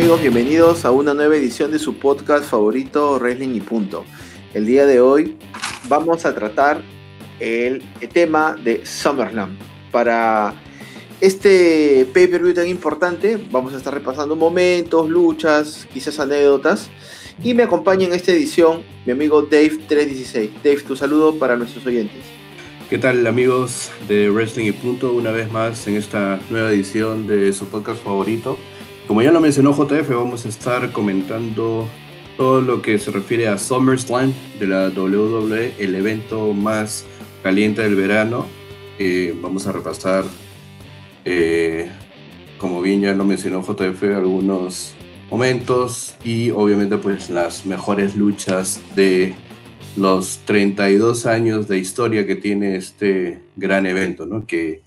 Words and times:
amigos? 0.00 0.22
Bienvenidos 0.22 0.86
a 0.86 0.92
una 0.92 1.12
nueva 1.12 1.36
edición 1.36 1.70
de 1.70 1.78
su 1.78 1.96
podcast 1.98 2.48
favorito 2.48 3.18
Wrestling 3.18 3.54
y 3.54 3.60
Punto. 3.60 4.06
El 4.54 4.64
día 4.64 4.86
de 4.86 4.98
hoy 4.98 5.36
vamos 5.90 6.24
a 6.24 6.34
tratar 6.34 6.80
el 7.38 7.82
tema 8.10 8.56
de 8.64 8.86
SummerSlam. 8.86 9.58
Para 9.92 10.54
este 11.20 12.08
pay-per-view 12.14 12.54
tan 12.54 12.66
importante 12.66 13.38
vamos 13.50 13.74
a 13.74 13.76
estar 13.76 13.92
repasando 13.92 14.36
momentos, 14.36 15.10
luchas, 15.10 15.86
quizás 15.92 16.18
anécdotas. 16.18 16.88
Y 17.44 17.52
me 17.52 17.64
acompaña 17.64 18.06
en 18.06 18.14
esta 18.14 18.32
edición 18.32 18.82
mi 19.04 19.12
amigo 19.12 19.50
Dave316. 19.50 20.62
Dave, 20.64 20.80
tu 20.80 20.96
saludo 20.96 21.34
para 21.38 21.56
nuestros 21.56 21.84
oyentes. 21.84 22.22
¿Qué 22.88 22.96
tal 22.96 23.26
amigos 23.26 23.90
de 24.08 24.30
Wrestling 24.30 24.64
y 24.64 24.72
Punto? 24.72 25.12
Una 25.12 25.30
vez 25.30 25.52
más 25.52 25.86
en 25.88 25.96
esta 25.96 26.40
nueva 26.48 26.70
edición 26.70 27.26
de 27.26 27.52
su 27.52 27.66
podcast 27.66 28.02
favorito. 28.02 28.56
Como 29.10 29.22
ya 29.22 29.32
lo 29.32 29.40
mencionó 29.40 29.72
JF, 29.72 30.08
vamos 30.10 30.46
a 30.46 30.48
estar 30.48 30.92
comentando 30.92 31.88
todo 32.36 32.60
lo 32.60 32.80
que 32.80 32.96
se 32.96 33.10
refiere 33.10 33.48
a 33.48 33.58
SummerSlam 33.58 34.32
de 34.60 34.68
la 34.68 34.86
WWE, 34.88 35.74
el 35.80 35.96
evento 35.96 36.52
más 36.52 37.04
caliente 37.42 37.82
del 37.82 37.96
verano. 37.96 38.46
Eh, 39.00 39.36
vamos 39.42 39.66
a 39.66 39.72
repasar, 39.72 40.22
eh, 41.24 41.90
como 42.56 42.80
bien 42.82 43.00
ya 43.00 43.12
lo 43.12 43.24
mencionó 43.24 43.64
JF, 43.64 44.00
algunos 44.14 44.94
momentos 45.28 46.14
y 46.22 46.52
obviamente 46.52 46.96
pues 46.96 47.30
las 47.30 47.66
mejores 47.66 48.14
luchas 48.14 48.80
de 48.94 49.34
los 49.96 50.38
32 50.44 51.26
años 51.26 51.66
de 51.66 51.78
historia 51.78 52.28
que 52.28 52.36
tiene 52.36 52.76
este 52.76 53.40
gran 53.56 53.86
evento, 53.86 54.24
¿no? 54.24 54.46
Que 54.46 54.82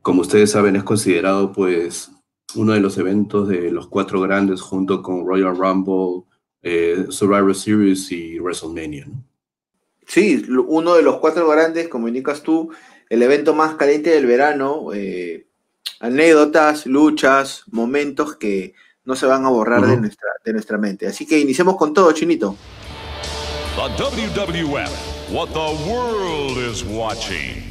como 0.00 0.22
ustedes 0.22 0.50
saben 0.50 0.76
es 0.76 0.82
considerado 0.82 1.52
pues 1.52 2.09
uno 2.54 2.72
de 2.72 2.80
los 2.80 2.98
eventos 2.98 3.48
de 3.48 3.70
los 3.70 3.86
cuatro 3.88 4.20
grandes 4.20 4.60
junto 4.60 5.02
con 5.02 5.26
Royal 5.26 5.56
Rumble, 5.56 6.24
eh, 6.62 7.06
Survivor 7.08 7.54
Series 7.54 8.10
y 8.12 8.38
WrestleMania. 8.38 9.06
Sí, 10.06 10.44
uno 10.66 10.94
de 10.94 11.02
los 11.02 11.18
cuatro 11.18 11.48
grandes, 11.48 11.88
como 11.88 12.08
indicas 12.08 12.42
tú, 12.42 12.70
el 13.08 13.22
evento 13.22 13.54
más 13.54 13.76
caliente 13.76 14.10
del 14.10 14.26
verano, 14.26 14.92
eh, 14.92 15.46
anécdotas, 16.00 16.86
luchas, 16.86 17.64
momentos 17.70 18.36
que 18.36 18.74
no 19.04 19.14
se 19.14 19.26
van 19.26 19.44
a 19.44 19.50
borrar 19.50 19.86
de, 19.86 19.96
nuestra, 19.96 20.28
de 20.44 20.52
nuestra 20.52 20.78
mente. 20.78 21.06
Así 21.06 21.26
que 21.26 21.38
iniciemos 21.38 21.76
con 21.76 21.94
todo, 21.94 22.12
Chinito. 22.12 22.56
The 23.76 23.88
WWF, 24.02 25.32
what 25.32 25.48
the 25.50 25.88
world 25.88 26.58
is 26.58 26.84
watching. 26.84 27.69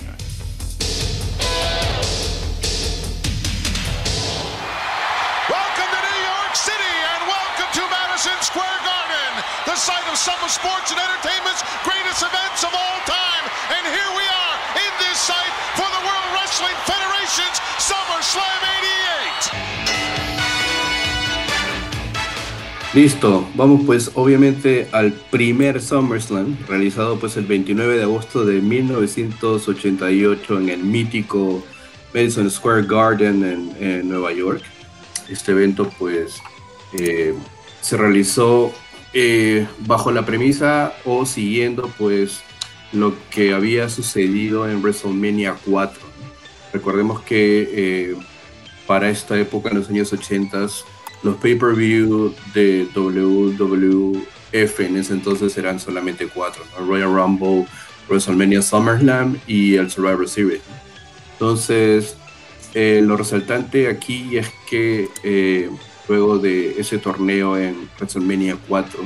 Site 9.79 10.03
of 10.11 10.17
some 10.17 10.35
of 10.43 10.51
sports 10.51 10.91
and 10.91 10.99
entertainment's 10.99 11.63
greatest 11.87 12.19
events 12.19 12.67
of 12.67 12.71
all 12.75 12.99
time. 13.07 13.43
And 13.71 13.87
here 13.87 14.11
we 14.11 14.27
are 14.27 14.55
in 14.75 14.91
this 14.99 15.15
site 15.15 15.55
for 15.79 15.87
the 15.87 16.03
World 16.03 16.27
Wrestling 16.35 16.75
Federation's 16.83 17.63
SummerSlam 17.79 18.59
88. 22.91 22.93
Listo, 22.93 23.47
vamos 23.55 23.83
pues 23.85 24.11
obviamente 24.15 24.89
al 24.91 25.13
primer 25.13 25.81
SummerSlam, 25.81 26.57
realizado 26.67 27.17
pues 27.17 27.37
el 27.37 27.45
29 27.45 27.95
de 27.95 28.03
agosto 28.03 28.43
de 28.43 28.59
1988 28.59 30.59
en 30.59 30.69
el 30.69 30.83
mítico 30.83 31.63
Madison 32.13 32.51
Square 32.51 32.85
Garden 32.85 33.45
en, 33.45 33.71
en 33.79 34.09
Nueva 34.09 34.33
York. 34.33 34.61
Este 35.29 35.53
evento 35.53 35.89
pues 35.97 36.41
eh, 36.97 37.33
se 37.79 37.95
realizó 37.95 38.73
eh, 39.13 39.67
bajo 39.79 40.11
la 40.11 40.25
premisa 40.25 40.93
o 41.03 41.25
siguiendo 41.25 41.91
pues 41.97 42.41
lo 42.91 43.13
que 43.31 43.53
había 43.53 43.89
sucedido 43.89 44.69
en 44.69 44.81
WrestleMania 44.81 45.55
4. 45.65 45.99
Recordemos 46.73 47.21
que 47.21 47.69
eh, 47.71 48.15
para 48.85 49.09
esta 49.09 49.39
época, 49.39 49.69
en 49.69 49.79
los 49.79 49.89
años 49.89 50.13
80, 50.13 50.67
los 51.23 51.35
pay-per-view 51.37 52.35
de 52.53 52.87
WWF 52.95 54.79
en 54.79 54.97
ese 54.97 55.13
entonces 55.13 55.57
eran 55.57 55.79
solamente 55.79 56.27
cuatro, 56.27 56.63
Royal 56.79 57.13
Rumble, 57.13 57.65
WrestleMania 58.07 58.61
SummerSlam 58.61 59.39
y 59.47 59.75
el 59.75 59.89
Survivor 59.89 60.27
Series. 60.27 60.61
Entonces, 61.33 62.15
eh, 62.73 63.01
lo 63.03 63.17
resaltante 63.17 63.87
aquí 63.87 64.37
es 64.37 64.51
que 64.69 65.69
luego 66.09 66.39
de 66.39 66.79
ese 66.79 66.97
torneo 66.97 67.55
en 67.55 67.87
WrestleMania 67.97 68.57
4. 68.67 68.99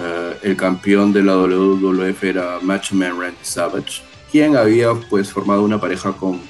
Eh, 0.00 0.38
el 0.42 0.56
campeón 0.56 1.12
de 1.12 1.22
la 1.22 1.36
WWF 1.36 2.24
era 2.24 2.58
Matchman 2.62 3.20
Randy 3.20 3.36
Savage, 3.42 4.02
quien 4.32 4.56
había 4.56 4.94
pues 4.94 5.30
formado 5.30 5.62
una 5.62 5.80
pareja 5.80 6.12
con, 6.12 6.40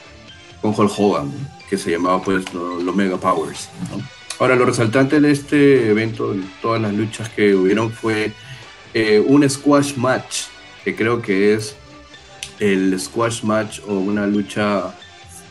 con 0.63 0.73
Hulk 0.77 0.93
Hogan, 0.97 1.33
que 1.69 1.77
se 1.77 1.91
llamaba 1.91 2.23
pues 2.23 2.45
los 2.55 2.95
Mega 2.95 3.17
Powers. 3.17 3.69
Ahora, 4.39 4.55
lo 4.55 4.65
resaltante 4.65 5.21
de 5.21 5.33
este 5.33 5.91
evento, 5.91 6.37
todas 6.63 6.81
las 6.81 6.95
luchas 6.95 7.29
que 7.29 7.57
hubieron, 7.57 7.91
fue 7.91 8.33
eh, 8.95 9.23
un 9.27 9.49
squash 9.51 9.97
match, 9.97 10.45
que 10.85 10.95
creo 10.95 11.21
que 11.21 11.55
es 11.55 11.75
el 12.61 12.99
squash 13.01 13.43
match 13.43 13.81
o 13.89 13.95
una 13.95 14.27
lucha 14.29 14.95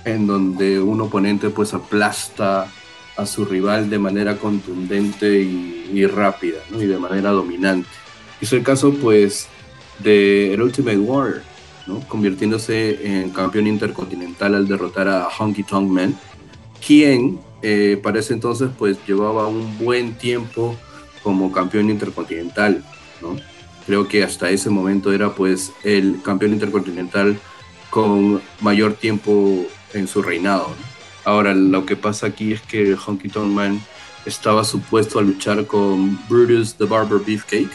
en 0.05 0.25
donde 0.25 0.79
un 0.79 1.01
oponente 1.01 1.49
pues 1.49 1.73
aplasta 1.73 2.71
a 3.17 3.25
su 3.25 3.45
rival 3.45 3.89
de 3.89 3.99
manera 3.99 4.37
contundente 4.37 5.41
y, 5.41 6.05
rápida, 6.05 6.59
y 6.71 6.85
de 6.85 6.97
manera 6.97 7.31
dominante. 7.31 7.89
Es 8.39 8.53
el 8.53 8.63
caso, 8.63 8.93
pues, 8.93 9.47
de 9.99 10.53
el 10.53 10.61
Ultimate 10.61 10.99
Warrior, 10.99 11.41
¿no? 11.87 11.99
convirtiéndose 12.07 12.99
en 13.19 13.31
campeón 13.31 13.65
intercontinental 13.67 14.53
al 14.53 14.67
derrotar 14.67 15.07
a 15.07 15.27
Honky 15.27 15.63
Tonk 15.63 15.89
Man, 15.89 16.17
quien 16.85 17.39
eh, 17.63 17.99
para 18.01 18.19
ese 18.19 18.33
entonces, 18.33 18.69
pues, 18.77 18.97
llevaba 19.07 19.47
un 19.47 19.77
buen 19.79 20.13
tiempo 20.13 20.75
como 21.23 21.51
campeón 21.51 21.89
intercontinental, 21.89 22.83
¿no? 23.21 23.35
Creo 23.87 24.07
que 24.07 24.23
hasta 24.23 24.51
ese 24.51 24.69
momento 24.69 25.11
era, 25.11 25.33
pues, 25.33 25.71
el 25.83 26.21
campeón 26.23 26.53
intercontinental 26.53 27.39
con 27.89 28.41
mayor 28.61 28.93
tiempo 28.93 29.65
en 29.93 30.07
su 30.07 30.21
reinado, 30.21 30.67
¿no? 30.67 30.96
Ahora, 31.27 31.53
lo 31.53 31.85
que 31.85 31.97
pasa 31.97 32.27
aquí 32.27 32.53
es 32.53 32.61
que 32.61 32.95
Honky 32.95 33.27
Tonk 33.27 33.51
Man 33.51 33.81
estaba 34.25 34.63
supuesto 34.63 35.19
a 35.19 35.21
luchar 35.21 35.67
con 35.67 36.17
Brutus 36.29 36.75
the 36.75 36.85
Barber 36.85 37.19
Beefcake, 37.19 37.69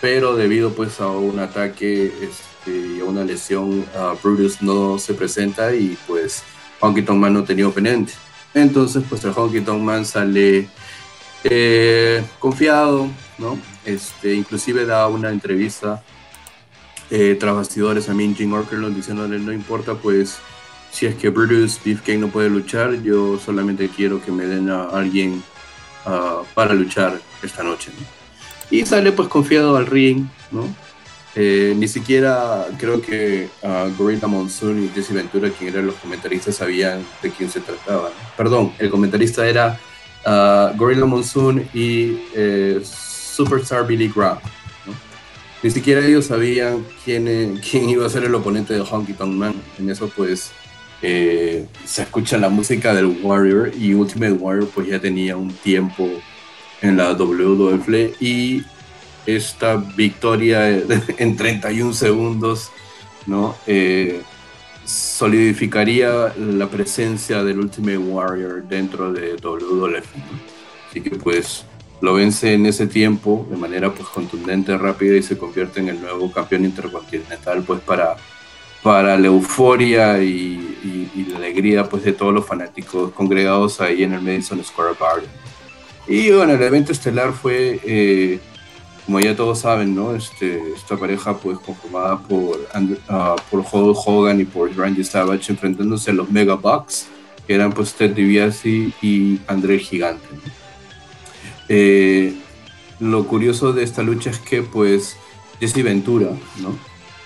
pero 0.00 0.36
debido 0.36 0.72
pues 0.72 0.98
a 0.98 1.08
un 1.08 1.38
ataque 1.38 2.10
este, 2.22 3.02
a 3.02 3.04
una 3.04 3.24
lesión, 3.24 3.84
Brutus 4.22 4.62
no 4.62 4.98
se 4.98 5.12
presenta 5.12 5.74
y 5.74 5.98
pues 6.06 6.42
Honky 6.80 7.02
Tonk 7.02 7.18
Man 7.18 7.34
no 7.34 7.44
tenía 7.44 7.68
oponente. 7.68 8.14
Entonces, 8.54 9.04
pues 9.06 9.22
el 9.24 9.32
Honky 9.36 9.60
Tonk 9.60 9.82
Man 9.82 10.06
sale 10.06 10.66
eh, 11.44 12.24
confiado, 12.38 13.06
¿no? 13.36 13.58
Este, 13.84 14.32
inclusive 14.32 14.86
da 14.86 15.08
una 15.08 15.28
entrevista 15.28 16.02
eh, 17.10 17.36
tras 17.38 17.54
bastidores 17.54 18.08
a 18.08 18.14
Min 18.14 18.34
Jim 18.34 18.50
diciéndole 18.94 19.38
no 19.38 19.52
importa 19.52 19.92
pues 19.92 20.38
si 20.90 21.06
es 21.06 21.14
que 21.14 21.30
Brutus 21.30 21.80
Beefcake 21.84 22.18
no 22.18 22.28
puede 22.28 22.50
luchar, 22.50 23.02
yo 23.02 23.38
solamente 23.38 23.88
quiero 23.88 24.22
que 24.22 24.32
me 24.32 24.44
den 24.46 24.70
a 24.70 24.84
alguien 24.84 25.42
ah, 26.04 26.42
para 26.54 26.74
luchar 26.74 27.20
esta 27.42 27.62
noche. 27.62 27.90
Y 28.70 28.84
sale 28.84 29.12
pues 29.12 29.28
confiado 29.28 29.76
al 29.76 29.86
ring, 29.86 30.26
¿no? 30.50 30.68
Eh, 31.34 31.74
ni 31.76 31.86
siquiera 31.86 32.66
creo 32.78 33.00
que 33.00 33.48
uh, 33.62 33.94
Gorilla 33.96 34.26
Monsoon 34.26 34.84
y 34.84 34.88
Jesse 34.88 35.12
Ventura, 35.12 35.50
quien 35.50 35.72
eran 35.72 35.86
los 35.86 35.94
comentaristas, 35.96 36.56
sabían 36.56 37.06
de 37.22 37.30
quién 37.30 37.48
se 37.48 37.60
trataba. 37.60 38.10
Perdón, 38.36 38.72
el 38.78 38.90
comentarista 38.90 39.46
era 39.46 39.78
uh, 40.26 40.76
Gorilla 40.76 41.04
Monsoon 41.04 41.68
y 41.72 42.22
eh, 42.34 42.80
Superstar 42.82 43.86
Billy 43.86 44.10
Graham. 44.14 44.38
Ni 45.62 45.70
siquiera 45.70 46.04
ellos 46.04 46.26
sabían 46.26 46.84
quién, 47.04 47.60
quién 47.68 47.88
iba 47.88 48.04
a 48.06 48.10
ser 48.10 48.24
el 48.24 48.34
oponente 48.34 48.74
de 48.74 48.80
Honky 48.80 49.12
Tonk 49.12 49.34
Man. 49.34 49.54
En 49.78 49.90
eso 49.90 50.10
pues 50.16 50.50
eh, 51.02 51.66
se 51.84 52.02
escucha 52.02 52.38
la 52.38 52.48
música 52.48 52.94
del 52.94 53.18
Warrior 53.22 53.72
y 53.78 53.94
Ultimate 53.94 54.32
Warrior 54.32 54.68
pues 54.74 54.88
ya 54.88 55.00
tenía 55.00 55.36
un 55.36 55.52
tiempo 55.52 56.08
en 56.82 56.96
la 56.96 57.12
WWF 57.12 58.20
y 58.20 58.64
esta 59.26 59.76
victoria 59.76 60.68
en 61.18 61.36
31 61.36 61.92
segundos 61.92 62.70
¿no? 63.26 63.56
Eh, 63.66 64.22
solidificaría 64.84 66.32
la 66.36 66.68
presencia 66.68 67.44
del 67.44 67.58
Ultimate 67.58 67.98
Warrior 67.98 68.64
dentro 68.66 69.12
de 69.12 69.36
WWF. 69.36 70.06
Así 70.88 71.02
que 71.02 71.10
pues 71.10 71.64
lo 72.00 72.14
vence 72.14 72.54
en 72.54 72.64
ese 72.64 72.86
tiempo 72.86 73.46
de 73.50 73.56
manera 73.56 73.92
pues 73.92 74.08
contundente, 74.08 74.76
rápida 74.78 75.16
y 75.16 75.22
se 75.22 75.36
convierte 75.36 75.80
en 75.80 75.90
el 75.90 76.00
nuevo 76.00 76.32
campeón 76.32 76.64
intercontinental 76.64 77.62
pues 77.64 77.80
para 77.80 78.16
para 78.82 79.18
la 79.18 79.26
euforia 79.26 80.22
y, 80.22 80.64
la 81.30 81.36
alegría 81.36 81.88
pues, 81.88 82.04
de 82.04 82.12
todos 82.12 82.32
los 82.32 82.46
fanáticos 82.46 83.12
congregados 83.12 83.80
ahí 83.80 84.02
en 84.02 84.14
el 84.14 84.22
Madison 84.22 84.62
Square 84.64 84.94
Garden. 84.98 85.28
Y 86.06 86.30
bueno, 86.30 86.54
el 86.54 86.62
evento 86.62 86.92
estelar 86.92 87.32
fue, 87.32 87.80
eh, 87.84 88.38
como 89.04 89.20
ya 89.20 89.36
todos 89.36 89.58
saben, 89.58 89.94
¿no? 89.94 90.14
Este, 90.14 90.72
esta 90.74 90.96
pareja 90.96 91.36
pues 91.36 91.58
conformada 91.58 92.18
por, 92.18 92.56
uh, 92.56 93.36
por 93.50 93.60
Hulk 93.60 93.98
Hogan 94.06 94.40
y 94.40 94.44
por 94.44 94.74
Randy 94.74 95.04
Savage 95.04 95.52
enfrentándose 95.52 96.10
a 96.10 96.14
los 96.14 96.30
Mega 96.30 96.54
Bucks, 96.54 97.08
que 97.46 97.54
eran 97.54 97.72
pues 97.72 97.92
Ted 97.92 98.12
DiBiase 98.12 98.92
y 99.02 99.40
André 99.46 99.78
Gigante. 99.78 100.26
Eh, 101.68 102.34
lo 103.00 103.26
curioso 103.26 103.72
de 103.72 103.84
esta 103.84 104.02
lucha 104.02 104.30
es 104.30 104.38
que 104.38 104.62
pues 104.62 105.16
Jesse 105.60 105.82
Ventura, 105.82 106.30
¿no? 106.62 106.78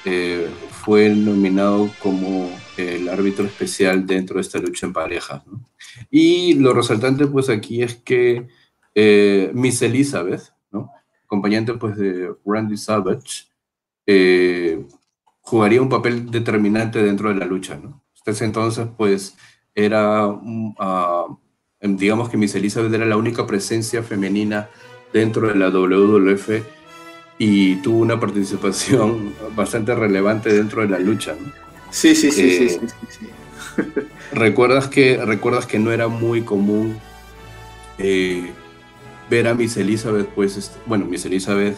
Eh, 0.04 0.48
fue 0.84 1.08
nominado 1.10 1.88
como 2.00 2.50
el 2.76 3.08
árbitro 3.08 3.44
especial 3.44 4.04
dentro 4.04 4.36
de 4.36 4.40
esta 4.40 4.58
lucha 4.58 4.86
en 4.86 4.92
parejas. 4.92 5.42
Y 6.10 6.54
lo 6.54 6.72
resaltante 6.72 7.26
pues 7.28 7.48
aquí 7.48 7.82
es 7.82 7.94
que 7.96 8.48
eh, 8.94 9.52
Miss 9.54 9.80
Elizabeth, 9.82 10.52
¿no? 10.72 10.90
acompañante 11.24 11.74
pues 11.74 11.96
de 11.96 12.34
Randy 12.44 12.76
Savage, 12.76 13.44
eh, 14.06 14.84
jugaría 15.40 15.80
un 15.80 15.88
papel 15.88 16.28
determinante 16.28 17.00
dentro 17.00 17.28
de 17.28 17.36
la 17.36 17.46
lucha. 17.46 17.76
¿no? 17.76 18.02
Entonces 18.26 18.88
pues 18.96 19.36
era, 19.76 20.26
uh, 20.26 21.38
digamos 21.80 22.28
que 22.28 22.36
Miss 22.36 22.56
Elizabeth 22.56 22.92
era 22.92 23.06
la 23.06 23.16
única 23.16 23.46
presencia 23.46 24.02
femenina 24.02 24.68
dentro 25.12 25.46
de 25.46 25.54
la 25.54 25.68
WWF 25.68 26.81
y 27.38 27.76
tuvo 27.76 27.98
una 27.98 28.20
participación 28.20 29.34
bastante 29.56 29.94
relevante 29.94 30.52
dentro 30.52 30.82
de 30.82 30.88
la 30.88 30.98
lucha. 30.98 31.34
¿no? 31.38 31.52
Sí, 31.90 32.14
sí, 32.14 32.30
sí, 32.30 32.50
sí, 32.50 32.64
eh, 32.64 32.80
sí, 32.80 33.06
sí, 33.08 33.28
¿Recuerdas 34.32 34.88
que, 34.88 35.22
¿Recuerdas 35.24 35.66
que 35.66 35.78
no 35.78 35.92
era 35.92 36.08
muy 36.08 36.42
común 36.42 36.98
eh, 37.98 38.50
ver 39.28 39.48
a 39.48 39.54
Miss 39.54 39.76
Elizabeth, 39.76 40.28
pues, 40.28 40.56
este, 40.56 40.78
bueno, 40.86 41.04
Miss 41.04 41.24
Elizabeth, 41.24 41.76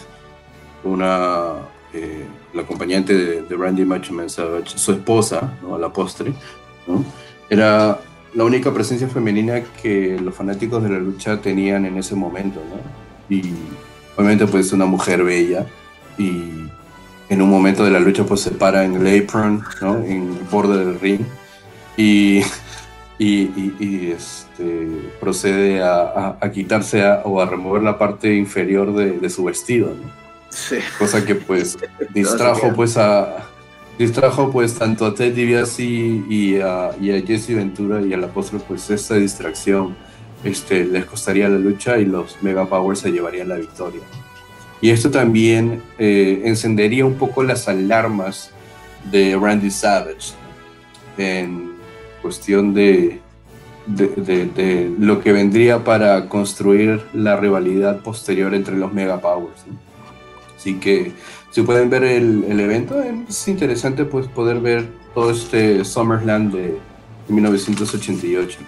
una, 0.85 1.55
eh, 1.93 2.25
la 2.53 2.63
acompañante 2.63 3.43
de, 3.43 3.57
Randy 3.57 3.85
Macho 3.85 4.13
Savage, 4.29 4.77
su 4.79 4.93
esposa, 4.93 5.57
¿no? 5.63 5.75
a 5.75 5.79
la 5.79 5.93
postre, 5.93 6.33
¿no? 6.87 7.05
era 7.49 8.01
la 8.35 8.45
única 8.45 8.73
presencia 8.73 9.09
femenina 9.09 9.63
que 9.81 10.19
los 10.21 10.35
fanáticos 10.35 10.83
de 10.83 10.91
la 10.91 10.99
lucha 10.99 11.41
tenían 11.41 11.87
en 11.87 11.97
ese 11.97 12.15
momento, 12.15 12.61
¿no? 12.69 13.35
Y 13.35 13.53
obviamente 14.17 14.47
pues 14.47 14.73
una 14.73 14.87
mujer 14.87 15.25
bella 15.25 15.67
y 16.19 16.69
en 17.29 17.43
un 17.43 17.51
momento 17.51 17.85
de 17.85 17.91
la 17.91 18.01
lucha 18.01 18.25
pues 18.25 18.41
se 18.41 18.51
para 18.51 18.85
en 18.85 18.95
el 18.95 19.23
apron, 19.23 19.63
¿no? 19.81 19.97
En 19.99 20.37
el 20.37 20.45
borde 20.51 20.85
del 20.85 21.01
ring 21.01 21.21
y, 21.97 22.43
y, 23.19 24.11
este, 24.11 25.11
procede 25.21 25.83
a, 25.83 26.37
a, 26.41 26.51
quitarse 26.51 27.03
o 27.25 27.41
a 27.41 27.47
remover 27.47 27.83
la 27.83 27.99
parte 27.99 28.35
inferior 28.35 28.95
de, 28.95 29.19
de 29.19 29.31
su 29.31 29.45
vestido, 29.45 29.89
¿no? 29.89 30.25
Sí. 30.51 30.77
Cosa 30.99 31.25
que 31.25 31.35
pues 31.35 31.77
distrajo 32.15 32.73
pues 32.75 32.97
a 32.97 33.49
distrajo 33.99 34.51
pues 34.51 34.75
tanto 34.75 35.07
a 35.07 35.15
Ted 35.15 35.35
DiBiase 35.35 35.85
y 35.85 36.61
a, 36.61 36.91
y 37.01 37.13
a 37.13 37.25
Jesse 37.25 37.55
Ventura 37.55 38.01
y 38.03 38.13
a 38.13 38.17
la 38.17 38.29
postre 38.29 38.59
pues 38.67 38.91
esta 38.91 39.15
distracción 39.15 39.97
este, 40.45 40.85
les 40.85 41.05
costaría 41.05 41.49
la 41.49 41.59
lucha 41.59 41.99
y 41.99 42.05
los 42.05 42.43
Mega 42.43 42.67
Powers 42.67 43.01
se 43.01 43.11
llevarían 43.11 43.49
la 43.49 43.57
victoria. 43.57 44.01
Y 44.81 44.91
esto 44.91 45.11
también 45.11 45.83
eh, 45.99 46.43
encendería 46.45 47.07
un 47.07 47.15
poco 47.15 47.43
las 47.43 47.69
alarmas 47.69 48.51
de 49.11 49.37
Randy 49.41 49.71
Savage 49.71 50.35
en 51.17 51.73
cuestión 52.21 52.75
de, 52.75 53.21
de, 53.87 54.93
lo 54.99 55.21
que 55.21 55.33
vendría 55.33 55.85
para 55.85 56.29
construir 56.29 57.03
la 57.13 57.37
rivalidad 57.37 58.01
posterior 58.01 58.55
entre 58.55 58.77
los 58.77 58.93
Mega 58.93 59.21
Powers. 59.21 59.65
Así 60.57 60.75
que 60.75 61.13
si 61.51 61.63
pueden 61.63 61.91
ver 61.91 62.05
el, 62.05 62.45
el, 62.49 62.61
evento, 62.61 63.03
es 63.03 63.49
interesante 63.49 64.05
pues, 64.05 64.27
poder 64.27 64.61
ver 64.61 64.89
todo 65.15 65.31
este 65.31 65.85
SummerSlam 65.85 66.51
de, 66.51 66.79
1988. 67.29 68.59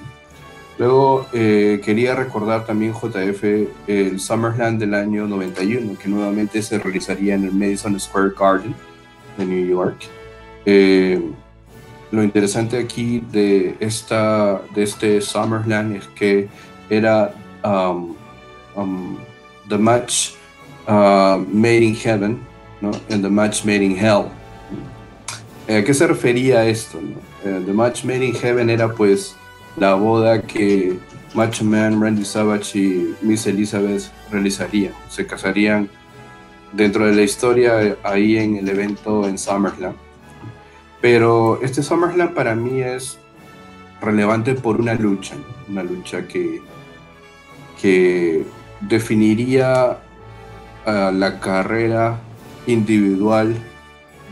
Luego 0.79 1.27
eh, 1.33 1.81
quería 1.83 2.15
recordar 2.15 2.67
también 2.67 2.93
JF 2.93 3.45
el 3.87 4.21
SummerSlam 4.21 4.79
del 4.79 4.93
año 4.93 5.27
91, 5.27 5.97
que 5.99 6.09
nuevamente 6.09 6.61
se 6.61 6.79
realizaría 6.79 7.35
en 7.35 7.45
el 7.45 7.53
Madison 7.53 7.99
Square 7.99 8.33
Garden 8.39 8.75
de 9.39 9.47
New 9.47 9.67
York. 9.67 9.97
Eh, 10.67 11.21
lo 12.11 12.23
interesante 12.23 12.79
aquí 12.79 13.25
de, 13.33 13.77
esta, 13.81 14.61
de 14.75 14.83
este 14.83 15.21
SummerSlam 15.21 15.97
es 15.97 16.07
que 16.09 16.49
era 16.91 17.35
um, 17.65 18.15
um, 18.75 19.17
the 19.69 19.79
match 19.79 20.33
uh, 20.87 21.39
made 21.49 21.83
in 21.83 21.95
heaven 21.95 22.39
¿no? 22.83 22.91
and 23.11 23.23
the 23.23 23.31
match 23.31 23.65
made 23.65 23.83
in 23.83 23.97
hell. 23.97 24.27
¿A 25.69 25.83
qué 25.83 25.95
se 25.95 26.07
refería 26.07 26.67
esto? 26.67 27.01
No? 27.01 27.17
the 27.43 27.73
match 27.73 28.05
made 28.05 28.23
in 28.23 28.35
heaven 28.35 28.71
era 28.71 28.93
pues 28.93 29.35
la 29.77 29.95
boda 29.95 30.43
que 30.43 30.99
Macho 31.35 31.65
Man, 31.65 32.01
Randy 32.01 32.25
Savage 32.25 32.79
y 32.79 33.15
Miss 33.21 33.47
Elizabeth 33.47 34.11
realizarían. 34.31 34.93
Se 35.09 35.27
casarían 35.27 35.89
dentro 36.73 37.07
de 37.07 37.15
la 37.15 37.23
historia 37.23 37.97
ahí 38.03 38.39
en 38.39 38.57
el 38.57 38.69
evento 38.69 39.29
en 39.29 39.39
SummerSlam. 39.39 39.95
Pero 41.01 41.61
este 41.63 41.83
SummerSlam 41.83 42.35
para 42.35 42.55
mí 42.55 42.81
es 42.81 43.19
relevante 44.01 44.55
por 44.55 44.81
una 44.81 44.95
lucha, 44.95 45.35
una 45.69 45.83
lucha 45.83 46.27
que, 46.27 46.63
que 47.81 48.45
definiría 48.81 49.99
la 50.87 51.41
carrera 51.41 52.19
individual 52.67 53.57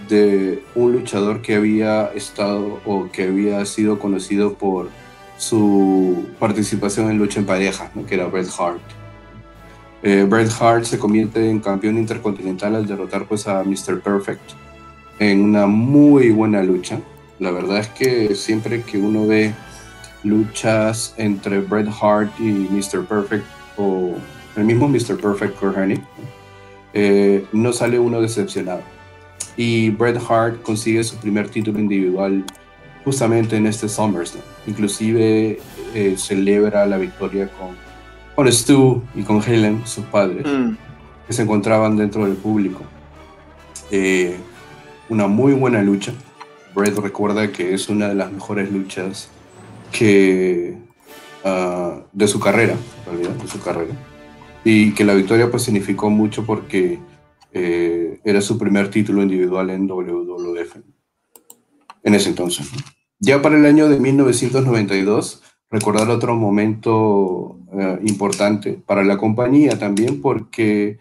de 0.08 0.62
un 0.74 0.92
luchador 0.92 1.42
que 1.42 1.56
había 1.56 2.06
estado 2.14 2.80
o 2.84 3.10
que 3.10 3.24
había 3.24 3.64
sido 3.64 3.98
conocido 3.98 4.54
por 4.54 4.88
su 5.36 6.26
participación 6.38 7.10
en 7.10 7.18
lucha 7.18 7.40
en 7.40 7.46
pareja, 7.46 7.90
que 8.06 8.14
era 8.14 8.26
Bret 8.26 8.48
Hart. 8.58 8.80
Eh, 10.02 10.26
Bret 10.28 10.50
Hart 10.60 10.84
se 10.84 10.98
convierte 10.98 11.48
en 11.48 11.60
campeón 11.60 11.98
intercontinental 11.98 12.74
al 12.74 12.86
derrotar 12.86 13.26
pues, 13.26 13.48
a 13.48 13.64
Mr. 13.64 14.00
Perfect 14.00 14.52
en 15.18 15.40
una 15.40 15.66
muy 15.66 16.30
buena 16.30 16.62
lucha. 16.62 17.00
La 17.38 17.50
verdad 17.50 17.78
es 17.78 17.88
que 17.88 18.34
siempre 18.34 18.82
que 18.82 18.98
uno 18.98 19.26
ve 19.26 19.54
luchas 20.22 21.14
entre 21.16 21.60
Bret 21.60 21.88
Hart 22.00 22.30
y 22.38 22.68
Mr. 22.70 23.04
Perfect 23.06 23.44
o 23.76 24.14
el 24.56 24.64
mismo 24.64 24.88
Mr. 24.88 25.20
Perfect 25.20 25.56
eh, 26.92 27.44
no 27.52 27.72
sale 27.72 27.98
uno 27.98 28.20
decepcionado. 28.20 28.82
Y 29.56 29.90
Bret 29.90 30.18
Hart 30.28 30.62
consigue 30.62 31.02
su 31.04 31.16
primer 31.16 31.48
título 31.48 31.78
individual 31.78 32.44
justamente 33.04 33.56
en 33.56 33.66
este 33.66 33.88
SummerSlam. 33.88 34.42
Inclusive 34.66 35.58
eh, 35.94 36.14
celebra 36.16 36.86
la 36.86 36.96
victoria 36.96 37.48
con, 37.48 37.76
con 38.34 38.50
Stu 38.50 39.02
y 39.14 39.22
con 39.22 39.42
Helen, 39.42 39.86
sus 39.86 40.04
padres, 40.06 40.46
mm. 40.46 40.76
que 41.26 41.32
se 41.32 41.42
encontraban 41.42 41.96
dentro 41.96 42.24
del 42.24 42.36
público. 42.36 42.82
Eh, 43.90 44.36
una 45.08 45.26
muy 45.26 45.52
buena 45.52 45.82
lucha. 45.82 46.12
Brett 46.74 46.96
recuerda 46.98 47.52
que 47.52 47.74
es 47.74 47.88
una 47.88 48.08
de 48.08 48.14
las 48.14 48.32
mejores 48.32 48.72
luchas 48.72 49.28
que 49.92 50.76
uh, 51.44 52.02
de 52.12 52.26
su 52.26 52.40
carrera, 52.40 52.74
de 53.12 53.48
su 53.48 53.60
carrera. 53.60 53.94
Y 54.64 54.92
que 54.92 55.04
la 55.04 55.14
victoria 55.14 55.50
pues 55.50 55.62
significó 55.62 56.10
mucho 56.10 56.44
porque 56.44 56.98
eh, 57.52 58.18
era 58.24 58.40
su 58.40 58.58
primer 58.58 58.90
título 58.90 59.22
individual 59.22 59.70
en 59.70 59.86
WWF 59.86 60.76
en 62.04 62.14
ese 62.14 62.28
entonces. 62.28 62.70
Ya 63.24 63.40
para 63.40 63.56
el 63.56 63.64
año 63.64 63.88
de 63.88 63.98
1992, 63.98 65.42
recordar 65.70 66.10
otro 66.10 66.36
momento 66.36 67.58
eh, 67.72 67.98
importante 68.04 68.74
para 68.74 69.02
la 69.02 69.16
compañía 69.16 69.78
también, 69.78 70.20
porque 70.20 70.98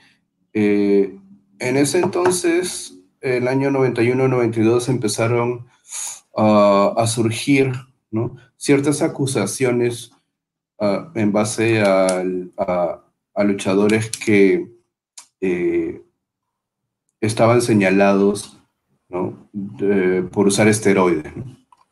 eh, 0.53 1.20
en 1.60 1.77
ese 1.77 2.00
entonces, 2.00 2.98
el 3.20 3.50
año 3.50 3.72
91-92, 3.72 4.88
empezaron 4.88 5.68
a 6.36 7.06
surgir 7.08 7.74
ciertas 8.56 9.01
acusaciones 9.01 10.12
uh, 10.80 11.12
en 11.15 11.32
base 11.32 11.82
a, 11.82 12.24
luchadores 13.44 14.10
que 14.10 14.72
eh, 15.42 16.01
estaban 17.20 17.62
señalados 17.62 18.58
por 20.32 20.48
usar 20.48 20.68
esteroides. 20.70 21.34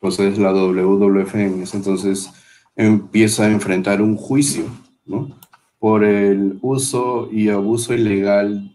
Entonces 0.02 0.36
la 0.36 0.52
WWF 0.52 1.36
en 1.36 1.62
ese 1.62 1.76
entonces 1.76 2.28
empieza 2.74 3.44
a 3.44 3.50
enfrentar 3.52 4.02
un 4.02 4.16
juicio 4.16 4.64
¿no? 5.06 5.38
por 5.78 6.02
el 6.02 6.58
uso 6.60 7.28
y 7.30 7.50
abuso 7.50 7.94
ilegal 7.94 8.74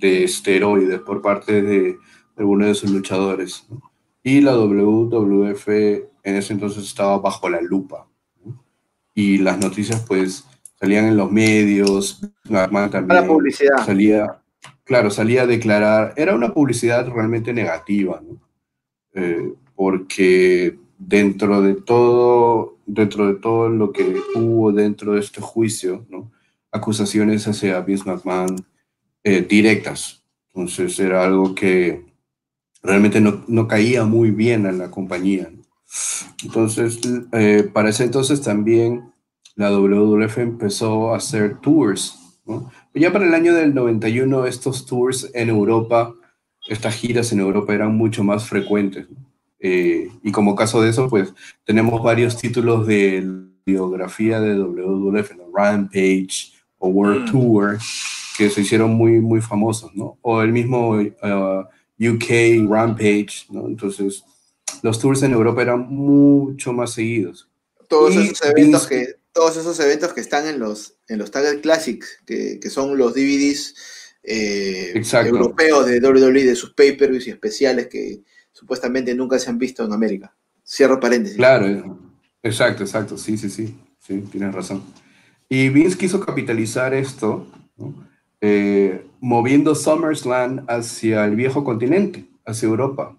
de 0.00 0.24
esteroides 0.24 0.98
por 1.00 1.22
parte 1.22 1.62
de 1.62 1.96
algunos 2.36 2.66
de 2.66 2.74
sus 2.74 2.90
luchadores. 2.90 3.68
Y 4.24 4.40
la 4.40 4.56
WWF 4.56 5.68
en 5.68 6.08
ese 6.24 6.54
entonces 6.54 6.84
estaba 6.84 7.18
bajo 7.18 7.48
la 7.48 7.60
lupa. 7.60 8.08
Y 9.14 9.38
las 9.38 9.58
noticias 9.58 10.04
pues 10.08 10.44
salían 10.80 11.04
en 11.04 11.16
los 11.16 11.30
medios, 11.30 12.20
también 12.50 13.08
la 13.08 13.24
publicidad. 13.24 13.86
salía, 13.86 14.42
claro, 14.82 15.08
salía 15.10 15.42
a 15.42 15.46
declarar, 15.46 16.14
era 16.16 16.34
una 16.34 16.52
publicidad 16.52 17.08
realmente 17.08 17.52
negativa, 17.52 18.20
¿no? 18.26 18.40
Eh, 19.14 19.54
porque 19.76 20.78
dentro 20.98 21.62
de 21.62 21.74
todo, 21.74 22.78
dentro 22.86 23.28
de 23.28 23.34
todo 23.34 23.68
lo 23.68 23.92
que 23.92 24.16
hubo 24.34 24.72
dentro 24.72 25.12
de 25.12 25.20
este 25.20 25.40
juicio, 25.40 26.04
¿no? 26.08 26.32
acusaciones 26.72 27.46
hacia 27.46 27.80
Vince 27.80 28.04
McMahon 28.04 28.56
eh, 29.22 29.42
directas. 29.42 30.22
Entonces 30.54 30.98
era 30.98 31.24
algo 31.24 31.54
que 31.54 32.04
realmente 32.82 33.20
no, 33.20 33.44
no, 33.46 33.68
caía 33.68 34.04
muy 34.04 34.30
bien 34.30 34.66
a 34.66 34.72
la 34.72 34.90
compañía. 34.90 35.50
Entonces, 36.42 37.00
eh, 37.32 37.68
para 37.72 37.90
ese 37.90 38.04
entonces 38.04 38.42
también 38.42 39.12
la 39.54 39.70
WWF 39.70 40.38
empezó 40.38 41.12
a 41.12 41.16
hacer 41.16 41.60
tours. 41.60 42.40
¿no? 42.46 42.70
Ya 42.94 43.12
para 43.12 43.26
el 43.26 43.34
año 43.34 43.54
del 43.54 43.74
91 43.74 44.46
estos 44.46 44.86
tours 44.86 45.30
en 45.34 45.48
Europa, 45.48 46.14
estas 46.68 46.94
giras 46.94 47.32
en 47.32 47.40
Europa 47.40 47.74
eran 47.74 47.96
mucho 47.96 48.24
más 48.24 48.48
frecuentes. 48.48 49.06
Eh, 49.58 50.08
y 50.22 50.32
como 50.32 50.54
caso 50.54 50.82
de 50.82 50.90
eso, 50.90 51.08
pues 51.08 51.32
tenemos 51.64 52.02
varios 52.02 52.36
títulos 52.36 52.86
de 52.86 53.26
biografía 53.64 54.40
de 54.40 54.54
WWF, 54.58 55.32
Rampage 55.52 56.52
o 56.78 56.88
World 56.88 57.28
mm. 57.28 57.32
Tour, 57.32 57.78
que 58.36 58.50
se 58.50 58.60
hicieron 58.60 58.90
muy, 58.94 59.20
muy 59.20 59.40
famosos, 59.40 59.94
¿no? 59.94 60.18
O 60.22 60.42
el 60.42 60.52
mismo 60.52 60.90
uh, 60.90 61.64
UK 61.98 62.68
Rampage, 62.68 63.46
¿no? 63.50 63.66
Entonces, 63.66 64.24
los 64.82 64.98
tours 64.98 65.22
en 65.22 65.32
Europa 65.32 65.62
eran 65.62 65.88
mucho 65.88 66.72
más 66.72 66.92
seguidos. 66.92 67.48
Todos 67.88 68.16
esos 68.16 68.44
eventos 68.44 68.86
que 68.86 69.14
todos 69.32 69.56
esos 69.58 69.78
eventos 69.80 70.14
que 70.14 70.20
están 70.20 70.46
en 70.46 70.58
los 70.58 70.96
en 71.08 71.18
los 71.18 71.30
Target 71.30 71.60
Classics, 71.60 72.22
que, 72.26 72.58
que 72.58 72.70
son 72.70 72.96
los 72.96 73.14
DVDs 73.14 73.74
eh, 74.22 75.02
europeos 75.24 75.86
de 75.86 76.00
WWE, 76.00 76.44
de 76.44 76.56
sus 76.56 76.72
pay-per-views 76.72 77.26
y 77.26 77.30
especiales 77.30 77.86
que 77.86 78.22
supuestamente 78.56 79.14
nunca 79.14 79.38
se 79.38 79.50
han 79.50 79.58
visto 79.58 79.84
en 79.84 79.92
América. 79.92 80.34
Cierro 80.66 80.98
paréntesis. 80.98 81.36
Claro, 81.36 81.98
exacto, 82.42 82.84
exacto, 82.84 83.18
sí, 83.18 83.36
sí, 83.36 83.50
sí, 83.50 83.76
sí, 83.98 84.20
tienes 84.32 84.54
razón. 84.54 84.82
Y 85.46 85.68
Vince 85.68 85.98
quiso 85.98 86.20
capitalizar 86.20 86.94
esto, 86.94 87.46
eh, 88.40 89.04
moviendo 89.20 89.74
SummerSlam 89.74 90.64
hacia 90.68 91.26
el 91.26 91.36
viejo 91.36 91.64
continente, 91.64 92.24
hacia 92.46 92.66
Europa. 92.66 93.14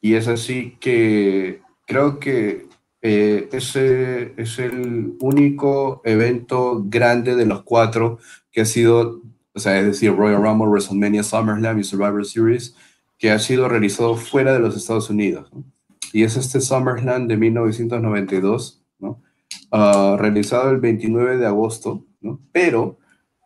Y 0.00 0.14
es 0.14 0.28
así 0.28 0.76
que 0.78 1.60
creo 1.84 2.20
que 2.20 2.68
eh, 3.02 3.48
ese 3.50 4.32
es 4.36 4.60
el 4.60 5.16
único 5.18 6.02
evento 6.04 6.84
grande 6.86 7.34
de 7.34 7.46
los 7.46 7.64
cuatro 7.64 8.20
que 8.52 8.60
ha 8.60 8.64
sido, 8.64 9.22
o 9.52 9.58
sea, 9.58 9.80
es 9.80 9.86
decir, 9.86 10.14
Royal 10.14 10.40
Rumble, 10.40 10.68
WrestleMania, 10.68 11.24
SummerSlam 11.24 11.80
y 11.80 11.84
Survivor 11.84 12.24
Series, 12.24 12.76
que 13.18 13.30
ha 13.30 13.38
sido 13.38 13.68
realizado 13.68 14.16
fuera 14.16 14.52
de 14.52 14.60
los 14.60 14.76
Estados 14.76 15.10
Unidos. 15.10 15.50
Y 16.12 16.22
es 16.22 16.36
este 16.36 16.60
SummerSlam 16.60 17.26
de 17.28 17.36
1992, 17.36 18.82
¿no? 18.98 19.20
Ah, 19.70 20.16
realizado 20.18 20.70
el 20.70 20.78
29 20.78 21.36
de 21.36 21.46
agosto, 21.46 22.04
¿no? 22.20 22.40
pero 22.52 22.98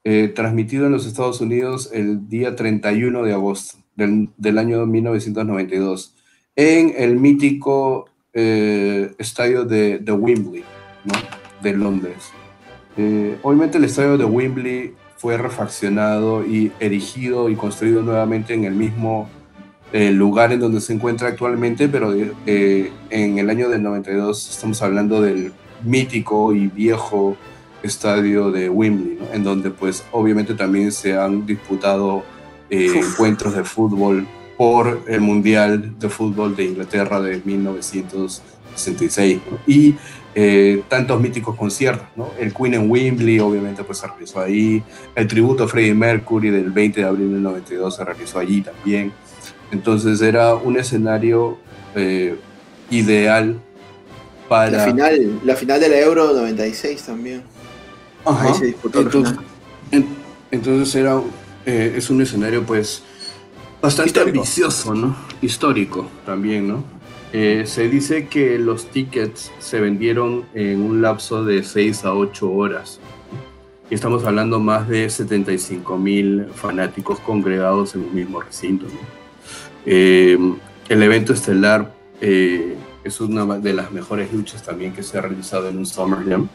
eh, 0.05 0.29
transmitido 0.29 0.87
en 0.87 0.93
los 0.93 1.07
Estados 1.07 1.41
Unidos 1.41 1.91
el 1.93 2.29
día 2.29 2.55
31 2.55 3.23
de 3.25 3.33
agosto 3.33 3.79
del, 3.97 4.31
del 4.37 4.59
año 4.59 4.87
1992 4.87 6.15
en 6.57 6.95
el 6.97 7.19
mítico 7.19 8.09
eh, 8.33 9.13
estadio 9.19 9.65
de, 9.65 9.99
de, 9.99 10.13
Wembley, 10.13 10.65
¿no? 11.05 11.15
de 11.63 11.73
Londres. 11.77 12.31
Eh, 12.97 13.39
obviamente 13.43 13.79
el 13.79 13.85
estadio 13.85 14.19
de 14.19 14.25
Wembley 14.25 14.95
fue 15.17 15.37
refaccionado 15.39 16.45
y 16.45 16.73
erigido 16.81 17.49
y 17.49 17.57
construido 17.57 18.03
nuevamente 18.03 18.55
en 18.55 18.65
el 18.65 18.75
mismo 18.75 19.29
el 19.93 20.17
lugar 20.17 20.53
en 20.53 20.61
donde 20.61 20.81
se 20.81 20.95
encuentra 20.95 21.29
actualmente, 21.29 21.89
pero 21.89 22.15
eh, 22.47 22.91
en 23.11 23.39
el 23.39 23.51
año 23.51 23.69
del 23.69 23.83
92 23.83 24.51
estamos 24.51 24.81
hablando 24.83 25.21
del 25.21 25.53
mítico 25.85 26.55
y 26.55 26.69
viejo 26.69 27.37
estadio 27.83 28.51
de 28.51 28.71
Wembley, 28.71 29.19
en 29.33 29.45
donde 29.45 29.71
pues 29.71 30.05
obviamente 30.13 30.55
también 30.55 30.93
se 30.93 31.17
han 31.17 31.45
disputado 31.45 32.25
eh, 32.71 32.91
encuentros 32.95 33.55
de 33.55 33.65
fútbol 33.65 34.27
por 34.57 35.03
el 35.09 35.21
Mundial 35.21 35.99
de 35.99 36.09
Fútbol 36.09 36.57
de 36.57 36.65
Inglaterra 36.65 37.21
de 37.21 37.43
1966 37.45 39.41
y 39.67 39.95
eh, 40.35 40.83
tantos 40.89 41.21
míticos 41.21 41.55
conciertos, 41.57 42.07
¿no? 42.17 42.31
el 42.39 42.55
Queen 42.55 42.75
en 42.75 42.91
Wembley 42.91 43.39
obviamente 43.41 43.85
pues 43.85 43.99
se 43.99 44.07
realizó 44.07 44.41
ahí, 44.41 44.83
el 45.15 45.27
tributo 45.27 45.65
a 45.65 45.69
Freddie 45.69 45.93
Mercury 45.93 46.49
del 46.49 46.71
20 46.71 47.03
de 47.03 47.07
abril 47.07 47.33
del 47.33 47.43
92 47.43 47.97
se 47.97 48.05
realizó 48.05 48.39
allí 48.39 48.63
también, 48.63 49.13
entonces 49.73 50.21
era 50.21 50.55
un 50.55 50.79
escenario 50.79 51.59
eh, 51.97 52.37
ideal 52.91 53.59
para... 54.49 54.71
La 54.71 54.85
final, 54.85 55.41
la 55.45 55.57
final 55.57 55.81
de 55.81 55.89
la 55.89 55.99
Euro 55.99 56.33
96 56.35 57.03
también. 57.03 57.43
Ahí 58.25 58.55
se 58.55 58.67
disputó 58.67 59.01
entonces, 59.01 59.37
entonces 60.51 60.95
era, 60.95 61.21
eh, 61.67 61.95
es 61.97 62.09
un 62.11 62.21
escenario 62.23 62.63
pues 62.63 63.03
bastante 63.81 64.21
ambicioso, 64.21 64.95
¿no? 64.95 65.17
Histórico 65.41 66.09
también, 66.25 66.69
¿no? 66.69 66.85
Eh, 67.33 67.65
se 67.67 67.89
dice 67.89 68.29
que 68.29 68.59
los 68.59 68.87
tickets 68.87 69.51
se 69.59 69.81
vendieron 69.81 70.45
en 70.55 70.83
un 70.83 71.01
lapso 71.01 71.45
de 71.45 71.65
6 71.65 72.05
a 72.05 72.15
8 72.15 72.53
horas. 72.53 73.01
Y 73.91 73.95
estamos 73.95 74.25
hablando 74.25 74.61
más 74.61 74.87
de 74.87 75.09
75 75.09 75.97
mil 75.97 76.47
fanáticos 76.55 77.19
congregados 77.21 77.95
en 77.95 78.03
un 78.03 78.15
mismo 78.15 78.41
recinto. 78.41 78.85
¿no? 78.87 79.22
Eh, 79.85 80.39
el 80.89 81.03
evento 81.03 81.33
estelar 81.33 81.93
eh, 82.21 82.77
es 83.05 83.21
una 83.21 83.59
de 83.59 83.73
las 83.73 83.91
mejores 83.91 84.33
luchas 84.33 84.63
también 84.63 84.93
que 84.93 85.03
se 85.03 85.19
ha 85.19 85.23
realizado 85.23 85.69
en 85.69 85.79
un 85.79 85.87
SummerSlam. 85.87 86.49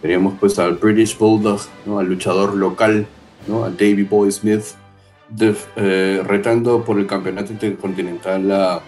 Teníamos 0.00 0.34
pues 0.40 0.58
al 0.58 0.74
British 0.74 1.16
Bulldog, 1.16 1.60
¿no? 1.86 1.98
al 1.98 2.06
luchador 2.06 2.54
local, 2.54 3.06
¿no? 3.46 3.64
a 3.64 3.70
Davey 3.70 4.02
Boy 4.02 4.32
Smith, 4.32 4.64
eh, 5.76 6.22
retando 6.26 6.84
por 6.84 6.98
el 6.98 7.06
campeonato 7.06 7.52
intercontinental 7.52 8.50
a, 8.50 8.80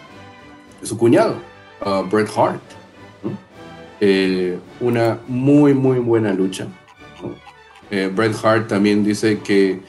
su 0.82 0.96
cuñado, 0.98 1.36
a 1.80 2.02
Bret 2.02 2.28
Hart. 2.36 2.60
una 4.80 5.18
muy, 5.28 5.74
muy 5.74 5.98
buena 5.98 6.32
lucha. 6.32 6.66
Bret 7.90 8.34
Hart 8.42 8.68
también 8.68 9.04
dice 9.04 9.38
que 9.38 9.80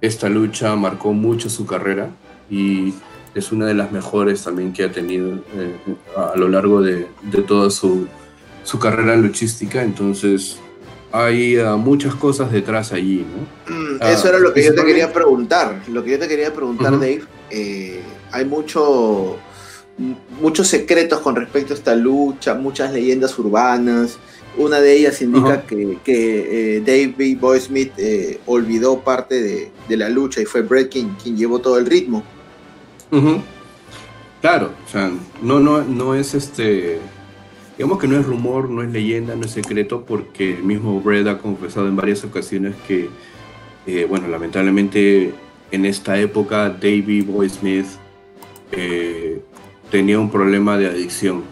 esta 0.00 0.28
lucha 0.28 0.74
marcó 0.74 1.12
mucho 1.12 1.48
su 1.48 1.64
carrera 1.64 2.10
y 2.50 2.92
es 3.34 3.52
una 3.52 3.66
de 3.66 3.74
las 3.74 3.92
mejores 3.92 4.42
también 4.42 4.72
que 4.72 4.84
ha 4.84 4.92
tenido 4.92 5.36
eh, 5.54 5.76
a, 6.16 6.36
lo 6.36 6.48
largo 6.48 6.82
de, 6.82 7.06
de 7.22 7.42
toda 7.42 7.70
su, 7.70 8.06
su, 8.62 8.78
carrera 8.78 9.16
luchística. 9.16 9.82
Entonces, 9.82 10.58
hay 11.12 11.58
uh, 11.58 11.76
muchas 11.78 12.14
cosas 12.14 12.52
detrás 12.52 12.92
allí, 12.92 13.24
¿no? 13.24 13.74
Mm, 13.74 14.02
eso 14.02 14.28
era 14.28 14.38
lo 14.38 14.52
que 14.52 14.64
yo 14.64 14.74
te 14.74 14.84
quería 14.84 15.12
preguntar. 15.12 15.82
Lo 15.88 16.04
que 16.04 16.12
yo 16.12 16.18
te 16.18 16.28
quería 16.28 16.52
preguntar, 16.52 16.92
Dave. 16.92 17.22
Eh, 17.50 18.00
hay 18.30 18.44
mucho, 18.44 19.38
muchos 20.40 20.68
secretos 20.68 21.20
con 21.20 21.36
respecto 21.36 21.72
a 21.72 21.76
esta 21.76 21.94
lucha, 21.94 22.54
muchas 22.54 22.92
leyendas 22.92 23.38
urbanas. 23.38 24.18
Una 24.58 24.80
de 24.80 24.94
ellas 24.94 25.22
indica 25.22 25.62
que, 25.62 25.98
que 26.04 26.76
eh, 26.76 26.80
David 26.84 27.38
Boy 27.38 27.58
Smith 27.58 27.92
olvidó 28.44 29.00
parte 29.00 29.40
de, 29.40 29.72
de, 29.88 29.96
la 29.96 30.10
lucha 30.10 30.42
y 30.42 30.44
fue 30.44 30.60
Brett 30.60 30.92
quien, 30.92 31.14
quien 31.14 31.38
llevó 31.38 31.58
todo 31.58 31.78
el 31.78 31.86
ritmo. 31.86 32.22
Claro, 34.40 34.72
o 34.84 34.88
sea, 34.88 35.10
no, 35.42 35.60
no, 35.60 35.82
no 35.82 36.14
es 36.14 36.34
este, 36.34 36.98
digamos 37.76 37.98
que 37.98 38.08
no 38.08 38.18
es 38.18 38.26
rumor, 38.26 38.70
no 38.70 38.82
es 38.82 38.90
leyenda, 38.90 39.36
no 39.36 39.44
es 39.44 39.52
secreto, 39.52 40.04
porque 40.04 40.54
el 40.54 40.64
mismo 40.64 41.00
Brett 41.00 41.28
ha 41.28 41.38
confesado 41.38 41.86
en 41.88 41.94
varias 41.94 42.24
ocasiones 42.24 42.74
que, 42.88 43.08
eh, 43.86 44.06
bueno, 44.08 44.28
lamentablemente 44.28 45.34
en 45.70 45.86
esta 45.86 46.18
época 46.18 46.70
Davey 46.70 47.20
Boy 47.20 47.48
Smith 47.50 47.86
eh, 48.72 49.40
tenía 49.90 50.18
un 50.18 50.30
problema 50.30 50.76
de 50.76 50.86
adicción. 50.88 51.42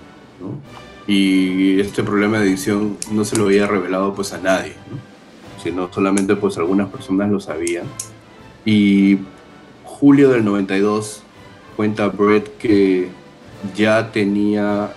Y 1.06 1.80
este 1.80 2.02
problema 2.02 2.38
de 2.38 2.46
adicción 2.46 2.96
no 3.12 3.24
se 3.24 3.36
lo 3.36 3.46
había 3.46 3.66
revelado 3.66 4.14
pues 4.14 4.32
a 4.32 4.38
nadie, 4.38 4.72
¿no? 4.90 5.10
sino 5.62 5.92
solamente 5.92 6.36
pues 6.36 6.56
algunas 6.56 6.88
personas 6.88 7.30
lo 7.30 7.38
sabían. 7.38 7.84
Y 8.64 9.18
julio 9.84 10.30
del 10.30 10.44
92 10.44 11.24
cuenta 11.80 12.08
Brett 12.08 12.58
que 12.58 13.08
ya 13.74 14.12
tenía 14.12 14.92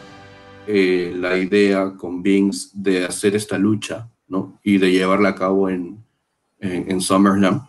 eh, 0.67 1.15
la 1.17 1.37
idea 1.37 1.93
con 1.95 2.21
Vince 2.21 2.71
de 2.73 3.05
hacer 3.05 3.37
esta 3.37 3.57
lucha, 3.57 4.09
¿no? 4.27 4.59
Y 4.65 4.79
de 4.79 4.91
llevarla 4.91 5.29
a 5.29 5.35
cabo 5.35 5.69
en, 5.69 6.03
en, 6.59 6.99
SummerSlam. 6.99 7.65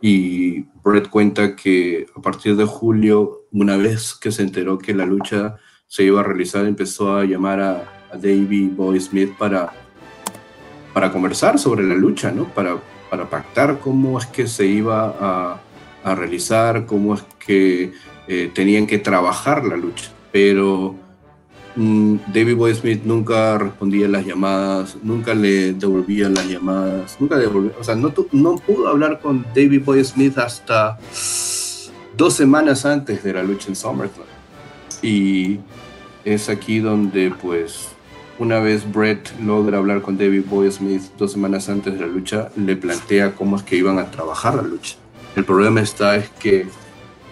Y 0.00 0.62
Brett 0.82 1.10
cuenta 1.10 1.54
que 1.54 2.06
a 2.16 2.22
partir 2.22 2.56
de 2.56 2.64
julio, 2.64 3.42
una 3.52 3.76
vez 3.76 4.14
que 4.14 4.32
se 4.32 4.40
enteró 4.40 4.78
que 4.78 4.94
la 4.94 5.04
lucha 5.04 5.56
se 5.86 6.04
iba 6.04 6.20
a 6.20 6.24
realizar, 6.24 6.64
empezó 6.64 7.14
a 7.14 7.26
llamar 7.26 7.60
a, 7.60 8.06
a 8.10 8.16
Davey 8.16 8.68
Boy 8.68 8.98
Smith 9.00 9.36
para 9.36 9.70
para 10.94 11.12
conversar 11.12 11.58
sobre 11.58 11.86
la 11.86 11.94
lucha, 11.94 12.30
¿no? 12.30 12.44
Para, 12.54 12.78
para 13.10 13.28
pactar 13.28 13.80
cómo 13.80 14.18
es 14.18 14.24
que 14.24 14.46
se 14.46 14.64
iba 14.64 15.14
a, 15.20 15.60
a 16.04 16.14
realizar, 16.14 16.86
cómo 16.86 17.14
es 17.14 17.22
que 17.44 17.92
eh, 18.28 18.50
tenían 18.54 18.86
que 18.86 18.98
trabajar 18.98 19.64
la 19.64 19.76
lucha. 19.76 20.10
Pero 20.30 20.94
mm, 21.76 22.16
David 22.32 22.56
Boy 22.56 22.74
Smith 22.74 23.02
nunca 23.04 23.58
respondía 23.58 24.08
las 24.08 24.24
llamadas, 24.24 24.96
nunca 25.02 25.34
le 25.34 25.72
devolvía 25.74 26.28
las 26.28 26.48
llamadas, 26.48 27.16
nunca 27.20 27.36
devolvía, 27.36 27.72
o 27.78 27.84
sea, 27.84 27.94
no, 27.94 28.12
no 28.32 28.56
pudo 28.56 28.88
hablar 28.88 29.20
con 29.20 29.44
David 29.54 29.82
Boy 29.84 30.04
Smith 30.04 30.38
hasta 30.38 30.98
dos 32.16 32.34
semanas 32.34 32.84
antes 32.86 33.22
de 33.22 33.32
la 33.32 33.42
lucha 33.42 33.68
en 33.68 33.76
SummerSlam. 33.76 34.26
Y 35.02 35.58
es 36.24 36.48
aquí 36.48 36.78
donde, 36.78 37.32
pues, 37.42 37.88
una 38.38 38.60
vez 38.60 38.90
Brett 38.90 39.32
logra 39.40 39.78
hablar 39.78 40.02
con 40.02 40.16
David 40.16 40.44
Boy 40.48 40.70
Smith 40.70 41.02
dos 41.18 41.32
semanas 41.32 41.68
antes 41.68 41.94
de 41.94 42.00
la 42.00 42.06
lucha, 42.06 42.50
le 42.56 42.76
plantea 42.76 43.34
cómo 43.34 43.56
es 43.56 43.62
que 43.62 43.76
iban 43.76 43.98
a 43.98 44.10
trabajar 44.10 44.54
la 44.54 44.62
lucha. 44.62 44.96
El 45.34 45.44
problema 45.44 45.80
está 45.80 46.16
es 46.16 46.28
que 46.30 46.66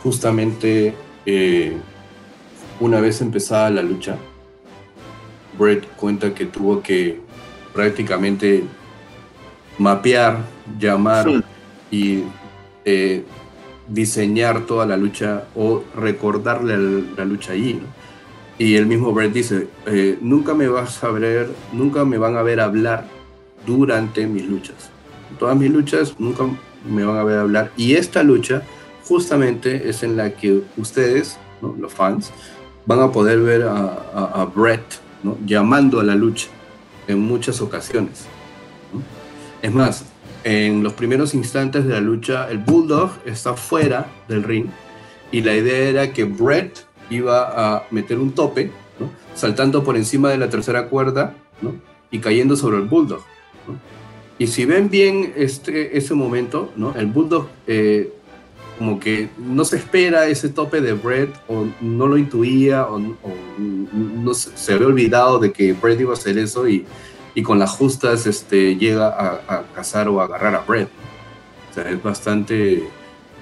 justamente 0.02 0.94
eh, 1.26 1.76
una 2.80 3.00
vez 3.00 3.20
empezada 3.20 3.70
la 3.70 3.82
lucha, 3.82 4.16
Brett 5.58 5.86
cuenta 5.96 6.32
que 6.32 6.46
tuvo 6.46 6.82
que 6.82 7.20
prácticamente 7.74 8.64
mapear, 9.76 10.38
llamar 10.78 11.44
y 11.90 12.24
eh, 12.86 13.22
diseñar 13.86 14.64
toda 14.64 14.86
la 14.86 14.96
lucha 14.96 15.44
o 15.54 15.84
recordarle 15.94 17.04
la, 17.16 17.24
lucha 17.26 17.52
allí. 17.52 17.80
Y 18.58 18.76
el 18.76 18.86
mismo 18.86 19.12
Brett 19.12 19.32
dice, 19.32 19.68
eh, 19.86 20.18
nunca 20.22 20.54
me 20.54 20.68
vas 20.68 21.04
a 21.04 21.10
ver, 21.10 21.50
nunca 21.72 22.06
me 22.06 22.16
van 22.16 22.36
a 22.36 22.42
ver 22.42 22.60
hablar 22.60 23.06
durante 23.66 24.26
mis 24.26 24.46
luchas. 24.46 24.90
Todas 25.38 25.56
mis 25.56 25.70
luchas 25.70 26.14
nunca 26.18 26.44
me 26.84 27.04
van 27.04 27.16
a 27.16 27.24
ver 27.24 27.38
hablar. 27.38 27.72
Y 27.76 27.94
esta 27.94 28.22
lucha 28.22 28.62
justamente 29.04 29.88
es 29.88 30.02
en 30.02 30.16
la 30.16 30.30
que 30.30 30.62
ustedes, 30.76 31.38
los 31.60 31.92
fans, 31.92 32.30
van 32.86 33.00
a 33.00 33.12
poder 33.12 33.40
ver 33.40 33.62
a, 33.62 34.48
Brett 34.54 34.82
llamando 35.44 36.00
a 36.00 36.04
la 36.04 36.14
lucha 36.14 36.48
en 37.08 37.20
muchas 37.20 37.60
ocasiones. 37.60 38.26
Es 39.62 39.72
más, 39.72 40.04
en 40.44 40.82
los 40.82 40.94
primeros 40.94 41.34
instantes 41.34 41.84
de 41.86 41.92
la 41.92 42.00
lucha, 42.00 42.48
el 42.50 42.58
Bulldog 42.58 43.10
está 43.26 43.54
fuera 43.54 44.06
del 44.28 44.42
ring 44.42 44.66
y 45.30 45.42
la 45.42 45.54
idea 45.54 45.88
era 45.88 46.12
que 46.12 46.24
Brett 46.24 46.86
iba 47.10 47.74
a 47.74 47.86
meter 47.90 48.18
un 48.18 48.32
tope, 48.32 48.70
saltando 49.34 49.84
por 49.84 49.96
encima 49.96 50.30
de 50.30 50.38
la 50.38 50.48
tercera 50.48 50.86
cuerda 50.86 51.34
y 52.10 52.18
cayendo 52.20 52.56
sobre 52.56 52.78
el 52.78 52.84
Bulldog. 52.84 53.22
Y 54.40 54.46
si 54.46 54.64
ven 54.64 54.88
bien 54.88 55.34
este, 55.36 55.98
ese 55.98 56.14
momento, 56.14 56.72
¿no? 56.74 56.94
el 56.94 57.04
Bulldog 57.04 57.48
eh, 57.66 58.10
como 58.78 58.98
que 58.98 59.28
no 59.36 59.66
se 59.66 59.76
espera 59.76 60.28
ese 60.28 60.48
tope 60.48 60.80
de 60.80 60.94
Brett 60.94 61.30
o 61.46 61.66
no 61.82 62.06
lo 62.06 62.16
intuía 62.16 62.86
o, 62.86 62.98
no 63.58 64.32
se, 64.32 64.72
había 64.72 64.86
olvidado 64.86 65.38
de 65.40 65.52
que 65.52 65.74
Brett 65.74 66.00
iba 66.00 66.12
a 66.12 66.14
hacer 66.14 66.38
eso 66.38 66.66
y, 66.66 66.86
y 67.34 67.42
con 67.42 67.58
las 67.58 67.72
justas 67.72 68.26
este, 68.26 68.76
llega 68.76 69.08
a, 69.08 69.56
a, 69.56 69.62
cazar 69.74 70.08
o 70.08 70.22
a 70.22 70.24
agarrar 70.24 70.54
a 70.54 70.60
Brett. 70.60 70.88
O 71.70 71.74
sea, 71.74 71.90
es 71.90 72.02
bastante 72.02 72.82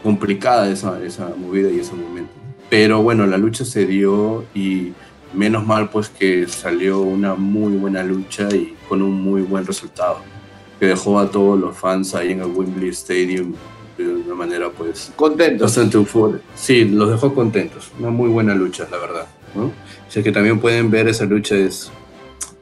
complicada 0.02 0.68
esa, 0.68 1.00
esa 1.04 1.28
movida 1.28 1.70
y 1.70 1.78
ese 1.78 1.94
momento. 1.94 2.32
Pero 2.68 3.02
bueno, 3.02 3.24
la 3.24 3.38
lucha 3.38 3.64
se 3.64 3.86
dio 3.86 4.46
y 4.52 4.94
menos 5.32 5.64
mal 5.64 5.90
pues 5.90 6.08
que 6.08 6.48
salió 6.48 7.02
una 7.02 7.36
muy 7.36 7.76
buena 7.76 8.02
lucha 8.02 8.48
y 8.52 8.74
con 8.88 9.00
un 9.00 9.22
muy 9.22 9.42
buen 9.42 9.64
resultado 9.64 10.37
que 10.78 10.86
dejó 10.86 11.18
a 11.18 11.30
todos 11.30 11.58
los 11.58 11.76
fans 11.76 12.14
ahí 12.14 12.32
en 12.32 12.40
el 12.40 12.46
Wembley 12.46 12.90
Stadium 12.90 13.54
de 13.96 14.14
una 14.14 14.34
manera 14.34 14.70
pues 14.70 15.12
contentos 15.16 15.62
bastante 15.62 15.96
eufórica 15.96 16.44
sí 16.54 16.84
los 16.84 17.10
dejó 17.10 17.34
contentos 17.34 17.90
una 17.98 18.10
muy 18.10 18.28
buena 18.28 18.54
lucha 18.54 18.86
la 18.90 18.98
verdad 18.98 19.26
¿no? 19.54 19.64
o 19.64 20.10
sea 20.10 20.22
que 20.22 20.30
también 20.30 20.60
pueden 20.60 20.90
ver 20.90 21.08
esa 21.08 21.24
lucha 21.24 21.56
es 21.56 21.90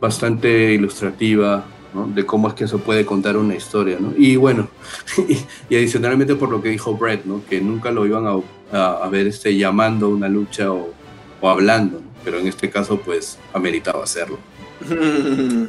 bastante 0.00 0.72
ilustrativa 0.72 1.64
¿no? 1.92 2.07
de 2.07 2.24
cómo 2.24 2.48
es 2.48 2.55
que 2.55 2.66
se 2.66 2.79
puede 2.79 3.05
contar 3.05 3.37
una 3.37 3.55
historia 3.55 3.98
¿no? 4.00 4.14
y 4.16 4.37
bueno 4.37 4.68
y, 5.68 5.76
adicionalmente 5.76 6.37
por 6.37 6.50
lo 6.50 6.62
que 6.62 6.70
dijo 6.70 6.96
Brett 6.96 7.26
¿no? 7.26 7.42
que 7.48 7.61
nunca 7.61 7.90
lo 7.90 8.07
iban 8.07 8.24
a, 8.26 9.05
a, 9.05 9.09
ver 9.11 9.26
este 9.26 9.55
llamando 9.57 10.09
una 10.09 10.29
lucha 10.29 10.72
o, 10.72 10.88
o 11.42 11.48
hablando 11.50 12.00
pero 12.24 12.38
en 12.38 12.46
este 12.46 12.70
caso 12.70 12.98
pues 12.98 13.38
ameritaba 13.52 14.05
hacerlo 14.05 14.38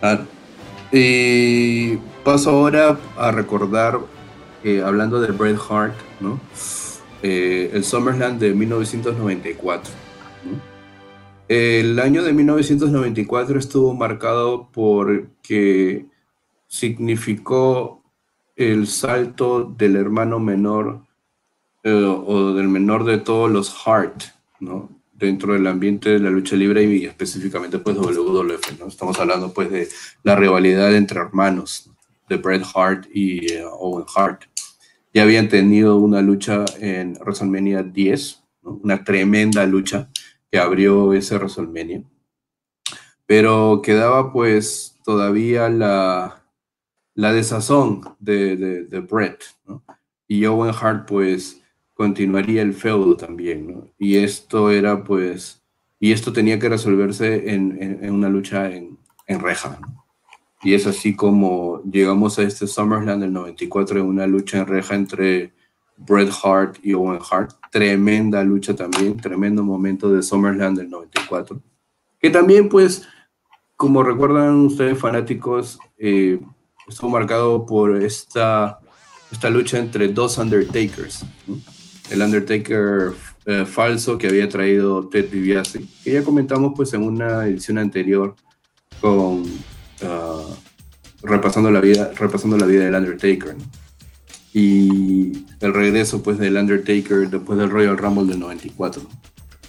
claro 0.00 0.39
y 0.92 1.96
paso 2.24 2.50
ahora 2.50 2.98
a 3.16 3.30
recordar 3.30 4.00
hablando 4.84 5.20
de 5.20 5.32
Bret 5.32 5.58
Hart, 5.70 5.94
¿no? 6.20 6.38
Eh, 7.22 7.70
el 7.74 7.84
SummerSlam 7.84 8.38
de 8.38 8.54
1994. 8.54 9.92
El 11.48 11.98
año 11.98 12.22
de 12.22 12.32
1994 12.32 13.58
estuvo 13.58 13.94
marcado 13.94 14.68
porque 14.72 16.06
significó 16.66 18.02
el 18.56 18.86
salto 18.86 19.64
del 19.64 19.96
hermano 19.96 20.38
menor 20.38 21.02
eh, 21.82 21.90
o 21.92 22.52
del 22.52 22.68
menor 22.68 23.04
de 23.04 23.18
todos 23.18 23.50
los 23.50 23.86
Hart, 23.86 24.22
¿no? 24.60 24.88
Dentro 25.20 25.52
del 25.52 25.66
ambiente 25.66 26.10
de 26.10 26.18
la 26.18 26.30
lucha 26.30 26.56
libre 26.56 26.82
y 26.82 27.04
específicamente 27.04 27.78
pues 27.78 27.96
WWF, 27.96 28.80
¿no? 28.80 28.86
Estamos 28.86 29.18
hablando 29.20 29.52
pues 29.52 29.70
de 29.70 29.88
la 30.22 30.34
rivalidad 30.34 30.94
entre 30.96 31.20
hermanos 31.20 31.90
de 32.28 32.36
Bret 32.36 32.64
Hart 32.74 33.06
y 33.12 33.52
eh, 33.52 33.64
Owen 33.64 34.06
Hart 34.16 34.44
ya 35.12 35.22
habían 35.24 35.48
tenido 35.48 35.96
una 35.98 36.22
lucha 36.22 36.64
en 36.78 37.14
WrestleMania 37.20 37.82
10, 37.82 38.42
una 38.62 39.04
tremenda 39.04 39.66
lucha 39.66 40.08
que 40.50 40.58
abrió 40.58 41.12
ese 41.12 41.36
WrestleMania. 41.36 42.02
Pero 43.26 43.82
quedaba 43.82 44.32
pues 44.32 44.98
todavía 45.04 45.68
la, 45.68 46.44
la 47.14 47.32
desazón 47.32 48.02
de, 48.18 48.56
de, 48.56 48.84
de 48.84 49.00
Brett, 49.00 49.44
Y 50.28 50.46
Owen 50.46 50.74
Hart 50.80 51.08
pues 51.08 51.59
continuaría 52.00 52.62
el 52.62 52.72
feudo 52.72 53.14
también, 53.14 53.92
Y 53.98 54.16
esto 54.16 54.70
era 54.70 55.04
pues, 55.04 55.62
y 55.98 56.12
esto 56.12 56.32
tenía 56.32 56.58
que 56.58 56.70
resolverse 56.70 57.52
en, 57.52 58.10
una 58.10 58.30
lucha 58.30 58.70
en, 58.74 58.96
reja, 59.28 59.78
y 60.62 60.72
es 60.72 60.86
así 60.86 61.14
como 61.14 61.82
llegamos 61.82 62.38
a 62.38 62.44
este 62.44 62.66
SummerSlam 62.66 63.20
del 63.20 63.34
94 63.34 64.00
en 64.00 64.06
una 64.06 64.26
lucha 64.26 64.60
en 64.60 64.66
reja 64.66 64.94
entre 64.94 65.52
Bret 65.98 66.30
Hart 66.42 66.78
y 66.82 66.94
Owen 66.94 67.18
Hart. 67.30 67.50
Tremenda 67.70 68.42
lucha 68.44 68.74
también, 68.74 69.18
tremendo 69.18 69.62
momento 69.62 70.10
de 70.10 70.22
SummerSlam 70.22 70.76
del 70.76 70.88
94. 70.88 71.60
Que 72.18 72.30
también, 72.30 72.70
pues, 72.70 73.06
como 73.76 74.02
recuerdan 74.02 74.54
ustedes 74.64 74.98
fanáticos, 74.98 75.78
eh, 75.98 76.40
estuvo 76.88 77.10
marcado 77.10 77.66
por 77.66 78.02
esta, 78.02 78.80
esta 79.30 79.50
lucha 79.50 79.78
entre 79.78 80.08
dos 80.08 80.38
Undertakers. 80.38 81.26
El 82.10 82.22
Undertaker 82.22 83.12
eh, 83.46 83.64
falso 83.64 84.18
que 84.18 84.28
había 84.28 84.48
traído 84.48 85.08
Ted 85.08 85.30
DiBiase, 85.30 85.80
que 86.04 86.12
ya 86.12 86.22
comentamos 86.22 86.72
pues 86.76 86.92
en 86.92 87.02
una 87.02 87.46
edición 87.46 87.78
anterior 87.78 88.34
con 89.00 89.44
Ah, 90.02 90.42
repasando, 91.22 91.70
la 91.70 91.80
vida, 91.80 92.10
repasando 92.16 92.56
la 92.56 92.66
vida 92.66 92.84
del 92.84 92.94
Undertaker. 92.94 93.56
Y 94.52 95.44
el 95.60 95.74
regreso 95.74 96.22
pues 96.22 96.38
del 96.38 96.56
Undertaker 96.56 97.28
después 97.28 97.58
del 97.58 97.70
Royal 97.70 97.98
Rumble 97.98 98.24
del 98.24 98.40
94. 98.40 99.02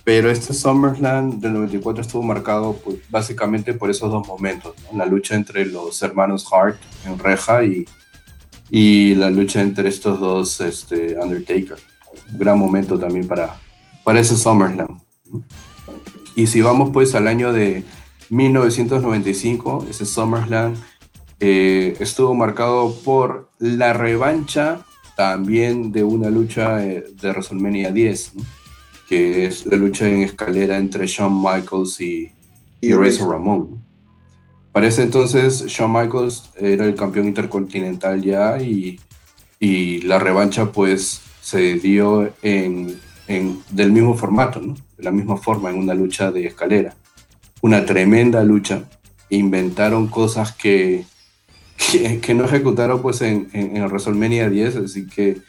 Pero 0.03 0.31
este 0.31 0.53
SummerSlam 0.53 1.39
del 1.39 1.53
94 1.53 2.01
estuvo 2.01 2.23
marcado 2.23 2.73
pues, 2.83 2.97
básicamente 3.09 3.73
por 3.73 3.91
esos 3.91 4.11
dos 4.11 4.27
momentos, 4.27 4.73
la 4.95 5.05
lucha 5.05 5.35
entre 5.35 5.65
los 5.65 6.01
hermanos 6.01 6.47
Hart 6.51 6.79
en 7.05 7.19
reja 7.19 7.63
y, 7.63 7.85
y 8.71 9.13
la 9.13 9.29
lucha 9.29 9.61
entre 9.61 9.89
estos 9.89 10.19
dos 10.19 10.59
este, 10.61 11.15
Undertaker. 11.19 11.77
Gran 12.33 12.59
momento 12.59 12.97
también 12.97 13.27
para, 13.27 13.59
para 14.03 14.19
ese 14.19 14.37
SummerSlam. 14.37 14.99
Y 16.35 16.47
si 16.47 16.61
vamos 16.61 16.91
pues 16.91 17.13
al 17.15 17.27
año 17.27 17.51
de 17.51 17.83
1995, 18.29 19.87
ese 19.89 20.05
SummerSlam, 20.05 20.75
eh, 21.39 21.95
estuvo 21.99 22.33
marcado 22.33 22.95
por 23.03 23.49
la 23.59 23.93
revancha 23.93 24.85
también 25.15 25.91
de 25.91 26.03
una 26.03 26.29
lucha 26.29 26.85
eh, 26.85 27.03
de 27.21 27.29
WrestleMania 27.29 27.91
10, 27.91 28.33
que 29.09 29.45
es 29.45 29.65
la 29.65 29.75
lucha 29.75 30.07
en 30.07 30.21
escalera 30.21 30.77
entre 30.77 31.07
Shawn 31.07 31.41
Michaels 31.41 31.99
y, 31.99 32.31
y 32.79 32.93
Razor 32.93 33.31
Ramón. 33.31 33.83
Para 34.71 34.87
ese 34.87 35.03
entonces, 35.03 35.65
Shawn 35.65 35.91
Michaels 35.91 36.51
era 36.55 36.85
el 36.85 36.95
campeón 36.95 37.27
intercontinental 37.27 38.21
ya 38.21 38.61
y, 38.61 38.99
y 39.59 40.01
la 40.01 40.17
revancha 40.17 40.71
pues 40.71 41.21
se 41.41 41.75
dio 41.75 42.31
en, 42.41 42.99
en, 43.27 43.59
del 43.69 43.91
mismo 43.91 44.15
formato, 44.15 44.61
de 44.61 45.03
la 45.03 45.11
misma 45.11 45.37
forma, 45.37 45.69
en 45.69 45.77
una 45.77 45.93
lucha 45.93 46.31
de 46.31 46.45
escalera 46.45 46.95
una 47.61 47.85
tremenda 47.85 48.43
lucha. 48.43 48.83
Inventaron 49.29 50.07
cosas 50.07 50.51
que 50.51 51.05
que, 52.21 52.33
no 52.35 52.45
ejecutaron 52.45 53.01
pues 53.01 53.21
en, 53.21 53.49
en, 53.53 53.75
el 53.75 53.87
WrestleMania 53.87 54.49
10, 54.49 54.75
así 54.77 55.07
que 55.07 55.41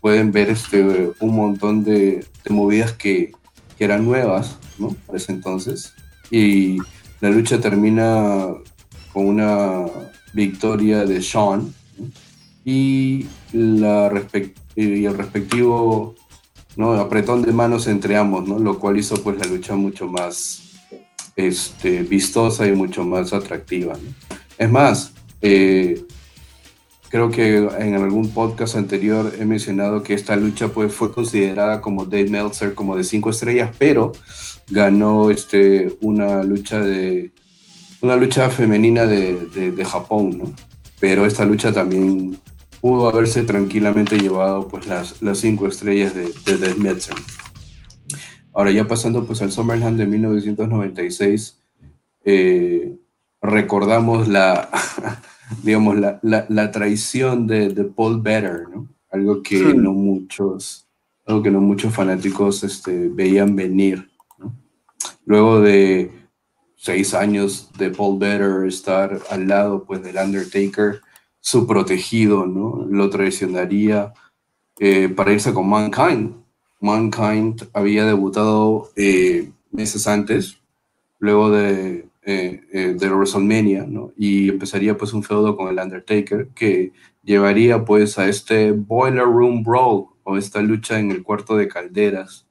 pueden 0.00 0.32
ver 0.32 0.50
este, 0.50 1.12
un 1.20 1.36
montón 1.36 1.84
de, 1.84 2.26
movidas 2.48 2.92
que, 2.92 3.32
que, 3.78 3.84
eran 3.84 4.04
nuevas, 4.04 4.58
¿no? 4.78 4.88
Por 5.06 5.16
ese 5.16 5.32
entonces. 5.32 5.94
Y 6.30 6.78
la 7.20 7.30
lucha 7.30 7.60
termina 7.60 8.48
con 9.12 9.26
una 9.26 9.86
victoria 10.34 11.04
de 11.04 11.22
Sean 11.22 11.72
y, 12.64 13.26
la 13.52 14.08
y 14.76 15.04
el 15.06 15.16
respectivo 15.16 16.14
¿no? 16.76 16.92
apretón 16.92 17.42
de 17.42 17.52
manos 17.52 17.86
entre 17.86 18.16
ambos, 18.16 18.46
¿no? 18.46 18.58
lo 18.58 18.78
cual 18.78 18.98
hizo 18.98 19.22
pues 19.22 19.38
la 19.38 19.46
lucha 19.46 19.74
mucho 19.74 20.06
más 20.06 20.62
este, 21.34 22.02
vistosa 22.02 22.66
y 22.66 22.72
mucho 22.72 23.04
más 23.04 23.32
atractiva. 23.32 23.94
Es 24.58 24.70
más, 24.70 25.12
eh, 25.42 26.04
creo 27.08 27.30
que 27.30 27.56
en 27.56 27.94
algún 27.94 28.30
podcast 28.30 28.76
anterior 28.76 29.32
he 29.38 29.44
mencionado 29.44 30.02
que 30.02 30.14
esta 30.14 30.36
lucha 30.36 30.68
pues, 30.68 30.92
fue 30.92 31.12
considerada 31.12 31.80
como 31.80 32.04
Dave 32.04 32.28
Meltzer 32.28 32.74
como 32.74 32.96
de 32.96 33.04
cinco 33.04 33.30
estrellas, 33.30 33.70
pero 33.78 34.12
ganó 34.68 35.30
este, 35.30 35.96
una 36.00 36.42
lucha 36.42 36.80
de 36.80 37.32
una 38.02 38.16
lucha 38.16 38.50
femenina 38.50 39.06
de, 39.06 39.72
de, 39.72 39.84
Japón, 39.84 40.38
¿no? 40.38 40.52
Pero 41.00 41.26
esta 41.26 41.44
lucha 41.44 41.72
también 41.72 42.38
pudo 42.86 43.08
haberse 43.08 43.42
tranquilamente 43.42 44.16
llevado 44.16 44.68
pues 44.68 44.86
las, 44.86 45.20
las 45.20 45.38
cinco 45.38 45.66
estrellas 45.66 46.14
de, 46.14 46.32
de 46.44 46.56
Dave 46.56 46.76
Meltzer. 46.76 47.16
Ahora 48.54 48.70
ya 48.70 48.86
pasando 48.86 49.26
pues 49.26 49.42
al 49.42 49.50
Summerland 49.50 49.98
de 49.98 50.06
1996, 50.06 51.64
eh, 52.24 52.96
recordamos 53.42 54.28
la 54.28 54.70
digamos, 55.64 55.98
la, 55.98 56.20
la, 56.22 56.70
traición 56.70 57.48
de, 57.48 57.70
de, 57.70 57.82
Paul 57.82 58.20
Better, 58.22 58.68
¿no? 58.72 58.88
Algo 59.10 59.42
que 59.42 59.58
hmm. 59.58 59.82
no 59.82 59.92
muchos, 59.92 60.86
algo 61.26 61.42
que 61.42 61.50
no 61.50 61.60
muchos 61.60 61.92
fanáticos 61.92 62.62
este, 62.62 63.08
veían 63.08 63.56
venir, 63.56 64.08
¿no? 64.38 64.54
Luego 65.24 65.60
de 65.60 66.12
seis 66.76 67.14
años 67.14 67.68
de 67.78 67.90
Paul 67.90 68.20
Better 68.20 68.64
estar 68.68 69.18
al 69.28 69.48
lado, 69.48 69.82
pues, 69.82 70.04
del 70.04 70.24
Undertaker, 70.24 71.00
su 71.46 71.64
protegido, 71.64 72.44
¿no? 72.44 72.84
Lo 72.90 73.08
traicionaría 73.08 74.12
eh, 74.80 75.08
para 75.08 75.32
irse 75.32 75.54
con 75.54 75.68
Mankind. 75.68 76.34
Mankind 76.80 77.68
había 77.72 78.04
debutado 78.04 78.90
eh, 78.96 79.52
meses 79.70 80.08
antes, 80.08 80.58
luego 81.20 81.50
de 81.50 82.08
eh, 82.28 82.64
eh, 82.72 82.96
de 82.98 83.08
WrestleMania, 83.08 83.86
¿no? 83.86 84.10
Y 84.16 84.48
empezaría 84.48 84.98
pues 84.98 85.12
un 85.12 85.22
feudo 85.22 85.56
con 85.56 85.68
el 85.68 85.78
Undertaker 85.78 86.48
que 86.48 86.92
llevaría 87.22 87.84
pues 87.84 88.18
a 88.18 88.26
este 88.26 88.72
Boiler 88.72 89.22
Room 89.22 89.62
Brawl 89.62 90.06
o 90.24 90.36
esta 90.36 90.60
lucha 90.60 90.98
en 90.98 91.12
el 91.12 91.22
cuarto 91.22 91.56
de 91.56 91.68
calderas 91.68 92.44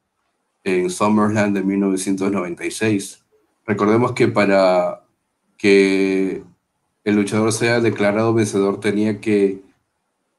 en 0.63 0.89
SummerLand 0.89 1.57
de 1.57 1.63
1996. 1.63 3.25
Recordemos 3.65 4.13
que 4.13 4.29
para 4.29 5.03
que 5.57 6.45
el 7.05 7.15
luchador 7.15 7.53
sea 7.53 7.79
declarado 7.79 8.33
vencedor 8.33 8.79
tenía 8.79 9.21
que 9.21 9.61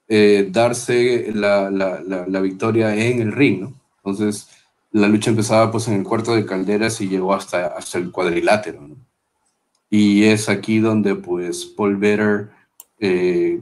eh, 0.09 0.49
darse 0.51 1.33
la, 1.33 1.71
la, 1.71 2.01
la, 2.01 2.41
victoria 2.41 2.95
en 2.95 3.23
el 3.23 3.33
ring, 3.33 3.61
¿no? 3.61 3.73
Entonces 3.99 4.51
la 4.91 5.09
lucha 5.09 5.31
empezaba 5.31 5.71
pues 5.71 5.89
en 5.89 5.95
el 5.95 6.05
cuarto 6.05 6.35
de 6.35 6.45
calderas 6.45 7.01
y 7.01 7.09
llegó 7.09 7.35
hasta, 7.35 7.69
hasta 7.69 7.99
el 7.99 8.11
cuadrilátero, 8.11 8.81
¿no? 8.83 8.97
Y 9.89 10.25
es 10.25 10.49
aquí 10.49 10.81
donde 10.81 11.15
pues 11.15 11.65
Paul 11.65 11.97
Better 11.97 12.51
eh, 12.99 13.61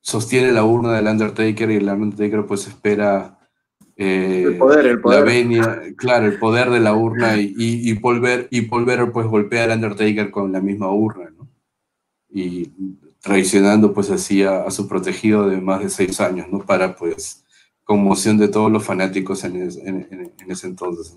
sostiene 0.00 0.52
la 0.52 0.64
urna 0.64 0.94
del 0.94 1.06
Undertaker 1.06 1.70
y 1.70 1.76
el 1.76 1.88
Undertaker 1.88 2.46
pues 2.46 2.66
espera 2.66 3.38
eh, 3.96 4.44
el 4.46 4.58
poder, 4.58 4.86
el 4.86 5.00
poder. 5.00 5.18
La 5.20 5.24
venia, 5.24 5.82
claro, 5.96 6.26
el 6.26 6.38
poder 6.38 6.70
de 6.70 6.80
la 6.80 6.94
urna 6.94 7.36
y, 7.38 7.54
y, 7.56 7.94
Paul 7.94 8.20
Better, 8.20 8.48
y 8.50 8.62
Paul 8.62 8.84
Better 8.86 9.12
pues 9.12 9.26
golpea 9.26 9.64
al 9.64 9.72
Undertaker 9.72 10.30
con 10.30 10.52
la 10.52 10.60
misma 10.60 10.90
urna. 10.90 11.25
Y 12.38 12.70
traicionando 13.20 13.92
pues 13.92 14.10
así 14.10 14.42
a, 14.42 14.70
su 14.70 14.86
protegido 14.88 15.48
de 15.48 15.60
más 15.60 15.80
de 15.80 15.88
seis 15.88 16.20
años, 16.20 16.48
¿no? 16.50 16.58
Para 16.60 16.96
pues 16.96 17.44
conmoción 17.84 18.36
de 18.36 18.48
todos 18.48 18.70
los 18.70 18.84
fanáticos 18.84 19.44
en, 19.44 19.56
ese 20.48 20.66
entonces. 20.66 21.16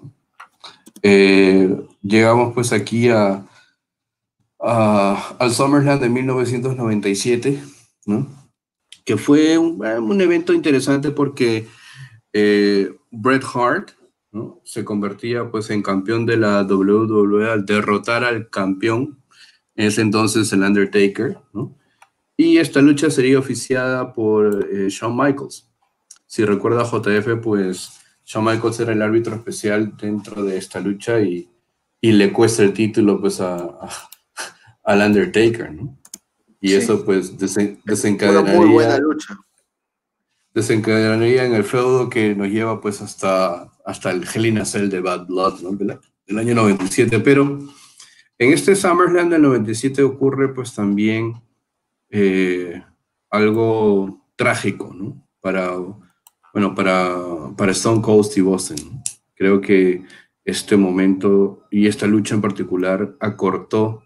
Eh, 1.02 1.76
llegamos 2.02 2.54
pues 2.54 2.72
aquí 2.72 3.10
a, 3.10 3.46
al 4.60 5.52
Summerland 5.52 6.02
de 6.02 6.10
1997, 6.10 7.60
¿no? 8.06 8.40
que 9.10 9.18
fue 9.18 9.58
un, 9.58 9.84
un 9.84 10.22
evento 10.22 10.54
interesante 10.54 11.10
porque 11.10 11.68
eh, 12.32 12.94
Bret 13.10 13.44
Hart 13.56 13.90
¿no? 14.32 14.62
se 14.64 14.86
convertía 14.86 15.50
pues, 15.50 15.72
en 15.72 15.82
campeón 15.82 16.28
de 16.28 16.38
la 16.38 16.62
WWE 16.62 17.50
al 17.50 17.66
derrotar 17.66 18.24
al 18.24 18.52
campeón, 18.52 19.19
ese 19.88 20.02
entonces 20.02 20.52
el 20.54 20.64
Undertaker, 20.64 21.38
¿no? 21.54 21.76
y 22.38 22.58
esta 22.58 22.82
lucha 22.82 23.10
sería 23.10 23.38
oficiada 23.38 24.14
por 24.14 24.68
eh, 24.72 24.88
Shawn 24.90 25.14
Michaels. 25.14 25.70
Si 26.26 26.46
recuerda 26.46 26.86
JF, 26.86 27.42
pues 27.44 27.90
Shawn 28.26 28.46
Michaels 28.46 28.80
era 28.80 28.94
el 28.94 29.02
árbitro 29.02 29.36
especial 29.36 29.98
dentro 29.98 30.44
de 30.44 30.58
esta 30.58 30.80
lucha 30.80 31.20
y, 31.20 31.50
y 32.00 32.12
le 32.14 32.32
cuesta 32.32 32.64
el 32.64 32.72
título 32.72 33.20
pues 33.20 33.42
a 33.42 33.78
al 34.84 35.02
Undertaker, 35.02 35.74
¿no? 35.74 35.98
Y 36.62 36.74
eso 36.74 37.04
pues 37.04 37.38
desencadenaría... 37.38 38.40
Una 38.40 38.56
muy 38.56 38.70
buena 38.70 38.98
lucha. 39.00 39.38
Desencadenaría 40.54 41.46
en 41.46 41.56
el 41.56 41.64
feudo 41.64 42.10
que 42.10 42.36
nos 42.36 42.48
lleva 42.48 42.80
pues 42.80 43.02
hasta, 43.02 43.70
hasta 43.86 44.12
el 44.12 44.26
Hell 44.34 44.46
in 44.46 44.58
a 44.60 44.66
Cell 44.66 44.90
de 44.90 45.00
Bad 45.00 45.28
Blood, 45.28 45.62
¿no? 45.62 45.72
Del, 45.72 46.00
año 46.38 46.56
97, 46.56 47.20
pero 47.20 47.60
en 48.40 48.54
este 48.54 48.76
SummerSlam 48.76 49.30
del 49.30 49.42
97 49.42 50.02
ocurre 50.02 50.54
pues 50.54 50.74
también 50.74 51.42
eh, 52.10 52.82
algo 53.30 54.26
trágico, 54.38 54.94
¿no? 54.94 55.22
Para, 55.42 55.76
bueno, 56.54 56.74
para, 56.74 57.72
Stone 57.72 58.02
Cold 58.02 58.24
Steve 58.24 58.48
Boston. 58.48 59.04
Creo 59.36 59.60
que 59.60 60.04
este 60.46 60.78
momento 60.78 61.68
y 61.70 61.88
esta 61.88 62.08
lucha 62.08 62.34
en 62.34 62.42
particular 62.42 63.16
acortó 63.20 64.04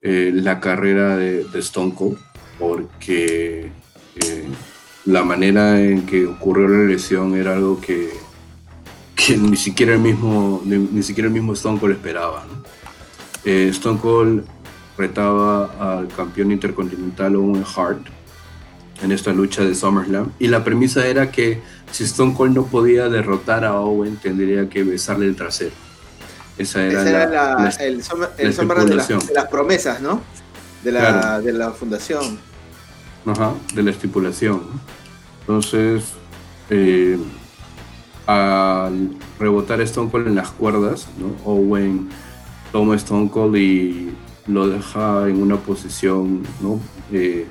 eh, 0.00 0.32
la 0.34 0.58
carrera 0.60 1.16
de, 1.16 1.46
Stone 1.54 1.94
Cold 1.94 2.18
porque 2.58 3.70
eh, 4.16 4.48
la 5.04 5.22
manera 5.22 5.80
en 5.80 6.04
que 6.04 6.26
ocurrió 6.26 6.66
la 6.66 6.84
lesión 6.84 7.36
era 7.36 7.54
algo 7.54 7.80
que, 7.80 8.10
ni 9.38 9.56
siquiera 9.56 9.94
el 9.94 10.00
mismo 10.00 10.62
ni, 10.64 11.02
siquiera 11.02 11.28
el 11.28 11.34
mismo 11.34 11.52
Stone 11.52 11.78
Cold 11.78 11.94
esperaba. 11.94 12.44
Eh, 13.46 13.68
Stone 13.68 14.00
Cold 14.00 14.44
retaba 14.98 15.98
al 15.98 16.08
campeón 16.08 16.50
intercontinental 16.50 17.36
Owen 17.36 17.64
Hart 17.76 18.04
en 19.02 19.12
esta 19.12 19.32
lucha 19.32 19.62
de 19.62 19.72
SummerSlam 19.72 20.32
y 20.40 20.48
la 20.48 20.64
premisa 20.64 21.06
era 21.06 21.30
que 21.30 21.60
si 21.92 22.02
Stone 22.02 22.34
Cold 22.34 22.56
no 22.56 22.66
podía 22.66 23.08
derrotar 23.08 23.64
a 23.64 23.74
Owen 23.80 24.16
tendría 24.16 24.68
que 24.68 24.82
besarle 24.82 25.26
el 25.26 25.36
trasero. 25.36 25.70
Esa 26.58 26.82
era, 26.86 27.04
la, 27.26 27.68
el, 27.80 28.02
sombra, 28.02 28.30
de, 28.36 28.94
las 29.32 29.46
promesas, 29.48 30.00
¿no? 30.00 30.22
De 30.82 30.90
la, 30.90 31.40
de 31.40 31.52
la 31.52 31.70
fundación. 31.70 32.40
Ajá, 33.26 33.52
de 33.74 33.82
la 33.82 33.90
estipulación. 33.92 34.62
Entonces, 35.40 36.14
eh, 36.70 37.16
al 38.26 39.10
rebotar 39.38 39.80
Stone 39.82 40.10
Cold 40.10 40.26
en 40.26 40.34
las 40.34 40.50
cuerdas, 40.50 41.06
¿no? 41.18 41.36
Owen 41.44 42.08
toma 42.72 42.96
Stone 42.96 43.30
Cold 43.30 43.56
y 43.56 44.10
lo 44.46 44.68
deja 44.68 45.28
en 45.28 45.42
una 45.42 45.56
posición, 45.56 46.42
¿no? 46.60 46.80
Eh, 47.12 47.46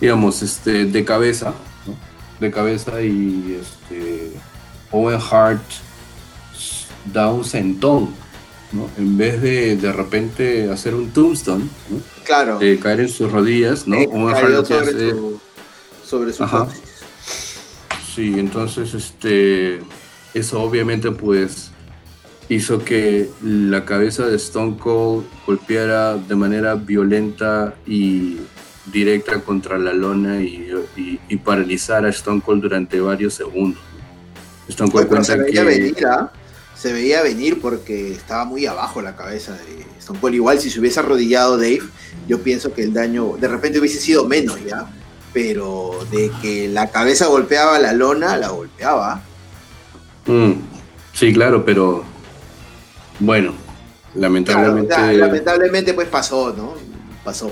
digamos, 0.00 0.42
este, 0.42 0.84
de 0.84 1.04
cabeza, 1.04 1.54
¿no? 1.86 1.94
De 2.40 2.50
cabeza 2.50 3.02
y 3.02 3.60
este, 3.60 4.32
Owen 4.90 5.20
Hart 5.30 5.62
da 7.12 7.30
un 7.30 7.44
sentón 7.44 8.24
en 8.98 9.16
vez 9.16 9.40
de 9.40 9.76
de 9.76 9.92
repente 9.92 10.70
hacer 10.70 10.94
un 10.94 11.10
tombstone, 11.10 11.68
Claro. 12.24 12.58
Eh, 12.60 12.78
caer 12.82 13.00
en 13.00 13.08
sus 13.08 13.30
rodillas, 13.30 13.86
¿no? 13.86 13.96
sobre, 16.04 16.32
su, 16.32 16.44
Sí, 18.14 18.34
entonces 18.38 18.94
este 18.94 19.80
eso 20.32 20.62
obviamente 20.62 21.10
pues 21.10 21.70
hizo 22.48 22.84
que 22.84 23.30
la 23.42 23.84
cabeza 23.84 24.26
de 24.26 24.36
Stone 24.36 24.76
Cold 24.78 25.24
golpeara 25.46 26.16
de 26.16 26.34
manera 26.34 26.74
violenta 26.74 27.74
y 27.86 28.38
directa 28.92 29.40
contra 29.40 29.78
la 29.78 29.92
lona 29.92 30.42
y, 30.42 30.70
y, 31.28 31.36
paralizara 31.38 32.08
a 32.08 32.10
Stone 32.10 32.42
Cold 32.44 32.62
durante 32.62 33.00
varios 33.00 33.34
segundos. 33.34 33.80
Stone 34.68 34.90
Cold 34.90 35.08
cuenta 35.08 35.44
que... 35.44 36.04
¿ah? 36.06 36.30
se 36.84 36.92
veía 36.92 37.22
venir 37.22 37.62
porque 37.62 38.12
estaba 38.12 38.44
muy 38.44 38.66
abajo 38.66 39.00
la 39.00 39.16
cabeza 39.16 39.52
de 39.52 39.86
Stone 39.98 40.18
Cold. 40.20 40.34
Igual 40.34 40.60
si 40.60 40.68
se 40.68 40.80
hubiese 40.80 41.00
arrodillado 41.00 41.56
Dave, 41.56 41.82
yo 42.28 42.42
pienso 42.42 42.74
que 42.74 42.82
el 42.82 42.92
daño 42.92 43.36
de 43.40 43.48
repente 43.48 43.78
hubiese 43.78 43.98
sido 43.98 44.28
menos 44.28 44.62
ya, 44.66 44.86
pero 45.32 45.92
de 46.10 46.30
que 46.42 46.68
la 46.68 46.90
cabeza 46.90 47.26
golpeaba 47.26 47.78
la 47.78 47.94
lona, 47.94 48.36
la 48.36 48.48
golpeaba. 48.48 49.22
Mm, 50.26 50.52
sí, 51.14 51.32
claro, 51.32 51.64
pero 51.64 52.04
bueno, 53.18 53.52
lamentablemente. 54.14 55.16
lamentablemente 55.16 55.94
pues 55.94 56.08
pasó, 56.08 56.54
¿no? 56.56 56.74
Pasó. 57.24 57.50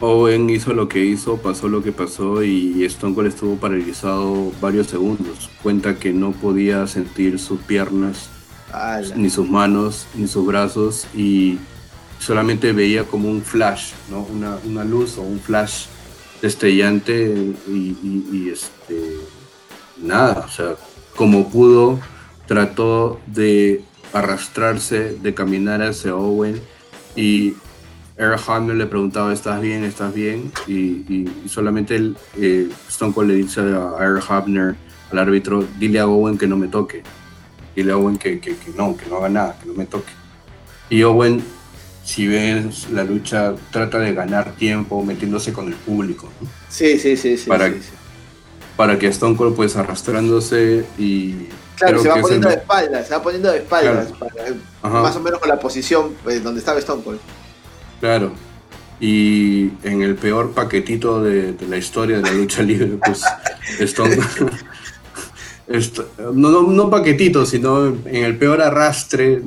Owen 0.00 0.48
hizo 0.50 0.74
lo 0.74 0.88
que 0.88 1.04
hizo, 1.04 1.38
pasó 1.38 1.68
lo 1.68 1.82
que 1.82 1.92
pasó 1.92 2.42
y 2.42 2.84
Stone 2.84 3.14
Cold 3.14 3.28
estuvo 3.28 3.56
paralizado 3.56 4.52
varios 4.60 4.86
segundos. 4.86 5.50
Cuenta 5.62 5.96
que 5.96 6.12
no 6.12 6.32
podía 6.32 6.86
sentir 6.86 7.38
sus 7.38 7.60
piernas, 7.60 8.30
ni 9.16 9.30
sus 9.30 9.48
manos, 9.48 10.06
ni 10.14 10.28
sus 10.28 10.46
brazos 10.46 11.06
y 11.14 11.58
solamente 12.18 12.72
veía 12.72 13.04
como 13.04 13.28
un 13.30 13.42
flash, 13.42 13.92
¿no? 14.10 14.26
una, 14.64 14.84
luz 14.84 15.18
o 15.18 15.22
un 15.22 15.40
flash 15.40 15.86
destellante 16.42 17.54
y, 17.68 18.50
este, 18.50 19.16
nada, 20.00 20.44
o 20.46 20.48
sea, 20.48 20.76
como 21.16 21.48
pudo, 21.48 21.98
trató 22.48 23.20
de 23.26 23.82
arrastrarse, 24.12 25.16
de 25.22 25.34
caminar 25.34 25.82
hacia 25.82 26.16
Owen 26.16 26.60
y 27.14 27.54
Eric 28.16 28.40
Hamner 28.48 28.74
le 28.74 28.86
preguntaba, 28.86 29.32
¿estás 29.32 29.60
bien? 29.60 29.84
¿Estás 29.84 30.12
bien? 30.12 30.50
Y, 30.66 31.28
solamente 31.46 31.94
el, 31.94 32.16
eh, 32.36 32.68
Stone 32.88 33.12
Cold 33.12 33.28
le 33.28 33.34
dice 33.36 33.60
a 33.60 33.96
Eric 34.00 34.24
Hamner, 34.28 34.74
al 35.12 35.18
árbitro, 35.18 35.64
dile 35.78 36.00
a 36.00 36.08
Owen 36.08 36.36
que 36.36 36.48
no 36.48 36.56
me 36.56 36.66
toque. 36.66 37.02
Dile 37.76 37.92
a 37.92 37.96
Owen 37.96 38.16
que, 38.16 38.40
que, 38.40 38.56
no, 38.76 38.96
que 38.96 39.06
no 39.06 39.18
haga 39.18 39.28
nada, 39.28 39.58
que 39.60 39.68
no 39.68 39.74
me 39.74 39.86
toque. 39.86 40.10
Y 40.90 41.02
Owen, 41.02 41.42
si 42.02 42.26
ves 42.26 42.88
la 42.90 43.04
lucha, 43.04 43.54
trata 43.70 43.98
de 43.98 44.14
ganar 44.14 44.52
tiempo 44.56 45.04
metiéndose 45.04 45.52
con 45.52 45.68
el 45.68 45.74
público. 45.74 46.28
Sí, 46.68 46.98
sí, 46.98 47.16
sí, 47.16 47.36
sí. 47.36 47.48
Para, 47.48 47.72
para 48.76 48.98
que 48.98 49.06
Stone 49.08 49.36
Cold 49.36 49.54
pues 49.54 49.76
arrastrándose 49.76 50.86
y... 50.98 51.34
Claro, 51.78 52.02
se 52.02 52.08
va 52.08 52.20
poniendo 52.20 52.48
de 52.48 52.54
espaldas, 52.56 53.08
se 53.08 53.14
va 53.14 53.22
poniendo 53.22 53.50
de 53.52 53.58
espaldas, 53.58 54.08
más 54.82 55.16
o 55.16 55.20
menos 55.20 55.38
con 55.38 55.48
la 55.48 55.60
posición 55.60 56.14
pues, 56.24 56.42
donde 56.42 56.60
estaba 56.60 56.78
Stone 56.78 57.02
Cold. 57.02 57.20
Claro. 58.00 58.32
Y 59.00 59.70
en 59.84 60.02
el 60.02 60.16
peor 60.16 60.52
paquetito 60.52 61.22
de, 61.22 61.54
la 61.68 61.76
historia 61.76 62.16
de 62.16 62.22
la 62.22 62.32
lucha 62.32 62.62
libre, 62.62 62.98
pues 63.04 63.22
Stone 63.78 64.16
no, 66.32 66.62
no, 66.62 66.90
paquetito, 66.90 67.44
sino 67.44 67.86
en 67.88 68.24
el 68.24 68.38
peor 68.38 68.62
arrastre, 68.62 69.42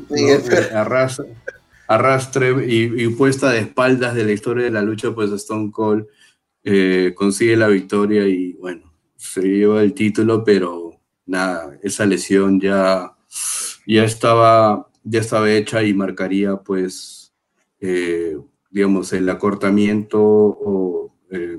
arrastre, 1.87 2.55
y, 2.67 3.07
puesta 3.09 3.49
de 3.49 3.59
espaldas 3.59 4.13
de 4.13 4.23
la 4.23 4.31
historia 4.31 4.65
de 4.65 4.71
la 4.71 4.83
lucha, 4.83 5.13
pues 5.13 5.31
Stone 5.31 5.71
Cold 5.71 6.05
eh, 6.63 7.13
consigue 7.15 7.57
la 7.57 7.67
victoria 7.67 8.27
y 8.27 8.53
bueno, 8.53 8.93
se 9.17 9.41
lleva 9.41 9.81
el 9.81 9.93
título, 9.93 10.43
pero 10.43 10.90
nada, 11.25 11.77
esa 11.83 12.05
lesión 12.05 12.59
ya, 12.59 13.15
ya, 13.87 14.03
estaba, 14.03 14.87
ya 15.03 15.19
estaba 15.19 15.51
hecha 15.51 15.83
y 15.83 15.93
marcaría 15.93 16.57
pues 16.57 17.21
eh, 17.79 18.37
digamos, 18.69 19.11
el 19.13 19.29
acortamiento 19.29 20.21
o 20.21 21.13
eh, 21.29 21.57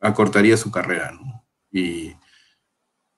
acortaría 0.00 0.56
su 0.56 0.70
carrera, 0.70 1.12
Y, 1.72 2.12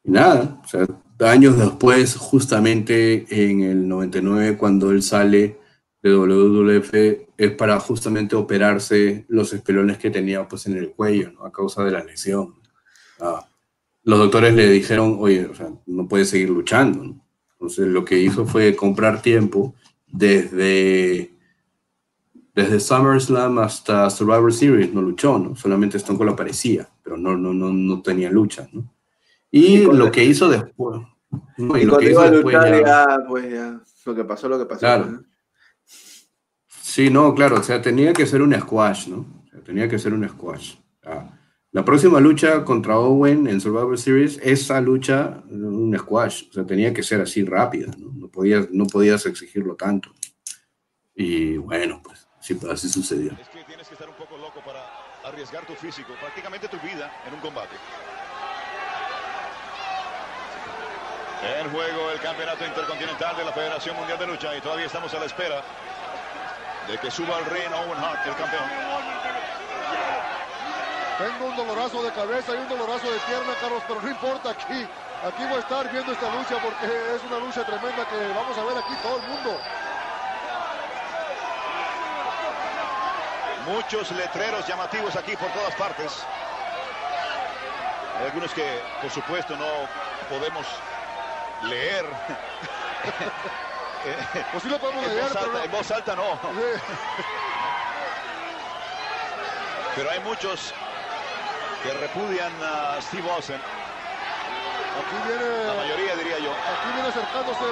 nada, 0.04 0.60
o 0.64 0.68
sea, 0.68 0.86
años 1.20 1.56
después, 1.56 2.16
justamente 2.16 3.26
en 3.30 3.60
el 3.62 3.88
99, 3.88 4.56
cuando 4.58 4.90
él 4.90 5.02
sale 5.02 5.58
de 6.02 6.14
WWF, 6.14 6.92
es 7.36 7.52
para 7.52 7.78
justamente 7.78 8.34
operarse 8.34 9.24
los 9.28 9.52
espelones 9.52 9.98
que 9.98 10.10
tenía 10.10 10.46
pues 10.48 10.66
en 10.66 10.76
el 10.76 10.90
cuello, 10.92 11.32
A 11.44 11.52
causa 11.52 11.84
de 11.84 11.92
la 11.92 12.02
lesión. 12.02 12.54
Ah, 13.20 13.48
los 14.04 14.18
doctores 14.18 14.54
le 14.54 14.68
dijeron, 14.68 15.16
oye, 15.20 15.46
o 15.46 15.54
sea, 15.54 15.70
no 15.86 16.08
puede 16.08 16.24
seguir 16.24 16.50
luchando, 16.50 17.16
Entonces 17.52 17.86
lo 17.86 18.04
que 18.04 18.18
hizo 18.18 18.46
fue 18.46 18.74
comprar 18.74 19.22
tiempo 19.22 19.74
desde 20.06 21.32
desde 22.54 22.80
SummerSlam 22.80 23.58
hasta 23.60 24.10
Survivor 24.10 24.52
Series 24.52 24.92
no 24.92 25.00
luchó, 25.00 25.38
¿no? 25.38 25.56
Solamente 25.56 25.96
Stone 25.96 26.18
Cold 26.18 26.32
aparecía, 26.32 26.88
pero 27.02 27.16
no, 27.16 27.36
no, 27.36 27.52
no, 27.52 27.72
no 27.72 28.02
tenía 28.02 28.30
lucha, 28.30 28.68
¿no? 28.72 28.92
Y, 29.50 29.84
lo 29.84 30.10
que 30.10 30.24
hizo 30.24 30.48
después... 30.48 31.00
y, 31.58 31.84
lo 31.84 31.98
que 31.98 32.10
hizo 32.10 32.30
después 32.30 32.56
ya, 32.84 33.18
pues 33.28 33.50
ya, 33.50 33.80
lo 34.04 34.14
que 34.14 34.24
pasó, 34.24 34.48
lo 34.48 34.58
que 34.58 34.66
pasó. 34.66 34.80
Claro. 34.80 35.22
Sí, 36.66 37.08
no, 37.10 37.34
claro, 37.34 37.58
o 37.58 37.62
sea, 37.62 37.80
tenía 37.80 38.12
que 38.12 38.26
ser 38.26 38.42
un 38.42 38.54
squash, 38.54 39.08
¿no? 39.08 39.26
O 39.44 39.48
sea, 39.50 39.60
tenía 39.60 39.88
que 39.88 39.98
ser 39.98 40.12
un 40.12 40.28
squash. 40.28 40.74
La 41.72 41.84
próxima 41.84 42.20
lucha 42.20 42.64
contra 42.64 42.98
Owen 42.98 43.46
en 43.46 43.60
Survivor 43.60 43.98
Series, 43.98 44.38
esa 44.42 44.80
lucha, 44.80 45.42
un 45.50 45.96
squash, 45.98 46.48
o 46.50 46.52
sea, 46.52 46.66
tenía 46.66 46.92
que 46.92 47.02
ser 47.02 47.20
así 47.20 47.44
rápida, 47.44 47.90
¿no? 47.98 48.12
No 48.14 48.28
podías, 48.28 48.70
no 48.70 48.86
podías 48.86 49.24
exigirlo 49.26 49.74
tanto. 49.74 50.12
Y 51.14 51.56
bueno, 51.56 52.00
pues 52.04 52.28
Sí, 52.42 52.56
pero 52.56 52.72
así 52.72 52.88
sucedió. 52.88 53.30
Es 53.40 53.48
que 53.50 53.62
tienes 53.62 53.86
que 53.86 53.94
estar 53.94 54.08
un 54.08 54.16
poco 54.16 54.36
loco 54.36 54.60
para 54.66 54.82
arriesgar 55.24 55.64
tu 55.64 55.74
físico, 55.74 56.12
prácticamente 56.20 56.66
tu 56.66 56.76
vida 56.80 57.08
en 57.24 57.34
un 57.34 57.40
combate. 57.40 57.76
En 61.60 61.70
juego 61.70 62.10
el 62.10 62.18
campeonato 62.18 62.66
intercontinental 62.66 63.36
de 63.36 63.44
la 63.44 63.52
Federación 63.52 63.94
Mundial 63.94 64.18
de 64.18 64.26
Lucha 64.26 64.56
y 64.56 64.60
todavía 64.60 64.86
estamos 64.86 65.14
a 65.14 65.20
la 65.20 65.26
espera 65.26 65.62
de 66.88 66.98
que 66.98 67.12
suba 67.12 67.38
al 67.38 67.44
ring 67.46 67.70
Owen 67.70 67.98
Hart, 67.98 68.26
el 68.26 68.34
campeón. 68.34 69.61
Tengo 71.22 71.46
un 71.46 71.56
dolorazo 71.56 72.02
de 72.02 72.10
cabeza 72.10 72.52
y 72.52 72.56
un 72.56 72.68
dolorazo 72.68 73.08
de 73.08 73.16
pierna, 73.20 73.54
Carlos, 73.60 73.80
pero 73.86 74.02
no 74.02 74.10
importa 74.10 74.50
aquí. 74.50 74.88
Aquí 75.24 75.44
voy 75.44 75.54
a 75.54 75.60
estar 75.60 75.88
viendo 75.92 76.10
esta 76.10 76.28
lucha 76.34 76.56
porque 76.60 76.86
es 77.14 77.22
una 77.30 77.38
lucha 77.38 77.64
tremenda 77.64 78.04
que 78.08 78.16
vamos 78.34 78.58
a 78.58 78.64
ver 78.64 78.76
aquí 78.78 78.92
todo 79.04 79.18
el 79.18 79.22
mundo. 79.28 79.56
Muchos 83.66 84.10
letreros 84.10 84.66
llamativos 84.66 85.14
aquí 85.14 85.36
por 85.36 85.48
todas 85.50 85.72
partes. 85.76 86.24
Hay 88.18 88.24
algunos 88.26 88.52
que, 88.52 88.82
por 89.00 89.10
supuesto, 89.12 89.56
no 89.56 89.66
podemos 90.28 90.66
leer. 91.62 92.04
pues 94.50 94.62
sí 94.64 94.68
lo 94.68 94.78
podemos 94.80 95.06
leer, 95.06 95.30
En 95.64 95.70
voz 95.70 95.88
alta 95.92 96.16
no. 96.16 96.36
pero 99.94 100.10
hay 100.10 100.18
muchos 100.20 100.74
que 101.82 101.92
repudian 101.94 102.52
a 102.62 103.00
Steve 103.02 103.28
Austin. 103.30 103.58
Aquí 103.58 105.16
viene... 105.26 105.66
La 105.66 105.74
mayoría, 105.74 106.14
diría 106.16 106.38
yo. 106.38 106.52
Aquí 106.52 106.88
viene 106.94 107.08
acercándose 107.08 107.66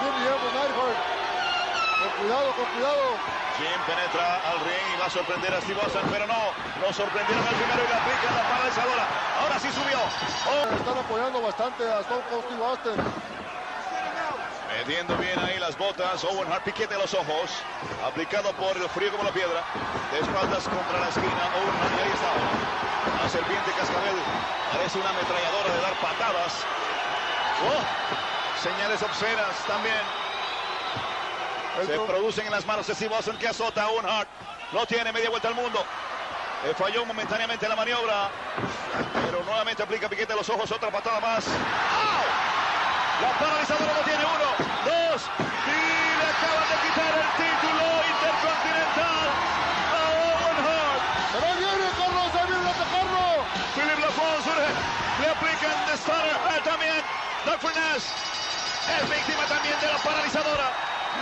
Jimmy 0.00 0.24
Neidhart. 0.24 1.22
Con 2.02 2.10
cuidado, 2.18 2.48
con 2.56 2.64
cuidado. 2.72 3.04
Jim 3.58 3.80
penetra 3.86 4.40
al 4.48 4.58
ring 4.64 4.86
y 4.94 4.98
va 4.98 5.06
a 5.06 5.10
sorprender 5.10 5.54
a 5.54 5.60
Steve 5.60 5.80
Austin, 5.82 6.02
pero 6.10 6.26
no. 6.26 6.40
Lo 6.80 6.92
sorprendieron 6.92 7.46
al 7.46 7.54
primero 7.54 7.82
y 7.84 7.90
la 7.92 7.98
aplica 8.00 8.26
en 8.26 8.36
la 8.36 8.44
paralizadora. 8.48 9.04
Ahora 9.42 9.58
sí 9.60 9.68
subió. 9.70 10.00
Oh. 10.00 10.66
Están 10.72 10.98
apoyando 10.98 11.42
bastante 11.42 11.84
a 11.84 12.00
Stone 12.00 12.24
Cold 12.30 12.44
Steve 12.48 12.64
Austin. 12.64 12.96
Metiendo 14.78 15.16
bien 15.16 15.38
ahí 15.38 15.58
las 15.58 15.76
botas. 15.76 16.24
Owen 16.24 16.50
Hart 16.52 16.64
piquete 16.64 16.96
los 16.96 17.12
ojos. 17.14 17.50
Aplicado 18.04 18.52
por 18.52 18.76
el 18.76 18.88
frío 18.90 19.10
como 19.12 19.24
la 19.24 19.32
piedra. 19.32 19.62
De 20.10 20.18
espaldas 20.20 20.64
contra 20.64 21.00
la 21.00 21.08
esquina. 21.08 21.42
Owen 21.56 21.76
Hart 21.82 21.98
ahí 22.02 22.12
está. 22.12 23.22
La 23.22 23.28
serpiente 23.28 23.70
cascabel. 23.78 24.16
Parece 24.72 24.98
una 24.98 25.10
ametralladora 25.10 25.74
de 25.74 25.80
dar 25.82 25.94
patadas. 26.00 26.52
Oh, 27.62 28.62
señales 28.62 29.02
obscenas 29.02 29.54
también. 29.66 30.02
Se 31.86 31.98
producen 31.98 32.46
en 32.46 32.52
las 32.52 32.66
manos 32.66 32.86
de 32.86 32.94
Steve 32.94 33.14
Austin 33.14 33.36
que 33.36 33.48
azota 33.48 33.84
a 33.84 34.18
Hart. 34.18 34.28
Lo 34.72 34.86
tiene 34.86 35.12
media 35.12 35.30
vuelta 35.30 35.48
al 35.48 35.54
mundo. 35.54 35.84
Eh, 36.64 36.74
falló 36.76 37.04
momentáneamente 37.04 37.68
la 37.68 37.76
maniobra. 37.76 38.30
Pero 39.26 39.42
nuevamente 39.44 39.82
aplica 39.82 40.08
piquete 40.08 40.32
a 40.32 40.36
los 40.36 40.48
ojos. 40.48 40.70
Otra 40.70 40.90
patada 40.90 41.20
más. 41.20 41.44
La 43.22 43.30
paralizadora 43.38 43.92
lo 43.94 44.02
tiene 44.02 44.24
uno, 44.26 44.48
dos. 44.82 45.22
Y 45.22 45.78
le 46.18 46.26
acaban 46.26 46.66
de 46.66 46.76
quitar 46.82 47.12
el 47.22 47.30
título 47.38 47.84
intercontinental 48.02 49.26
a 49.94 50.02
Owen 50.26 50.58
Hart. 50.66 51.02
Pero 51.30 51.54
viene 51.54 51.86
Carlos, 52.02 52.30
ahí 52.34 52.46
viene 52.50 52.66
a 52.66 52.74
atacarlo. 52.74 53.26
Philip 53.78 54.00
Lafont 54.02 54.38
surge. 54.42 54.70
Le 55.22 55.28
aplican 55.30 55.78
de 55.86 55.94
Starter 56.02 56.34
eh, 56.34 56.60
también. 56.66 57.00
Doug 57.46 57.58
Furness 57.62 58.02
es 58.90 59.02
víctima 59.06 59.46
también 59.46 59.78
de 59.78 59.86
la 59.86 59.98
paralizadora. 60.02 60.66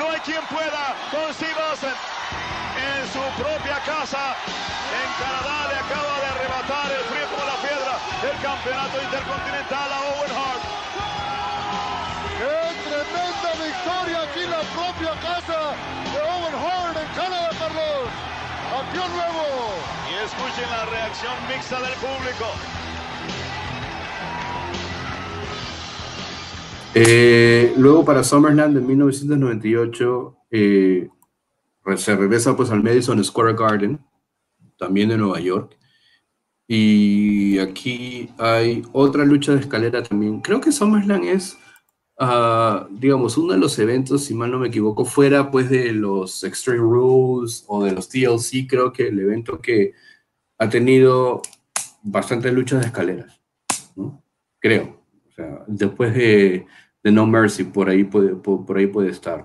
No 0.01 0.09
hay 0.09 0.21
quien 0.25 0.41
pueda 0.49 0.97
con 1.13 1.29
Steve 1.37 1.61
Austin. 1.69 1.93
En 2.81 3.05
su 3.13 3.21
propia 3.37 3.77
casa, 3.85 4.33
en 4.89 5.09
Canadá, 5.21 5.69
le 5.69 5.77
acaba 5.85 6.17
de 6.17 6.27
arrebatar 6.33 6.89
el 6.97 7.05
frío 7.13 7.29
como 7.29 7.45
la 7.45 7.61
piedra 7.61 7.93
el 8.25 8.37
campeonato 8.41 8.97
intercontinental 9.05 9.93
a 9.93 10.01
Owen 10.01 10.33
Hart. 10.33 11.20
¡Qué 12.41 12.47
tremenda 12.89 13.51
victoria 13.53 14.23
aquí 14.23 14.41
en 14.45 14.51
la 14.51 14.65
propia 14.73 15.13
casa 15.21 15.77
de 16.09 16.19
Owen 16.25 16.55
Hart 16.55 16.97
en 16.97 17.15
Canadá, 17.15 17.51
Carlos! 17.59 18.31
campeón 18.71 19.11
nuevo. 19.13 19.45
Y 20.09 20.25
escuchen 20.25 20.71
la 20.71 20.87
reacción 20.87 21.33
mixta 21.49 21.77
del 21.83 21.93
público. 22.01 22.47
Eh, 26.95 27.75
luego 27.77 28.07
para 28.07 28.25
SummerSlam 28.25 28.73
de 28.73 28.81
1998 28.81 30.37
eh, 30.51 31.09
se 31.97 32.17
regresa 32.17 32.57
pues 32.57 32.71
al 32.71 32.83
Madison 32.83 33.23
Square 33.23 33.55
Garden, 33.55 34.01
también 34.79 35.11
de 35.11 35.19
Nueva 35.19 35.41
York. 35.41 35.77
Y 36.67 37.59
aquí 37.59 38.31
hay 38.39 38.83
otra 38.93 39.27
lucha 39.27 39.53
de 39.53 39.61
escalera 39.61 40.03
también. 40.03 40.41
Creo 40.41 40.61
que 40.61 40.73
SummerSlam 40.73 41.25
es, 41.25 41.59
ah, 42.21 42.87
digamos, 42.91 43.37
uno 43.39 43.55
de 43.55 43.59
los 43.59 43.79
eventos, 43.79 44.25
si 44.25 44.35
mal 44.35 44.51
no 44.51 44.59
me 44.59 44.69
equivoco, 44.69 45.05
fuera 45.05 45.51
pues 45.51 45.69
de 45.71 45.93
los 45.93 46.45
Extreme 46.45 46.79
Rules 46.81 47.65
o 47.67 47.83
de 47.83 47.93
los 47.93 48.09
TLC, 48.09 48.69
creo 48.69 48.93
que 48.93 49.09
el 49.09 49.19
evento 49.19 49.61
que 49.61 49.95
ha 50.59 50.69
tenido 50.69 51.41
bastantes 52.03 52.53
luchas 52.53 52.81
de 52.81 52.87
escaleras, 52.87 53.41
¿no? 53.97 54.23
Creo. 54.59 55.01
O 55.29 55.33
sea, 55.33 55.65
después 55.67 56.15
de, 56.15 56.67
No 57.05 57.27
Mercy, 57.27 57.65
por 57.65 57.89
ahí 57.89 58.05
puede, 58.05 58.37
por, 58.37 58.77
ahí 58.77 58.87
puede 58.87 59.09
estar. 59.09 59.45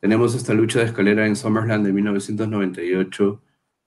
Tenemos 0.00 0.34
esta 0.34 0.54
lucha 0.54 0.80
de 0.80 0.86
escalera 0.86 1.26
en 1.26 1.36
SummerSlam 1.36 1.84
de 1.84 1.92
1998 1.92 3.42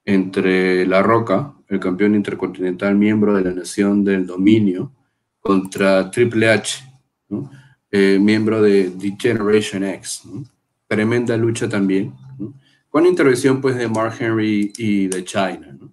entre 0.06 0.86
La 0.88 1.04
Roca, 1.04 1.54
el 1.67 1.80
campeón 1.80 2.15
intercontinental 2.15 2.95
miembro 2.95 3.36
de 3.36 3.43
la 3.43 3.51
Nación 3.51 4.04
del 4.04 4.25
Dominio, 4.25 4.93
contra 5.41 6.10
Triple 6.10 6.49
H, 6.49 6.84
¿no? 7.30 7.51
Eh, 7.91 8.17
miembro 8.19 8.62
de 8.62 8.89
The 8.89 9.15
Generation 9.19 9.84
X. 9.84 10.21
¿no? 10.25 10.43
Tremenda 10.88 11.38
lucha 11.38 11.67
también, 11.69 12.13
¿no? 12.39 12.54
con 12.89 13.06
intervención 13.06 13.62
pues 13.62 13.75
de 13.75 13.88
Mark 13.88 14.15
Henry 14.19 14.71
y 14.77 15.08
de 15.08 15.23
China. 15.23 15.77
¿no? 15.80 15.91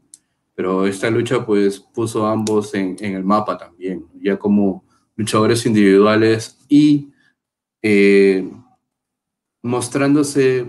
Pero 0.54 0.86
esta 0.86 1.10
lucha 1.10 1.44
pues 1.44 1.78
puso 1.78 2.26
a 2.26 2.32
ambos 2.32 2.74
en, 2.74 2.96
en, 3.00 3.14
el 3.14 3.24
mapa 3.24 3.56
también, 3.56 4.06
ya 4.20 4.36
como 4.38 4.84
luchadores 5.16 5.66
individuales 5.66 6.58
y 6.68 7.10
eh, 7.82 8.48
mostrándose 9.62 10.66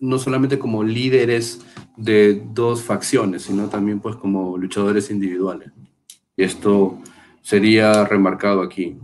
no 0.00 0.18
solamente 0.18 0.58
como 0.58 0.84
líderes 0.84 1.60
de 1.96 2.42
dos 2.52 2.82
facciones, 2.82 3.42
sino 3.42 3.68
también 3.68 4.00
pues 4.00 4.16
como 4.16 4.58
luchadores 4.58 5.10
individuales. 5.10 5.70
Y 6.36 6.42
esto 6.42 6.98
sería 7.42 8.04
remarcado 8.04 8.62
aquí. 8.62 8.96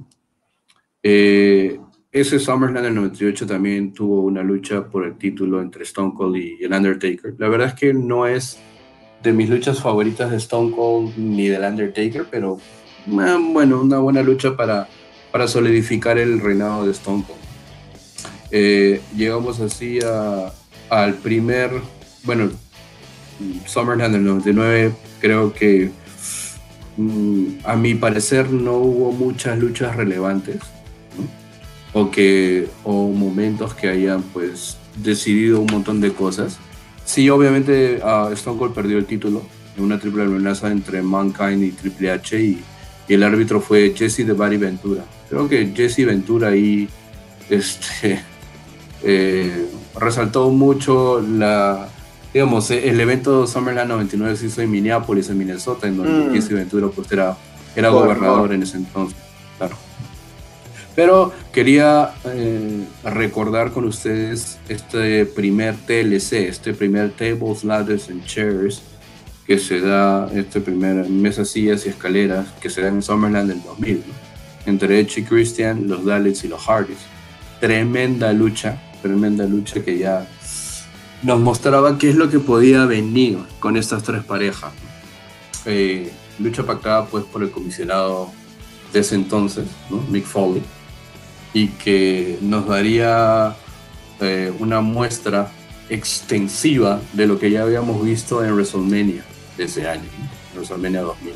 Eh, 1.02 1.80
ese 2.12 2.40
SummerSlam 2.40 2.82
del 2.82 2.94
98 2.94 3.46
también 3.46 3.92
tuvo 3.92 4.22
una 4.22 4.42
lucha 4.42 4.84
por 4.84 5.06
el 5.06 5.16
título 5.16 5.62
entre 5.62 5.84
Stone 5.84 6.12
Cold 6.16 6.36
y 6.36 6.64
el 6.64 6.72
Undertaker. 6.72 7.34
La 7.38 7.48
verdad 7.48 7.68
es 7.68 7.74
que 7.74 7.94
no 7.94 8.26
es 8.26 8.58
de 9.22 9.32
mis 9.32 9.48
luchas 9.48 9.80
favoritas 9.80 10.30
de 10.30 10.38
Stone 10.38 10.74
Cold 10.74 11.16
ni 11.16 11.48
del 11.48 11.62
Undertaker, 11.62 12.26
pero 12.30 12.58
eh, 13.06 13.36
bueno, 13.52 13.80
una 13.80 13.98
buena 13.98 14.22
lucha 14.22 14.56
para, 14.56 14.88
para 15.30 15.46
solidificar 15.46 16.18
el 16.18 16.40
reinado 16.40 16.84
de 16.84 16.92
Stone 16.92 17.24
Cold. 17.26 17.38
Eh, 18.50 19.00
llegamos 19.16 19.60
así 19.60 20.00
a, 20.00 20.52
al 20.88 21.14
primer, 21.14 21.70
bueno, 22.24 22.50
SummerSlam 23.66 24.12
del 24.12 24.24
99, 24.24 24.92
creo 25.20 25.52
que 25.52 25.90
mm, 26.96 27.46
a 27.64 27.76
mi 27.76 27.94
parecer 27.94 28.50
no 28.50 28.78
hubo 28.78 29.12
muchas 29.12 29.58
luchas 29.58 29.94
relevantes. 29.94 30.58
O 31.92 32.11
que 32.11 32.68
o 32.85 33.09
momentos 33.09 33.74
que 33.74 33.88
hayan 33.88 34.22
pues 34.22 34.76
decidido 34.96 35.61
un 35.61 35.66
montón 35.66 36.00
de 36.00 36.12
cosas. 36.12 36.59
Sí, 37.05 37.29
obviamente 37.31 38.00
uh, 38.03 38.33
Stone 38.33 38.59
Cold 38.59 38.72
perdió 38.72 38.98
el 38.98 39.07
título 39.07 39.42
en 39.76 39.85
una 39.85 39.98
triple 39.98 40.22
amenaza 40.22 40.70
entre 40.70 41.03
Mankind 41.03 41.62
y 41.62 41.70
Triple 41.72 42.11
H 42.12 42.40
y, 42.40 42.62
y, 43.09 43.14
el 43.14 43.22
árbitro 43.22 43.61
fue 43.61 43.92
Jesse 43.96 44.26
de 44.26 44.33
Barry 44.33 44.57
Ventura. 44.57 45.05
Creo 45.29 45.48
que 45.48 45.72
Jesse 45.74 46.07
Ventura 46.07 46.48
ahí 46.48 46.88
este, 47.48 48.20
eh, 49.03 49.66
resaltó 49.98 50.50
mucho 50.50 51.20
la, 51.20 51.88
digamos, 52.33 52.70
el 52.70 53.00
evento 53.00 53.46
SummerSlam 53.46 53.88
99 53.88 54.37
se 54.37 54.46
hizo 54.46 54.62
en 54.62 54.70
Minneapolis, 54.70 55.29
en 55.31 55.38
Minnesota, 55.38 55.88
en 55.88 55.96
donde 55.96 56.31
mm. 56.31 56.35
Jesse 56.35 56.50
Ventura 56.50 56.88
pues 56.88 57.11
era, 57.11 57.37
era 57.74 57.88
gobernador 57.88 58.53
en 58.53 58.62
ese 58.62 58.76
entonces, 58.76 59.18
claro. 59.59 59.89
Pero 61.00 61.32
quería 61.50 62.10
eh, 62.26 62.84
recordar 63.04 63.72
con 63.72 63.86
ustedes 63.86 64.58
este 64.68 65.24
primer 65.24 65.74
TLC, 65.74 66.46
este 66.46 66.74
primer 66.74 67.12
Tables, 67.12 67.64
Ladders 67.64 68.10
and 68.10 68.22
Chairs, 68.26 68.82
que 69.46 69.58
se 69.58 69.80
da, 69.80 70.30
este 70.34 70.60
primer 70.60 71.08
mesas, 71.08 71.48
sillas 71.48 71.86
y 71.86 71.88
escaleras, 71.88 72.48
que 72.60 72.68
se 72.68 72.82
da 72.82 72.88
en 72.88 73.00
SummerSlam 73.00 73.48
del 73.48 73.62
2000, 73.62 73.94
¿no? 73.96 74.70
entre 74.70 75.00
Edge 75.00 75.20
y 75.20 75.24
Christian, 75.24 75.88
los 75.88 76.04
Daleks 76.04 76.44
y 76.44 76.48
los 76.48 76.60
Hardys. 76.68 76.98
Tremenda 77.60 78.30
lucha, 78.34 78.78
tremenda 79.00 79.46
lucha 79.46 79.82
que 79.82 79.96
ya 79.96 80.28
nos 81.22 81.40
mostraba 81.40 81.96
qué 81.96 82.10
es 82.10 82.14
lo 82.14 82.28
que 82.28 82.40
podía 82.40 82.84
venir 82.84 83.38
con 83.58 83.78
estas 83.78 84.02
tres 84.02 84.22
parejas. 84.22 84.74
Eh, 85.64 86.12
lucha 86.38 86.62
pactada 86.62 87.06
pues 87.06 87.24
por 87.24 87.42
el 87.42 87.50
comisionado 87.50 88.30
de 88.92 89.00
ese 89.00 89.14
entonces, 89.14 89.64
¿no? 89.88 90.02
Mick 90.10 90.26
Foley, 90.26 90.62
y 91.52 91.68
que 91.68 92.38
nos 92.40 92.66
daría 92.66 93.56
eh, 94.20 94.52
una 94.58 94.80
muestra 94.80 95.50
extensiva 95.88 97.00
de 97.12 97.26
lo 97.26 97.38
que 97.38 97.50
ya 97.50 97.62
habíamos 97.62 98.04
visto 98.04 98.44
en 98.44 98.52
WrestleMania 98.52 99.24
de 99.56 99.64
ese 99.64 99.88
año, 99.88 100.04
¿no? 100.18 100.28
WrestleMania 100.54 101.02
2000, 101.02 101.34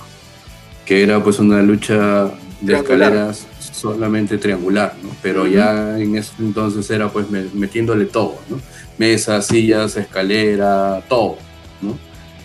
que 0.84 1.02
era 1.02 1.22
pues 1.22 1.38
una 1.38 1.60
lucha 1.62 2.30
de 2.60 2.74
escaleras 2.74 3.46
solamente 3.58 4.38
triangular, 4.38 4.94
¿no? 5.02 5.10
Pero 5.22 5.42
uh 5.42 5.46
-huh. 5.46 5.52
ya 5.52 5.98
en 5.98 6.16
ese 6.16 6.32
entonces 6.38 6.88
era 6.90 7.08
pues 7.08 7.26
metiéndole 7.30 8.06
todo, 8.06 8.38
¿no? 8.48 8.60
Mesas, 8.98 9.46
sillas, 9.48 9.96
escalera, 9.96 11.02
todo, 11.08 11.38
¿no? 11.82 11.98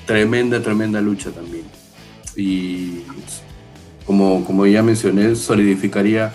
Tremenda, 0.08 0.62
tremenda 0.62 1.00
lucha 1.00 1.30
también. 1.30 1.66
Y 2.36 3.04
como, 4.06 4.44
como 4.44 4.66
ya 4.66 4.82
mencioné, 4.82 5.36
solidificaría 5.36 6.34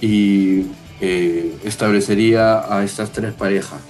y 0.00 0.66
eh, 1.00 1.56
establecería 1.64 2.72
a 2.72 2.84
estas 2.84 3.12
tres 3.12 3.32
parejas. 3.34 3.80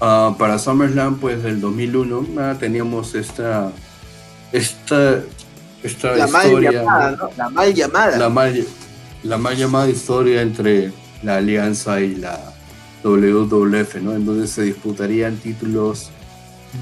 Uh, 0.00 0.36
para 0.36 0.58
SummerSlam, 0.58 1.18
pues 1.18 1.42
del 1.42 1.60
2001, 1.60 2.26
ah, 2.38 2.56
teníamos 2.58 3.14
esta, 3.14 3.72
esta 4.52 5.22
esta 5.84 6.16
la 6.16 6.24
historia, 6.24 6.70
mal 6.72 6.72
llamada, 6.72 7.10
¿no? 7.10 7.30
la 7.36 7.50
mal 7.50 7.74
llamada. 7.74 8.18
La 8.18 8.28
mal, 8.30 8.66
la 9.22 9.38
mal 9.38 9.56
llamada 9.56 9.90
historia 9.90 10.40
entre 10.40 10.92
la 11.22 11.36
Alianza 11.36 12.00
y 12.00 12.16
la 12.16 12.40
WWF, 13.04 13.96
¿no? 13.96 14.14
En 14.14 14.24
donde 14.24 14.46
se 14.46 14.62
disputarían 14.62 15.36
títulos 15.36 16.10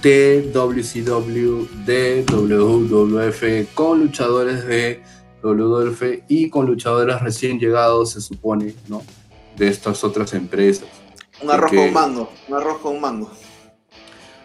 de 0.02 0.48
WCW, 0.54 1.66
de 1.84 2.24
WWF, 2.30 3.74
con 3.74 4.00
luchadores 4.00 4.64
de 4.66 5.02
WWF 5.42 6.02
y 6.28 6.48
con 6.48 6.66
luchadores 6.66 7.20
recién 7.20 7.58
llegados, 7.58 8.12
se 8.12 8.20
supone, 8.20 8.74
¿no? 8.88 9.02
De 9.56 9.68
estas 9.68 10.02
otras 10.04 10.32
empresas. 10.34 10.86
Un 11.42 11.50
arroz 11.50 11.70
Porque, 11.70 11.76
con 11.76 11.92
mango, 11.92 12.30
un 12.48 12.54
arroz 12.54 12.78
con 12.78 13.00
mango. 13.00 13.30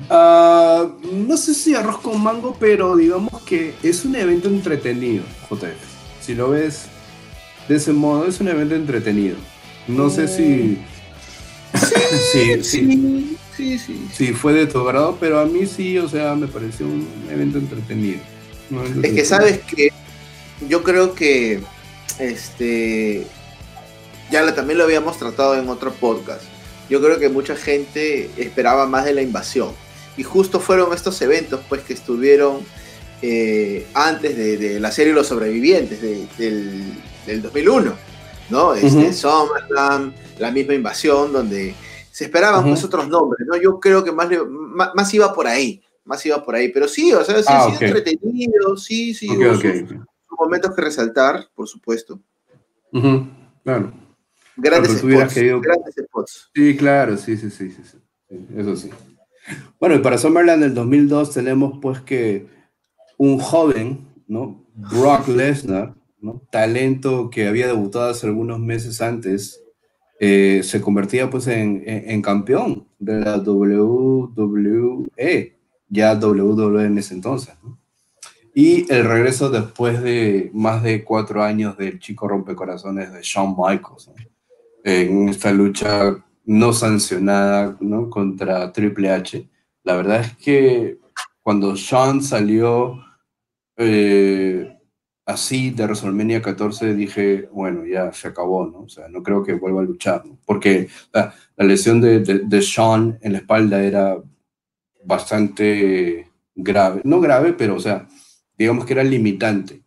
Uh, 0.09 0.91
no 1.11 1.37
sé 1.37 1.55
si 1.55 1.73
arroz 1.73 1.99
con 1.99 2.21
mango, 2.21 2.55
pero 2.59 2.95
digamos 2.95 3.41
que 3.43 3.73
es 3.81 4.05
un 4.05 4.15
evento 4.15 4.47
entretenido, 4.47 5.23
JF. 5.49 5.75
Si 6.21 6.35
lo 6.35 6.49
ves 6.49 6.85
de 7.67 7.75
ese 7.75 7.93
modo, 7.93 8.27
es 8.27 8.39
un 8.39 8.47
evento 8.47 8.75
entretenido. 8.75 9.35
No 9.87 10.09
sé 10.09 10.27
si. 10.27 10.77
Sí, 12.31 12.63
sí, 12.63 12.63
sí, 12.63 13.37
sí, 13.55 13.77
sí. 13.77 14.07
Sí, 14.11 14.33
fue 14.33 14.53
de 14.53 14.65
tu 14.65 14.83
grado, 14.83 15.17
pero 15.19 15.39
a 15.39 15.45
mí 15.45 15.65
sí, 15.65 15.97
o 15.97 16.07
sea, 16.07 16.33
me 16.33 16.47
pareció 16.47 16.87
un 16.87 17.07
evento 17.29 17.57
entretenido. 17.57 18.19
Un 18.71 18.79
evento 18.79 19.07
es 19.07 19.13
que 19.13 19.25
sabes 19.25 19.59
que 19.59 19.91
yo 20.67 20.83
creo 20.83 21.13
que 21.13 21.61
este 22.19 23.27
ya 24.31 24.53
también 24.53 24.77
lo 24.77 24.83
habíamos 24.83 25.17
tratado 25.17 25.57
en 25.57 25.69
otro 25.69 25.91
podcast. 25.91 26.43
Yo 26.89 27.01
creo 27.01 27.19
que 27.19 27.29
mucha 27.29 27.55
gente 27.55 28.29
esperaba 28.37 28.87
más 28.87 29.05
de 29.05 29.13
la 29.13 29.21
invasión 29.21 29.71
y 30.15 30.23
justo 30.23 30.59
fueron 30.59 30.93
estos 30.93 31.21
eventos 31.21 31.61
pues 31.69 31.81
que 31.83 31.93
estuvieron 31.93 32.59
eh, 33.21 33.85
antes 33.93 34.37
de, 34.37 34.57
de, 34.57 34.79
la 34.79 34.91
serie 34.91 35.13
Los 35.13 35.27
Sobrevivientes 35.27 36.01
de, 36.01 36.27
del, 36.37 36.93
del, 37.25 37.41
2001, 37.41 37.93
¿no? 38.49 38.73
Este, 38.73 38.87
uh 38.87 39.01
-huh. 39.01 39.13
SummerSlam, 39.13 40.13
la 40.37 40.51
misma 40.51 40.75
invasión, 40.75 41.33
donde 41.33 41.73
se 42.11 42.25
esperaban 42.25 42.63
uh 42.63 42.67
-huh. 42.67 42.71
pues 42.71 42.83
otros 42.83 43.07
nombres, 43.07 43.47
¿no? 43.47 43.57
Yo 43.57 43.79
creo 43.79 44.03
que 44.03 44.11
más, 44.11 44.29
más, 44.49 44.89
más, 44.93 45.13
iba 45.13 45.33
por 45.33 45.47
ahí, 45.47 45.81
más 46.05 46.23
iba 46.25 46.43
por 46.43 46.55
ahí, 46.55 46.69
pero 46.69 46.87
sí, 46.87 47.11
o 47.11 47.23
sea, 47.23 47.37
sí, 47.37 47.45
ah, 47.47 47.67
sí 47.69 47.75
okay. 47.75 47.87
entretenido, 47.87 48.77
sí, 48.77 49.15
okay, 49.55 49.85
momentos 50.39 50.75
que 50.75 50.81
resaltar, 50.81 51.47
por 51.55 51.67
supuesto. 51.67 52.19
Uh 52.91 52.99
-huh. 52.99 53.29
Claro. 53.63 53.93
Grandes 54.55 54.97
spots, 54.97 55.33
querido... 55.33 55.61
grandes 55.61 55.95
spots. 55.95 56.49
Sí, 56.53 56.75
claro, 56.75 57.17
sí, 57.17 57.37
sí, 57.37 57.51
sí, 57.51 57.69
sí, 57.69 57.83
sí, 57.83 57.97
eso 58.55 58.75
sí. 58.75 58.89
Bueno, 59.79 59.95
y 59.95 59.99
para 59.99 60.17
Summerland 60.17 60.63
del 60.63 60.73
2002 60.73 61.33
tenemos 61.33 61.79
pues 61.81 62.01
que 62.01 62.47
un 63.17 63.39
joven, 63.39 64.07
¿no? 64.27 64.65
Brock 64.73 65.27
Lesnar, 65.37 65.95
¿no? 66.19 66.41
Talento 66.51 67.29
que 67.29 67.47
había 67.47 67.67
debutado 67.67 68.09
hace 68.09 68.27
algunos 68.27 68.59
meses 68.59 69.01
antes, 69.01 69.63
eh, 70.19 70.61
se 70.63 70.81
convertía 70.81 71.29
pues 71.29 71.45
en, 71.47 72.21
campeón 72.23 72.87
de 72.97 73.19
la 73.19 73.37
WWE, 73.37 75.05
ya 75.89 76.15
WWE 76.15 76.85
en 76.85 76.97
ese 76.97 77.13
entonces, 77.13 77.53
Y 78.59 78.91
el 78.91 79.05
regreso 79.05 79.51
después 79.51 80.01
de 80.01 80.49
más 80.51 80.81
de 80.81 81.03
cuatro 81.03 81.43
años 81.43 81.77
del 81.77 81.99
chico 81.99 82.27
rompecorazones 82.27 83.13
de 83.13 83.19
Shawn 83.21 83.55
Michaels, 83.55 84.09
en 84.83 85.29
esta 85.29 85.51
lucha 85.51 86.25
no 86.43 86.73
sancionada 86.73 87.77
¿no? 87.81 88.09
contra 88.09 88.71
Triple 88.71 89.11
H. 89.11 89.47
La 89.83 89.95
verdad 89.95 90.21
es 90.21 90.37
que 90.37 90.97
cuando 91.43 91.75
Shawn 91.75 92.23
salió 92.23 92.99
eh, 93.75 94.75
así 95.23 95.69
de 95.69 95.83
WrestleMania 95.83 96.41
14 96.41 96.95
dije, 96.95 97.47
bueno, 97.51 97.85
ya 97.85 98.11
se 98.11 98.29
acabó, 98.29 98.65
¿no? 98.65 98.79
O 98.79 98.89
sea, 98.89 99.07
no 99.07 99.21
creo 99.21 99.43
que 99.43 99.53
vuelva 99.53 99.81
a 99.81 99.85
luchar. 99.85 100.23
Porque 100.47 100.87
la, 101.13 101.31
lesión 101.57 102.01
de, 102.01 102.21
de, 102.21 102.61
Sean 102.63 103.19
en 103.21 103.33
la 103.33 103.37
espalda 103.37 103.83
era 103.83 104.17
bastante 105.05 106.31
grave. 106.55 107.01
No 107.03 107.21
grave, 107.21 107.53
pero, 107.53 107.75
o 107.75 107.79
sea, 107.79 108.07
digamos 108.57 108.85
que 108.85 108.93
era 108.93 109.03
limitante. 109.03 109.81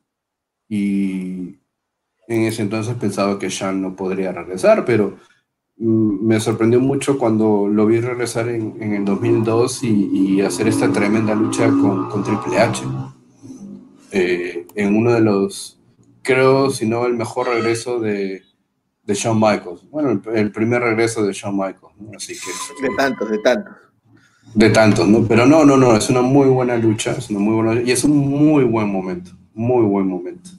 Y 0.68 1.57
en 2.29 2.43
ese 2.43 2.62
entonces 2.62 2.95
pensaba 2.95 3.39
que 3.39 3.51
Sean 3.51 3.83
no 3.83 3.97
podría 3.97 4.33
regresar, 4.33 4.85
pero 4.85 5.16
mm, 5.79 6.27
me 6.27 6.41
sorprendió 6.41 6.81
mucho 6.81 7.18
cuando 7.18 7.66
lo 7.68 7.87
vi 7.87 8.01
regresar 8.01 8.49
en, 8.49 8.81
en 8.81 8.95
el 8.95 9.05
2002 9.05 9.83
y, 9.83 10.11
y, 10.12 10.41
hacer 10.41 10.68
esta 10.68 10.93
tremenda 10.93 11.35
lucha 11.35 11.68
con, 11.68 12.23
Triple 12.23 12.59
H. 12.59 12.85
Eh, 14.12 14.66
en 14.77 14.97
uno 14.97 15.12
de 15.12 15.21
los, 15.21 15.79
creo, 16.23 16.71
si 16.71 16.87
no 16.87 17.07
el 17.07 17.14
mejor 17.14 17.49
regreso 17.49 17.99
de, 17.99 18.43
de 19.03 19.14
Shawn 19.14 19.41
Michaels. 19.41 19.91
Bueno, 19.91 20.23
el, 20.33 20.53
primer 20.53 20.83
regreso 20.83 21.25
de 21.25 21.33
Shawn 21.33 21.57
Michaels, 21.57 21.95
Así 22.16 22.35
que... 22.35 22.89
De 22.89 22.95
tantos, 22.97 23.29
de 23.29 23.39
tantos. 23.39 23.75
De 24.55 24.70
tantos, 24.70 25.09
¿no? 25.09 25.26
Pero 25.26 25.46
no, 25.46 25.64
no, 25.64 25.76
no, 25.76 25.96
es 25.96 26.11
una 26.11 26.22
muy 26.22 26.48
buena 26.48 26.76
lucha, 26.76 27.12
es 27.12 27.30
una 27.30 27.38
muy 27.38 27.55
buena, 27.55 27.82
y 27.82 27.92
es 27.92 28.05
un 28.05 28.16
muy 28.16 28.64
buen 28.64 28.88
momento, 28.88 29.32
muy 29.55 29.84
buen 29.84 30.07
momento. 30.07 30.51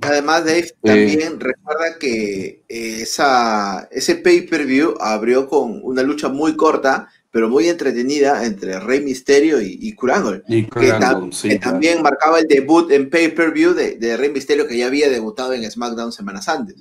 Además, 0.00 0.44
Dave, 0.44 0.60
eh, 0.60 0.72
también 0.82 1.40
recuerda 1.40 1.98
que 1.98 2.64
esa, 2.68 3.88
ese 3.90 4.16
pay-per-view 4.16 4.94
abrió 5.00 5.48
con 5.48 5.80
una 5.82 6.02
lucha 6.02 6.28
muy 6.28 6.56
corta 6.56 7.08
pero 7.34 7.48
muy 7.48 7.68
entretenida 7.68 8.46
entre 8.46 8.78
Rey 8.78 9.00
Misterio 9.00 9.60
y, 9.60 9.76
y 9.80 9.96
que, 9.96 11.58
también 11.58 12.00
marcaba 12.00 12.38
el 12.38 12.46
debut 12.46 12.92
en 12.92 13.10
pay-per-view 13.10 13.74
de, 13.74 14.16
Rey 14.16 14.30
Misterio 14.30 14.68
que 14.68 14.78
ya 14.78 14.86
había 14.86 15.10
debutado 15.10 15.52
en 15.52 15.68
SmackDown 15.68 16.12
semanas 16.12 16.48
antes. 16.48 16.76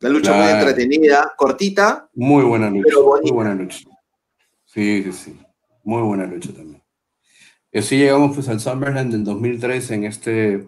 La 0.00 0.10
lucha 0.10 0.34
muy 0.34 0.46
entretenida, 0.46 1.32
cortita. 1.38 2.06
Muy 2.12 2.44
buena 2.44 2.68
lucha. 2.68 2.96
Muy 3.22 3.30
buena 3.30 3.54
lucha. 3.54 3.78
Sí, 4.66 5.04
sí, 5.04 5.12
sí. 5.14 5.40
Muy 5.84 6.02
buena 6.02 6.26
lucha 6.26 6.52
también. 6.52 6.82
Y 7.72 7.78
así 7.78 7.96
llegamos 7.96 8.34
pues 8.34 8.48
al 8.48 8.60
Summerland 8.60 9.12
del 9.12 9.24
2003 9.24 9.90
en 9.92 10.04
este 10.04 10.66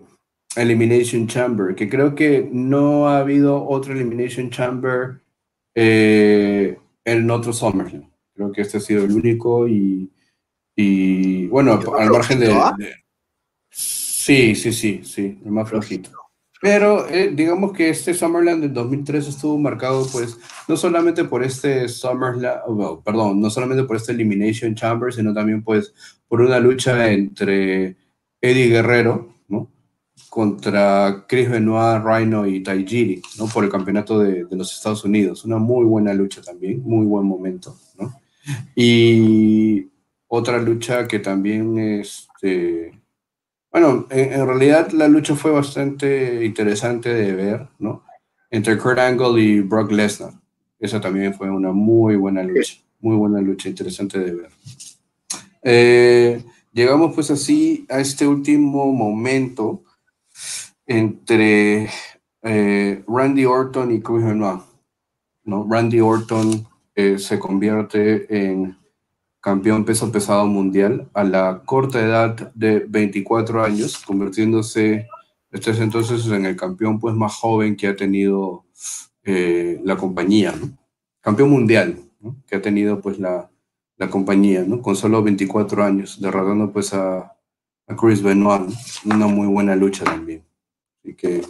Elimination 0.57 1.27
Chamber, 1.27 1.75
que 1.75 1.89
creo 1.89 2.15
que 2.15 2.49
no 2.51 3.09
ha 3.09 3.19
habido 3.19 3.67
otro 3.69 3.93
Elimination 3.93 4.51
Chamber 4.51 5.21
eh, 5.75 6.79
en 7.05 7.31
otro 7.31 7.53
Summerland. 7.53 8.11
Creo 8.35 8.53
que 8.53 8.63
este 8.63 8.79
ha 8.79 8.81
sido 8.81 9.05
el 9.05 9.13
único 9.13 9.69
y, 9.69 10.11
y 10.75 11.47
bueno, 11.47 11.81
al 11.99 12.11
margen 12.11 12.41
de, 12.41 12.53
Sí, 13.71 14.55
sí, 14.55 14.73
sí, 14.73 15.03
sí, 15.05 15.39
el 15.45 15.51
más 15.51 15.69
flojito. 15.69 16.11
Pero 16.65 17.07
eh, 17.11 17.31
digamos 17.31 17.75
que 17.75 17.91
este 17.91 18.15
Summerland 18.15 18.63
del 18.63 18.73
2003 18.73 19.29
estuvo 19.29 19.59
marcado, 19.59 20.07
pues, 20.11 20.39
no 20.67 20.79
solamente 20.79 21.23
por 21.25 21.45
este 21.45 21.87
Summerland, 21.91 22.63
oh, 22.67 23.03
perdón, 23.05 23.39
no 23.43 23.51
solamente 23.51 23.85
por 23.85 23.97
este 23.97 24.13
Elimination 24.13 24.75
Chamber, 24.75 25.13
sino 25.13 25.35
también, 25.35 25.63
pues, 25.63 25.93
por 26.27 26.41
una 26.41 26.59
lucha 26.59 27.13
entre 27.13 27.99
Eddie 28.41 28.69
Guerrero, 28.69 29.35
¿no? 29.47 29.71
Contra 30.31 31.27
Chris 31.29 31.51
Benoit, 31.51 32.03
Rhino 32.03 32.47
y 32.47 32.63
Taijiri, 32.63 33.21
¿no? 33.37 33.47
Por 33.47 33.65
el 33.65 33.71
campeonato 33.71 34.19
de, 34.21 34.47
de 34.47 34.57
los 34.57 34.75
Estados 34.75 35.05
Unidos. 35.05 35.45
Una 35.45 35.59
muy 35.59 35.85
buena 35.85 36.15
lucha 36.15 36.41
también, 36.41 36.83
muy 36.83 37.05
buen 37.05 37.27
momento, 37.27 37.77
¿no? 37.99 38.19
Y 38.75 39.91
otra 40.29 40.63
lucha 40.63 41.07
que 41.07 41.19
también, 41.19 41.79
este, 41.79 43.04
bueno, 43.75 44.07
en, 44.11 44.47
realidad 44.47 44.93
la 44.93 45.09
lucha 45.09 45.35
fue 45.35 45.51
bastante 45.51 46.45
interesante 46.45 47.13
de 47.13 47.33
ver, 47.33 47.69
¿no? 47.81 48.05
Entre 48.49 48.79
Kurt 48.79 49.01
Angle 49.01 49.43
y 49.43 49.61
Brock 49.63 49.91
Lesnar. 49.91 50.33
Esa 50.79 51.01
también 51.01 51.35
fue 51.35 51.51
una 51.51 51.73
muy 51.73 52.15
buena 52.15 52.45
lucha, 52.45 52.75
muy 53.01 53.17
buena 53.17 53.41
lucha, 53.41 53.69
interesante 53.69 54.21
de 54.21 54.33
ver. 54.33 54.51
Eh, 55.61 56.45
llegamos 56.73 57.17
pues 57.17 57.33
así 57.33 57.85
a 57.91 57.99
este 57.99 58.29
último 58.29 58.93
momento 58.93 59.83
entre 60.87 61.91
eh, 62.43 63.03
Randy 63.09 63.45
Orton 63.45 63.91
y 63.91 64.01
Chris 64.01 64.25
Benoit. 64.25 64.61
¿no? 65.43 65.67
Randy 65.69 65.99
Orton 65.99 66.65
eh, 66.95 67.19
se 67.19 67.41
convierte 67.41 68.53
en 68.53 68.77
campeón 69.45 69.85
peso 69.85 70.11
pesado 70.11 70.47
mundial 70.47 71.11
a 71.13 71.23
la 71.23 71.63
corta 71.67 72.01
edad 72.01 72.51
de 72.55 72.79
24 72.89 73.63
años, 73.63 73.99
convirtiéndose 73.99 75.07
este 75.51 75.73
es 75.73 75.81
entonces 75.81 76.27
en 76.29 76.47
el 76.47 76.57
campeón 76.57 76.99
pues 76.99 77.15
más 77.15 77.35
joven 77.35 77.77
que 77.77 77.87
ha 77.87 77.95
tenido 77.95 78.65
eh, 79.23 79.83
la 79.85 79.99
compañía, 79.99 80.55
campeón 81.21 81.51
mundial 81.51 81.99
que 82.47 82.57
ha 82.57 82.63
tenido 82.63 83.03
pues 83.03 83.19
la, 83.19 83.51
la 83.99 84.09
compañía, 84.09 84.65
¿no? 84.67 84.81
con 84.81 84.97
solo 84.97 85.23
24 85.23 85.85
años, 85.85 86.19
derrotando 86.23 86.73
pues 86.73 86.95
a, 86.95 87.37
a 87.87 87.97
Chris 87.97 88.23
Benoit, 88.23 88.75
una 89.05 89.27
muy 89.27 89.47
buena 89.47 89.77
lucha 89.77 90.05
también. 90.05 90.43
Así 91.03 91.15
que 91.15 91.43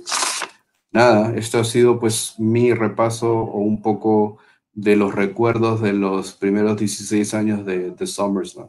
nada, 0.91 1.33
esto 1.37 1.61
ha 1.61 1.65
sido 1.65 2.01
pues 2.01 2.35
mi 2.39 2.75
repaso 2.75 3.33
o 3.33 3.61
un 3.61 3.81
poco 3.81 4.39
de 4.75 4.97
los 4.97 5.15
recuerdos 5.15 5.81
de 5.81 5.93
los 5.93 6.33
primeros 6.33 6.77
16 6.77 7.35
años 7.35 7.65
de, 7.65 7.91
de 7.91 8.07
SummerSlam. 8.07 8.69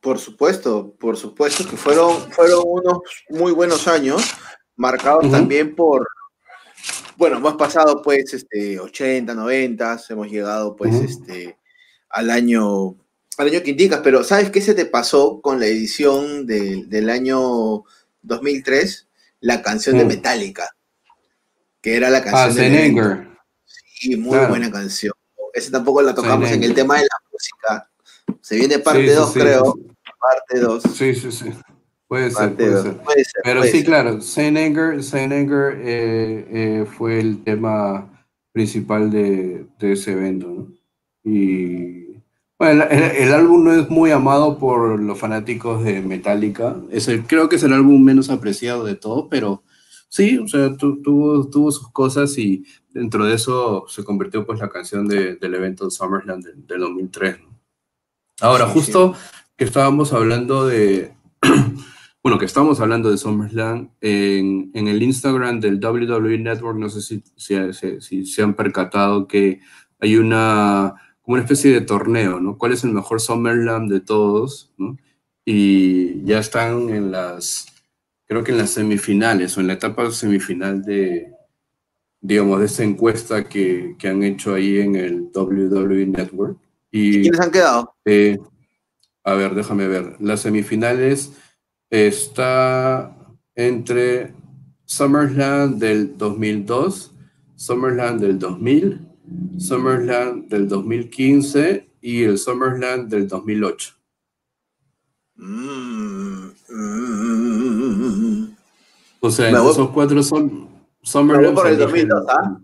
Por 0.00 0.18
supuesto, 0.18 0.94
por 0.98 1.16
supuesto 1.16 1.66
que 1.68 1.76
fueron, 1.76 2.30
fueron 2.30 2.62
unos 2.66 2.98
muy 3.30 3.52
buenos 3.52 3.88
años, 3.88 4.34
marcados 4.76 5.30
también 5.30 5.74
por, 5.74 6.06
bueno, 7.16 7.38
hemos 7.38 7.54
pasado 7.54 8.02
pues 8.02 8.34
este 8.34 8.78
80, 8.78 9.34
90, 9.34 10.00
hemos 10.10 10.28
llegado 10.28 10.76
pues 10.76 10.94
este 10.96 11.58
al 12.10 12.30
año 12.30 12.96
al 13.38 13.48
año 13.48 13.62
que 13.62 13.70
indicas, 13.70 14.00
pero 14.04 14.22
¿sabes 14.22 14.50
qué 14.50 14.60
se 14.60 14.74
te 14.74 14.86
pasó 14.86 15.40
con 15.40 15.58
la 15.58 15.66
edición 15.66 16.46
del 16.46 17.10
año 17.10 17.84
2003? 18.22 19.08
La 19.40 19.62
canción 19.62 19.98
de. 19.98 20.04
Metallica, 20.04 20.76
que 21.80 21.96
era 21.96 22.10
la 22.10 22.22
canción 22.22 22.50
ah, 22.58 22.70
de 22.70 23.33
muy 24.16 24.38
buena 24.46 24.70
canción. 24.70 25.12
Ese 25.52 25.70
tampoco 25.70 26.02
la 26.02 26.14
tocamos 26.14 26.50
en 26.50 26.62
el 26.64 26.74
tema 26.74 26.96
de 26.96 27.02
la 27.02 27.16
música. 27.30 27.90
Se 28.40 28.56
viene 28.56 28.78
parte 28.78 29.14
2, 29.14 29.32
creo. 29.32 29.78
Parte 30.20 30.60
2. 30.60 30.82
Sí, 30.94 31.14
sí, 31.14 31.32
sí. 31.32 31.52
Puede 32.06 32.30
ser, 32.30 32.54
puede 32.54 33.24
ser, 33.24 33.40
Pero 33.42 33.62
sí, 33.64 33.82
claro, 33.82 34.20
Saint 34.20 34.56
Anger, 34.56 35.02
Saint 35.02 35.32
Anger 35.32 35.80
eh, 35.80 36.46
eh, 36.50 36.86
fue 36.86 37.18
el 37.18 37.42
tema 37.42 38.26
principal 38.52 39.10
de, 39.10 39.66
de 39.78 39.92
ese 39.92 40.12
evento, 40.12 40.48
¿no? 40.48 40.68
Y 41.24 42.20
bueno, 42.58 42.84
el, 42.84 43.02
el, 43.02 43.32
álbum 43.32 43.64
no 43.64 43.72
es 43.72 43.88
muy 43.88 44.10
amado 44.10 44.58
por 44.58 45.00
los 45.00 45.18
fanáticos 45.18 45.82
de 45.82 46.02
Metallica. 46.02 46.76
Es 46.90 47.08
el, 47.08 47.24
creo 47.24 47.48
que 47.48 47.56
es 47.56 47.62
el 47.62 47.72
álbum 47.72 48.04
menos 48.04 48.30
apreciado 48.30 48.84
de 48.84 48.94
todo, 48.94 49.28
pero 49.28 49.62
sí, 50.14 50.38
o 50.38 50.46
sea, 50.46 50.76
tuvo, 50.76 51.50
tuvo 51.50 51.72
sus 51.72 51.90
cosas 51.90 52.38
y 52.38 52.64
dentro 52.90 53.24
de 53.24 53.34
eso 53.34 53.84
se 53.88 54.04
convirtió 54.04 54.46
pues 54.46 54.60
la 54.60 54.68
canción 54.68 55.08
de, 55.08 55.34
del 55.34 55.54
evento 55.56 55.86
de 55.86 55.90
SummerSlam 55.90 56.40
del, 56.40 56.80
2003. 56.80 57.38
Ahora, 58.40 58.68
justo 58.68 59.16
que 59.56 59.64
estábamos 59.64 60.12
hablando 60.12 60.68
de, 60.68 61.14
bueno, 62.22 62.38
que 62.38 62.44
estamos 62.44 62.78
hablando 62.78 63.10
de 63.10 63.18
SummerSlam, 63.18 63.90
en, 64.00 64.70
en, 64.72 64.86
el 64.86 65.02
Instagram 65.02 65.58
del 65.58 65.84
WWE 65.84 66.38
Network, 66.38 66.78
no 66.78 66.88
sé 66.90 67.02
si, 67.02 67.24
si, 67.34 67.56
si, 68.00 68.24
se 68.24 68.42
han 68.42 68.54
percatado 68.54 69.26
que 69.26 69.62
hay 69.98 70.14
una, 70.14 70.94
como 71.22 71.34
una 71.34 71.42
especie 71.42 71.72
de 71.72 71.80
torneo, 71.80 72.38
¿no? 72.38 72.56
¿Cuál 72.56 72.72
es 72.72 72.84
el 72.84 72.92
mejor 72.92 73.20
SummerSlam 73.20 73.88
de 73.88 73.98
todos? 73.98 74.72
¿no? 74.78 74.96
Y 75.44 76.24
ya 76.24 76.38
están 76.38 76.90
en 76.90 77.10
las, 77.10 77.73
creo 78.26 78.44
que 78.44 78.52
en 78.52 78.58
las 78.58 78.70
semifinales 78.70 79.56
o 79.56 79.60
en 79.60 79.66
la 79.66 79.74
etapa 79.74 80.10
semifinal 80.10 80.82
de, 80.82 81.32
digamos, 82.20 82.60
de 82.60 82.66
esta 82.66 82.82
encuesta 82.84 83.48
que, 83.48 83.96
que, 83.98 84.08
han 84.08 84.22
hecho 84.22 84.54
ahí 84.54 84.78
en 84.78 84.96
el 84.96 85.30
WWE 85.34 86.06
Network. 86.06 86.58
Y, 86.90 87.22
quiénes 87.22 87.40
han 87.40 87.50
quedado? 87.50 87.94
eh, 88.04 88.38
a 89.24 89.34
ver, 89.34 89.54
déjame 89.54 89.88
ver. 89.88 90.16
Las 90.20 90.40
semifinales 90.40 91.32
está 91.90 93.16
entre 93.54 94.34
SummerSlam 94.84 95.78
del 95.78 96.16
2002, 96.18 97.12
SummerSlam 97.56 98.18
del 98.18 98.38
2000, 98.38 99.00
SummerSlam 99.58 100.48
del 100.48 100.68
2015 100.68 101.88
y 102.00 102.22
el 102.24 102.38
SummerSlam 102.38 103.08
del 103.08 103.28
2008. 103.28 103.94
Mm, 105.36 106.50
o 109.20 109.30
sea, 109.30 109.50
esos 109.50 109.90
cuatro 109.90 110.22
son 110.22 110.68
Summer 111.02 111.38
Me 111.38 111.48
voy 111.48 111.54
por 111.54 111.66
¿ah? 112.28 112.58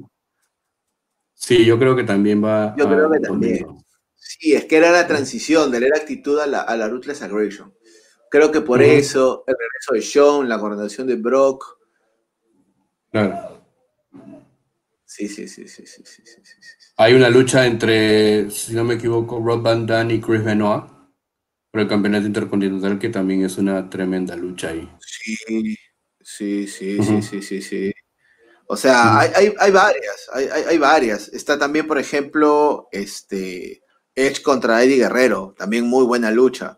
Sí, 1.35 1.65
yo 1.65 1.79
creo 1.79 1.97
que 1.97 2.05
también 2.05 2.43
va. 2.43 2.75
Yo 2.77 2.87
a, 2.87 2.91
creo 2.91 3.11
que 3.11 3.21
también. 3.21 3.67
Sí, 4.17 4.55
es 4.55 4.65
que 4.67 4.77
era 4.77 4.91
la 4.91 5.07
transición 5.07 5.71
de 5.71 5.81
la 5.81 5.97
actitud 5.97 6.39
a 6.39 6.47
la, 6.47 6.61
a 6.61 6.77
la 6.77 6.89
Ruthless 6.89 7.23
Aggression. 7.23 7.75
Creo 8.31 8.53
que 8.53 8.61
por 8.61 8.81
eso, 8.81 9.45
el 9.47 9.57
regreso 9.59 9.95
de 9.95 10.03
Sean, 10.03 10.49
la 10.49 10.59
coordinación 10.59 11.07
de 11.07 11.17
Brock. 11.17 11.65
Claro. 13.11 13.65
Sí, 15.05 15.29
sí, 15.29 15.49
sí, 15.49 15.67
sí, 15.67 15.85
sí, 15.85 16.03
sí, 16.05 16.23
sí, 16.25 16.43
sí. 16.45 16.59
Hay 16.97 17.15
una 17.15 17.29
lucha 17.29 17.67
entre, 17.67 18.51
si 18.51 18.75
no 18.75 18.85
me 18.85 18.95
equivoco, 18.95 19.41
Rob 19.41 19.63
Van 19.63 19.87
Damme 19.87 20.15
y 20.15 20.21
Chris 20.21 20.45
Benoit 20.45 21.00
por 21.71 21.81
el 21.81 21.89
campeonato 21.89 22.27
intercontinental, 22.27 22.99
que 22.99 23.09
también 23.11 23.45
es 23.45 23.57
una 23.59 23.89
tremenda 23.89 24.35
lucha 24.37 24.71
ahí. 24.71 24.91
Sí, 25.01 25.77
sí, 26.21 26.67
sí, 26.67 27.03
sí, 27.03 27.23
sí, 27.23 27.43
sí, 27.43 27.63
sí. 27.63 27.93
O 28.67 28.77
sea, 28.77 29.19
hay, 29.21 29.31
hay, 29.35 29.55
hay 29.59 29.71
varias, 29.73 30.31
hay, 30.33 30.47
hay, 30.47 30.63
hay 30.69 30.79
varias. 30.79 31.29
Está 31.29 31.59
también, 31.59 31.87
por 31.87 31.99
ejemplo, 31.99 32.89
este 32.93 33.83
Edge 34.15 34.43
contra 34.43 34.83
Eddie 34.83 34.97
Guerrero, 34.99 35.55
también 35.57 35.87
muy 35.87 36.05
buena 36.05 36.31
lucha, 36.31 36.77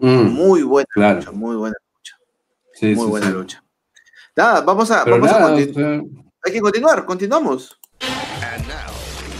Mm, 0.00 0.28
muy 0.30 0.62
buena 0.62 0.86
claro. 0.94 1.16
lucha, 1.18 1.32
muy 1.32 1.56
buena 1.56 1.74
lucha, 1.92 2.16
Sí, 2.72 2.94
muy 2.94 3.04
sí, 3.06 3.10
buena 3.10 3.26
sí. 3.26 3.32
lucha. 3.32 3.64
Nada, 4.36 4.60
vamos 4.60 4.88
a, 4.92 5.02
Pero 5.04 5.16
vamos 5.16 5.32
a 5.32 5.40
nada, 5.40 5.56
continu- 5.56 5.70
o 5.70 5.74
sea, 5.74 6.02
hay 6.44 6.52
que 6.52 6.60
continuar, 6.60 7.04
continuamos. 7.04 7.76
And 8.00 8.62
now, 8.68 8.92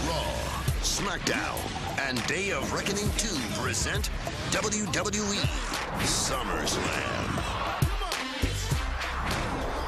Raw, 0.05 0.83
SmackDown, 0.83 1.55
and 2.09 2.19
Day 2.27 2.51
of 2.51 2.69
Reckoning 2.73 3.07
2 3.15 3.39
present 3.63 4.09
WWE 4.49 5.37
SummerSlam. 6.07 6.83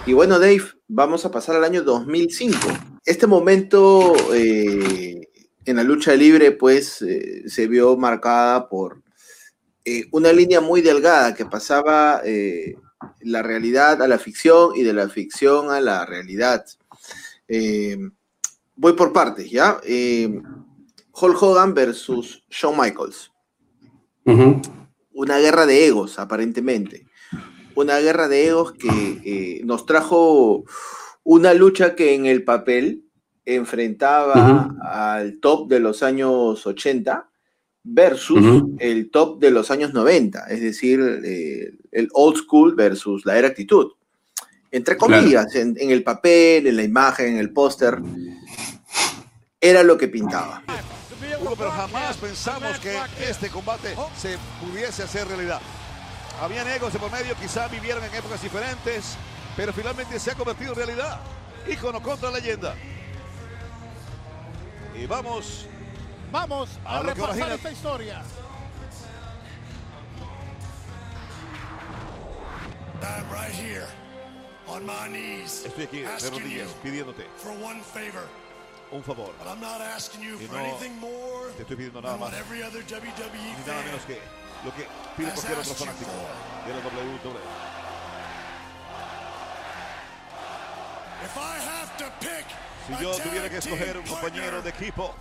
Y 0.05 0.13
bueno, 0.13 0.37
Dave, 0.37 0.61
vamos 0.87 1.25
a 1.25 1.31
pasar 1.31 1.55
al 1.55 1.63
año 1.63 1.81
2005. 1.81 2.59
Este 3.03 3.25
momento 3.25 4.13
eh, 4.35 5.29
en 5.65 5.75
la 5.75 5.83
lucha 5.83 6.13
libre, 6.13 6.51
pues, 6.51 7.01
eh, 7.01 7.49
se 7.49 7.67
vio 7.67 7.97
marcada 7.97 8.69
por 8.69 9.01
eh, 9.83 10.05
una 10.11 10.31
línea 10.31 10.61
muy 10.61 10.81
delgada 10.81 11.33
que 11.33 11.47
pasaba 11.47 12.21
la 13.21 13.41
realidad 13.41 13.99
a 14.03 14.07
la 14.07 14.19
ficción 14.19 14.75
y 14.75 14.83
de 14.83 14.93
la 14.93 15.09
ficción 15.09 15.71
a 15.71 15.81
la 15.81 16.05
realidad. 16.05 16.63
Voy 18.75 18.93
por 18.93 19.11
partes, 19.11 19.49
¿ya? 19.49 19.81
Hulk 21.13 21.41
Hogan 21.41 21.73
versus 21.73 22.43
Shawn 22.47 22.77
Michaels 22.79 23.30
una 25.13 25.37
guerra 25.39 25.65
de 25.65 25.85
egos, 25.87 26.19
aparentemente. 26.19 27.05
Una 27.75 27.99
guerra 27.99 28.27
de 28.27 28.47
egos 28.47 28.73
que 28.73 29.21
eh, 29.23 29.61
nos 29.63 29.85
trajo 29.85 30.63
una 31.23 31.53
lucha 31.53 31.95
que 31.95 32.13
en 32.15 32.25
el 32.25 32.43
papel 32.43 33.03
enfrentaba 33.45 34.75
al 34.81 35.39
top 35.39 35.67
de 35.69 35.79
los 35.79 36.03
años 36.03 36.65
80 36.65 37.27
versus 37.83 38.63
el 38.79 39.09
top 39.09 39.39
de 39.39 39.49
los 39.51 39.71
años 39.71 39.93
90, 39.93 40.45
es 40.49 40.61
decir, 40.61 40.99
eh, 41.23 41.71
el 41.91 42.09
old 42.13 42.37
school 42.37 42.75
versus 42.75 43.25
la 43.25 43.37
era 43.37 43.47
actitud. 43.47 43.93
Entre 44.71 44.95
Claro. 44.95 45.15
comillas, 45.21 45.55
en, 45.55 45.75
en 45.79 45.89
el 45.91 46.03
papel, 46.03 46.67
en 46.67 46.75
la 46.75 46.83
imagen, 46.83 47.33
en 47.33 47.37
el 47.37 47.51
póster, 47.51 47.99
era 49.59 49.83
lo 49.83 49.97
que 49.97 50.07
pintaba. 50.07 50.63
Hugo, 51.41 51.55
pero 51.55 51.71
jamás 51.71 52.17
pensamos 52.17 52.79
que 52.79 52.99
este 53.19 53.49
combate 53.49 53.95
se 54.17 54.37
pudiese 54.59 55.03
hacer 55.03 55.27
realidad. 55.27 55.61
Habían 56.41 56.67
egos 56.67 56.93
de 56.93 56.99
por 56.99 57.11
medio, 57.11 57.35
quizá 57.35 57.67
vivieron 57.67 58.03
en 58.03 58.13
épocas 58.13 58.41
diferentes, 58.41 59.15
pero 59.55 59.73
finalmente 59.73 60.19
se 60.19 60.31
ha 60.31 60.35
convertido 60.35 60.71
en 60.71 60.77
realidad. 60.77 61.19
Ícono 61.67 62.01
contra 62.01 62.31
leyenda. 62.31 62.75
Y 64.95 65.05
vamos, 65.05 65.67
Vamos 66.31 66.69
a, 66.85 66.99
A 66.99 67.03
repasar 67.03 67.51
esta 67.51 67.71
historia. 67.71 68.23
I'm 73.01 73.29
right 73.29 73.51
here, 73.51 73.87
on 74.67 74.85
my 74.85 75.07
knees, 75.09 75.65
estoy 75.65 75.85
aquí 75.85 76.01
de 76.01 76.29
rodillas 76.29 76.69
pidiéndote 76.83 77.25
for 77.37 77.51
one 77.51 77.81
favor 77.81 78.29
un 78.91 79.03
favor. 79.03 79.33
No 79.43 79.55
te 81.55 81.61
estoy 81.61 81.77
pidiendo 81.77 82.01
nada 82.01 82.17
más 82.17 82.31
ni 82.31 82.37
nada 83.65 83.81
menos 83.83 84.01
que 84.05 84.19
lo 84.63 84.73
que 84.75 84.87
pide 85.17 85.31
cualquier 85.31 85.59
otro 85.59 85.73
fanático 85.73 86.11
de 86.67 86.73
la 86.73 86.79
WWE. 86.79 87.71
Si 92.87 93.03
yo 93.03 93.11
tuviera 93.17 93.49
que 93.49 93.57
escoger 93.57 93.97
un 93.97 94.05
compañero 94.05 94.61
de 94.61 94.69
equipo, 94.69 95.15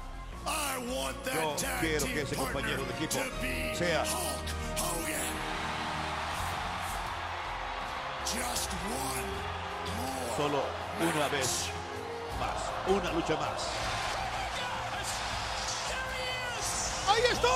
yo 1.24 1.56
quiero 1.80 2.06
que 2.06 2.22
ese 2.22 2.36
compañero 2.36 2.84
de 2.84 2.90
equipo 2.92 3.18
sea 3.74 4.04
solo 10.36 10.62
una 11.00 11.28
vez 11.28 11.70
una 12.90 13.12
lucha 13.12 13.36
más. 13.36 13.68
Ahí 17.08 17.22
está. 17.30 17.48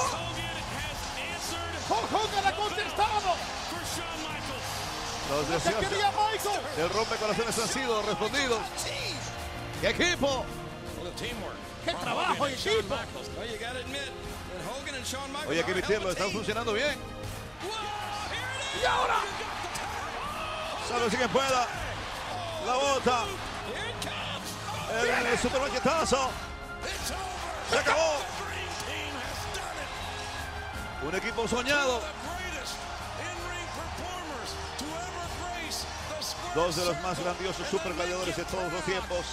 Hulk 1.88 2.12
Hogan 2.12 2.46
ha 2.46 2.56
contestado. 2.56 3.34
Los 5.30 5.46
Se 5.62 5.70
deseos 5.70 5.90
del 6.76 6.90
rompecorazones 6.90 7.58
han 7.58 7.68
sido 7.68 8.02
respondidos. 8.02 8.60
¡Qué 9.80 9.88
equipo! 9.90 10.44
¡Qué 11.84 11.92
trabajo 11.94 12.46
en 12.46 12.54
equipo! 12.54 12.94
Oye, 15.48 15.58
hay 15.58 15.64
que 15.64 15.72
admitirlo, 15.72 16.10
están 16.10 16.30
funcionando 16.30 16.72
bien. 16.72 16.96
Y 18.82 18.86
ahora, 18.86 19.16
Salve 20.88 21.10
si 21.10 21.16
quien 21.16 21.30
pueda. 21.30 21.66
La 22.66 22.74
bota. 22.74 23.24
El 25.02 25.38
super 25.38 25.60
maquetazo. 25.60 26.30
Se 27.70 27.78
acabó. 27.78 28.20
Un 31.06 31.14
equipo 31.14 31.48
soñado. 31.48 32.00
Dos 36.54 36.76
de 36.76 36.84
los 36.84 37.00
más 37.02 37.18
grandiosos 37.18 37.66
super 37.66 37.92
gladiadores 37.94 38.36
de 38.36 38.44
todos 38.44 38.72
los 38.72 38.82
tiempos. 38.84 39.26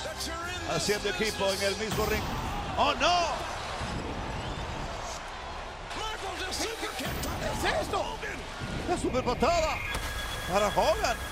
Haciendo 0.74 1.10
equipo 1.10 1.48
en 1.52 1.62
el 1.62 1.76
mismo 1.78 2.06
ring. 2.08 2.24
¡Oh, 2.78 2.94
no! 2.96 3.62
¿qué 6.98 7.68
es 7.68 7.82
esto? 7.82 8.18
La 8.90 8.98
super 8.98 9.24
patada 9.24 9.78
para 10.52 10.68
Hogan. 10.68 11.31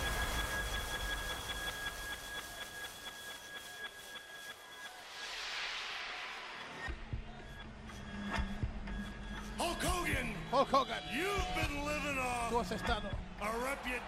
tú 12.59 12.61
has 12.61 12.71
estado 12.71 13.09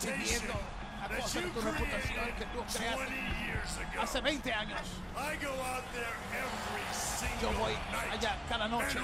viviendo 0.01 0.53
a 1.01 1.07
causa 1.07 1.39
de 1.39 1.47
tu 1.47 1.61
reputación 1.61 2.25
que 2.37 2.45
tú 2.45 2.63
creaste 2.73 3.99
hace 4.01 4.21
20 4.21 4.53
años. 4.53 4.81
Yo 7.41 7.51
voy 7.57 7.73
allá 8.11 8.37
cada 8.49 8.67
noche. 8.67 8.99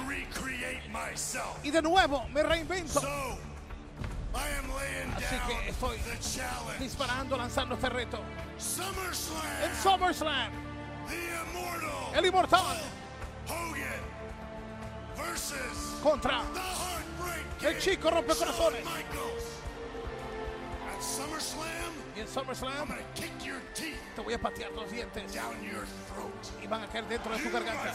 y 1.62 1.70
de 1.70 1.82
nuevo 1.82 2.28
me 2.28 2.42
reinvento. 2.42 3.00
Así 5.16 5.36
que 5.46 5.70
estoy 5.70 5.98
disparando, 6.78 7.36
lanzando 7.38 7.74
este 7.74 7.88
reto. 7.88 8.20
En 9.62 9.74
SummerSlam, 9.82 10.52
el 12.14 12.26
inmortal. 12.26 12.76
Hogan 13.48 14.18
versus 15.16 16.00
contra 16.02 16.42
el 17.62 17.78
chico 17.78 18.10
rompe 18.10 18.34
corazones. 18.34 18.80
Y 22.16 22.20
en 22.20 22.28
SummerSlam 22.28 22.88
te 24.14 24.20
voy 24.20 24.34
a 24.34 24.40
patear 24.40 24.72
los 24.72 24.90
dientes 24.90 25.24
y 26.62 26.66
van 26.66 26.82
a 26.82 26.88
caer 26.88 27.06
dentro 27.06 27.36
de 27.36 27.42
tu 27.42 27.50
garganta. 27.50 27.94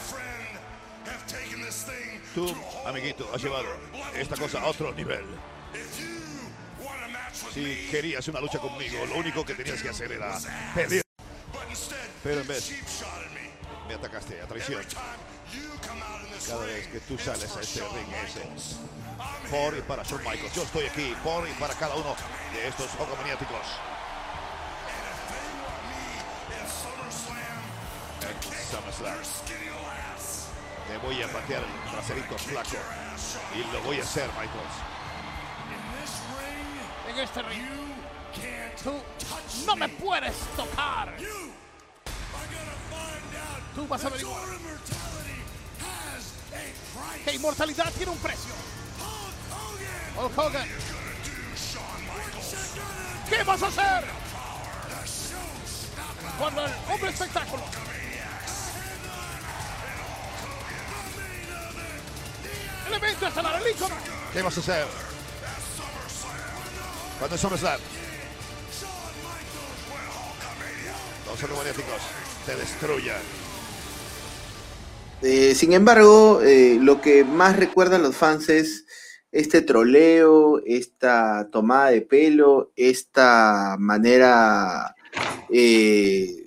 Tú, 2.34 2.54
amiguito, 2.86 3.30
has 3.34 3.42
llevado 3.42 3.66
esta 4.14 4.36
cosa 4.36 4.60
a 4.60 4.66
otro 4.66 4.92
nivel. 4.92 5.24
Si 7.52 7.88
querías 7.90 8.26
una 8.28 8.40
lucha 8.40 8.58
conmigo, 8.58 9.04
lo 9.06 9.16
único 9.16 9.44
que 9.44 9.54
tenías 9.54 9.82
que 9.82 9.90
hacer 9.90 10.12
era 10.12 10.38
pedir. 10.74 11.02
Pero 12.22 12.40
en 12.40 12.48
vez, 12.48 12.72
me 13.86 13.94
atacaste 13.94 14.40
a 14.40 14.46
traición. 14.46 14.82
Cada 16.46 16.64
vez 16.66 16.86
que 16.88 17.00
tú 17.00 17.18
sales 17.18 17.56
a 17.56 17.60
este 17.60 17.80
ring 17.80 18.12
ese. 18.26 18.42
Por 19.50 19.76
y 19.76 19.82
para 19.82 20.02
Shawn 20.02 20.22
Michaels. 20.24 20.54
Yo 20.54 20.62
estoy 20.62 20.86
aquí 20.86 21.14
por 21.22 21.48
y 21.48 21.52
para 21.52 21.74
cada 21.74 21.94
uno 21.94 22.14
de 22.52 22.68
estos 22.68 22.90
in 28.54 28.60
SummerSlam. 28.70 29.18
Te 30.88 30.98
voy 30.98 31.22
a 31.22 31.28
patear 31.28 31.62
el 31.62 31.90
traserito 31.90 32.38
flaco. 32.38 32.76
Y 33.54 33.72
lo 33.72 33.80
voy 33.82 33.98
a 33.98 34.02
hacer, 34.02 34.28
Michaels. 34.28 34.76
En 37.08 37.18
este 37.18 37.42
ring, 37.42 37.66
tú 38.82 39.02
no 39.66 39.76
me 39.76 39.88
puedes 39.88 40.36
tocar. 40.56 41.16
Tú 43.74 43.88
vas 43.88 44.04
a 44.04 44.06
averiguar. 44.06 44.40
Que 47.24 47.32
inmortalidad 47.34 47.92
tiene 47.92 48.12
un 48.12 48.18
precio. 48.18 48.52
Hulk 50.16 50.38
Hogan, 50.38 50.68
¿qué 53.28 53.42
vas 53.42 53.62
a 53.62 53.66
hacer 53.66 54.04
cuando 56.38 56.64
el 56.64 56.72
hombre 56.88 57.10
espectáculo 57.10 57.64
el 62.86 62.94
evento 62.94 63.26
estelar, 63.26 63.62
el 63.62 63.70
ícono 63.70 63.96
¿Qué 64.32 64.42
vas 64.42 64.56
a 64.56 64.60
hacer? 64.60 64.86
Cuando 67.18 67.36
es 67.36 67.40
SummerSlam. 67.40 67.80
Los 71.26 71.42
hogomaniáticos 71.42 72.02
te 72.44 72.56
destruyan. 72.56 73.43
Eh, 75.26 75.54
sin 75.54 75.72
embargo, 75.72 76.42
eh, 76.42 76.76
lo 76.78 77.00
que 77.00 77.24
más 77.24 77.56
recuerdan 77.56 78.02
los 78.02 78.14
fans 78.14 78.50
es 78.50 78.84
este 79.32 79.62
troleo, 79.62 80.60
esta 80.66 81.48
tomada 81.50 81.90
de 81.92 82.02
pelo, 82.02 82.72
esta 82.76 83.76
manera 83.78 84.94
eh, 85.48 86.44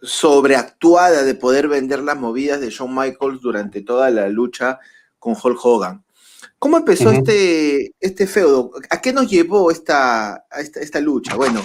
sobreactuada 0.00 1.24
de 1.24 1.34
poder 1.34 1.66
vender 1.66 1.98
las 2.04 2.16
movidas 2.16 2.60
de 2.60 2.70
Shawn 2.70 2.94
Michaels 2.94 3.40
durante 3.40 3.82
toda 3.82 4.08
la 4.10 4.28
lucha 4.28 4.78
con 5.18 5.34
Hulk 5.42 5.58
Hogan. 5.64 6.04
¿Cómo 6.60 6.76
empezó 6.76 7.10
este, 7.10 7.92
este 7.98 8.28
feudo? 8.28 8.70
¿A 8.88 9.00
qué 9.00 9.12
nos 9.12 9.28
llevó 9.28 9.72
esta, 9.72 10.46
esta, 10.56 10.78
esta 10.78 11.00
lucha? 11.00 11.34
Bueno, 11.34 11.60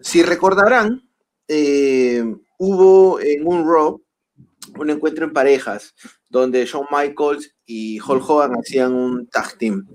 si 0.00 0.22
recordarán, 0.22 1.06
eh, 1.46 2.24
hubo 2.56 3.20
en 3.20 3.46
un 3.46 3.70
Raw 3.70 4.00
un 4.78 4.90
encuentro 4.90 5.24
en 5.24 5.32
parejas 5.32 5.94
donde 6.28 6.64
Shawn 6.64 6.86
Michaels 6.90 7.54
y 7.64 8.00
Hulk 8.00 8.28
Hogan 8.28 8.52
hacían 8.54 8.94
un 8.94 9.26
tag 9.28 9.56
team. 9.58 9.86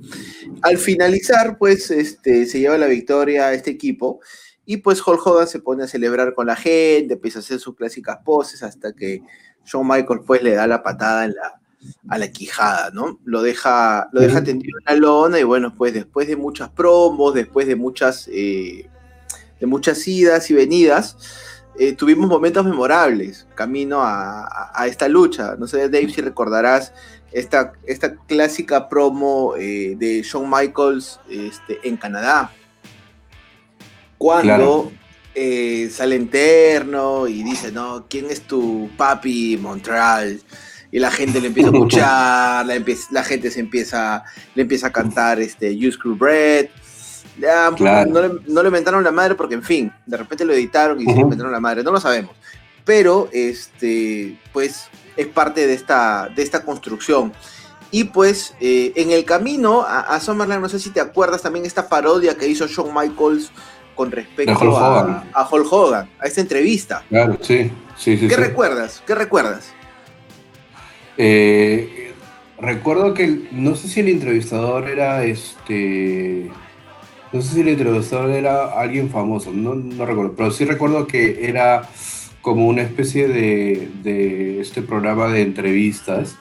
Al 0.62 0.78
finalizar, 0.78 1.58
pues, 1.58 1.92
este, 1.92 2.46
se 2.46 2.60
lleva 2.60 2.78
la 2.78 2.88
victoria 2.88 3.48
a 3.48 3.54
este 3.54 3.72
equipo 3.72 4.20
y 4.66 4.78
pues 4.78 5.06
Hulk 5.06 5.26
Hogan 5.26 5.48
se 5.48 5.60
pone 5.60 5.84
a 5.84 5.88
celebrar 5.88 6.34
con 6.34 6.48
la 6.48 6.56
gente, 6.56 7.16
empieza 7.16 7.40
a 7.40 7.42
hacer 7.42 7.60
sus 7.60 7.76
clásicas 7.76 8.20
poses 8.24 8.64
hasta 8.64 8.94
que 8.94 9.22
Shawn 9.66 9.88
Michaels 9.88 10.24
pues 10.26 10.42
le 10.44 10.54
da 10.54 10.68
la 10.68 10.84
patada 10.84 11.26
en 11.26 11.34
la, 11.34 11.60
a 12.10 12.18
la 12.18 12.32
quijada, 12.32 12.92
¿no? 12.92 13.20
Lo 13.24 13.42
deja, 13.42 14.10
lo 14.12 14.22
deja 14.22 14.44
tendido 14.44 14.78
en 14.80 14.86
la 14.86 15.00
lona 15.00 15.40
y 15.40 15.44
bueno, 15.44 15.74
pues 15.76 15.94
después 15.94 16.28
de 16.28 16.36
muchas 16.36 16.70
promos, 16.70 17.34
después 17.34 17.68
de 17.68 17.76
muchas, 17.76 18.28
eh, 18.32 18.90
de 19.60 19.66
muchas 19.66 20.08
idas 20.08 20.50
y 20.52 20.54
venidas, 20.54 21.18
eh, 21.84 21.94
tuvimos 21.94 22.28
momentos 22.30 22.64
memorables 22.66 23.48
camino 23.56 24.02
a, 24.02 24.42
a- 24.46 24.72
a 24.76 24.88
esta 24.88 25.08
lucha. 25.08 25.56
No 25.58 25.66
sé, 25.68 25.90
Dave, 25.90 26.10
si 26.10 26.22
recordarás 26.22 26.94
esta, 27.32 27.74
esta 27.88 28.14
clásica 28.28 28.88
promo 28.90 29.56
eh, 29.58 29.96
de 29.98 30.22
Shawn 30.22 30.50
Michaels 30.50 31.20
este, 31.30 31.80
en 31.84 31.98
Canadá. 31.98 32.52
Cuando 34.18 34.44
Claro. 34.44 34.92
eh, 35.34 35.90
sale 35.92 36.16
interno 36.16 37.28
y 37.28 37.42
dice, 37.44 37.72
no, 37.72 38.06
¿quién 38.10 38.26
es 38.30 38.42
tu 38.42 38.90
papi 38.98 39.58
Montreal? 39.60 40.40
Y 40.92 41.00
la 41.00 41.10
gente 41.10 41.40
le 41.42 41.48
empieza 41.48 41.70
a 41.70 41.74
escuchar, 41.76 42.66
la 43.12 43.24
gente 43.24 43.50
se 43.50 43.60
empieza, 43.62 44.24
le 44.56 44.62
empieza 44.64 44.88
a 44.88 44.92
cantar 44.92 45.40
este, 45.40 45.76
You 45.76 45.92
Screw 45.92 46.16
Bread. 46.16 46.68
Claro. 47.76 48.12
no, 48.12 48.22
le, 48.22 48.34
no 48.48 48.62
le 48.62 48.68
inventaron 48.70 49.04
la 49.04 49.12
madre 49.12 49.36
porque, 49.36 49.56
en 49.56 49.64
fin, 49.64 49.92
de 50.06 50.18
repente 50.18 50.46
lo 50.46 50.54
editaron 50.54 51.02
y 51.02 51.06
se 51.06 51.12
Ujú. 51.12 51.22
inventaron 51.22 51.52
la 51.52 51.60
madre, 51.60 51.84
no 51.84 51.92
lo 51.92 52.00
sabemos. 52.00 52.36
Pero, 52.86 53.30
este, 53.32 54.38
pues, 54.54 54.88
es 55.18 55.28
parte 55.28 55.68
de 55.68 55.74
esta, 55.74 56.30
de 56.36 56.42
esta 56.42 56.64
construcción. 56.64 57.34
Y 57.92 58.06
pues, 58.06 58.56
eh, 58.62 58.94
en 58.96 59.12
el 59.12 59.26
camino 59.26 59.82
a, 59.82 60.00
a 60.00 60.20
Summerland, 60.20 60.62
no 60.62 60.70
sé 60.70 60.80
si 60.80 60.92
te 60.92 61.02
acuerdas 61.02 61.42
también 61.42 61.66
esta 61.66 61.90
parodia 61.90 62.38
que 62.38 62.48
hizo 62.48 62.66
Shawn 62.68 62.94
Michaels 62.94 63.52
con 63.96 64.12
respecto 64.12 64.58
Hulk 64.60 64.76
a, 64.78 65.26
a 65.34 65.50
Hulk 65.50 65.72
Hogan, 65.72 66.10
a 66.20 66.26
esta 66.26 66.42
entrevista. 66.42 67.04
Claro, 67.10 67.38
sí, 67.42 67.72
sí, 67.98 68.18
sí. 68.18 68.28
¿Qué 68.28 68.36
sí. 68.36 68.42
recuerdas? 68.42 69.04
¿Qué 69.06 69.14
recuerdas? 69.14 69.74
Eh, 71.18 72.14
recuerdo 72.58 73.14
que 73.14 73.48
no 73.52 73.76
sé 73.76 73.90
si 73.90 74.00
el 74.00 74.08
entrevistador 74.08 74.88
era 74.90 75.24
este. 75.24 76.50
No 77.34 77.42
sé 77.42 77.54
si 77.54 77.62
el 77.62 77.70
entrevistador 77.70 78.32
era 78.32 78.80
alguien 78.80 79.10
famoso, 79.10 79.52
no, 79.52 79.76
no 79.76 80.06
recuerdo, 80.06 80.34
pero 80.36 80.52
sí 80.52 80.66
recuerdo 80.66 81.08
que 81.08 81.48
era 81.48 81.90
como 82.42 82.68
una 82.68 82.82
especie 82.82 83.28
de, 83.28 83.90
de 84.04 84.60
este 84.60 84.82
programa 84.82 85.28
de 85.28 85.42
entrevistas 85.42 86.36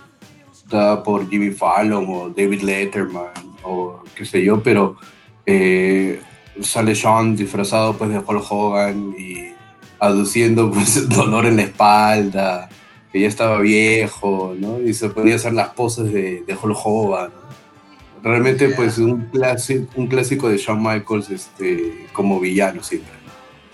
dada 0.71 1.03
por 1.03 1.29
Jimmy 1.29 1.51
Fallon 1.51 2.07
o 2.09 2.31
David 2.31 2.63
Letterman 2.63 3.33
o 3.63 4.03
qué 4.15 4.25
sé 4.25 4.43
yo, 4.43 4.63
pero 4.63 4.97
eh, 5.45 6.21
sale 6.61 6.95
Sean 6.95 7.37
disfrazado 7.37 7.95
pues 7.97 8.11
de 8.11 8.19
Hulk 8.19 8.45
Hogan 8.51 9.15
y 9.19 9.53
aduciendo 9.99 10.71
pues 10.71 11.09
dolor 11.15 11.47
en 11.47 11.57
la 11.57 11.63
espalda 11.63 12.69
que 13.13 13.21
ya 13.21 13.29
estaba 13.29 13.59
viejo, 13.59 14.55
¿no? 14.57 14.81
Y 14.81 14.95
se 14.95 15.09
podía 15.11 15.35
hacer 15.35 15.53
las 15.53 15.71
poses 15.71 16.13
de, 16.13 16.45
de 16.47 16.57
Hulk 16.61 16.79
Hogan. 16.85 17.40
Realmente, 18.23 18.69
pues, 18.71 18.99
un 18.99 19.27
clásico, 19.27 19.87
un 19.97 20.07
clásico 20.07 20.49
de 20.49 20.59
Shawn 20.59 20.83
Michaels 20.83 21.31
este, 21.31 22.07
como 22.13 22.39
villano 22.41 22.83
siempre. 22.83 23.13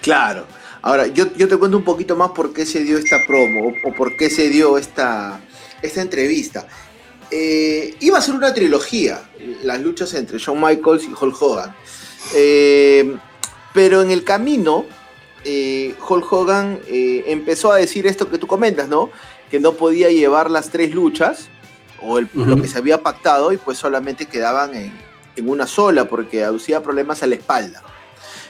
Claro. 0.01 0.47
Ahora, 0.83 1.09
yo, 1.09 1.33
yo 1.37 1.49
te 1.49 1.57
cuento 1.57 1.77
un 1.77 1.85
poquito 1.85 2.15
más 2.15 2.31
por 2.31 2.53
qué 2.53 2.65
se 2.65 2.85
dio 2.85 2.97
esta 2.97 3.17
promo 3.27 3.69
o, 3.69 3.89
o 3.89 3.95
por 3.95 4.17
qué 4.17 4.31
se 4.31 4.49
dio 4.49 4.79
esta, 4.79 5.41
esta 5.83 6.01
entrevista. 6.01 6.69
Eh, 7.31 7.97
iba 8.01 8.19
a 8.19 8.21
ser 8.21 8.35
una 8.37 8.55
trilogía, 8.55 9.21
las 9.65 9.81
luchas 9.81 10.15
entre 10.15 10.39
Shawn 10.39 10.61
Michaels 10.61 11.05
y 11.05 11.13
Hulk 11.21 11.43
Hogan. 11.43 11.75
Eh, 12.35 13.17
pero 13.75 14.03
en 14.03 14.11
el 14.11 14.25
camino, 14.25 14.87
eh, 15.45 15.95
Hulk 16.09 16.33
Hogan 16.33 16.81
eh, 16.87 17.25
empezó 17.27 17.73
a 17.73 17.77
decir 17.77 18.07
esto 18.07 18.31
que 18.31 18.39
tú 18.39 18.47
comentas, 18.47 18.89
¿no? 18.89 19.11
Que 19.51 19.61
no 19.61 19.73
podía 19.73 20.09
llevar 20.11 20.51
las 20.51 20.71
tres 20.71 20.95
luchas, 20.95 21.49
o 22.07 22.19
el- 22.19 22.29
lo 22.35 22.57
que 22.57 22.69
se 22.69 22.79
había 22.79 23.03
pactado, 23.03 23.53
y 23.53 23.57
pues 23.57 23.79
solamente 23.79 24.27
quedaban 24.27 24.75
en, 24.75 24.93
en 25.37 25.49
una 25.49 25.67
sola, 25.67 26.07
porque 26.07 26.45
aducía 26.45 26.83
problemas 26.83 27.23
a 27.23 27.27
la 27.27 27.35
espalda. 27.35 27.83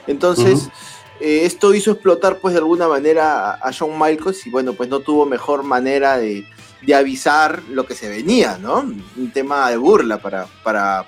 Entonces, 0.07 0.68
eh, 1.20 1.40
esto 1.44 1.74
hizo 1.74 1.90
explotar, 1.92 2.38
pues, 2.38 2.52
de 2.54 2.59
alguna 2.59 2.86
manera 2.88 3.52
a, 3.52 3.54
a 3.54 3.70
Shawn 3.70 3.98
Michaels, 3.98 4.46
y 4.46 4.50
bueno, 4.50 4.74
pues 4.74 4.88
no 4.88 5.00
tuvo 5.00 5.26
mejor 5.26 5.62
manera 5.62 6.18
de, 6.18 6.46
de 6.82 6.94
avisar 6.94 7.62
lo 7.70 7.86
que 7.86 7.94
se 7.94 8.09
venía, 8.09 8.59
¿no? 8.61 8.80
Un 9.16 9.30
tema 9.32 9.68
de 9.70 9.76
burla 9.78 10.18
para, 10.18 10.46
para, 10.62 11.07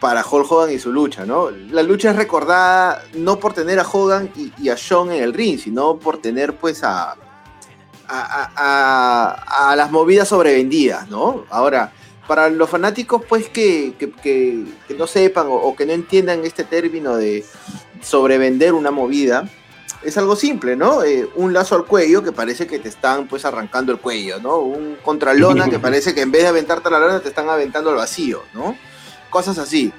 para 0.00 0.24
Hulk 0.28 0.50
Hogan 0.52 0.72
y 0.72 0.78
su 0.78 0.92
lucha, 0.92 1.24
¿no? 1.24 1.50
La 1.50 1.82
lucha 1.82 2.10
es 2.10 2.16
recordada 2.16 3.02
no 3.14 3.38
por 3.38 3.54
tener 3.54 3.78
a 3.78 3.86
Hogan 3.90 4.30
y, 4.36 4.52
y 4.58 4.68
a 4.68 4.74
Shawn 4.76 5.12
en 5.12 5.22
el 5.22 5.32
ring, 5.32 5.58
sino 5.58 5.96
por 5.96 6.18
tener 6.18 6.54
pues 6.56 6.82
a, 6.84 7.16
a, 8.08 8.50
a- 8.56 9.36
a- 9.66 9.70
a 9.72 9.76
las 9.76 9.90
movidas 9.90 10.28
sobrevendidas, 10.28 11.08
¿no? 11.08 11.44
Ahora, 11.50 11.92
para 12.26 12.48
los 12.50 12.68
fanáticos 12.68 13.22
pues 13.28 13.48
que, 13.48 13.94
que- 13.98 14.10
que- 14.10 14.64
que 14.88 14.94
no 14.94 15.06
sepan 15.06 15.46
o, 15.46 15.54
o 15.54 15.76
que 15.76 15.86
no 15.86 15.92
entiendan 15.92 16.44
este 16.44 16.64
término 16.64 17.16
de 17.16 17.44
sobrevender 18.02 18.72
una 18.74 18.90
movida, 18.90 19.48
es 20.02 20.16
algo 20.18 20.36
simple, 20.36 20.76
¿no? 20.76 21.02
Eh, 21.02 21.28
un 21.34 21.52
lazo 21.52 21.74
al 21.74 21.84
cuello 21.84 22.22
que 22.22 22.30
parece 22.32 22.66
que 22.66 22.78
te 22.78 22.88
están 22.88 23.26
pues 23.26 23.44
arrancando 23.44 23.92
el 23.92 23.98
cuello, 23.98 24.38
¿no? 24.40 24.58
Un 24.58 24.96
contralona 25.02 25.68
que 25.68 25.78
parece 25.80 26.14
que 26.14 26.20
en 26.22 26.30
vez 26.30 26.42
de 26.42 26.48
aventarte 26.48 26.90
la 26.90 26.98
lona 27.00 27.20
te 27.20 27.28
están 27.28 27.48
aventando 27.48 27.90
al 27.90 27.96
vacío, 27.96 28.42
¿no? 28.54 28.76
Cosas 29.30 29.58
así. 29.58 29.92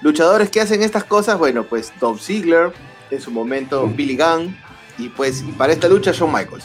Luchadores 0.00 0.50
que 0.50 0.60
hacen 0.60 0.82
estas 0.82 1.04
cosas, 1.04 1.38
bueno, 1.38 1.64
pues 1.64 1.92
Tom 1.98 2.18
Ziggler, 2.18 2.72
en 3.10 3.20
su 3.20 3.30
momento 3.30 3.86
Billy 3.86 4.16
Gunn, 4.16 4.56
y 4.98 5.08
pues 5.08 5.42
y 5.42 5.52
para 5.52 5.72
esta 5.72 5.88
lucha 5.88 6.12
Shawn 6.12 6.32
Michaels. 6.32 6.64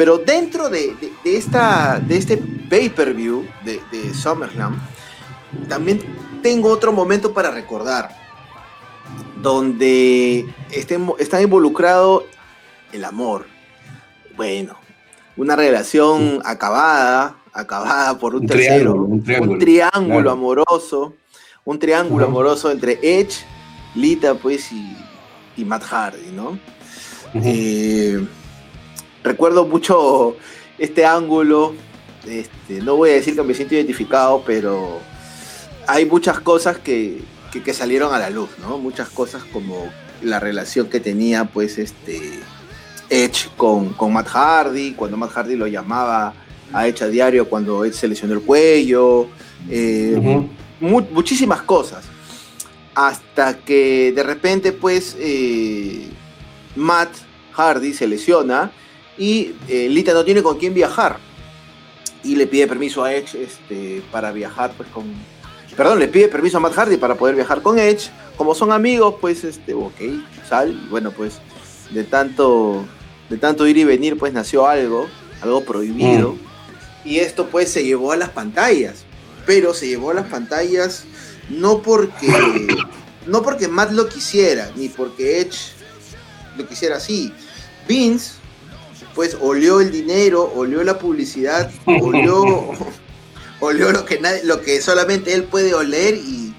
Pero 0.00 0.16
dentro 0.16 0.70
de, 0.70 0.94
de- 0.98 1.12
de 1.22 1.36
esta, 1.36 2.00
de 2.00 2.16
este 2.16 2.38
pay-per-view 2.38 3.44
de, 3.66 3.82
de 3.92 4.14
SummerSlam, 4.14 4.80
también 5.68 6.00
tengo 6.42 6.70
otro 6.70 6.90
momento 6.90 7.34
para 7.34 7.50
recordar, 7.50 8.08
donde 9.42 10.46
está 11.18 11.42
involucrado 11.42 12.24
el 12.94 13.04
amor. 13.04 13.44
Bueno, 14.38 14.74
una 15.36 15.54
relación 15.54 16.40
acabada, 16.46 17.36
acabada 17.52 18.18
por 18.18 18.34
un, 18.34 18.40
Un 18.40 18.46
tercero, 18.46 18.72
triángulo, 18.92 19.04
un 19.04 19.22
triángulo, 19.22 19.58
triángulo 19.58 20.14
claro. 20.14 20.30
amoroso, 20.30 21.14
un 21.66 21.78
triángulo 21.78 22.24
amoroso 22.24 22.70
entre 22.70 22.98
Edge, 23.02 23.44
Lita, 23.94 24.32
pues, 24.32 24.72
y, 24.72 24.96
y 25.58 25.64
Matt 25.66 25.82
Hardy, 25.84 26.32
¿no? 26.32 26.58
Eh, 27.34 28.26
recuerdo 29.22 29.66
mucho 29.66 30.36
este 30.78 31.04
ángulo. 31.06 31.74
Este, 32.26 32.80
no 32.82 32.96
voy 32.96 33.10
a 33.10 33.14
decir 33.14 33.34
que 33.34 33.42
me 33.42 33.54
siento 33.54 33.74
identificado, 33.74 34.42
pero 34.44 34.98
hay 35.86 36.04
muchas 36.06 36.40
cosas 36.40 36.78
que, 36.78 37.22
que- 37.52 37.62
que 37.62 37.72
salieron 37.74 38.12
a 38.14 38.18
la 38.18 38.30
luz, 38.30 38.50
¿no? 38.60 38.78
Muchas 38.78 39.08
cosas 39.08 39.42
como 39.52 39.88
la 40.22 40.38
relación 40.38 40.88
que 40.88 41.00
tenía, 41.00 41.46
pues, 41.46 41.78
este 41.78 42.20
Edge 43.08 43.48
con, 43.56 43.94
con 43.94 44.12
Matt 44.12 44.28
Hardy, 44.28 44.92
cuando 44.92 45.16
Matt 45.16 45.30
Hardy 45.32 45.56
lo 45.56 45.66
llamaba 45.66 46.34
a 46.72 46.86
Edge 46.86 47.02
a 47.02 47.08
diario 47.08 47.48
cuando 47.48 47.84
Edge 47.84 47.94
se 47.96 48.06
lesionó 48.08 48.34
el 48.34 48.42
cuello. 48.42 49.26
eh, 49.68 50.16
mu- 50.80 51.02
muchísimas 51.10 51.62
cosas. 51.62 52.04
Hasta 52.94 53.58
que 53.58 54.12
de 54.14 54.22
repente, 54.22 54.72
pues, 54.72 55.16
eh, 55.18 56.06
Matt 56.76 57.10
Hardy 57.52 57.92
se 57.94 58.06
lesiona 58.06 58.70
y 59.20 59.54
eh, 59.68 59.86
Lita 59.90 60.14
no 60.14 60.24
tiene 60.24 60.42
con 60.42 60.56
quién 60.56 60.72
viajar. 60.72 61.18
Y 62.24 62.36
le 62.36 62.46
pide 62.46 62.66
permiso 62.66 63.04
a 63.04 63.12
Edge 63.14 63.34
este, 63.34 64.02
para 64.10 64.32
viajar, 64.32 64.72
pues, 64.76 64.88
con... 64.88 65.04
Perdón, 65.76 65.98
le 65.98 66.08
pide 66.08 66.28
permiso 66.28 66.56
a 66.56 66.60
Matt 66.60 66.72
Hardy 66.72 66.96
para 66.96 67.16
poder 67.16 67.34
viajar 67.34 67.60
con 67.60 67.78
Edge. 67.78 68.10
Como 68.38 68.54
son 68.54 68.72
amigos, 68.72 69.16
pues, 69.20 69.44
este, 69.44 69.74
ok, 69.74 69.94
sal. 70.48 70.88
Bueno, 70.88 71.12
pues, 71.12 71.34
de 71.90 72.02
tanto, 72.04 72.82
de 73.28 73.36
tanto 73.36 73.66
ir 73.66 73.76
y 73.76 73.84
venir, 73.84 74.16
pues, 74.16 74.32
nació 74.32 74.66
algo, 74.66 75.06
algo 75.42 75.64
prohibido. 75.64 76.36
Y 77.04 77.18
esto, 77.18 77.46
pues, 77.48 77.70
se 77.70 77.84
llevó 77.84 78.12
a 78.12 78.16
las 78.16 78.30
pantallas. 78.30 79.04
Pero 79.44 79.74
se 79.74 79.86
llevó 79.86 80.12
a 80.12 80.14
las 80.14 80.28
pantallas 80.28 81.04
no 81.50 81.82
porque 81.82 82.66
no 83.26 83.42
porque 83.42 83.68
Matt 83.68 83.92
lo 83.92 84.08
quisiera, 84.08 84.70
ni 84.76 84.88
porque 84.88 85.40
Edge 85.40 85.72
lo 86.56 86.66
quisiera 86.66 86.96
así. 86.96 87.32
Vince, 87.86 88.39
pues, 89.14 89.36
olió 89.40 89.80
el 89.80 89.90
dinero, 89.90 90.52
olió 90.54 90.82
la 90.84 90.98
publicidad, 90.98 91.70
olió, 91.86 92.70
olió 93.60 93.92
lo 93.92 94.04
que 94.04 94.20
nadie, 94.20 94.44
lo 94.44 94.60
que 94.60 94.80
solamente 94.80 95.32
él 95.34 95.44
puede 95.44 95.74
oler 95.74 96.14
y, 96.14 96.54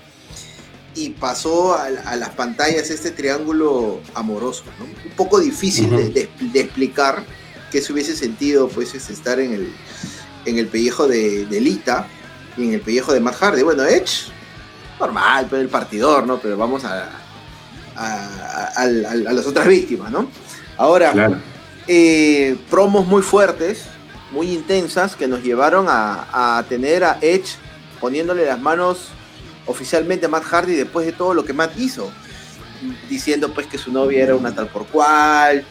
y 0.95 1.09
pasó 1.11 1.73
a, 1.75 1.85
a 2.05 2.15
las 2.15 2.29
pantallas 2.31 2.89
este 2.89 3.11
triángulo 3.11 4.01
amoroso, 4.13 4.63
¿no? 4.79 4.85
Un 4.85 5.15
poco 5.15 5.39
difícil 5.39 5.89
de, 5.89 5.95
Ujú. 5.95 6.11
de- 6.13 6.29
de 6.51 6.59
explicar 6.59 7.23
que 7.71 7.81
se 7.81 7.93
hubiese 7.93 8.15
sentido, 8.15 8.67
pues, 8.67 8.93
es 8.95 9.09
estar 9.09 9.39
en 9.39 9.53
el, 9.53 9.73
en 10.45 10.57
el 10.57 10.67
pellejo 10.67 11.07
de, 11.07 11.45
de 11.45 11.61
Lita 11.61 12.05
y 12.57 12.63
en 12.65 12.73
el 12.73 12.81
pellejo 12.81 13.13
de 13.13 13.21
Matt 13.21 13.35
Hardy. 13.35 13.61
Bueno, 13.63 13.83
Edge, 13.85 14.29
normal, 14.99 15.47
pero 15.49 15.61
el 15.61 15.69
partidor, 15.69 16.27
¿no? 16.27 16.37
Pero 16.41 16.57
vamos 16.57 16.83
a, 16.83 17.09
a, 17.95 18.05
a- 18.05 18.71
a- 18.75 18.83
a 18.83 19.33
las 19.33 19.45
otras 19.47 19.67
víctimas, 19.69 20.11
¿no? 20.11 20.29
Ahora, 20.77 21.13
Claro. 21.13 21.37
Eh, 21.87 22.57
promos 22.69 23.05
muy 23.05 23.21
fuertes, 23.21 23.85
muy 24.31 24.51
intensas, 24.51 25.15
que 25.15 25.27
nos 25.27 25.43
llevaron 25.43 25.87
a, 25.89 26.57
a 26.57 26.63
tener 26.63 27.03
a 27.03 27.17
Edge 27.21 27.55
poniéndole 27.99 28.45
las 28.45 28.59
manos 28.59 29.09
oficialmente 29.65 30.25
a 30.25 30.29
Matt 30.29 30.43
Hardy 30.43 30.75
después 30.75 31.05
de 31.05 31.11
todo 31.11 31.33
lo 31.33 31.45
que 31.45 31.53
Matt 31.53 31.77
hizo, 31.77 32.11
diciendo 33.09 33.53
pues 33.53 33.67
que 33.67 33.77
su 33.77 33.91
novia 33.91 34.23
era 34.23 34.35
una 34.35 34.53
tal 34.53 34.67
por 34.67 34.87
cual, 34.87 35.65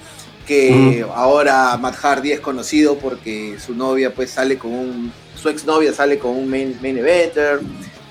que 0.46 1.04
ahora 1.14 1.76
Matt 1.76 1.96
Hardy 1.96 2.32
es 2.32 2.40
conocido 2.40 2.98
porque 2.98 3.56
su 3.64 3.74
novia 3.74 4.14
pues 4.14 4.30
sale 4.30 4.58
con 4.58 4.72
un, 4.72 5.12
su 5.36 5.48
exnovia 5.48 5.92
sale 5.92 6.18
con 6.18 6.36
un 6.36 6.48
main, 6.48 6.76
main 6.82 6.98
eventer, 6.98 7.60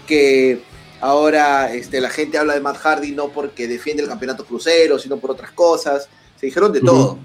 que 0.07 0.61
ahora 1.01 1.73
este, 1.73 2.01
la 2.01 2.09
gente 2.09 2.37
habla 2.37 2.53
de 2.53 2.61
Matt 2.61 2.77
Hardy 2.77 3.11
no 3.11 3.29
porque 3.29 3.67
defiende 3.67 4.03
el 4.03 4.09
campeonato 4.09 4.45
crucero, 4.45 4.99
sino 4.99 5.17
por 5.17 5.31
otras 5.31 5.51
cosas, 5.51 6.07
se 6.39 6.45
dijeron 6.45 6.71
de 6.71 6.81
todo. 6.81 7.17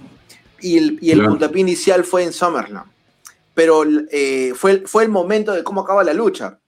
Y 0.65 0.79
el, 0.79 0.99
y 1.03 1.11
el 1.11 1.19
Claro. 1.19 1.33
puntapié 1.33 1.61
inicial 1.61 2.05
fue 2.05 2.23
en 2.25 2.33
SummerSlam. 2.33 2.91
Pero 3.55 3.85
eh, 4.11 4.53
fue, 4.57 4.71
el- 4.73 4.89
fue 4.89 5.03
el 5.05 5.11
momento 5.11 5.53
de 5.53 5.63
cómo 5.63 5.83
acaba 5.83 6.03
la 6.03 6.15
lucha. 6.15 6.59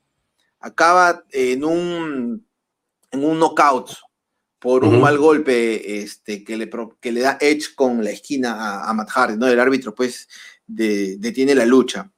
Acaba 0.61 1.25
en 1.31 1.65
un, 1.65 2.47
en 3.11 3.25
un 3.25 3.39
knockout 3.39 3.91
por 4.59 4.85
un 4.85 5.01
mal 5.01 5.17
golpe 5.19 6.01
este, 6.03 6.43
que, 6.45 6.57
le, 6.57 6.69
que 7.01 7.13
le 7.13 7.21
da 7.21 7.39
Edge 7.41 7.75
con 7.75 8.03
la 8.03 8.11
esquina 8.11 8.53
a, 8.55 8.91
a 8.91 8.93
Matt 8.95 9.11
Hardy. 9.11 9.37
¿no? 9.39 9.47
El 9.47 9.61
árbitro 9.61 9.95
pues 9.95 10.29
de- 10.67 11.17
detiene 11.19 11.55
la 11.55 11.65
lucha. 11.67 12.11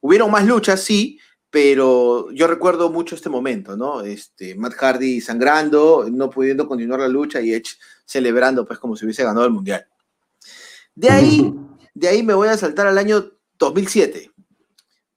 Hubieron 0.00 0.30
más 0.30 0.46
luchas, 0.46 0.80
sí, 0.82 1.18
pero 1.50 2.30
yo 2.32 2.46
recuerdo 2.46 2.90
mucho 2.90 3.14
este 3.14 3.28
momento, 3.28 3.76
¿no? 3.76 4.00
Este, 4.00 4.54
Matt 4.54 4.72
Hardy 4.74 5.20
sangrando, 5.20 6.06
no 6.10 6.30
pudiendo 6.30 6.66
continuar 6.66 7.00
la 7.00 7.08
lucha 7.08 7.40
y 7.40 7.52
Edge 7.52 7.76
celebrando 8.06 8.64
pues 8.66 8.78
como 8.78 8.96
si 8.96 9.04
hubiese 9.04 9.22
ganado 9.22 9.44
el 9.46 9.52
mundial. 9.52 9.86
De 10.94 11.10
ahí, 11.10 11.54
de 11.94 12.08
ahí 12.08 12.22
me 12.22 12.34
voy 12.34 12.48
a 12.48 12.56
saltar 12.56 12.86
al 12.86 12.98
año 12.98 13.32
2007 13.58 14.30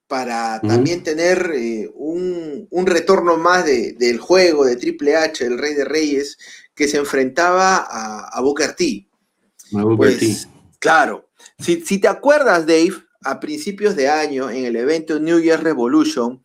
para 0.07 0.61
también 0.61 1.03
tener 1.03 1.51
eh, 1.55 1.89
un, 1.95 2.67
un 2.69 2.85
retorno 2.85 3.37
más 3.37 3.65
de- 3.65 3.93
del 3.93 4.19
juego 4.19 4.63
de 4.65 4.75
Triple 4.75 5.15
H, 5.15 5.43
el 5.45 5.57
Rey 5.57 5.73
de 5.73 5.83
Reyes, 5.85 6.37
que 6.75 6.87
se 6.87 6.97
enfrentaba 6.97 7.77
a, 7.77 8.29
a 8.29 8.41
Booker 8.41 8.73
T. 8.75 9.07
A 9.75 9.81
Booker 9.81 9.97
Pues, 9.97 10.19
T. 10.19 10.35
claro, 10.79 11.29
si, 11.59 11.81
si 11.81 11.97
te 11.99 12.07
acuerdas, 12.07 12.65
Dave, 12.67 12.93
a 13.23 13.39
principios 13.39 13.95
de 13.95 14.07
año, 14.07 14.49
en 14.51 14.65
el 14.65 14.75
evento 14.75 15.19
New 15.19 15.39
Year 15.39 15.63
Revolution, 15.63 16.43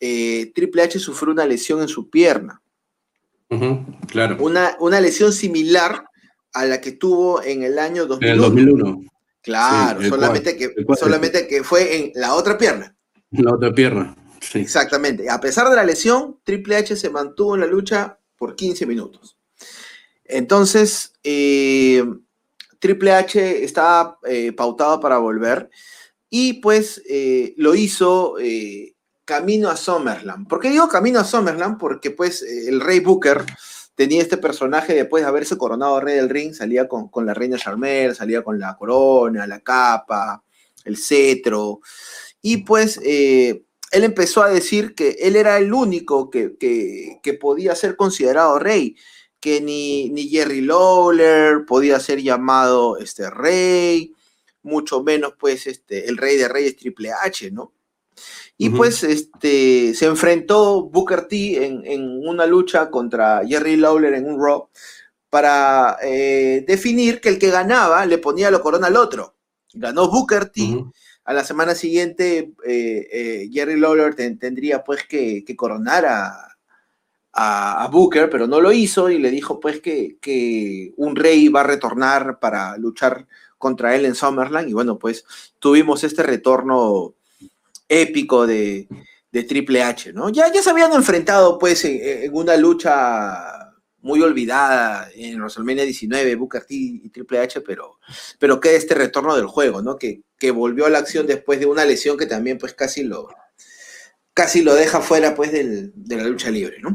eh, 0.00 0.50
Triple 0.54 0.82
H 0.82 0.98
sufrió 0.98 1.32
una 1.32 1.46
lesión 1.46 1.80
en 1.80 1.88
su 1.88 2.10
pierna. 2.10 2.60
Claro. 4.08 4.36
Una, 4.40 4.76
una 4.80 5.00
lesión 5.00 5.32
similar 5.32 6.04
a 6.52 6.64
la 6.64 6.80
que 6.80 6.92
tuvo 6.92 7.42
en 7.42 7.62
el 7.62 7.78
año 7.78 8.02
En 8.02 8.08
2001. 8.08 8.32
el 8.32 8.40
2001. 8.40 9.00
Claro, 9.42 10.00
Sí, 10.00 10.04
el 10.04 10.10
solamente, 10.10 10.56
que, 10.56 10.74
solamente 10.98 11.46
que 11.46 11.62
fue 11.62 11.96
en 11.96 12.12
la 12.14 12.34
otra 12.34 12.58
pierna. 12.58 12.94
La 13.30 13.54
otra 13.54 13.72
pierna. 13.72 14.16
Sí. 14.40 14.60
Exactamente. 14.60 15.28
A 15.30 15.40
pesar 15.40 15.68
de 15.68 15.76
la 15.76 15.84
lesión, 15.84 16.38
Triple 16.44 16.76
H 16.76 16.96
se 16.96 17.10
mantuvo 17.10 17.54
en 17.54 17.62
la 17.62 17.66
lucha 17.66 18.18
por 18.36 18.54
15 18.54 18.86
minutos. 18.86 19.36
Entonces, 20.24 21.14
eh, 21.24 22.04
Triple 22.78 23.12
H 23.12 23.64
estaba 23.64 24.18
eh, 24.26 24.52
pautado 24.52 25.00
para 25.00 25.18
volver 25.18 25.70
y 26.30 26.54
pues 26.54 27.02
eh, 27.08 27.54
lo 27.56 27.74
hizo 27.74 28.36
camino 29.24 29.68
a 29.70 29.76
SummerSlam. 29.76 30.46
¿Por 30.46 30.60
qué 30.60 30.70
digo 30.70 30.88
camino 30.88 31.20
a 31.20 31.24
SummerSlam? 31.24 31.78
Porque 31.78 32.10
pues 32.10 32.42
el 32.42 32.80
Rey 32.80 33.00
Booker 33.00 33.44
tenía 33.98 34.22
este 34.22 34.36
personaje 34.36 34.94
después 34.94 35.24
de 35.24 35.28
haberse 35.28 35.58
coronado 35.58 35.98
Rey 36.00 36.14
del 36.14 36.28
Ring, 36.30 36.54
salía 36.54 36.86
con, 36.86 37.08
con 37.08 37.26
la 37.26 37.34
reina 37.34 37.58
Charmer, 37.58 38.14
salía 38.14 38.42
con 38.44 38.56
la 38.60 38.76
corona, 38.76 39.44
la 39.44 39.58
capa, 39.58 40.44
el 40.84 40.96
cetro, 40.96 41.80
y 42.40 42.58
pues 42.58 43.00
eh, 43.04 43.64
él 43.90 44.04
empezó 44.04 44.44
a 44.44 44.50
decir 44.50 44.94
que 44.94 45.16
él 45.20 45.34
era 45.34 45.58
el 45.58 45.72
único 45.74 46.30
que, 46.30 46.56
que- 46.56 47.18
que 47.24 47.34
podía 47.34 47.74
ser 47.74 47.96
considerado 47.96 48.60
rey, 48.60 48.94
que 49.40 49.60
ni, 49.60 50.10
ni 50.10 50.28
Jerry 50.28 50.60
Lawler 50.60 51.64
podía 51.66 51.98
ser 51.98 52.22
llamado 52.22 52.98
este 52.98 53.28
rey, 53.30 54.12
mucho 54.62 55.02
menos 55.02 55.32
pues 55.40 55.66
este, 55.66 56.08
el 56.08 56.16
rey 56.18 56.36
de 56.36 56.46
reyes 56.46 56.76
Triple 56.76 57.10
H, 57.20 57.50
¿no? 57.50 57.72
Y 58.60 58.70
pues 58.70 59.04
este, 59.04 59.94
se 59.94 60.06
enfrentó 60.06 60.82
Booker 60.90 61.28
T 61.28 61.64
en, 61.64 61.86
en 61.86 62.28
una 62.28 62.44
lucha 62.44 62.90
contra 62.90 63.42
Jerry 63.46 63.76
Lawler 63.76 64.14
en 64.14 64.26
un 64.28 64.44
Raw 64.44 64.68
para 65.30 65.96
eh, 66.02 66.64
definir 66.66 67.20
que 67.20 67.28
el 67.28 67.38
que 67.38 67.50
ganaba 67.50 68.04
le 68.04 68.18
ponía 68.18 68.50
la 68.50 68.58
corona 68.60 68.88
al 68.88 68.96
otro. 68.96 69.36
Ganó 69.72 70.08
Booker 70.10 70.46
T. 70.50 70.84
A 71.24 71.32
la 71.34 71.44
semana 71.44 71.74
siguiente, 71.74 72.52
eh, 72.66 73.06
eh, 73.12 73.48
Jerry 73.52 73.78
Lawler 73.78 74.14
ten- 74.14 74.38
tendría 74.38 74.82
pues 74.82 75.04
que, 75.04 75.44
que 75.44 75.54
coronar 75.54 76.06
a, 76.06 76.56
a- 77.32 77.84
a 77.84 77.88
Booker, 77.88 78.28
pero 78.30 78.46
no 78.46 78.60
lo 78.60 78.72
hizo 78.72 79.10
y 79.10 79.18
le 79.18 79.30
dijo 79.30 79.60
pues 79.60 79.80
que, 79.80 80.16
que 80.20 80.94
un 80.96 81.14
rey 81.14 81.48
va 81.48 81.60
a 81.60 81.64
retornar 81.64 82.38
para 82.40 82.76
luchar 82.78 83.28
contra 83.58 83.94
él 83.94 84.04
en 84.06 84.14
Summerland. 84.14 84.68
Y 84.68 84.72
bueno, 84.72 84.98
pues 84.98 85.24
tuvimos 85.58 86.02
este 86.02 86.22
retorno 86.22 87.14
épico 87.88 88.46
de, 88.46 88.88
Triple 89.48 89.82
H, 89.84 90.12
¿no? 90.12 90.30
Ya, 90.30 90.52
ya 90.52 90.60
se 90.62 90.70
habían 90.70 90.92
enfrentado 90.92 91.58
pues 91.58 91.84
en, 91.84 92.34
una 92.34 92.56
lucha 92.56 93.72
muy 94.00 94.20
olvidada 94.20 95.08
en 95.14 95.38
WrestleMania 95.38 95.84
19, 95.84 96.34
Booker 96.34 96.64
T 96.64 96.74
y 96.74 97.08
Triple 97.10 97.38
H, 97.40 97.60
pero, 97.60 98.00
pero 98.40 98.58
queda 98.60 98.72
este 98.72 98.94
retorno 98.94 99.36
del 99.36 99.46
juego, 99.46 99.80
¿no? 99.80 99.96
Que, 99.96 100.22
que 100.38 100.50
volvió 100.50 100.86
a 100.86 100.90
la 100.90 100.98
acción 100.98 101.26
después 101.26 101.60
de 101.60 101.66
una 101.66 101.84
lesión 101.84 102.16
que 102.16 102.26
también 102.26 102.58
pues 102.58 102.74
casi 102.74 103.04
lo, 103.04 103.28
casi 104.34 104.62
lo 104.62 104.74
deja 104.74 105.00
fuera 105.00 105.34
pues 105.36 105.52
del- 105.52 105.92
de 105.94 106.16
la 106.16 106.24
lucha 106.24 106.50
libre, 106.50 106.78
¿no? 106.80 106.94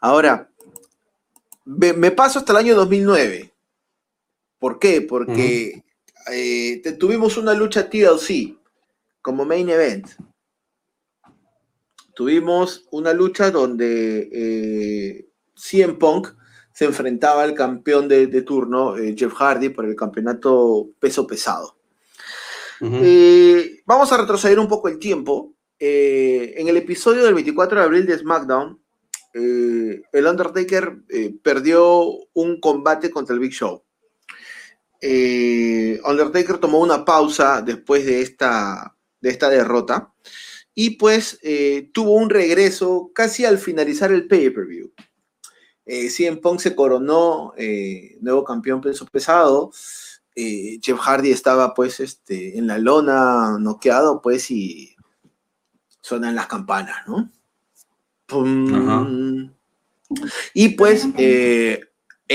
Ahora, 0.00 0.50
me, 1.64 1.92
me 1.92 2.10
paso 2.10 2.38
hasta 2.38 2.52
el 2.52 2.58
año 2.58 2.74
2009. 2.74 3.52
¿Por 4.58 4.78
qué? 4.78 5.00
Porque 5.02 5.84
eh, 6.30 6.80
te- 6.82 6.92
tuvimos 6.92 7.36
una 7.36 7.54
lucha 7.54 7.88
TLC 7.88 8.56
como 9.20 9.44
main 9.44 9.68
event. 9.70 10.06
Tuvimos 12.14 12.86
una 12.90 13.12
lucha 13.12 13.50
donde 13.50 14.28
eh, 14.32 15.28
CM 15.54 15.94
Punk 15.94 16.28
se 16.74 16.84
enfrentaba 16.84 17.42
al 17.42 17.54
campeón 17.54 18.08
de, 18.08 18.26
de 18.26 18.42
turno, 18.42 18.96
eh, 18.96 19.14
Jeff 19.16 19.32
Hardy, 19.34 19.70
por 19.70 19.86
el 19.86 19.96
campeonato 19.96 20.90
peso 20.98 21.26
pesado. 21.26 21.76
Eh, 23.02 23.80
vamos 23.86 24.10
a 24.12 24.16
retroceder 24.18 24.58
un 24.58 24.68
poco 24.68 24.88
el 24.88 24.98
tiempo. 24.98 25.54
En 25.84 26.68
el 26.68 26.76
episodio 26.76 27.24
del 27.24 27.34
24 27.34 27.78
de 27.80 27.84
abril 27.84 28.06
de 28.06 28.16
SmackDown, 28.18 28.80
el 29.34 30.26
Undertaker 30.26 30.96
perdió 31.42 32.04
un 32.34 32.60
combate 32.60 33.10
contra 33.10 33.34
el 33.34 33.40
Big 33.40 33.52
Show. 33.52 33.82
Eh, 35.04 36.00
Undertaker 36.04 36.58
tomó 36.58 36.78
una 36.78 37.04
pausa 37.04 37.60
después 37.60 38.06
de 38.06 38.22
esta, 38.22 38.96
de 39.20 39.30
esta 39.30 39.50
derrota 39.50 40.12
y 40.74 40.90
pues 40.90 41.40
eh, 41.42 41.90
tuvo 41.92 42.12
un 42.12 42.30
regreso 42.30 43.10
casi 43.12 43.44
al 43.44 43.58
finalizar 43.58 44.12
el 44.12 44.28
pay-per-view. 44.28 44.92
Eh, 45.84 46.08
CM 46.08 46.36
Punk 46.36 46.60
se 46.60 46.76
coronó 46.76 47.52
eh, 47.56 48.16
nuevo 48.20 48.44
campeón 48.44 48.80
peso 48.80 49.04
pesado. 49.06 49.72
Eh, 50.34 50.78
Jeff 50.80 50.98
Hardy 50.98 51.32
estaba 51.32 51.74
pues 51.74 52.00
este, 52.00 52.56
en 52.56 52.68
la 52.68 52.78
lona, 52.78 53.58
noqueado 53.58 54.22
pues 54.22 54.50
y 54.52 54.94
sonan 56.00 56.36
las 56.36 56.46
campanas, 56.46 57.06
¿no? 57.08 57.30
Pum. 58.26 59.50
Y 60.54 60.68
pues 60.70 61.08
eh, 61.18 61.80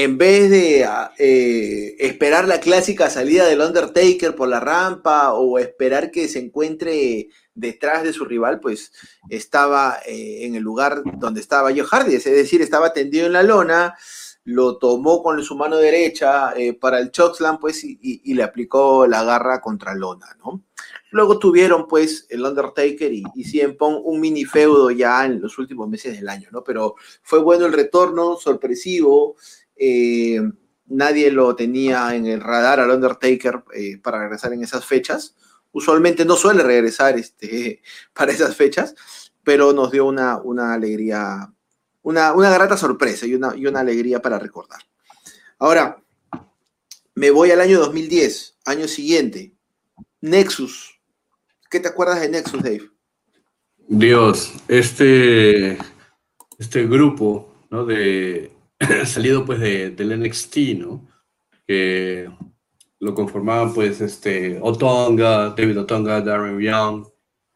en 0.04 0.20
vez 0.20 0.52
de 0.52 0.86
ah, 0.86 1.12
eh, 1.18 1.96
esperar 1.98 2.48
la 2.48 2.60
clásica 2.60 3.10
salida 3.10 3.48
del 3.48 3.62
Undertaker 3.62 4.36
por 4.36 4.48
la 4.48 4.60
rampa 4.60 5.34
o 5.34 5.58
esperar 5.58 6.12
que 6.12 6.28
se 6.28 6.38
encuentre 6.38 7.30
detrás 7.56 8.04
de 8.04 8.14
su 8.14 8.24
rival, 8.24 8.60
pues 8.60 8.92
estaba 9.28 9.98
eh, 10.06 10.46
en 10.46 10.54
el 10.54 10.62
lugar 10.62 11.02
donde 11.18 11.42
estaba 11.42 11.74
Jeff 11.74 11.88
Hardy, 11.88 12.14
es 12.14 12.26
decir, 12.26 12.62
estaba 12.62 12.94
tendido 12.94 13.26
en 13.26 13.34
la 13.34 13.42
lona, 13.42 13.96
lo 14.44 14.78
tomó 14.78 15.24
con 15.24 15.42
su 15.44 15.56
mano 15.56 15.78
derecha 15.78 16.54
eh, 16.56 16.74
para 16.74 17.00
el 17.00 17.10
chokeslam, 17.10 17.60
pues, 17.60 17.84
y, 17.84 18.34
le 18.36 18.44
aplicó 18.44 19.08
la 19.08 19.24
garra 19.24 19.62
contra 19.62 19.96
lona, 19.96 20.28
¿no? 20.38 20.64
Luego 21.10 21.40
tuvieron, 21.40 21.88
pues, 21.88 22.28
el 22.30 22.46
Undertaker 22.46 23.12
y, 23.12 23.24
y 23.34 23.44
CM 23.46 23.74
Punk 23.74 24.06
un 24.06 24.20
mini 24.20 24.46
feudo 24.46 24.92
ya 24.92 25.26
en 25.26 25.42
los 25.42 25.58
últimos 25.58 25.90
meses 25.90 26.16
del 26.16 26.30
año, 26.30 26.50
¿no? 26.52 26.64
Pero 26.64 26.96
fue 27.24 27.40
bueno 27.40 27.66
el 27.66 27.74
retorno, 27.74 28.38
sorpresivo, 28.38 29.36
eh, 29.80 30.42
nadie 30.88 31.32
lo 31.32 31.56
tenía 31.56 32.16
en 32.16 32.26
el 32.26 32.42
radar 32.42 32.80
al 32.80 32.92
Undertaker 32.92 33.64
eh, 33.74 33.98
para 33.98 34.20
regresar 34.20 34.54
en 34.54 34.64
esas 34.64 34.86
fechas. 34.86 35.36
Usualmente 35.72 36.26
no 36.26 36.36
suele 36.36 36.64
regresar 36.64 37.18
este, 37.18 37.82
para 38.14 38.32
esas 38.32 38.56
fechas, 38.56 38.96
pero 39.44 39.74
nos 39.74 39.92
dio 39.92 40.06
una, 40.06 40.38
una 40.38 40.74
alegría, 40.74 41.54
una, 42.02 42.34
una 42.34 42.50
grata 42.50 42.78
sorpresa 42.78 43.26
y 43.26 43.36
una, 43.36 43.56
y 43.56 43.68
una 43.68 43.82
alegría 43.82 44.22
para 44.22 44.40
recordar. 44.40 44.82
Ahora, 45.60 46.02
me 47.16 47.32
voy 47.32 47.52
al 47.52 47.62
año 47.62 47.80
2010, 47.80 48.58
año 48.66 48.88
siguiente. 48.88 49.54
Nexus. 50.22 51.00
¿Qué 51.70 51.80
te 51.80 51.88
acuerdas 51.88 52.22
de 52.22 52.30
Nexus, 52.30 52.62
Dave? 52.62 52.90
Dios, 53.88 54.54
este, 54.68 55.78
este 56.60 56.86
grupo, 56.88 57.54
¿no? 57.70 57.86
De, 57.86 58.52
salido 59.06 59.46
pues 59.46 59.60
de, 59.60 59.92
del 59.92 60.20
NXT, 60.22 60.58
¿no? 60.78 61.08
Que 61.68 62.30
lo 63.00 63.14
conformaban 63.14 63.74
pues 63.74 64.02
este 64.02 64.60
Otonga, 64.62 65.50
David 65.50 65.80
Otonga, 65.82 66.22
Darren 66.22 66.60
Young, 66.60 67.06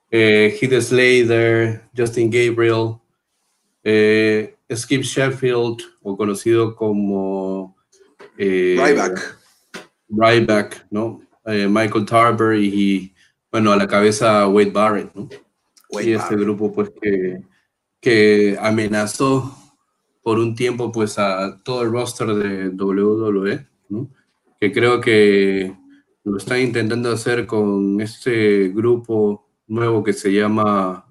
eh, 0.10 0.58
Heath 0.60 0.82
Slater, 0.82 1.82
Justin 1.96 2.30
Gabriel, 2.30 2.98
eh, 3.84 4.56
Skip 4.74 5.04
Sheffield, 5.04 5.82
o 6.02 6.16
conocido 6.16 6.76
como 6.76 7.76
eh, 8.38 8.76
Ryback. 8.78 9.38
Ryback, 10.10 10.88
¿no? 10.90 11.22
Eh, 11.46 11.68
Michael 11.68 12.06
Tarver 12.06 12.58
y, 12.60 13.14
bueno, 13.52 13.72
a 13.72 13.78
la 13.78 13.88
cabeza 13.88 14.48
Wade 14.48 14.72
Barrett, 14.72 15.14
¿no? 15.16 15.30
Wade 15.90 16.10
y 16.10 16.14
este 16.14 16.36
Barrett. 16.36 16.40
grupo 16.42 16.72
pues 16.74 16.92
que, 17.02 17.42
que 18.00 18.58
amenazó 18.62 19.58
por 20.22 20.40
un 20.40 20.56
tiempo 20.56 20.92
pues 20.92 21.18
a 21.20 21.58
todo 21.64 21.84
el 21.84 21.92
roster 21.92 22.28
de 22.36 22.70
WWE, 22.70 23.68
¿no? 23.90 24.10
que 24.60 24.72
creo 24.72 25.02
que 25.02 25.76
lo 26.24 26.38
están 26.38 26.60
intentando 26.62 27.12
hacer 27.12 27.48
con 27.48 28.00
este 28.02 28.70
grupo 28.70 29.50
nuevo 29.68 30.04
que 30.04 30.14
se 30.14 30.32
llama 30.32 31.06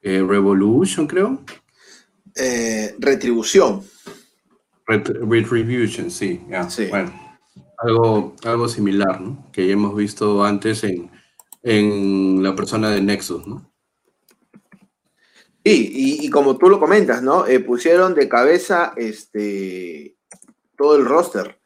eh, 0.00 0.22
Revolution, 0.26 1.06
creo. 1.08 1.42
Eh, 2.36 2.94
retribución. 3.00 3.82
Ret- 4.86 5.18
Retribution, 5.28 6.10
Sí. 6.10 6.40
bueno, 6.88 7.12
algo, 7.78 8.36
algo 8.44 8.68
similar, 8.68 9.20
¿no? 9.20 9.46
que 9.52 9.66
ya 9.66 9.72
hemos 9.72 9.96
visto 9.96 10.44
antes 10.44 10.84
en, 10.84 11.10
en 11.64 12.42
la 12.42 12.54
persona 12.54 12.90
de 12.90 13.02
Nexus, 13.02 13.46
¿no? 13.46 13.67
Sí, 15.70 15.90
y, 15.92 16.26
y 16.26 16.30
como 16.30 16.56
tú 16.56 16.68
lo 16.68 16.78
comentas, 16.80 17.22
¿no? 17.22 17.46
Eh, 17.46 17.60
pusieron 17.60 18.14
de 18.14 18.28
cabeza 18.28 18.92
este, 18.96 20.16
todo 20.76 20.96
el 20.96 21.04
roster, 21.04 21.60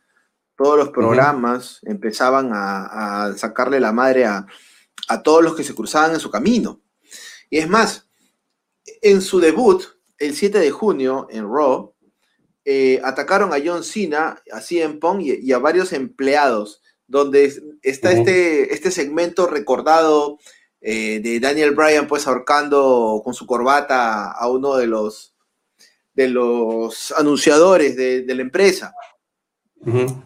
todos 0.56 0.76
los 0.78 0.88
programas, 0.90 1.78
empezaban 1.82 2.50
a, 2.52 3.26
a 3.26 3.36
sacarle 3.36 3.80
la 3.80 3.92
madre 3.92 4.24
a, 4.26 4.46
a 5.08 5.22
todos 5.22 5.42
los 5.42 5.54
que 5.56 5.64
se 5.64 5.74
cruzaban 5.74 6.12
en 6.12 6.20
su 6.20 6.30
camino. 6.30 6.80
Y 7.50 7.58
es 7.58 7.68
más, 7.68 8.08
en 9.02 9.20
su 9.20 9.40
debut, 9.40 9.82
el 10.18 10.34
7 10.34 10.58
de 10.58 10.70
junio 10.70 11.26
en 11.30 11.44
Raw, 11.48 11.94
eh, 12.64 13.00
atacaron 13.02 13.52
a 13.52 13.56
John 13.64 13.82
Cena, 13.82 14.40
a 14.52 14.60
CM 14.60 14.94
Punk 15.00 15.20
y, 15.22 15.32
y 15.42 15.52
a 15.52 15.58
varios 15.58 15.92
empleados, 15.92 16.80
donde 17.08 17.44
es- 17.46 17.62
está 17.82 18.12
este, 18.20 18.72
este 18.72 18.90
segmento 18.92 19.46
recordado 19.48 20.38
eh, 20.82 21.20
de 21.22 21.40
Daniel 21.40 21.70
Bryan 21.70 22.06
pues 22.08 22.26
ahorcando 22.26 23.22
con 23.24 23.32
su 23.32 23.46
corbata 23.46 24.32
a 24.32 24.48
uno 24.48 24.76
de 24.76 24.86
los, 24.88 25.34
de 26.12 26.28
los 26.28 27.12
anunciadores 27.16 27.96
de, 27.96 28.22
de 28.22 28.34
la 28.34 28.42
empresa. 28.42 28.92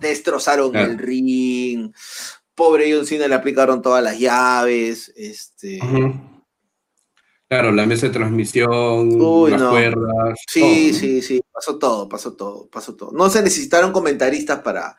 Destrozaron 0.00 0.70
Claro. 0.72 0.90
el 0.92 0.98
ring, 0.98 1.92
pobre 2.54 2.92
John 2.92 3.06
Cena 3.06 3.28
le 3.28 3.34
aplicaron 3.34 3.80
todas 3.82 4.02
las 4.02 4.18
llaves, 4.18 5.12
este... 5.16 5.78
Claro, 7.48 7.70
la 7.70 7.86
mesa 7.86 8.08
de 8.08 8.12
transmisión, 8.12 9.20
Uy, 9.22 9.52
las 9.52 9.60
no. 9.60 9.70
cuerdas. 9.70 10.36
Sí, 10.48 10.92
sí, 10.92 11.22
sí, 11.22 11.40
pasó 11.52 11.78
todo, 11.78 12.08
pasó 12.08 12.32
todo, 12.34 12.68
pasó 12.68 12.96
todo. 12.96 13.12
No 13.12 13.30
se 13.30 13.40
necesitaron 13.40 13.92
comentaristas 13.92 14.62
para, 14.62 14.96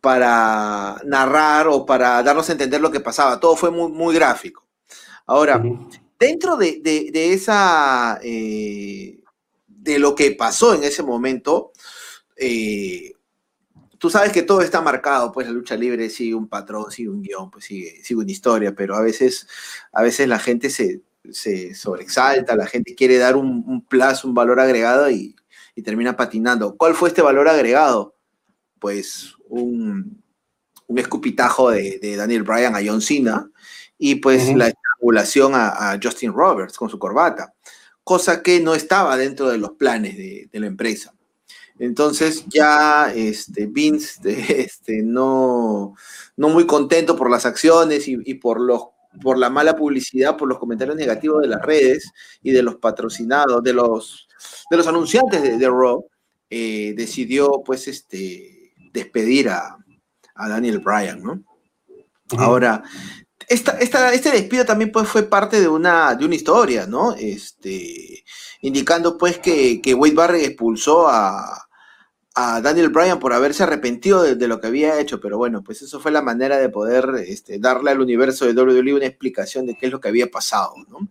para 0.00 0.96
narrar 1.04 1.68
o 1.68 1.84
para 1.84 2.22
darnos 2.22 2.48
a 2.48 2.52
entender 2.52 2.80
lo 2.80 2.90
que 2.90 3.00
pasaba. 3.00 3.38
Todo 3.38 3.56
fue 3.56 3.70
muy, 3.70 3.92
muy 3.92 4.14
gráfico. 4.14 4.61
Ahora, 5.32 5.62
dentro 6.18 6.56
de, 6.58 6.80
de- 6.82 7.10
de 7.10 7.32
esa, 7.32 8.18
eh, 8.22 9.18
de 9.66 9.98
lo 9.98 10.14
que 10.14 10.32
pasó 10.32 10.74
en 10.74 10.84
ese 10.84 11.02
momento, 11.02 11.72
eh, 12.36 13.12
tú 13.98 14.10
sabes 14.10 14.30
que 14.30 14.42
todo 14.42 14.60
está 14.60 14.82
marcado, 14.82 15.32
pues 15.32 15.46
la 15.46 15.52
lucha 15.54 15.74
libre 15.74 16.10
sigue 16.10 16.34
un 16.34 16.48
patrón, 16.48 16.90
sigue 16.90 17.08
un 17.08 17.22
guion, 17.22 17.50
pues 17.50 17.64
sigue, 17.64 18.02
sigue 18.04 18.20
una 18.20 18.30
historia, 18.30 18.74
pero 18.74 18.94
a 18.94 19.00
veces, 19.00 19.46
a 19.92 20.02
veces 20.02 20.28
la 20.28 20.38
gente 20.38 20.68
se, 20.68 21.00
se 21.30 21.74
sobreexalta, 21.74 22.54
la 22.54 22.66
gente 22.66 22.94
quiere 22.94 23.16
dar 23.16 23.34
un, 23.36 23.64
un 23.66 23.82
plus, 23.86 24.24
un 24.24 24.34
valor 24.34 24.60
agregado 24.60 25.10
y, 25.10 25.34
y 25.74 25.80
termina 25.82 26.14
patinando. 26.14 26.76
¿Cuál 26.76 26.94
fue 26.94 27.08
este 27.08 27.22
valor 27.22 27.48
agregado? 27.48 28.16
Pues 28.78 29.34
un, 29.48 30.22
un 30.88 30.98
escupitajo 30.98 31.70
de, 31.70 31.98
de 32.02 32.16
Daniel 32.16 32.42
Bryan 32.42 32.76
a 32.76 32.80
John 32.84 33.00
Cena 33.00 33.48
y 33.98 34.16
pues 34.16 34.52
la 34.56 34.72
a, 35.54 35.92
a 35.92 35.98
Justin 36.02 36.32
Roberts 36.32 36.76
con 36.76 36.88
su 36.88 36.98
corbata, 36.98 37.54
cosa 38.04 38.42
que 38.42 38.60
no 38.60 38.74
estaba 38.74 39.16
dentro 39.16 39.48
de 39.48 39.58
los 39.58 39.72
planes 39.72 40.16
de, 40.16 40.48
de 40.52 40.60
la 40.60 40.66
empresa. 40.66 41.14
Entonces 41.78 42.44
ya 42.46 43.12
este, 43.14 43.66
Vince 43.66 44.20
este, 44.62 45.02
no, 45.02 45.94
no 46.36 46.48
muy 46.48 46.66
contento 46.66 47.16
por 47.16 47.30
las 47.30 47.46
acciones 47.46 48.06
y, 48.08 48.18
y 48.24 48.34
por, 48.34 48.60
los, 48.60 48.82
por 49.20 49.38
la 49.38 49.50
mala 49.50 49.74
publicidad, 49.74 50.36
por 50.36 50.48
los 50.48 50.58
comentarios 50.58 50.96
negativos 50.96 51.42
de 51.42 51.48
las 51.48 51.62
redes 51.62 52.12
y 52.42 52.52
de 52.52 52.62
los 52.62 52.76
patrocinados, 52.76 53.62
de 53.62 53.72
los 53.72 54.28
de 54.70 54.76
los 54.76 54.86
anunciantes 54.86 55.42
de, 55.42 55.58
de 55.58 55.68
Raw, 55.68 56.04
eh, 56.50 56.94
decidió 56.96 57.62
pues 57.64 57.88
este, 57.88 58.72
despedir 58.92 59.48
a, 59.50 59.76
a 60.34 60.48
Daniel 60.48 60.80
Bryan, 60.80 61.22
¿no? 61.22 61.42
Ahora, 62.38 62.82
esta, 63.52 63.72
esta- 63.78 64.12
este 64.12 64.30
despido 64.30 64.64
también 64.64 64.90
pues, 64.92 65.08
fue 65.08 65.22
parte 65.24 65.60
de 65.60 65.68
una, 65.68 66.14
de 66.14 66.24
una 66.24 66.34
historia, 66.34 66.86
¿no? 66.86 67.14
Este, 67.14 68.24
indicando 68.60 69.16
pues 69.18 69.38
que, 69.38 69.80
que 69.82 69.94
Wade 69.94 70.14
Barrett 70.14 70.44
expulsó 70.44 71.08
a, 71.08 71.66
a 72.34 72.60
Daniel 72.62 72.88
Bryan 72.88 73.18
por 73.18 73.32
haberse 73.32 73.62
arrepentido 73.62 74.22
de, 74.22 74.36
de 74.36 74.48
lo 74.48 74.60
que 74.60 74.68
había 74.68 74.98
hecho, 75.00 75.20
pero 75.20 75.36
bueno, 75.38 75.62
pues 75.62 75.82
eso 75.82 76.00
fue 76.00 76.10
la 76.12 76.22
manera 76.22 76.56
de 76.58 76.68
poder 76.70 77.06
este, 77.26 77.58
darle 77.58 77.90
al 77.90 78.00
universo 78.00 78.46
de 78.46 78.54
WWE 78.54 78.94
una 78.94 79.06
explicación 79.06 79.66
de 79.66 79.76
qué 79.76 79.86
es 79.86 79.92
lo 79.92 80.00
que 80.00 80.08
había 80.08 80.30
pasado, 80.30 80.74
¿no? 80.88 81.08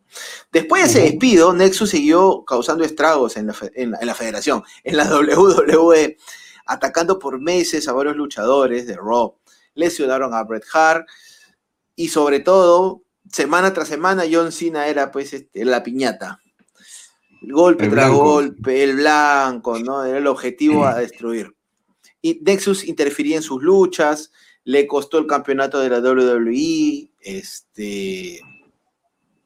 Después 0.52 0.84
de 0.84 0.90
ese 0.90 1.02
despido, 1.12 1.54
Nexus 1.54 1.92
siguió 1.92 2.44
causando 2.46 2.84
estragos 2.84 3.38
en 3.38 3.48
la, 3.48 3.56
en 3.76 3.92
la- 3.92 4.00
en 4.00 4.08
la 4.08 4.16
federación, 4.16 4.64
en 4.84 4.98
la 4.98 5.04
WWE, 5.16 6.18
atacando 6.66 7.20
por 7.20 7.40
meses 7.40 7.88
a 7.88 7.94
varios 7.94 8.16
luchadores 8.16 8.88
de 8.88 8.96
Raw. 8.96 9.36
Lesionaron 9.76 10.34
a 10.34 10.44
Bret 10.44 10.64
Hart 10.74 11.08
y 12.02 12.08
sobre 12.08 12.40
todo, 12.40 13.04
semana 13.32 13.74
tras 13.74 13.88
semana, 13.90 14.24
John 14.30 14.52
Cena 14.52 14.88
era 14.88 15.12
pues 15.12 15.34
este, 15.34 15.64
la 15.66 15.84
piñata. 15.84 16.40
Golpe 17.44 17.86
El 17.86 17.92
tras 17.92 18.10
blanco. 18.10 18.24
golpe, 18.24 18.84
el 18.84 18.96
blanco, 18.96 19.78
¿no? 19.78 20.04
Era 20.04 20.18
el 20.18 20.26
objetivo 20.26 20.84
a 20.84 20.96
destruir. 20.96 21.56
Y 22.20 22.40
Nexus 22.44 22.86
interfería 22.86 23.36
en 23.36 23.44
sus 23.44 23.62
luchas, 23.62 24.32
le 24.64 24.88
costó 24.88 25.20
el 25.20 25.28
campeonato 25.28 25.80
de 25.80 25.90
la 25.92 26.00
WWE, 26.00 27.12
este, 27.20 28.42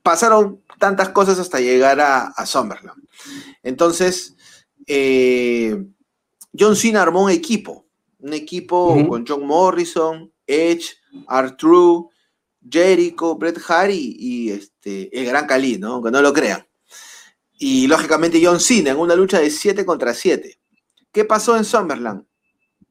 pasaron 0.01 0.61
tantas 0.79 1.09
cosas 1.09 1.37
hasta 1.39 1.59
llegar 1.59 1.99
a, 1.99 2.27
a 2.27 2.45
SummerSlam. 2.45 3.03
Entonces, 3.63 4.37
eh, 4.87 5.75
John 6.57 6.77
Cena 6.77 7.01
armó 7.01 7.25
un 7.25 7.31
equipo, 7.31 7.85
un 8.19 8.31
equipo 8.31 9.05
con 9.09 9.25
John 9.27 9.45
Morrison, 9.45 10.31
Edge, 10.47 10.95
R-Truth, 11.29 12.14
Jericho, 12.69 13.35
Bret 13.35 13.59
Hart 13.67 13.91
y, 13.91 14.15
y, 14.19 14.51
este, 14.51 15.17
el 15.17 15.25
Gran 15.25 15.45
Cali, 15.47 15.77
¿no? 15.77 15.93
Aunque 15.93 16.11
no 16.11 16.21
lo 16.21 16.33
crean. 16.33 16.65
Y 17.57 17.87
lógicamente 17.87 18.41
John 18.43 18.59
Cena 18.59 18.91
en 18.91 18.97
una 18.97 19.15
lucha 19.15 19.39
de 19.39 19.49
7 19.49 19.85
contra 19.85 20.13
7. 20.13 20.57
¿Qué 21.11 21.25
pasó 21.25 21.55
en 21.55 21.63
SummerSlam? 21.65 22.25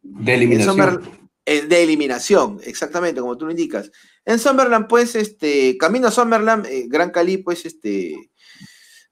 De 0.03 0.33
En 0.35 0.39
eliminación. 0.41 0.77
Summer- 0.77 1.25
eh, 1.47 1.63
de 1.67 1.83
eliminación, 1.83 2.59
exactamente, 2.65 3.21
como 3.21 3.37
tú 3.37 3.45
lo 3.45 3.51
indicas. 3.51 3.91
En 4.25 4.39
Summerland, 4.39 4.87
pues, 4.89 5.15
este, 5.15 5.77
camino 5.77 6.09
a 6.09 6.11
Summerland, 6.11 6.65
eh, 6.65 6.87
Gran 6.89 7.11
Cali, 7.11 7.37
pues, 7.37 7.67
este, 7.67 8.31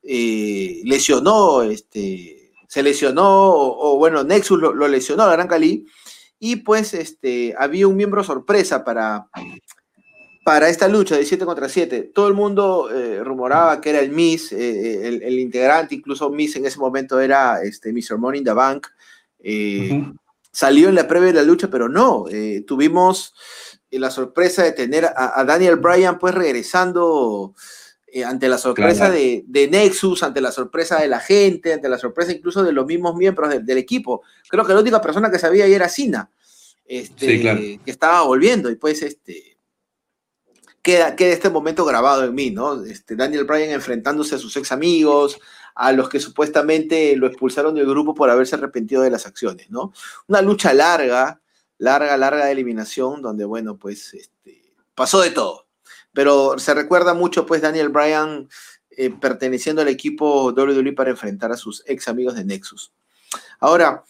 eh, 0.03 0.81
lesionó, 0.85 1.63
este, 1.63 2.53
se 2.69 2.83
lesionó, 2.83 3.51
o, 3.51 3.93
o, 3.93 3.99
bueno, 3.99 4.25
Nexus 4.25 4.59
lo, 4.59 4.73
lo 4.73 4.89
lesionó 4.89 5.25
a 5.25 5.33
Gran 5.33 5.47
Cali, 5.47 5.85
y 6.39 6.57
pues, 6.57 6.95
este, 6.95 7.55
había 7.59 7.87
un 7.87 7.97
miembro 7.97 8.25
sorpresa 8.25 8.83
para, 8.83 9.29
para 10.45 10.69
esta 10.69 10.89
lucha 10.89 11.17
de 11.17 11.25
7 11.25 11.45
contra 11.45 11.69
7. 11.69 12.11
Todo 12.15 12.29
el 12.29 12.35
mundo 12.35 12.91
eh, 12.93 13.23
rumoraba 13.23 13.81
que 13.81 13.91
era 13.91 14.01
el 14.01 14.11
Miss, 14.11 14.53
eh, 14.53 15.07
el, 15.07 15.23
el 15.23 15.39
integrante, 15.39 15.95
incluso 15.95 16.31
Miss 16.31 16.57
en 16.57 16.67
ese 16.67 16.79
momento 16.79 17.21
era 17.21 17.63
este, 17.63 17.93
Mr. 17.93 18.19
Money 18.19 18.39
in 18.41 18.45
the 18.45 18.53
Bank. 18.53 18.87
eh, 19.41 20.03
salió 20.55 20.89
en 20.91 20.95
la 20.97 21.09
previa 21.09 21.29
de 21.29 21.35
la 21.35 21.43
lucha, 21.45 21.69
pero 21.71 21.89
no, 21.89 22.27
eh, 22.31 22.63
tuvimos 22.67 23.35
eh, 23.91 23.99
la 23.99 24.11
sorpresa 24.11 24.63
de 24.63 24.73
tener 24.73 25.07
a, 25.07 25.41
a 25.41 25.45
Daniel 25.45 25.77
Bryan 25.77 26.19
pues 26.19 26.35
regresando 26.35 27.55
eh, 28.07 28.23
ante 28.25 28.49
la 28.49 28.59
sorpresa 28.59 29.07
Claro. 29.07 29.15
de, 29.15 29.45
de 29.47 29.69
Nexus, 29.69 30.23
ante 30.23 30.41
la 30.43 30.53
sorpresa 30.53 31.01
de 31.01 31.09
la 31.09 31.21
gente, 31.21 31.73
ante 31.73 31.89
la 31.89 31.99
sorpresa 31.99 32.33
incluso 32.33 32.63
de 32.63 32.73
los 32.73 32.85
mismos 32.85 33.15
miembros 33.17 33.49
del- 33.49 33.65
del 33.65 33.79
equipo. 33.79 34.23
Creo 34.49 34.67
que 34.67 34.75
la 34.75 34.81
única 34.81 35.01
persona 35.01 35.31
que 35.31 35.39
sabía 35.39 35.65
ahí 35.65 35.73
era 35.73 35.89
Cena, 35.89 36.29
este, 36.85 37.27
Sí, 37.27 37.41
claro. 37.41 37.61
que 37.61 37.81
estaba 37.91 38.21
volviendo 38.23 38.69
y 38.71 38.75
pues 38.77 39.01
este 39.03 39.52
queda, 40.83 41.15
este 41.17 41.49
momento 41.49 41.85
grabado 41.85 42.25
en 42.25 42.35
mí, 42.35 42.51
¿no? 42.51 42.85
Este, 42.85 43.17
Daniel 43.17 43.45
Bryan 43.45 43.71
enfrentándose 43.71 44.35
a 44.35 44.39
sus 44.39 44.57
ex 44.57 44.73
amigos, 44.73 45.39
a 45.75 45.93
los 45.93 46.09
que 46.09 46.21
supuestamente 46.21 47.17
lo 47.17 47.27
expulsaron 47.27 47.75
del 47.75 47.87
grupo 47.87 48.15
por 48.15 48.29
haberse 48.29 48.57
arrepentido 48.57 49.03
de 49.03 49.11
las 49.11 49.27
acciones, 49.27 49.71
¿no? 49.71 49.93
Una 50.27 50.43
lucha 50.43 50.75
larga, 50.75 51.41
larga, 51.79 52.17
larga 52.17 52.47
de 52.47 52.53
eliminación, 52.53 53.23
donde, 53.23 53.45
bueno, 53.45 53.79
pues 53.79 54.13
este, 54.15 54.75
pasó 54.95 55.21
de 55.21 55.31
todo. 55.31 55.67
Pero 56.13 56.59
se 56.59 56.75
recuerda 56.75 57.15
mucho, 57.15 57.47
pues, 57.47 57.63
Daniel 57.63 57.89
Bryan 57.89 58.49
eh, 58.91 59.11
perteneciendo 59.11 59.81
al 59.81 59.89
equipo 59.89 60.53
WWE 60.53 60.93
para 60.93 61.11
enfrentar 61.11 61.53
a 61.53 61.57
sus 61.57 61.83
ex 61.87 62.09
amigos 62.09 62.35
de 62.35 62.45
Nexus. 62.45 62.93
Ahora, 63.61 64.05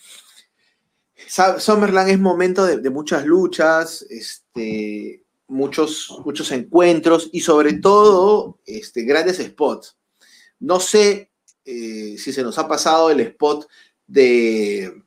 Summerland 1.58 2.10
es 2.10 2.18
momento 2.18 2.64
de, 2.64 2.78
de 2.78 2.90
muchas 2.90 3.24
luchas, 3.24 4.02
este, 4.10 5.21
muchos, 5.52 6.12
muchos 6.24 6.50
encuentros 6.52 7.28
y 7.32 7.40
sobre 7.40 7.74
todo 7.74 8.58
este, 8.66 9.02
grandes 9.02 9.38
spots. 9.38 9.96
No 10.60 10.80
sé 10.80 11.30
eh, 11.64 12.16
si 12.18 12.32
se 12.32 12.42
nos 12.42 12.58
ha 12.58 12.66
pasado 12.66 13.10
el 13.10 13.20
spot 13.20 13.68
de 14.06 15.02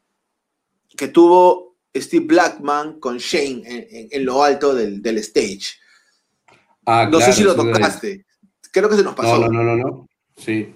que 0.95 1.07
tuvo 1.09 1.75
Steve 1.95 2.25
Blackman 2.25 2.99
con 2.99 3.17
Shane 3.17 3.63
en, 3.65 3.87
en- 3.89 4.07
en 4.11 4.25
lo 4.25 4.43
alto 4.43 4.73
del, 4.73 5.01
del 5.01 5.17
stage. 5.19 5.75
Ah, 6.85 7.07
No 7.11 7.19
sé 7.19 7.33
si 7.33 7.43
lo 7.43 7.55
tocaste. 7.55 8.25
Creo 8.71 8.89
que 8.89 8.95
se 8.97 9.03
nos 9.03 9.15
pasó. 9.15 9.39
No, 9.39 9.47
no, 9.47 9.63
no, 9.63 9.75
no, 9.75 9.77
no. 9.77 10.09
Sí. 10.37 10.73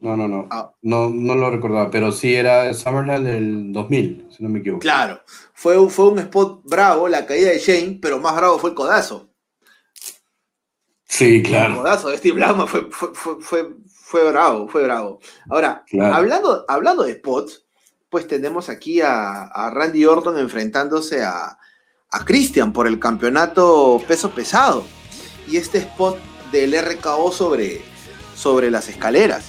No, 0.00 0.16
no, 0.16 0.26
no. 0.28 0.48
Ah. 0.50 0.72
No, 0.82 1.10
no 1.10 1.34
lo 1.34 1.50
recordaba, 1.50 1.90
pero 1.90 2.10
sí 2.10 2.34
era 2.34 2.72
Summerland 2.72 3.26
del 3.26 3.72
2000, 3.72 4.28
si 4.34 4.42
no 4.42 4.48
me 4.48 4.60
equivoco. 4.60 4.80
Claro, 4.80 5.20
fue, 5.52 5.78
un- 5.78 5.90
fue 5.90 6.08
un 6.08 6.18
spot 6.20 6.62
bravo, 6.64 7.06
la 7.08 7.26
caída 7.26 7.50
de 7.50 7.58
Shane, 7.58 7.98
pero 8.00 8.18
más 8.18 8.34
bravo 8.36 8.58
fue 8.58 8.70
el 8.70 8.76
codazo. 8.76 9.28
Sí, 11.06 11.36
El 11.36 11.42
claro. 11.42 11.76
codazo 11.76 12.08
de 12.08 12.18
Steve 12.18 12.34
Blackman 12.36 12.68
fue, 12.68 12.88
fue, 12.90 13.14
fue, 13.14 13.40
fue, 13.40 13.68
fue 13.92 14.30
bravo, 14.30 14.68
fue 14.68 14.84
bravo. 14.84 15.20
Ahora, 15.50 15.84
Claro. 15.88 16.14
hablando, 16.14 16.64
hablando 16.68 17.02
de 17.02 17.14
spots, 17.14 17.66
pues 18.08 18.26
tenemos 18.26 18.68
aquí 18.68 19.00
a, 19.00 19.42
a 19.44 19.70
Randy 19.70 20.04
Orton 20.06 20.38
enfrentándose 20.38 21.22
a, 21.22 21.58
a 22.10 22.24
Christian 22.24 22.72
por 22.72 22.86
el 22.86 22.98
campeonato 22.98 24.00
peso 24.06 24.30
pesado. 24.30 24.84
Y 25.48 25.56
este 25.56 25.78
spot 25.78 26.16
del 26.52 26.74
RKO 26.80 27.32
sobre, 27.32 27.82
sobre 28.36 28.70
las 28.70 28.88
escaleras. 28.88 29.44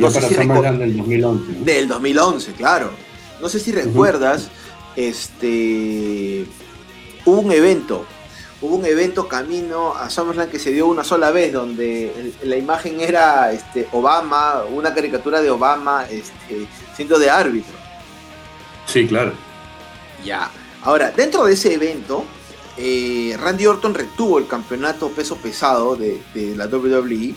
No 0.00 0.10
sé 0.10 0.22
si 0.22 0.34
del 0.34 0.96
2011. 0.96 1.52
¿no? 1.52 1.64
del 1.64 1.88
2011, 1.88 2.52
claro. 2.52 2.90
No 3.40 3.48
sé 3.48 3.58
si 3.58 3.72
recuerdas, 3.72 4.48
este, 4.96 6.44
hubo 7.24 7.40
un 7.40 7.52
evento, 7.52 8.04
hubo 8.60 8.76
un 8.76 8.84
evento 8.84 9.28
camino 9.28 9.94
a 9.94 10.10
SummerSlam 10.10 10.48
que 10.48 10.58
se 10.58 10.72
dio 10.72 10.86
una 10.86 11.04
sola 11.04 11.30
vez, 11.30 11.52
donde 11.52 12.32
la 12.42 12.56
imagen 12.56 13.00
era 13.00 13.52
este, 13.52 13.88
Obama, 13.92 14.64
una 14.70 14.92
caricatura 14.94 15.40
de 15.40 15.50
Obama 15.50 16.04
este, 16.10 16.66
siendo 16.94 17.18
de 17.18 17.30
árbitro. 17.30 17.74
Sí, 18.86 19.06
claro. 19.06 19.32
Ya. 20.24 20.50
Ahora, 20.82 21.10
dentro 21.12 21.44
de 21.44 21.54
ese 21.54 21.74
evento, 21.74 22.24
eh, 22.76 23.36
Randy 23.38 23.66
Orton 23.66 23.94
retuvo 23.94 24.38
el 24.38 24.46
campeonato 24.46 25.08
peso 25.10 25.36
pesado 25.36 25.96
de, 25.96 26.20
de 26.34 26.56
la 26.56 26.66
WWE 26.66 27.34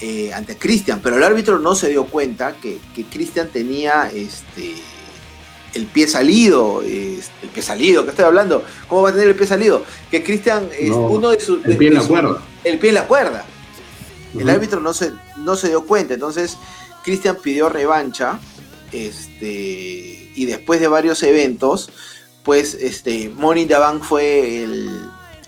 eh, 0.00 0.32
ante 0.32 0.56
Christian, 0.56 1.00
pero 1.02 1.16
el 1.16 1.22
árbitro 1.24 1.58
no 1.58 1.74
se 1.74 1.88
dio 1.88 2.06
cuenta 2.06 2.54
que, 2.56 2.78
que 2.94 3.04
Christian 3.04 3.48
tenía 3.48 4.10
este, 4.14 4.74
el 5.74 5.86
pie 5.86 6.06
salido, 6.08 6.82
este, 6.82 7.30
el 7.42 7.48
pie 7.50 7.62
salido, 7.62 8.04
¿qué 8.04 8.10
estoy 8.10 8.24
hablando? 8.24 8.64
¿Cómo 8.88 9.02
va 9.02 9.10
a 9.10 9.12
tener 9.12 9.28
el 9.28 9.34
pie 9.34 9.46
salido? 9.46 9.84
Que 10.10 10.22
Christian 10.22 10.68
es 10.78 10.90
No, 10.90 10.98
uno 11.08 11.30
de 11.30 11.40
sus... 11.40 11.64
el 11.64 11.76
pie 11.76 11.88
en 11.88 11.94
la 11.94 12.02
su- 12.02 12.08
cuerda. 12.08 12.42
El 12.64 12.78
pie 12.78 12.88
en 12.90 12.94
la 12.94 13.06
cuerda. 13.06 13.44
El 14.38 14.48
árbitro 14.50 14.80
no 14.80 14.92
se, 14.92 15.12
no 15.38 15.56
se 15.56 15.68
dio 15.68 15.84
cuenta, 15.84 16.14
entonces 16.14 16.56
Christian 17.02 17.36
pidió 17.42 17.68
revancha, 17.68 18.38
este, 18.92 20.30
y 20.34 20.44
después 20.46 20.80
de 20.80 20.88
varios 20.88 21.22
eventos, 21.22 21.90
pues 22.42 22.74
este, 22.74 23.28
Money 23.30 23.62
in 23.64 23.68
the 23.68 23.76
Bank 23.76 24.02
fue 24.02 24.62
el, 24.64 24.90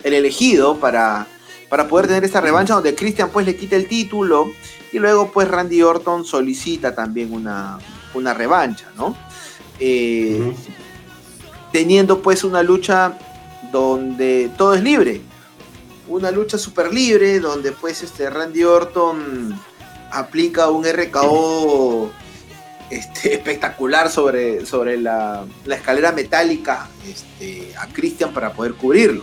el 0.03 0.14
elegido 0.14 0.76
para, 0.78 1.26
para 1.70 1.88
poder 1.88 2.08
tener 2.08 2.24
esta 2.24 2.40
revancha, 2.40 2.74
donde 2.74 2.94
Christian 2.94 3.30
pues 3.30 3.46
le 3.46 3.56
quita 3.56 3.76
el 3.76 3.86
título, 3.86 4.50
y 4.92 4.98
luego 4.98 5.30
pues 5.30 5.48
Randy 5.48 5.80
Orton 5.82 6.24
solicita 6.24 6.94
también 6.94 7.32
una, 7.32 7.78
una 8.12 8.34
revancha, 8.34 8.86
¿no? 8.96 9.16
Eh, 9.78 10.52
teniendo 11.72 12.20
pues 12.20 12.42
una 12.44 12.62
lucha 12.62 13.16
donde 13.70 14.50
todo 14.58 14.74
es 14.74 14.82
libre. 14.82 15.22
Una 16.08 16.32
lucha 16.32 16.58
súper 16.58 16.92
libre 16.92 17.38
donde 17.38 17.70
pues 17.70 18.02
este 18.02 18.28
Randy 18.28 18.64
Orton 18.64 19.56
aplica 20.10 20.68
un 20.70 20.84
RKO 20.84 22.10
este, 22.90 23.34
espectacular 23.34 24.10
sobre, 24.10 24.66
sobre 24.66 25.00
la, 25.00 25.44
la 25.64 25.76
escalera 25.76 26.10
metálica 26.10 26.88
este, 27.06 27.72
a 27.78 27.86
Christian 27.86 28.32
para 28.32 28.52
poder 28.52 28.74
cubrirlo. 28.74 29.22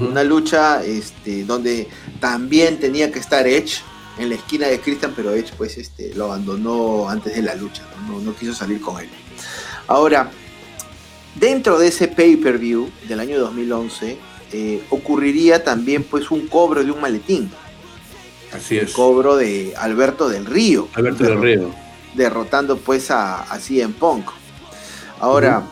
Una 0.00 0.24
lucha 0.24 0.82
este, 0.84 1.44
donde 1.44 1.88
también 2.20 2.78
tenía 2.80 3.10
que 3.12 3.18
estar 3.18 3.46
Edge, 3.46 3.82
en 4.18 4.28
la 4.28 4.34
esquina 4.34 4.66
de 4.68 4.78
Christian, 4.80 5.12
pero 5.16 5.32
Edge 5.32 5.52
pues 5.56 5.76
este, 5.78 6.14
lo 6.14 6.26
abandonó 6.26 7.08
antes 7.08 7.34
de 7.34 7.42
la 7.42 7.54
lucha, 7.54 7.82
¿no? 8.08 8.34
Quiso 8.34 8.54
salir 8.54 8.80
con 8.80 9.00
él. 9.00 9.08
Ahora, 9.86 10.30
dentro 11.34 11.78
de 11.78 11.88
ese 11.88 12.08
pay-per-view 12.08 12.90
del 13.08 13.20
año 13.20 13.40
2011, 13.40 14.18
eh, 14.52 14.84
ocurriría 14.90 15.64
también 15.64 16.04
pues 16.04 16.30
un 16.30 16.46
cobro 16.46 16.84
de 16.84 16.90
un 16.90 17.00
maletín, 17.00 17.50
Así 18.52 18.76
el 18.76 18.84
es. 18.86 18.92
cobro 18.92 19.36
de 19.36 19.72
Alberto 19.78 20.28
del 20.28 20.44
Río. 20.44 20.88
Alberto 20.94 21.24
del 21.24 21.40
Río. 21.40 21.70
derrotando 22.14 22.76
pues 22.76 23.10
a, 23.10 23.42
a 23.42 23.58
CM 23.58 23.94
Punk. 23.94 24.26
Ahora, 25.20 25.62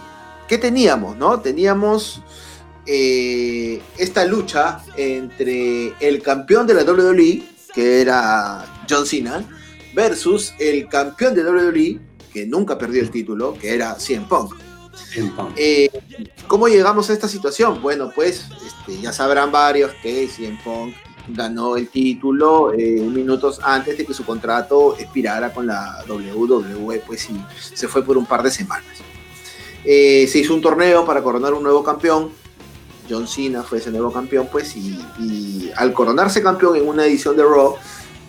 ¿qué 0.49 0.57
teníamos? 0.57 1.17
No? 1.17 1.41
Teníamos 1.41 2.23
eh, 2.93 3.81
esta 3.99 4.25
lucha 4.25 4.83
entre 4.97 5.95
el 6.01 6.21
campeón 6.23 6.67
de 6.67 6.75
la 6.75 6.83
WWE, 6.83 7.41
que 7.73 8.01
era 8.01 8.67
John 8.89 9.07
Cena, 9.07 9.45
versus 9.95 10.55
el 10.59 10.89
campeón 10.89 11.37
de 11.37 11.45
WWE, 11.45 12.01
que 12.33 12.47
nunca 12.47 12.77
perdió 12.77 13.01
el 13.01 13.13
título, 13.13 13.55
que 13.55 13.75
era 13.75 13.95
CM 13.95 14.27
Punk. 14.27 14.55
Eh, 15.55 15.89
¿Cómo 16.49 16.67
llegamos 16.67 17.09
a 17.11 17.13
esta 17.13 17.29
situación? 17.29 17.81
Bueno, 17.81 18.11
pues 18.13 18.47
este, 18.67 19.01
ya 19.01 19.13
sabrán 19.13 19.53
varios 19.53 19.93
que 20.03 20.27
CM 20.27 20.59
Punk 20.65 20.93
ganó 21.29 21.77
el 21.77 21.91
título 21.91 22.73
eh, 22.73 23.01
minutos 23.01 23.61
antes 23.63 23.99
de 23.99 24.05
que 24.05 24.15
su 24.15 24.25
contrato 24.25 24.97
expirara 24.99 25.53
con 25.53 25.69
la 25.69 26.05
WWE, 26.09 27.05
pues 27.07 27.31
y 27.31 27.41
se 27.73 27.87
fue 27.87 28.05
por 28.05 28.19
un 28.19 28.27
par 28.27 28.43
de 28.43 28.51
semanas. 28.51 28.99
Eh, 29.85 30.27
se 30.27 30.41
hizo 30.41 30.55
un 30.55 30.61
torneo 30.61 31.07
para 31.07 31.23
coronar 31.23 31.55
un 31.55 31.63
nuevo 31.63 31.85
campeón. 31.85 32.40
John 33.11 33.27
Cena 33.27 33.63
fue 33.63 33.79
ese 33.79 33.91
nuevo 33.91 34.13
campeón, 34.13 34.49
pues, 34.51 34.77
y, 34.77 34.99
y 35.19 35.71
al 35.77 35.93
coronarse 35.93 36.43
campeón 36.43 36.77
en 36.77 36.87
una 36.87 37.05
edición 37.05 37.37
de 37.37 37.43
Raw, 37.43 37.77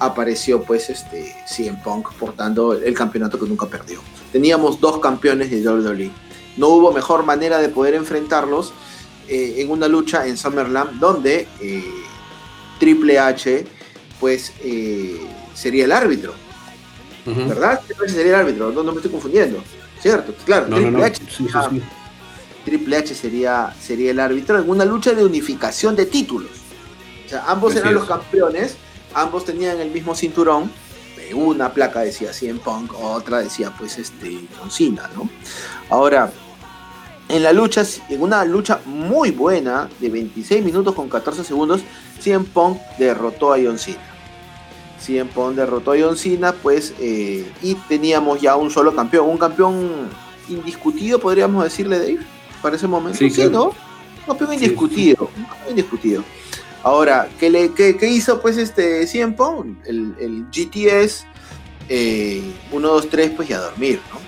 apareció 0.02 0.64
pues 0.64 0.90
este 0.90 1.36
CM 1.46 1.80
Punk 1.84 2.12
portando 2.14 2.74
el 2.74 2.94
campeonato 2.96 3.40
que 3.40 3.46
nunca 3.46 3.68
perdió. 3.68 4.02
Teníamos 4.32 4.80
dos 4.80 5.00
campeones 5.00 5.52
de 5.52 5.62
WWE. 5.68 6.10
No 6.58 6.70
hubo 6.70 6.92
mejor 6.92 7.24
manera 7.24 7.60
de 7.60 7.70
poder 7.70 7.94
enfrentarlos 7.94 8.74
eh, 9.28 9.56
en 9.58 9.70
una 9.70 9.88
lucha 9.88 10.26
en 10.26 10.38
SummerSlam 10.38 11.00
donde 11.00 11.48
eh, 11.62 11.86
Triple 12.80 13.20
H 13.20 13.66
pues 14.20 14.54
eh, 14.64 15.22
sería 15.54 15.86
el 15.86 15.92
árbitro. 15.92 16.34
¿verdad? 17.26 17.82
Triple 17.86 18.06
H 18.08 18.16
sería 18.16 18.34
el 18.34 18.40
árbitro, 18.40 18.72
no, 18.72 18.82
no 18.82 18.92
me 18.92 18.98
estoy 18.98 19.12
confundiendo, 19.12 19.64
¿cierto? 20.00 20.34
Claro, 20.46 20.68
No, 20.68 20.78
Triple 20.78 20.98
no. 20.98 21.04
H 21.04 21.22
Sí, 21.30 21.46
sí. 21.48 21.82
Triple 22.66 22.98
H 22.98 23.16
sería, 23.16 23.74
sería 23.80 24.12
el 24.12 24.20
árbitro 24.20 24.60
en 24.60 24.70
una 24.70 24.86
lucha 24.86 25.14
de 25.14 25.26
unificación 25.26 25.96
de 25.96 26.06
títulos. 26.06 26.52
O 27.26 27.30
sea, 27.30 27.46
ambos 27.48 27.72
Así 27.72 27.80
eran 27.80 27.94
los 27.94 28.04
es. 28.04 28.10
campeones, 28.10 28.76
ambos 29.14 29.46
tenían 29.46 29.80
el 29.80 29.92
mismo 29.92 30.16
cinturón. 30.16 30.72
Una 31.34 31.72
placa 31.72 32.02
decía 32.02 32.34
CM 32.34 32.60
Punk, 32.60 32.94
otra 33.00 33.40
decía 33.40 33.74
pues 33.78 33.98
este 33.98 34.42
John 34.60 34.70
Cena, 34.70 35.10
¿no? 35.16 35.30
Ahora, 35.90 36.30
en 37.30 37.44
la 37.44 37.54
lucha, 37.54 37.84
en 38.10 38.22
una 38.22 38.44
lucha 38.44 38.82
muy 38.84 39.32
buena 39.32 39.88
de 40.02 40.10
26 40.10 40.66
minutos 40.66 40.94
con 40.94 41.08
14 41.08 41.46
segundos, 41.46 41.82
CM 42.20 42.44
Punk 42.44 42.80
derrotó 42.98 43.54
a 43.54 43.58
John 43.64 43.80
Cena. 43.80 44.04
CM 45.00 45.30
Punk 45.32 45.56
derrotó 45.56 45.94
a 45.94 45.96
John 45.98 46.18
Cena, 46.18 46.52
pues, 46.52 46.94
eh, 47.00 47.50
y 47.62 47.76
teníamos 47.76 48.42
ya 48.42 48.58
un 48.58 48.70
solo 48.70 48.94
campeón, 48.94 49.30
un 49.30 49.38
campeón 49.38 50.10
indiscutido, 50.50 51.20
podríamos 51.20 51.64
decirle, 51.64 51.98
Dave, 51.98 52.20
para 52.62 52.76
ese 52.76 52.88
momento. 52.88 53.18
Sí, 53.18 53.30
claro. 53.32 53.50
¿no? 53.52 53.64
Un 53.66 53.74
campeón 54.28 54.50
Sí, 54.52 54.56
indiscutido, 54.66 55.28
campeón 55.28 55.70
indiscutido. 55.70 56.24
Ahora, 56.84 57.30
¿qué, 57.40 57.50
le, 57.50 57.74
qué, 57.74 57.96
qué 57.98 58.08
hizo 58.08 58.42
pues 58.42 58.58
este 58.58 59.08
Punk? 59.36 59.86
El, 59.86 60.16
el 60.20 60.46
GTS, 60.52 61.26
eh, 61.90 62.42
1, 62.72 62.88
2, 62.88 63.10
3, 63.10 63.32
pues 63.36 63.50
y 63.50 63.54
a 63.54 63.60
dormir, 63.60 64.00
¿no? 64.12 64.20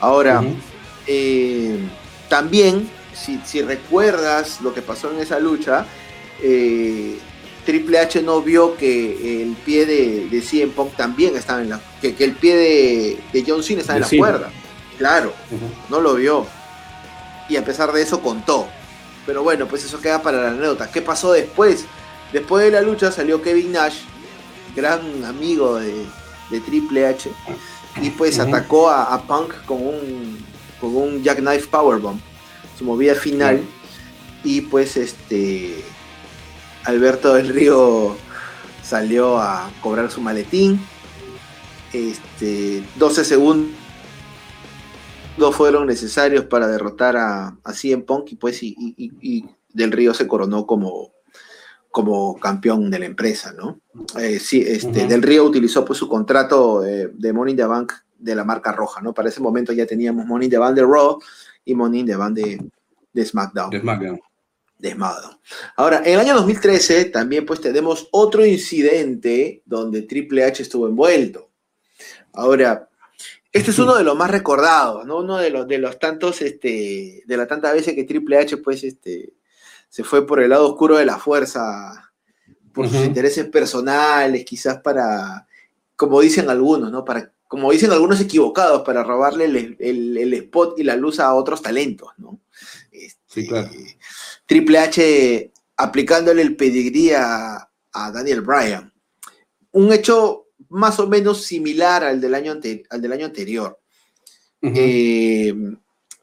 Ahora, 0.00 0.40
Ujú. 0.40 0.54
eh, 1.06 1.78
también, 2.28 2.88
si, 3.14 3.40
si 3.44 3.62
recuerdas 3.62 4.60
lo 4.60 4.74
que 4.74 4.82
pasó 4.82 5.10
en 5.12 5.20
esa 5.20 5.38
lucha, 5.38 5.86
eh, 6.42 7.16
Triple 7.64 7.98
H 7.98 8.20
no 8.22 8.42
vio 8.42 8.76
que 8.76 9.42
el 9.42 9.54
pie 9.64 9.86
de, 9.86 10.28
de 10.28 10.42
CM 10.42 10.72
Punk 10.72 10.94
también 10.96 11.34
estaba 11.36 11.62
en 11.62 11.70
la. 11.70 11.80
que, 12.00 12.14
que 12.14 12.24
el 12.24 12.32
pie 12.32 12.56
de, 12.56 13.18
de 13.32 13.44
John 13.46 13.62
Cena 13.62 13.80
estaba 13.80 13.96
en 13.98 14.00
De 14.02 14.06
la 14.06 14.08
Cena. 14.10 14.20
cuerda. 14.20 14.50
Claro, 14.98 15.32
Ujú. 15.50 15.66
no 15.90 16.00
lo 16.00 16.14
vio. 16.14 16.46
Y 17.48 17.56
a 17.56 17.64
pesar 17.64 17.92
de 17.92 18.02
eso 18.02 18.20
contó. 18.20 18.68
Pero 19.26 19.42
bueno, 19.42 19.66
pues 19.66 19.84
eso 19.84 20.00
queda 20.00 20.22
para 20.22 20.42
la 20.42 20.48
anécdota. 20.50 20.90
¿Qué 20.90 21.02
pasó 21.02 21.32
después? 21.32 21.84
Después 22.32 22.64
de 22.64 22.70
la 22.70 22.80
lucha 22.82 23.12
salió 23.12 23.40
Kevin 23.42 23.72
Nash, 23.72 24.00
gran 24.74 25.24
amigo 25.24 25.76
de, 25.76 26.04
de 26.50 26.60
Triple 26.60 27.06
H, 27.06 27.30
y 28.02 28.10
pues 28.10 28.38
atacó 28.38 28.90
a, 28.90 29.14
a 29.14 29.22
Punk 29.22 29.54
con 29.66 29.86
un, 29.86 30.44
con 30.80 30.96
un 30.96 31.22
Jackknife 31.22 31.68
Powerbomb, 31.68 32.18
su 32.78 32.84
movida 32.84 33.14
final. 33.14 33.62
Y 34.42 34.62
pues 34.62 34.96
este 34.96 35.82
Alberto 36.84 37.34
del 37.34 37.48
Río 37.48 38.16
salió 38.82 39.38
a 39.38 39.70
cobrar 39.80 40.10
su 40.10 40.20
maletín. 40.20 40.84
Este, 41.92 42.82
12 42.96 43.24
segundos 43.24 43.83
fueron 45.52 45.86
necesarios 45.86 46.44
para 46.46 46.68
derrotar 46.68 47.16
a, 47.16 47.56
a 47.64 47.72
CM 47.72 48.02
Punk 48.04 48.32
y 48.32 48.36
pues 48.36 48.62
y, 48.62 48.74
y- 48.96 49.12
y 49.20 49.44
Del 49.72 49.90
Río 49.92 50.14
se 50.14 50.28
coronó 50.28 50.66
como, 50.66 51.10
como 51.90 52.38
campeón 52.38 52.90
de 52.90 52.98
la 53.00 53.06
empresa, 53.06 53.52
¿no? 53.52 53.80
Eh, 54.20 54.38
sí, 54.38 54.62
este. 54.66 55.06
Del 55.06 55.22
Río 55.22 55.44
utilizó 55.44 55.84
pues 55.84 55.98
su 55.98 56.08
contrato 56.08 56.84
eh, 56.84 57.10
de 57.12 57.32
Money 57.32 57.52
in 57.52 57.56
the 57.58 57.64
Bank 57.64 57.92
de 58.18 58.34
la 58.34 58.44
marca 58.44 58.72
roja, 58.72 59.00
¿no? 59.02 59.12
Para 59.12 59.28
ese 59.28 59.40
momento 59.40 59.72
ya 59.72 59.86
teníamos 59.86 60.24
Money 60.26 60.46
in 60.46 60.50
the 60.50 60.58
Bank 60.58 60.74
de 60.76 60.82
Raw 60.82 61.18
y 61.64 61.74
Money 61.74 62.00
in 62.00 62.06
the 62.06 62.16
Bank 62.16 62.34
de, 62.34 62.64
de 63.12 63.24
SmackDown 63.26 63.70
De 63.70 63.80
SmackDown. 63.80 64.20
de 64.78 64.92
SmackDown. 64.92 65.38
Ahora, 65.76 65.98
en 66.04 66.14
el 66.14 66.20
año 66.20 66.34
2013 66.34 67.06
también 67.06 67.44
pues 67.44 67.60
tenemos 67.60 68.08
otro 68.12 68.46
incidente 68.46 69.62
donde 69.66 70.02
Triple 70.02 70.44
H 70.44 70.62
estuvo 70.62 70.86
envuelto. 70.88 71.50
Ahora, 72.32 72.88
este 73.54 73.70
es 73.70 73.78
uno 73.78 73.94
de 73.96 74.04
los 74.04 74.16
más 74.16 74.30
recordados, 74.30 75.06
¿no? 75.06 75.18
Uno 75.18 75.38
de 75.38 75.48
los, 75.50 75.66
de 75.66 75.78
los 75.78 75.98
tantos, 75.98 76.42
este, 76.42 77.22
de 77.24 77.36
las 77.36 77.48
tantas 77.48 77.72
veces 77.72 77.94
que 77.94 78.04
Triple 78.04 78.36
H 78.38 78.56
pues 78.58 78.84
este, 78.84 79.32
se 79.88 80.04
fue 80.04 80.26
por 80.26 80.40
el 80.42 80.50
lado 80.50 80.68
oscuro 80.68 80.96
de 80.96 81.06
la 81.06 81.18
fuerza, 81.18 82.12
por 82.72 82.88
sus 82.88 83.04
intereses 83.04 83.46
personales, 83.46 84.44
quizás 84.44 84.80
para, 84.80 85.46
como 85.96 86.20
dicen 86.20 86.50
algunos, 86.50 86.90
¿no? 86.90 87.04
Para, 87.04 87.32
como 87.46 87.70
dicen 87.70 87.92
algunos 87.92 88.20
equivocados, 88.20 88.82
para 88.82 89.04
robarle 89.04 89.44
el, 89.44 89.76
el- 89.78 90.18
el 90.18 90.34
spot 90.34 90.78
y 90.80 90.82
la 90.82 90.96
luz 90.96 91.20
a 91.20 91.32
otros 91.34 91.62
talentos, 91.62 92.10
¿no? 92.18 92.40
Sí, 93.28 93.46
claro. 93.46 93.68
Este, 93.68 93.96
Triple 94.46 94.78
H 94.78 95.52
aplicándole 95.76 96.42
el 96.42 96.56
pedigrí 96.56 97.12
a, 97.12 97.68
a 97.92 98.10
Daniel 98.10 98.40
Bryan. 98.40 98.92
Un 99.72 99.92
hecho 99.92 100.43
más 100.74 100.98
o 101.00 101.06
menos 101.06 101.42
similar 101.44 102.04
al 102.04 102.20
del 102.20 102.34
año, 102.34 102.52
ante- 102.52 102.84
al 102.90 103.00
del 103.00 103.12
año 103.12 103.26
anterior. 103.26 103.78
Eh, 104.62 105.54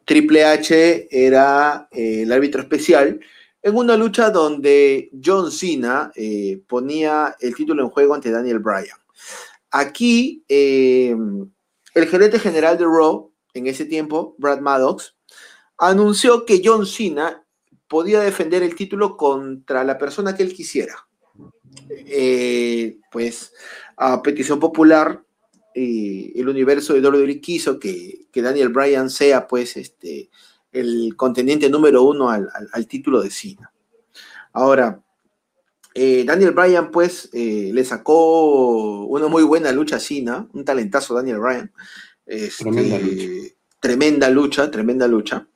Triple 0.06 0.44
H 0.46 1.08
era 1.12 1.88
eh, 1.92 2.24
el 2.24 2.32
árbitro 2.32 2.62
especial 2.62 3.20
en 3.62 3.76
una 3.76 3.96
lucha 3.96 4.32
donde 4.32 5.12
John 5.24 5.52
Cena 5.52 6.12
eh, 6.16 6.62
ponía 6.68 7.36
el 7.40 7.56
título 7.56 7.84
en 7.84 7.90
juego 7.90 8.16
ante 8.16 8.32
Daniel 8.32 8.60
Bryan. 8.60 8.98
Aquí, 9.70 10.44
el 10.50 12.08
gerente 12.08 12.40
general 12.40 12.78
de 12.78 12.86
Raw, 12.86 13.32
en 13.54 13.68
ese 13.68 13.86
tiempo, 13.86 14.36
Brad 14.38 14.60
Maddox, 14.60 15.16
anunció 15.78 16.46
que 16.46 16.62
John 16.64 16.86
Cena 16.86 17.46
podía 17.88 18.22
defender 18.22 18.64
el 18.64 18.76
título 18.76 19.16
contra 19.16 19.84
la 19.84 19.98
persona 19.98 20.36
que 20.36 20.44
él 20.44 20.54
quisiera. 20.54 20.96
Eh, 21.90 22.98
pues, 23.12 23.54
a 24.04 24.22
petición 24.22 24.60
popular, 24.60 25.24
eh, 25.76 26.32
el 26.36 26.50
universo 26.50 26.94
de 26.94 27.02
WWE 27.08 27.40
quiso 27.40 27.80
que, 27.80 28.26
que 28.32 28.42
Daniel 28.42 28.70
Bryan 28.70 29.10
sea, 29.10 29.48
pues, 29.48 29.78
este, 29.78 30.30
el 30.72 31.16
contendiente 31.16 31.70
número 31.70 32.04
uno 32.04 32.30
al, 32.30 32.50
al- 32.54 32.70
al 32.74 32.88
título 32.88 33.22
de 33.22 33.30
Cena. 33.30 33.72
Ahora, 34.54 35.02
eh, 35.94 36.24
Daniel 36.26 36.52
Bryan, 36.52 36.90
pues, 36.92 37.30
eh, 37.34 37.72
le 37.74 37.84
sacó 37.86 39.06
una 39.06 39.28
muy 39.28 39.44
buena 39.44 39.72
lucha 39.72 39.98
a 39.98 40.00
Cena, 40.00 40.48
un 40.54 40.66
talentazo 40.66 41.14
Daniel 41.16 41.40
Bryan. 41.40 41.72
Este, 42.26 42.64
Tremenda 42.64 42.98
lucha. 43.00 43.50
Tremenda 43.80 44.30
lucha, 44.30 44.72
tremenda 44.72 45.08
lucha. 45.08 45.48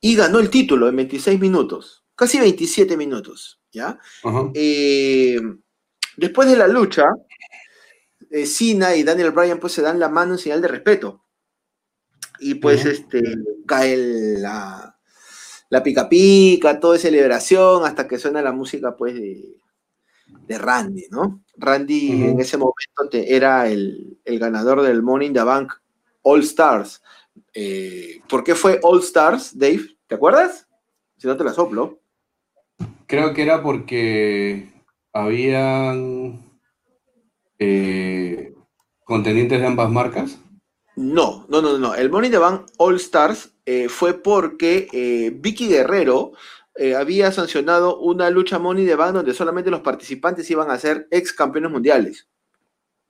Y 0.00 0.16
ganó 0.16 0.40
el 0.40 0.50
título 0.50 0.88
en 0.88 0.96
26 0.96 1.38
minutos, 1.40 2.04
casi 2.16 2.40
27 2.40 2.96
minutos, 2.96 3.60
¿ya? 3.70 3.98
Eh, 4.54 5.38
después 6.16 6.48
de 6.48 6.56
la 6.56 6.66
lucha, 6.66 7.04
eh, 8.32 8.46
Cena 8.46 8.96
y 8.96 9.04
Daniel 9.04 9.30
Bryan 9.30 9.60
pues 9.60 9.72
se 9.74 9.82
dan 9.82 10.00
la 10.00 10.08
mano 10.08 10.32
en 10.32 10.38
señal 10.38 10.60
de 10.60 10.68
respeto. 10.68 11.22
Y 12.40 12.54
pues 12.56 12.84
este 12.84 13.22
cae 13.66 13.96
la, 14.38 14.98
la 15.68 15.82
pica 15.82 16.08
pica, 16.08 16.80
toda 16.80 16.98
celebración, 16.98 17.84
hasta 17.84 18.08
que 18.08 18.18
suena 18.18 18.42
la 18.42 18.50
música 18.52 18.96
pues 18.96 19.14
de, 19.14 19.56
de 20.48 20.58
Randy, 20.58 21.06
¿no? 21.10 21.44
Randy 21.56 22.22
en 22.24 22.40
ese 22.40 22.56
momento 22.56 23.08
te- 23.10 23.36
era 23.36 23.68
el, 23.68 24.18
el 24.24 24.38
ganador 24.40 24.82
del 24.82 25.02
Money 25.02 25.28
in 25.28 25.34
the 25.34 25.42
Bank 25.42 25.72
All 26.22 26.40
Stars. 26.40 27.00
Eh, 27.54 28.20
¿Por 28.28 28.42
qué 28.42 28.54
fue 28.56 28.80
All 28.82 29.00
Stars, 29.00 29.56
Dave? 29.56 29.96
¿Te 30.08 30.16
acuerdas? 30.16 30.66
Si 31.18 31.28
no 31.28 31.36
te 31.36 31.44
la 31.44 31.52
soplo. 31.52 32.00
Creo 33.06 33.32
que 33.34 33.42
era 33.42 33.62
porque 33.62 34.72
habían 35.12 36.40
eh, 37.62 38.54
contendientes 39.04 39.60
de 39.60 39.66
ambas 39.66 39.90
marcas. 39.90 40.38
No, 40.96 41.46
no, 41.48 41.62
no, 41.62 41.78
no. 41.78 41.94
El 41.94 42.10
Money 42.10 42.26
in 42.26 42.32
the 42.32 42.38
Bank 42.38 42.66
All 42.76 42.96
Stars 42.96 43.54
eh, 43.64 43.88
fue 43.88 44.20
porque 44.20 44.88
eh, 44.92 45.32
Vicky 45.34 45.68
Guerrero 45.68 46.32
eh, 46.74 46.94
había 46.94 47.32
sancionado 47.32 47.98
una 48.00 48.30
lucha 48.30 48.58
Money 48.58 48.82
in 48.82 48.88
the 48.88 48.96
Bank 48.96 49.14
donde 49.14 49.32
solamente 49.32 49.70
los 49.70 49.80
participantes 49.80 50.50
iban 50.50 50.70
a 50.70 50.78
ser 50.78 51.06
ex 51.10 51.32
campeones 51.32 51.70
mundiales. 51.70 52.28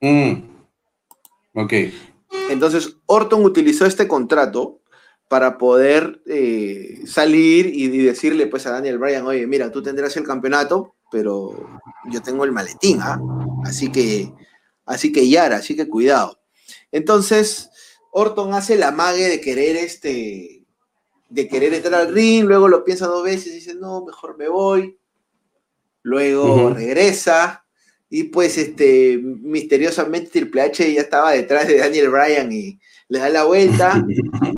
Mm. 0.00 0.32
Ok. 1.54 1.72
Entonces, 2.50 2.96
Orton 3.06 3.44
utilizó 3.44 3.86
este 3.86 4.06
contrato 4.06 4.80
para 5.28 5.56
poder 5.56 6.20
eh, 6.26 7.00
salir 7.06 7.66
y, 7.66 7.84
y 7.84 7.98
decirle 7.98 8.46
pues 8.46 8.66
a 8.66 8.72
Daniel 8.72 8.98
Bryan, 8.98 9.26
oye, 9.26 9.46
mira, 9.46 9.72
tú 9.72 9.82
tendrás 9.82 10.16
el 10.16 10.24
campeonato, 10.24 10.94
pero 11.12 11.54
yo 12.10 12.22
tengo 12.22 12.44
el 12.44 12.52
maletín, 12.52 13.00
¿ah? 13.02 13.20
Así 13.64 13.92
que, 13.92 14.32
así 14.86 15.12
que 15.12 15.28
Yara, 15.28 15.56
así 15.56 15.76
que 15.76 15.86
cuidado. 15.86 16.40
Entonces, 16.90 17.70
Orton 18.10 18.54
hace 18.54 18.76
la 18.76 18.90
mague 18.90 19.28
de 19.28 19.40
querer 19.40 19.76
este, 19.76 20.64
de 21.28 21.48
querer 21.48 21.74
entrar 21.74 21.94
al 21.94 22.14
ring, 22.14 22.46
luego 22.46 22.66
lo 22.66 22.82
piensa 22.82 23.06
dos 23.06 23.22
veces 23.22 23.48
y 23.48 23.56
dice, 23.56 23.74
no, 23.74 24.04
mejor 24.04 24.36
me 24.38 24.48
voy. 24.48 24.98
Luego 26.02 26.70
regresa 26.70 27.64
y 28.10 28.24
pues 28.24 28.58
este, 28.58 29.18
misteriosamente 29.18 30.30
Triple 30.30 30.62
H 30.62 30.92
ya 30.92 31.00
estaba 31.00 31.32
detrás 31.32 31.68
de 31.68 31.78
Daniel 31.78 32.10
Bryan 32.10 32.52
y 32.52 32.78
le 33.08 33.18
da 33.18 33.28
la 33.28 33.44
vuelta, 33.44 34.04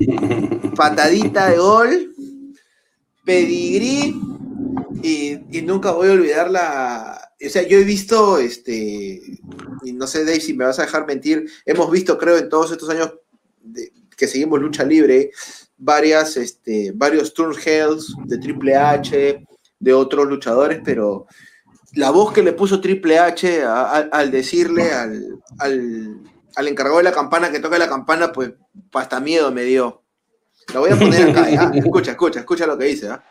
patadita 0.77 1.51
de 1.51 1.59
gol, 1.59 2.15
pedigrí 3.25 4.34
y, 5.07 5.59
y 5.59 5.63
nunca 5.63 5.91
voy 5.93 6.09
a 6.09 6.13
olvidar 6.13 6.51
la... 6.51 7.31
O 7.45 7.49
sea, 7.49 7.63
yo 7.63 7.79
he 7.79 7.85
visto, 7.85 8.39
este, 8.39 9.21
y 9.85 9.93
no 9.93 10.07
sé 10.07 10.25
Dave 10.25 10.41
si 10.41 10.55
me 10.55 10.65
vas 10.65 10.79
a 10.79 10.83
dejar 10.83 11.07
mentir, 11.07 11.47
hemos 11.67 11.91
visto 11.91 12.17
creo 12.17 12.39
en 12.39 12.49
todos 12.49 12.73
estos 12.73 12.89
años 12.89 13.13
que 14.17 14.27
seguimos 14.29 14.61
lucha 14.61 14.85
libre, 14.85 15.31
varias, 15.77 16.37
este, 16.37 16.93
varios 16.95 17.35
turn 17.35 17.55
hells 17.65 18.15
de 18.27 18.39
Triple 18.39 18.77
H, 18.77 19.45
de 19.79 19.93
otros 19.93 20.27
luchadores, 20.27 20.81
pero 20.85 21.27
la 21.95 22.11
voz 22.11 22.33
que 22.33 22.43
le 22.43 22.53
puso 22.53 22.81
Triple 22.81 23.19
H 23.19 23.63
a- 23.65 24.09
al 24.11 24.31
decirle 24.31 24.93
al, 24.93 25.39
al, 25.59 26.21
al 26.57 26.69
encargado 26.69 26.99
de 26.99 27.05
la 27.05 27.13
campana 27.13 27.51
que 27.51 27.61
toque 27.61 27.79
la 27.79 27.89
campana, 27.89 28.33
pues 28.33 28.53
hasta 28.93 29.21
miedo 29.21 29.53
me 29.53 29.65
dio. 29.65 30.03
La 30.73 30.81
voy 30.81 30.91
a 30.93 30.97
poner 30.99 31.29
acá, 31.31 31.51
¿ya? 31.51 31.71
escucha, 31.75 32.13
escucha, 32.13 32.41
escucha 32.41 32.67
lo 32.67 32.79
que 32.79 32.87
dice. 32.87 33.09
¿ah? 33.09 33.23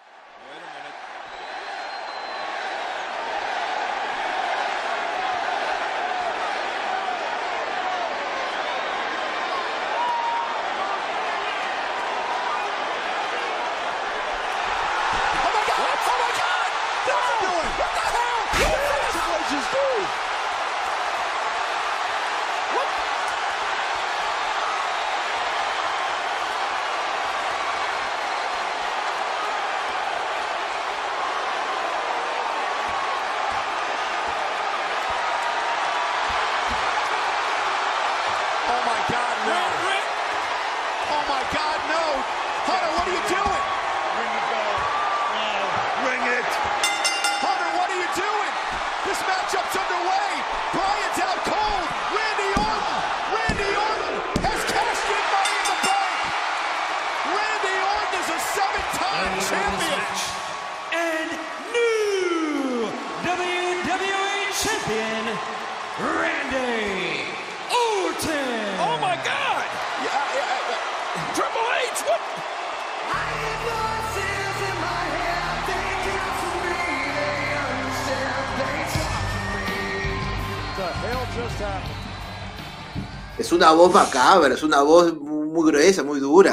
Una 83.64 83.72
voz 83.74 83.94
macabra, 83.94 84.54
es 84.54 84.64
una 84.64 84.82
voz 84.82 85.18
muy, 85.20 85.72
gruesa, 85.72 86.04
muy 86.04 86.20
dura. 86.20 86.52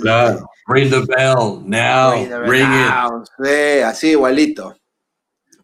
Claro. 0.00 0.48
Ring 0.66 0.90
the 0.90 1.00
bell. 1.00 1.62
Now. 1.64 2.12
Ring 2.12 2.28
the 2.28 2.40
Ring 2.40 2.68
it. 2.72 3.28
Sí, 3.44 3.80
así 3.80 4.08
igualito. 4.10 4.76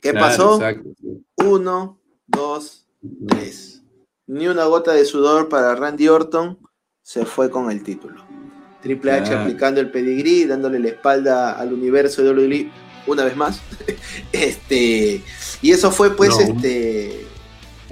¿Qué 0.00 0.10
Claro, 0.12 0.26
pasó? 0.26 0.54
exacto. 0.56 0.88
Uno, 1.36 1.98
dos, 2.26 2.86
tres. 3.28 3.82
Ni 4.26 4.46
una 4.46 4.64
gota 4.66 4.92
de 4.92 5.04
sudor 5.04 5.48
para 5.48 5.74
Randy 5.74 6.08
Orton. 6.08 6.58
Se 7.02 7.24
fue 7.26 7.50
con 7.50 7.70
el 7.70 7.82
título. 7.82 8.24
Triple 8.82 9.12
H 9.12 9.24
Claro. 9.28 9.40
aplicando 9.42 9.80
el 9.80 9.90
pedigrí, 9.90 10.44
dándole 10.44 10.78
la 10.78 10.88
espalda 10.88 11.52
al 11.52 11.72
universo 11.72 12.22
de 12.22 12.30
WWE 12.30 12.70
una 13.06 13.24
vez 13.24 13.36
más. 13.36 13.60
este, 14.32 15.22
y 15.60 15.70
eso 15.70 15.90
fue 15.90 16.10
pues 16.16 16.30
No, 16.30 16.40
este. 16.40 17.23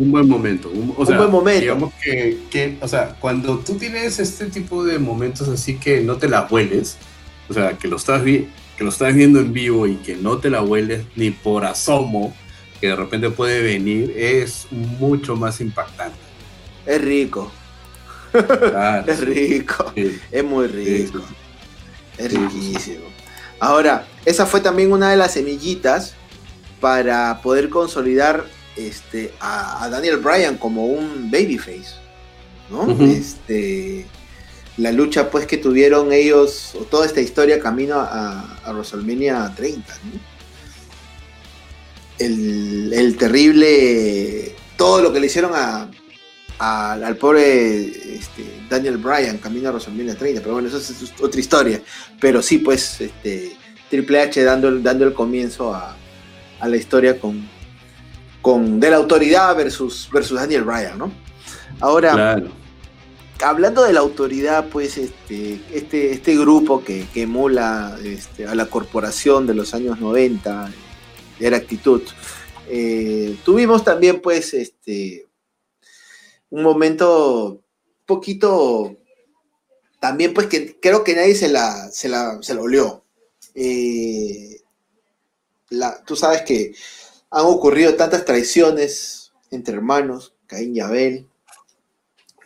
Un 0.03 0.11
buen 0.11 0.29
momento. 0.29 0.69
Un, 0.71 0.95
o 0.97 1.01
Un 1.01 1.07
sea, 1.07 1.17
buen 1.19 1.31
momento. 1.31 1.61
Digamos 1.61 1.95
que, 2.03 2.39
que, 2.51 2.77
o 2.81 2.89
sea, 2.89 3.17
cuando 3.21 3.59
tú 3.61 3.75
tienes 3.77 4.19
este 4.19 4.47
tipo 4.47 4.83
de 4.85 4.99
momentos 4.99 5.49
así 5.49 5.77
que 5.79 6.01
no 6.01 6.17
te 6.17 6.29
la 6.29 6.47
hueles, 6.51 6.97
o 7.49 7.55
sea, 7.55 7.79
que 7.79 7.87
lo 7.89 7.97
estás, 7.97 8.25
vi- 8.25 8.49
que 8.77 8.83
lo 8.85 8.91
estás 8.91 9.15
viendo 9.15 9.39
en 9.39 9.53
vivo 9.53 9.87
y 9.87 9.97
que 9.97 10.17
no 10.17 10.39
te 10.39 10.51
la 10.51 10.63
hueles 10.63 11.05
ni 11.15 11.31
por 11.31 11.65
asomo, 11.65 12.35
que 12.81 12.89
de 12.89 12.97
repente 12.97 13.31
puede 13.31 13.63
venir, 13.63 14.13
es 14.17 14.67
mucho 14.71 15.37
más 15.37 15.61
impactante. 15.61 16.19
Es 16.85 17.01
rico, 17.01 17.53
Claro, 18.33 19.05
es 19.13 19.21
rico, 19.21 19.93
sí, 19.95 20.19
es 20.33 20.45
muy 20.45 20.67
rico. 20.67 21.21
sí. 21.21 21.35
Es 22.19 22.33
riquísimo. 22.33 23.05
Ahora, 23.61 24.07
esa 24.25 24.47
fue 24.47 24.61
también 24.61 24.91
una 24.93 25.11
de 25.11 25.17
las 25.17 25.35
semillitas 25.35 26.15
para 26.81 27.41
poder 27.43 27.69
consolidar 27.69 28.45
este, 28.77 29.33
a, 29.41 29.85
a 29.85 29.91
Daniel 29.91 30.19
Bryan 30.19 30.57
como 30.59 30.87
un 30.87 31.31
babyface. 31.31 32.01
¿no? 32.71 32.91
Este, 33.05 34.07
la 34.79 34.93
lucha 34.93 35.31
pues 35.31 35.47
que 35.47 35.59
tuvieron 35.59 36.13
ellos, 36.13 36.75
o 36.75 36.85
toda 36.85 37.05
esta 37.07 37.21
historia 37.21 37.61
camino 37.61 37.97
a, 38.01 38.59
a 38.65 38.73
WrestleMania 38.73 39.53
30. 39.55 39.95
¿no? 40.05 40.21
El, 42.19 42.93
el 42.93 43.17
terrible, 43.17 44.55
todo 44.77 45.03
lo 45.03 45.13
que 45.13 45.21
le 45.21 45.27
hicieron 45.27 45.53
a, 45.55 45.91
a- 46.59 46.93
al 46.93 47.17
pobre 47.17 47.83
este, 48.17 48.45
Daniel 48.71 48.97
Bryan 48.99 49.39
camino 49.39 49.69
a 49.69 49.73
WrestleMania 49.73 50.15
30, 50.15 50.41
pero 50.41 50.55
bueno, 50.55 50.69
eso 50.69 50.79
es, 50.79 51.13
otra 51.21 51.41
historia. 51.41 51.83
Pero 52.21 52.41
sí, 52.43 52.59
pues, 52.59 53.01
este, 53.01 53.57
Triple 53.91 54.21
H 54.21 54.43
dando 54.45 54.69
el, 54.69 54.83
dando 54.83 55.05
el 55.05 55.15
comienzo 55.15 55.75
a, 55.75 55.97
a 56.61 56.69
la 56.69 56.77
historia 56.77 57.19
con, 57.19 57.49
con 58.43 58.81
de 58.81 58.91
la 58.91 58.97
autoridad 58.97 59.57
versus, 59.57 60.09
versus 60.13 60.39
Daniel 60.39 60.65
Bryan, 60.65 60.99
¿no? 60.99 61.13
Ahora, 61.81 62.13
Claro. 62.13 62.51
hablando 63.43 63.83
de 63.85 63.93
la 63.93 64.01
autoridad, 64.01 64.67
pues 64.69 64.99
este, 64.99 65.61
este, 65.73 66.13
este 66.13 66.37
grupo 66.37 66.83
que, 66.85 67.07
que 67.15 67.23
emula 67.23 67.99
este, 68.05 68.47
a 68.47 68.55
la 68.55 68.67
corporación 68.67 69.47
de 69.47 69.55
los 69.55 69.73
años 69.75 69.99
90, 70.01 70.71
era 71.41 71.57
actitud. 71.57 72.03
eh, 72.69 73.37
tuvimos 73.45 73.85
también, 73.85 74.21
pues, 74.21 74.55
este, 74.55 75.27
un 76.51 76.63
momento 76.63 77.61
poquito, 78.07 78.97
también, 80.01 80.33
pues, 80.35 80.47
que 80.47 80.79
creo 80.81 81.03
que 81.05 81.15
nadie 81.15 81.35
se 81.35 81.49
la, 81.49 81.91
se 81.91 82.09
la, 82.09 82.39
se 82.43 82.55
la 82.55 82.61
olió. 82.63 83.05
Eh, 83.55 84.61
la- 85.71 86.03
tú 86.05 86.17
sabes 86.17 86.43
que 86.43 86.73
han 87.33 87.47
ocurrido 87.47 87.95
tantas 87.95 88.25
traiciones 88.25 89.33
entre 89.51 89.75
hermanos, 89.75 90.35
Caín 90.47 90.77
y 90.77 90.81
Abel. 90.81 91.27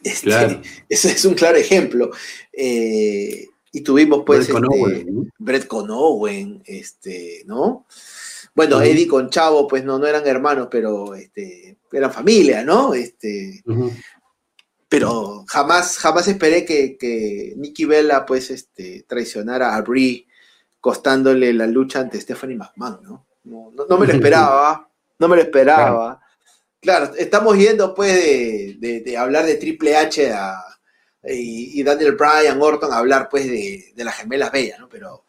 Este, 0.03 0.29
Claro. 0.29 0.63
Ese 0.89 1.11
es 1.11 1.25
un 1.25 1.35
claro 1.35 1.57
ejemplo. 1.57 2.11
Eh, 2.53 3.49
y 3.73 3.81
tuvimos 3.81 4.23
pues 4.25 4.47
Brett 4.47 4.53
con 4.53 4.65
este, 4.65 4.81
Owen, 4.81 5.15
¿no? 5.15 5.27
Brett 5.39 5.67
con 5.67 5.91
Owen, 5.91 6.63
este, 6.65 7.43
¿no? 7.47 7.87
Bueno. 8.55 8.81
Eddie 8.81 9.07
con 9.07 9.29
Chavo, 9.29 9.67
pues 9.67 9.85
no, 9.85 9.99
no 9.99 10.07
eran 10.07 10.27
hermanos, 10.27 10.69
pero 10.71 11.15
este, 11.15 11.77
eran 11.93 12.13
familia, 12.13 12.65
¿no? 12.65 12.95
Este, 12.95 13.63
pero 14.89 15.45
jamás, 15.49 15.99
jamás 15.99 16.29
esperé 16.29 16.65
que, 16.65 16.97
que 16.97 17.53
Nikki 17.57 17.85
Bella 17.85 18.25
pues 18.25 18.51
este, 18.51 19.05
traicionara 19.07 19.75
a 19.75 19.83
Brie 19.83 20.27
costándole 20.81 21.53
la 21.53 21.67
lucha 21.67 22.01
ante 22.01 22.21
Stephanie 22.21 22.57
McMahon, 22.57 23.01
¿no? 23.03 23.27
No, 23.47 23.71
me 23.99 24.07
lo 24.07 24.13
esperaba, 24.13 24.91
no 25.19 25.29
me 25.29 25.37
lo 25.37 25.43
esperaba. 25.43 26.21
Claro, 26.81 27.15
estamos 27.17 27.57
yendo 27.57 27.95
pues 27.95 28.13
de, 28.15 28.77
de- 28.79 29.01
de 29.01 29.17
hablar 29.17 29.47
de 29.47 29.55
Triple 29.57 29.97
H 29.97 30.33
a- 30.33 30.63
y, 31.25 31.81
y 31.81 31.83
Daniel 31.83 32.13
Bryan, 32.17 32.61
Orton, 32.61 32.93
a 32.93 32.99
hablar 32.99 33.29
pues 33.29 33.47
de, 33.47 33.93
de 33.95 34.05
las 34.05 34.17
gemelas 34.17 34.53
bellas, 34.53 34.79
¿no? 34.79 34.89
Pero, 34.89 35.25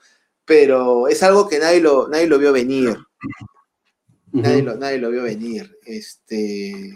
pero 0.46 1.08
es 1.08 1.24
algo 1.24 1.48
que 1.48 1.58
nadie 1.60 1.80
lo, 1.82 2.08
nadie 2.08 2.28
lo 2.28 2.38
vio 2.38 2.52
venir, 2.54 2.96
nadie, 4.32 4.62
lo, 4.64 4.76
nadie 4.76 4.98
lo 4.98 5.10
vio 5.10 5.24
venir. 5.24 5.78
Este, 5.86 6.94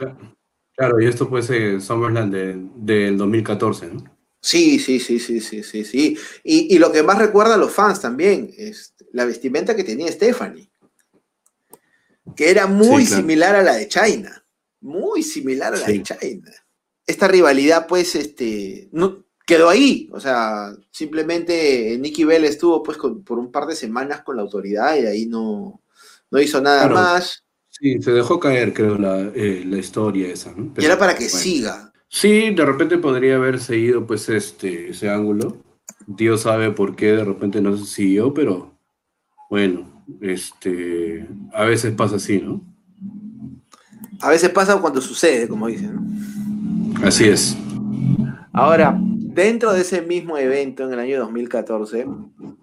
Claro, 0.75 0.99
y 0.99 1.07
esto 1.07 1.29
pues 1.29 1.49
es 1.49 1.83
SummerSlam 1.83 2.31
de- 2.31 2.55
del 2.75 3.17
2014, 3.17 3.87
¿no? 3.87 4.03
Sí, 4.39 4.79
sí, 4.79 4.99
sí, 4.99 5.19
sí, 5.19 5.39
sí, 5.39 5.61
sí, 5.63 5.83
sí. 5.83 6.17
Y, 6.43 6.75
y 6.75 6.79
lo 6.79 6.91
que 6.91 7.03
más 7.03 7.19
recuerda 7.19 7.53
a 7.55 7.57
los 7.57 7.71
fans 7.71 8.01
también 8.01 8.51
es 8.57 8.95
la 9.11 9.25
vestimenta 9.25 9.75
que 9.75 9.83
tenía 9.83 10.11
Stephanie, 10.11 10.70
que 12.35 12.49
era 12.49 12.67
muy 12.67 13.01
Sí, 13.03 13.07
claro. 13.07 13.21
similar 13.21 13.55
a 13.55 13.63
la 13.63 13.75
de 13.75 13.87
China, 13.87 14.45
muy 14.81 15.23
similar 15.23 15.73
a 15.73 15.77
la 15.77 15.85
Sí. 15.85 15.97
de 15.99 16.03
China. 16.03 16.51
Esta 17.07 17.27
rivalidad, 17.27 17.87
pues, 17.87 18.15
este, 18.15 18.89
no, 18.91 19.25
quedó 19.45 19.69
ahí, 19.69 20.09
o 20.13 20.19
sea, 20.19 20.71
simplemente 20.91 21.97
Nikki 21.99 22.23
Bell 22.23 22.45
estuvo, 22.45 22.81
pues, 22.83 22.97
con- 22.97 23.23
por 23.23 23.37
un 23.39 23.51
par 23.51 23.65
de 23.65 23.75
semanas 23.75 24.21
con 24.23 24.35
la 24.37 24.43
autoridad 24.43 24.95
y 24.95 25.05
ahí 25.05 25.25
no, 25.25 25.81
no 26.29 26.39
hizo 26.39 26.61
nada 26.61 26.81
Claro. 26.87 26.95
más. 26.95 27.43
Sí, 27.69 28.01
se 28.01 28.11
dejó 28.11 28.39
caer, 28.39 28.73
creo, 28.73 28.97
la, 28.97 29.19
eh, 29.33 29.63
la 29.65 29.77
historia 29.77 30.27
esa, 30.27 30.51
¿no? 30.53 30.65
Y 30.65 30.69
Pero, 30.75 30.87
era 30.87 30.97
para 30.97 31.13
que 31.15 31.25
bueno. 31.25 31.37
siga. 31.39 31.91
Sí, 32.07 32.53
de 32.53 32.65
repente 32.65 32.97
podría 32.97 33.37
haber 33.37 33.59
seguido 33.59 34.05
pues 34.05 34.29
este 34.29 34.89
ese 34.89 35.09
ángulo. 35.09 35.57
Dios 36.05 36.41
sabe 36.41 36.71
por 36.71 36.95
qué 36.95 37.07
de 37.13 37.23
repente 37.23 37.61
no 37.61 37.75
se 37.77 37.85
siguió, 37.85 38.33
pero 38.33 38.77
bueno, 39.49 39.90
este 40.19 41.27
a 41.53 41.65
veces 41.65 41.93
pasa 41.93 42.17
así, 42.17 42.41
¿no? 42.41 42.61
A 44.19 44.29
veces 44.29 44.49
pasa 44.49 44.79
cuando 44.79 45.01
sucede, 45.01 45.47
como 45.47 45.67
dicen, 45.67 45.95
¿no? 45.95 47.05
Así 47.07 47.25
es. 47.27 47.57
Ahora, 48.53 48.95
dentro 48.99 49.73
de 49.73 49.81
ese 49.81 50.01
mismo 50.01 50.37
evento 50.37 50.83
en 50.83 50.93
el 50.93 50.99
año 50.99 51.19
2014, 51.19 52.05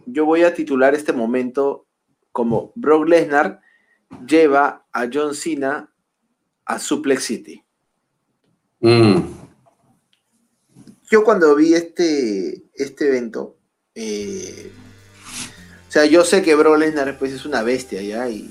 yo 0.06 0.24
voy 0.24 0.42
a 0.42 0.54
titular 0.54 0.94
este 0.94 1.12
momento 1.12 1.86
como 2.32 2.72
Brock 2.76 3.08
Lesnar 3.08 3.60
lleva 4.26 4.86
a 4.92 5.08
John 5.12 5.34
Cena 5.34 5.90
a 6.64 6.78
Suplex 6.78 7.24
City. 7.24 7.64
Mm, 8.80 9.22
Yo 11.10 11.24
cuando 11.24 11.56
vi 11.56 11.74
este, 11.74 12.64
este 12.74 13.08
evento, 13.08 13.56
eh, 13.94 14.70
o 15.88 15.90
sea, 15.90 16.04
yo 16.04 16.24
sé 16.24 16.42
que 16.42 16.54
Brock 16.54 16.78
Lesnar 16.78 17.16
pues, 17.18 17.32
es 17.32 17.44
una 17.46 17.62
bestia 17.62 18.02
ya 18.02 18.28
y, 18.28 18.48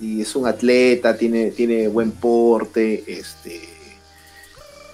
y- 0.00 0.18
y 0.18 0.20
es 0.22 0.34
un 0.36 0.46
atleta, 0.46 1.16
tiene, 1.16 1.50
tiene 1.50 1.88
buen 1.88 2.10
porte, 2.12 3.04
este, 3.06 3.68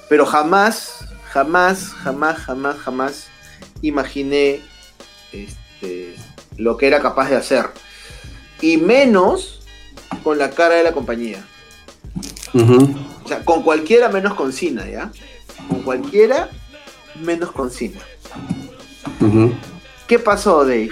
pero 0.09 0.25
jamás, 0.27 1.05
jamás, 1.33 1.89
jamás, 1.89 2.39
jamás, 2.39 2.77
jamás 2.79 3.27
imaginé 3.83 4.61
este, 5.33 6.15
lo 6.57 6.77
que 6.77 6.87
era 6.87 7.01
capaz 7.01 7.29
de 7.31 7.37
hacer. 7.37 7.67
Y 8.61 8.77
menos 8.79 9.61
con 10.23 10.39
la 10.39 10.51
cara 10.51 10.77
de 10.77 10.85
la 10.85 10.93
compañía. 10.93 11.45
O 13.25 13.29
sea, 13.29 13.45
con 13.45 13.63
cualquiera 13.63 14.09
menos 14.09 14.35
con 14.35 14.53
Cena, 14.53 14.89
¿ya? 14.89 15.11
Con 15.69 15.83
cualquiera 15.83 16.49
menos 17.23 17.51
con 17.53 17.71
Cena. 17.71 18.01
Ujú. 19.21 19.53
¿Qué 20.07 20.19
pasó, 20.19 20.65
Dave? 20.65 20.91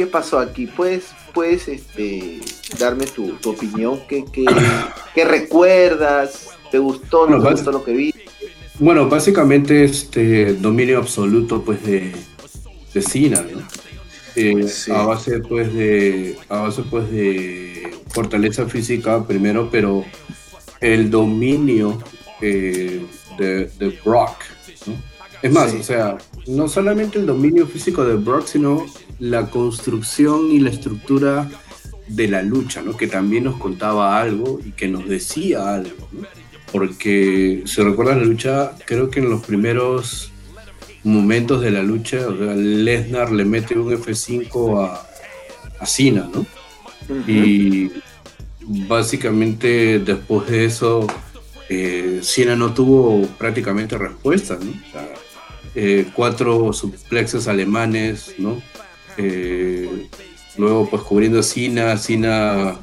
¿Qué 0.00 0.06
pasó 0.06 0.38
aquí? 0.38 0.66
¿Puedes, 0.66 1.08
puedes 1.34 1.68
este, 1.68 2.40
darme 2.78 3.04
tu, 3.04 3.32
tu 3.32 3.50
opinión? 3.50 4.00
¿Qué, 4.08 4.24
qué, 4.32 4.46
qué 5.14 5.26
recuerdas? 5.26 6.48
¿Te 6.70 6.78
gustó? 6.78 7.26
¿No 7.26 7.36
Bueno, 7.36 7.44
te 7.44 7.50
gustó 7.56 7.70
lo 7.70 7.84
que 7.84 7.92
vi? 7.92 8.14
Bueno, 8.78 9.10
básicamente 9.10 9.84
este 9.84 10.54
dominio 10.54 10.96
absoluto 10.96 11.62
pues 11.62 11.84
de, 11.84 12.14
de 12.94 13.02
Cena, 13.02 13.42
¿no? 13.42 13.60
Eh, 14.36 14.66
Sí. 14.66 14.90
A 14.90 15.02
base 15.02 15.40
pues 15.40 15.74
de 15.74 16.38
a 16.48 16.62
base 16.62 16.82
pues 16.88 17.10
de 17.10 17.90
fortaleza 18.08 18.64
física 18.64 19.22
primero, 19.26 19.68
pero 19.70 20.06
el 20.80 21.10
dominio 21.10 22.02
eh, 22.40 23.02
de, 23.36 23.66
de 23.66 24.00
Brock. 24.02 24.38
Es 25.42 25.52
más, 25.52 25.70
Sí. 25.70 25.78
o 25.78 25.82
sea, 25.82 26.18
no 26.46 26.68
solamente 26.68 27.18
el 27.18 27.26
dominio 27.26 27.66
físico 27.66 28.04
de 28.04 28.16
Brock, 28.16 28.46
sino 28.46 28.86
la 29.18 29.48
construcción 29.50 30.50
y 30.50 30.60
la 30.60 30.70
estructura 30.70 31.48
de 32.08 32.28
la 32.28 32.42
lucha, 32.42 32.82
¿no? 32.82 32.96
Que 32.96 33.06
también 33.06 33.44
nos 33.44 33.56
contaba 33.56 34.20
algo 34.20 34.60
y 34.64 34.72
que 34.72 34.88
nos 34.88 35.08
decía 35.08 35.74
algo, 35.74 36.08
¿no? 36.12 36.26
Porque 36.72 37.62
si 37.66 37.82
recuerdan 37.82 38.18
la 38.20 38.24
lucha, 38.26 38.72
creo 38.86 39.10
que 39.10 39.20
en 39.20 39.30
los 39.30 39.44
primeros 39.44 40.30
momentos 41.04 41.60
de 41.62 41.70
la 41.70 41.82
lucha, 41.82 42.18
o 42.28 42.36
sea, 42.36 42.54
Lesnar 42.54 43.32
le 43.32 43.44
mete 43.44 43.78
un 43.78 43.90
F5 43.92 44.84
a, 44.84 45.06
a 45.80 45.86
Cena, 45.86 46.28
¿no? 46.32 46.44
Y 47.26 47.90
básicamente 48.88 49.98
después 49.98 50.48
de 50.48 50.64
eso, 50.64 51.06
eh, 51.68 52.20
Cena 52.22 52.54
no 52.56 52.72
tuvo 52.74 53.26
prácticamente 53.38 53.96
respuesta, 53.96 54.58
¿no? 54.62 54.70
O 54.70 54.92
sea, 54.92 55.08
eh, 55.74 56.06
cuatro 56.14 56.72
suplexes 56.72 57.48
alemanes. 57.48 58.34
Eh, 59.16 60.08
luego, 60.56 60.88
pues 60.88 61.02
cubriendo 61.02 61.40
a 61.40 61.42
Cena, 61.42 61.96
Cena 61.96 62.78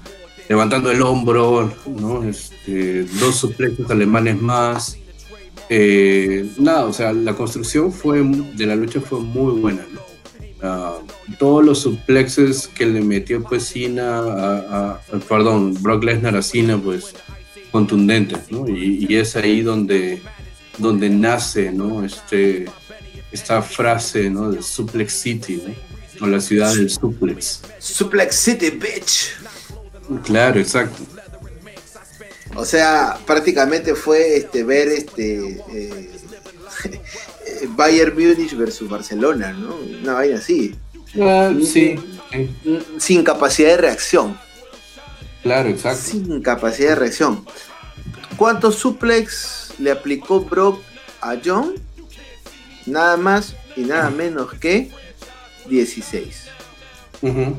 levantando 0.48 0.92
el 0.92 1.02
hombro. 1.02 1.72
Este, 2.28 3.04
dos 3.04 3.36
suplexes 3.36 3.90
alemanes 3.90 4.42
más. 4.42 4.98
Eh, 5.70 6.50
nada, 6.58 6.86
o 6.86 6.94
sea, 6.94 7.12
la 7.12 7.34
construcción 7.34 7.92
fue 7.92 8.24
de 8.24 8.66
la 8.66 8.76
lucha 8.76 9.02
fue 9.02 9.20
muy 9.20 9.60
buena. 9.60 9.86
Ah, 10.62 10.98
todos 11.38 11.64
los 11.64 11.80
suplexes 11.80 12.68
que 12.68 12.86
le 12.86 13.02
metió 13.02 13.44
pues 13.44 13.68
Cena, 13.68 14.20
a, 14.20 15.02
perdón, 15.28 15.76
Brock 15.82 16.04
Lesnar 16.04 16.36
a 16.36 16.42
Cena, 16.42 16.78
pues 16.78 17.14
contundentes, 17.72 18.40
y 18.68 19.14
es 19.14 19.36
ahí 19.36 19.62
donde, 19.62 20.22
donde 20.78 21.10
nace, 21.10 21.72
¿no? 21.72 22.04
Este, 22.04 22.66
esta 23.32 23.62
frase, 23.62 24.30
¿no? 24.30 24.52
De 24.52 24.62
Suplex 24.62 25.14
City, 25.14 25.62
¿no? 25.66 26.26
O 26.26 26.28
la 26.28 26.40
ciudad 26.42 26.74
del 26.74 26.90
suplex. 26.90 27.62
Suplex 27.80 28.36
City, 28.36 28.72
bitch. 28.72 29.34
Claro, 30.24 30.60
exacto. 30.60 31.04
O 32.56 32.66
sea, 32.66 33.20
prácticamente 33.26 33.94
fue 33.94 34.38
este, 34.38 34.64
ver 34.64 34.88
este 34.88 35.64
eh, 35.72 36.10
Bayern 37.70 38.14
Múnich 38.16 38.56
versus 38.56 38.90
Barcelona, 38.90 39.54
¿no? 39.54 39.76
Una 39.76 40.14
vaina 40.14 40.38
así. 40.38 40.76
Ah, 41.22 41.52
sí, 41.64 41.96
Sin 42.98 43.24
capacidad 43.24 43.70
de 43.70 43.78
reacción. 43.78 44.38
claro, 45.44 45.70
exacto. 45.70 46.02
Sin 46.04 46.42
capacidad 46.42 46.90
de 46.90 46.96
reacción. 46.96 47.46
¿Cuántos 48.38 48.76
suplex 48.76 49.57
le 49.80 49.92
aplicó 49.92 50.42
Brock 50.42 50.82
a 51.22 51.36
John? 51.44 51.74
Nada 52.86 53.18
más 53.18 53.56
y 53.76 53.82
nada 53.82 54.10
menos 54.10 54.54
que 54.56 54.90
16. 55.70 56.46
Ujú, 57.22 57.56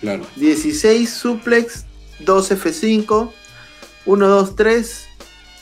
Claro. 0.00 0.26
16 0.36 1.10
suplex, 1.10 1.84
2 2.20 2.50
F5, 2.52 3.32
1, 4.06 4.28
2, 4.28 4.56
3 4.56 5.06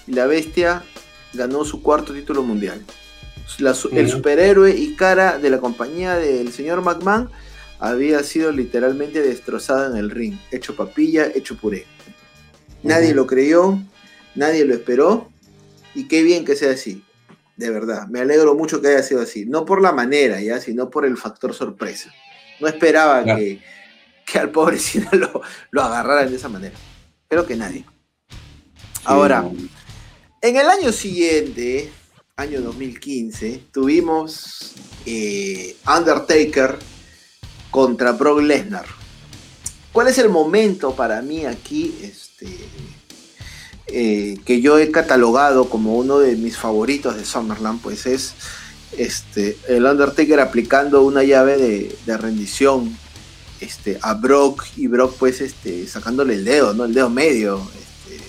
y 0.07 0.13
la 0.13 0.27
bestia 0.27 0.85
ganó 1.33 1.65
su 1.65 1.83
cuarto 1.83 2.13
título 2.13 2.43
mundial. 2.43 2.85
La 3.59 3.75
el 3.93 4.11
superhéroe 4.11 4.77
y 4.77 4.95
cara 4.97 5.39
de 5.39 5.49
la 5.51 5.59
compañía 5.59 6.17
del 6.17 6.53
señor 6.53 6.83
McMahon 6.83 7.31
había 7.79 8.23
sido 8.23 8.53
literalmente 8.53 9.23
destrozado 9.23 9.91
en 9.91 9.97
el 9.97 10.11
ring, 10.11 10.37
hecho 10.51 10.77
papilla, 10.77 11.27
hecho 11.35 11.57
puré. 11.57 11.87
Nadie 12.83 13.15
lo 13.15 13.27
creyó, 13.27 13.79
nadie 14.35 14.65
lo 14.65 14.75
esperó 14.75 15.31
y 15.97 16.09
qué 16.09 16.23
bien 16.23 16.45
que 16.45 16.55
sea 16.57 16.73
así. 16.73 17.03
De 17.57 17.71
verdad, 17.71 18.07
me 18.09 18.21
alegro 18.21 18.55
mucho 18.55 18.81
que 18.83 18.89
haya 18.89 19.03
sido 19.03 19.23
así. 19.23 19.47
No 19.47 19.65
por 19.65 19.81
la 19.81 19.93
manera, 19.93 20.41
ya, 20.41 20.61
sino 20.61 20.91
por 20.91 21.07
el 21.07 21.17
factor 21.17 21.55
sorpresa. 21.55 22.13
No 22.61 22.69
esperaba 22.69 23.23
Claro. 23.23 23.39
que, 23.41 23.61
que 24.27 24.39
al 24.39 24.51
pobre 24.51 24.79
lo, 25.13 25.41
lo 25.71 25.83
agarraran 25.83 26.31
de 26.31 26.37
esa 26.37 26.49
manera. 26.49 26.77
Creo 27.29 27.47
que 27.47 27.57
nadie. 27.57 27.85
Ahora, 29.05 29.49
en 30.43 30.57
el 30.57 30.69
año 30.69 30.93
siguiente, 30.93 31.91
año 32.37 32.61
2015, 32.61 33.63
tuvimos 33.73 34.75
eh, 35.07 35.77
Undertaker 35.87 36.77
contra 37.71 38.13
Brock 38.13 38.41
Lesnar. 38.43 38.87
¿Cuál 39.93 40.09
es 40.09 40.19
el 40.19 40.29
momento 40.29 40.95
para 40.95 41.23
mí 41.23 41.47
aquí 41.47 41.95
este, 42.03 42.47
eh, 43.89 44.39
que 44.45 44.61
yo 44.61 44.79
he 44.79 44.91
catalogado 44.91 45.69
como 45.69 45.97
uno 45.97 46.19
de 46.19 46.37
mis 46.37 46.57
favoritos 46.57 47.17
de 47.17 47.25
Summerland? 47.25 47.81
Pues 47.81 48.07
es 48.07 48.35
este, 48.97 49.57
el 49.69 49.85
Undertaker 49.85 50.41
aplicando 50.41 51.03
una 51.03 51.23
llave 51.23 51.57
de, 51.57 51.97
de 52.07 52.17
rendición 52.17 52.97
este, 53.61 53.99
a 54.03 54.15
Brock 54.15 54.65
y 54.77 54.87
Brock 54.87 55.17
pues 55.19 55.41
este, 55.41 55.87
sacándole 55.87 56.35
el 56.35 56.45
dedo, 56.45 56.75
¿no? 56.75 56.85
El 56.85 56.95
dedo 56.95 57.11
medio. 57.11 57.61
Este, 57.79 58.23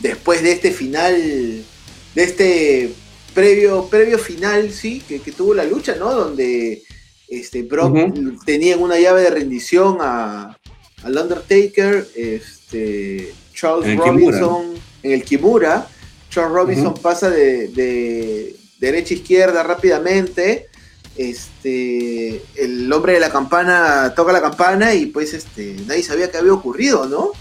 después 0.00 0.42
de 0.42 0.52
este 0.52 0.72
final, 0.72 1.14
de 1.14 2.22
este 2.22 2.92
previo, 3.34 3.86
previo 3.88 4.18
final, 4.18 4.70
sí, 4.72 5.02
que, 5.06 5.20
que 5.20 5.32
tuvo 5.32 5.54
la 5.54 5.64
lucha, 5.64 5.96
¿no? 5.96 6.12
Donde 6.12 6.82
este, 7.28 7.62
Brock 7.62 7.94
Ujú. 7.94 8.38
tenía 8.44 8.74
en 8.74 8.82
una 8.82 8.98
llave 8.98 9.22
de 9.22 9.30
rendición 9.30 9.98
a, 10.00 10.58
al 11.02 11.16
Undertaker, 11.16 12.06
este, 12.14 13.32
Charles 13.54 13.88
Kimura, 13.88 14.38
Robinson 14.38 14.74
en 15.02 15.12
el 15.12 15.24
Kimura. 15.24 15.86
Charles 16.30 16.52
Robinson 16.52 16.94
pasa 16.94 17.28
de, 17.30 17.68
de 17.68 18.56
derecha 18.78 19.14
a 19.14 19.16
izquierda 19.18 19.62
rápidamente. 19.62 20.68
Este, 21.16 22.42
el 22.56 22.90
hombre 22.90 23.14
de 23.14 23.20
la 23.20 23.30
campana 23.30 24.14
toca 24.16 24.32
la 24.32 24.40
campana 24.40 24.94
y 24.94 25.06
pues 25.06 25.34
este, 25.34 25.76
nadie 25.86 26.02
sabía 26.02 26.30
qué 26.30 26.38
había 26.38 26.54
ocurrido, 26.54 27.06
¿no? 27.06 27.32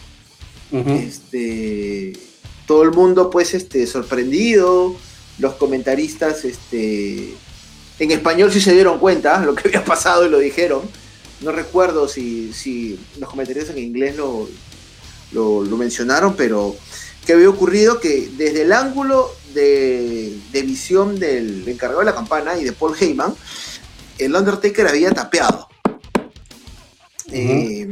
Este 0.71 2.13
todo 2.65 2.83
el 2.83 2.91
mundo 2.91 3.29
pues 3.29 3.53
este 3.53 3.85
sorprendido 3.85 4.95
los 5.39 5.55
comentaristas 5.55 6.45
este 6.45 7.33
en 7.99 8.11
español 8.11 8.49
sí 8.53 8.61
se 8.61 8.73
dieron 8.73 8.97
cuenta 8.97 9.39
lo 9.45 9.53
que 9.53 9.67
había 9.67 9.83
pasado 9.83 10.25
y 10.25 10.29
lo 10.29 10.39
dijeron 10.39 10.81
no 11.41 11.51
recuerdo 11.51 12.07
si, 12.07 12.53
si 12.53 12.97
los 13.19 13.29
comentaristas 13.29 13.75
en 13.75 13.83
inglés 13.83 14.15
lo, 14.15 14.47
lo, 15.33 15.63
lo 15.63 15.75
mencionaron 15.75 16.35
pero 16.37 16.77
que 17.25 17.33
había 17.33 17.49
ocurrido 17.49 17.99
que 17.99 18.29
desde 18.37 18.63
el 18.63 18.73
ángulo 18.73 19.29
de, 19.53 20.37
de 20.51 20.61
visión 20.63 21.19
del 21.19 21.67
encargado 21.67 21.99
de 21.99 22.05
la 22.05 22.15
campana 22.15 22.57
y 22.57 22.63
de 22.63 22.71
Paul 22.71 22.95
Heyman 22.99 23.35
el 24.17 24.35
Undertaker 24.35 24.87
había 24.87 25.11
tapeado. 25.11 25.67
Eh, 27.31 27.89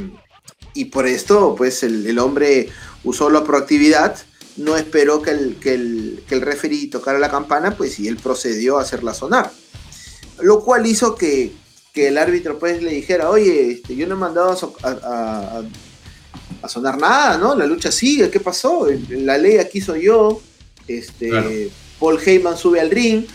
y 0.73 0.85
por 0.85 1.07
esto, 1.07 1.55
pues 1.57 1.83
el, 1.83 2.05
el 2.05 2.19
hombre 2.19 2.69
usó 3.03 3.29
la 3.29 3.43
proactividad, 3.43 4.15
no 4.57 4.77
esperó 4.77 5.21
que 5.21 5.31
el, 5.31 5.55
que, 5.59 5.73
el, 5.73 6.23
que 6.27 6.35
el 6.35 6.41
referee 6.41 6.87
tocara 6.87 7.17
la 7.19 7.31
campana, 7.31 7.75
pues 7.75 7.99
y 7.99 8.07
él 8.07 8.17
procedió 8.17 8.77
a 8.77 8.81
hacerla 8.83 9.13
sonar. 9.13 9.51
Lo 10.41 10.61
cual 10.63 10.85
hizo 10.85 11.15
que, 11.15 11.53
que 11.93 12.09
el 12.09 12.17
árbitro 12.17 12.59
pues 12.59 12.81
le 12.81 12.91
dijera, 12.91 13.29
oye, 13.29 13.71
este, 13.71 13.95
yo 13.95 14.05
no 14.07 14.15
he 14.15 14.17
mandado 14.17 14.51
a, 14.51 14.55
so- 14.55 14.75
a- 14.83 14.89
a- 14.89 15.63
a 16.61 16.67
sonar 16.69 16.97
nada, 16.97 17.37
¿no? 17.37 17.55
La 17.55 17.65
lucha 17.65 17.91
sigue, 17.91 18.29
¿qué 18.29 18.39
pasó? 18.39 18.87
La 19.09 19.37
ley 19.37 19.57
aquí 19.57 19.81
soy 19.81 20.03
yo. 20.05 20.41
Este, 20.87 21.29
Claro. 21.29 21.49
Paul 21.99 22.19
Heyman 22.25 22.57
sube 22.57 22.79
al 22.79 22.89
ring, 22.89 23.25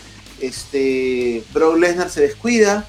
este, 0.41 1.43
Brock 1.53 1.77
Lesnar 1.77 2.09
se 2.09 2.21
descuida, 2.21 2.87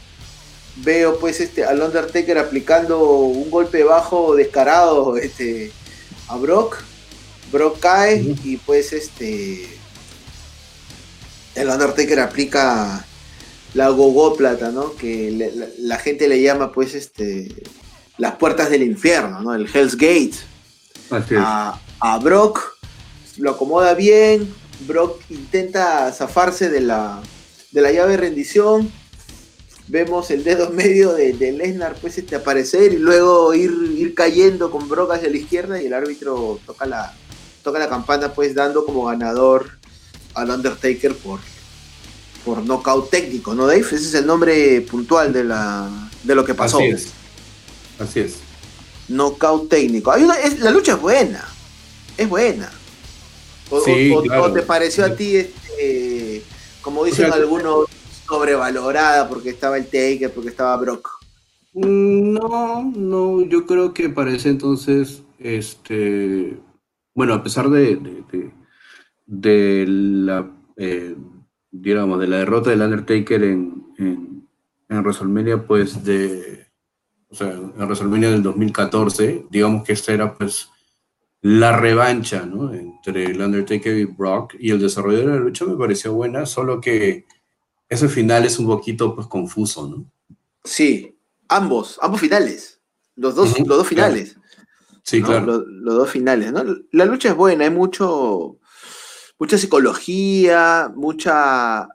veo 0.77 1.19
pues 1.19 1.41
este 1.41 1.65
al 1.65 1.81
Undertaker 1.81 2.37
aplicando 2.39 3.01
un 3.03 3.51
golpe 3.51 3.83
bajo 3.85 4.35
descarado 4.37 5.17
este 5.17 5.71
a 6.29 6.37
Brock 6.37 6.77
Brock 7.51 7.79
cae 7.81 8.35
y 8.45 8.57
pues 8.59 8.93
este 8.93 9.67
el 11.55 11.69
Undertaker 11.69 12.21
aplica 12.21 13.07
la 13.75 13.89
gogóplata 13.89 14.71
no 14.71 14.95
que 14.97 15.31
le- 15.31 15.53
la, 15.55 15.67
la 15.79 15.99
gente 15.99 16.29
le 16.29 16.43
llama 16.43 16.73
pues 16.73 16.95
este 16.95 17.49
las 18.19 18.37
puertas 18.37 18.71
del 18.71 18.83
infierno 18.83 19.41
no 19.41 19.55
el 19.55 19.69
Hell's 19.73 19.97
Gate 19.97 20.35
Así 21.11 21.35
es. 21.35 21.41
a, 21.41 21.79
a 22.01 22.19
Brock, 22.19 22.61
lo 23.39 23.51
acomoda 23.53 23.95
bien, 23.95 24.53
Brock 24.87 25.21
intenta 25.31 26.13
zafarse 26.13 26.69
de 26.71 26.81
la, 26.81 27.21
de 27.71 27.81
la 27.81 27.93
llave 27.93 28.13
de 28.13 28.17
rendición, 28.17 28.91
vemos 29.89 30.31
el 30.31 30.45
dedo 30.45 30.71
medio 30.71 31.13
de, 31.13 31.33
de 31.33 31.53
Lesnar 31.53 31.95
pues 32.01 32.19
este 32.19 32.37
aparecer 32.37 32.93
y 32.93 32.99
luego 32.99 33.55
ir, 33.55 33.73
ir 33.97 34.15
cayendo 34.15 34.71
con 34.71 34.89
Brock 34.89 35.13
hacia 35.13 35.31
la 35.31 35.37
izquierda 35.37 35.81
y 35.81 35.87
el 35.87 35.95
árbitro 35.95 36.59
toca 36.67 36.87
la, 36.87 37.15
toca 37.63 37.79
la 37.79 37.89
campana 37.89 38.33
pues 38.33 38.55
dando 38.55 38.85
como 38.85 39.05
ganador 39.05 39.71
al 40.35 40.51
Undertaker 40.51 41.15
por, 41.17 41.41
por 42.45 42.65
knockout 42.65 43.11
técnico, 43.11 43.55
¿no 43.55 43.67
Dave? 43.67 43.81
Ese 43.81 43.97
es 43.97 44.15
el 44.15 44.27
nombre 44.27 44.81
puntual 44.83 45.33
de, 45.33 45.45
la, 45.45 45.89
de 46.25 46.35
lo 46.35 46.45
que 46.45 46.55
pasó. 46.55 46.79
Así 46.79 46.87
es. 46.89 47.09
Así 47.99 48.21
es. 48.21 48.39
Knockout 49.09 49.69
técnico. 49.69 50.11
Hay 50.13 50.25
una- 50.25 50.39
es- 50.41 50.61
la 50.61 50.71
lucha 50.71 50.93
es 50.95 51.01
buena. 51.01 51.45
Es 52.17 52.29
buena. 52.29 52.71
O, 53.71 53.81
Sí, 53.81 54.11
o- 54.11 54.19
o- 54.19 54.23
claro. 54.23 54.43
o 54.45 54.53
te 54.53 54.63
pareció 54.63 55.05
a 55.05 55.15
ti, 55.17 55.37
este, 55.37 56.43
como 56.83 57.05
dicen 57.05 57.27
sea, 57.27 57.35
algunos, 57.35 57.87
sobrevalorada 58.27 59.29
porque 59.29 59.51
estaba 59.51 59.77
el 59.77 59.85
Taker, 59.87 60.33
porque 60.33 60.51
estaba 60.51 60.77
Brock? 60.77 61.09
No, 61.75 62.91
no, 62.97 63.43
yo 63.43 63.67
creo 63.67 63.93
que 63.93 64.09
para 64.09 64.33
ese 64.33 64.49
entonces, 64.49 65.23
este, 65.39 66.59
bueno, 67.15 67.35
a 67.35 67.43
pesar 67.43 67.69
de, 67.71 67.97
de, 67.97 68.25
de- 68.33 68.51
de 69.27 69.85
la, 69.89 70.51
eh, 70.77 71.15
digamos, 71.71 72.19
de 72.21 72.29
la 72.29 72.39
derrota 72.39 72.71
del 72.71 72.81
Undertaker 72.83 73.43
en, 73.43 73.85
en, 73.99 74.49
en 74.89 74.99
WrestleMania, 75.03 75.67
pues 75.67 76.03
de, 76.05 76.66
o 77.29 77.35
sea, 77.35 77.51
en 77.51 77.73
WrestleMania 77.77 78.31
del 78.31 78.43
2014, 78.43 79.47
digamos 79.51 79.85
que 79.85 79.93
esta 79.93 80.13
era 80.13 80.35
pues 80.35 80.69
la 81.43 81.77
revancha, 81.77 82.45
¿no? 82.45 82.73
Entre 82.73 83.25
el 83.25 83.41
Undertaker 83.41 83.97
y 83.97 84.05
Brock 84.05 84.55
y 84.59 84.71
el 84.71 84.81
desarrollo 84.81 85.19
de 85.19 85.27
la 85.27 85.37
lucha 85.37 85.65
me 85.65 85.77
pareció 85.77 86.13
buena, 86.13 86.47
solo 86.47 86.81
que 86.81 87.27
ese 87.89 88.09
final 88.09 88.45
es 88.45 88.59
un 88.59 88.67
poquito 88.67 89.15
pues 89.15 89.27
confuso, 89.27 89.89
¿no? 89.89 90.11
Sí, 90.65 91.17
ambos, 91.49 91.99
ambos 92.03 92.21
finales. 92.21 92.81
Los 93.15 93.35
dos, 93.35 93.59
los 93.59 93.69
dos 93.79 93.87
finales. 93.87 94.37
Sí, 95.03 95.21
¿no? 95.21 95.27
claro. 95.27 95.47
Los, 95.47 95.63
los 95.67 95.95
dos 95.95 96.11
finales, 96.11 96.53
¿no? 96.53 96.65
La 96.93 97.05
lucha 97.05 97.29
es 97.29 97.37
buena, 97.37 97.65
hay 97.65 97.71
mucho, 97.71 98.59
mucha 99.39 99.57
psicología, 99.57 100.93
mucha, 100.95 101.89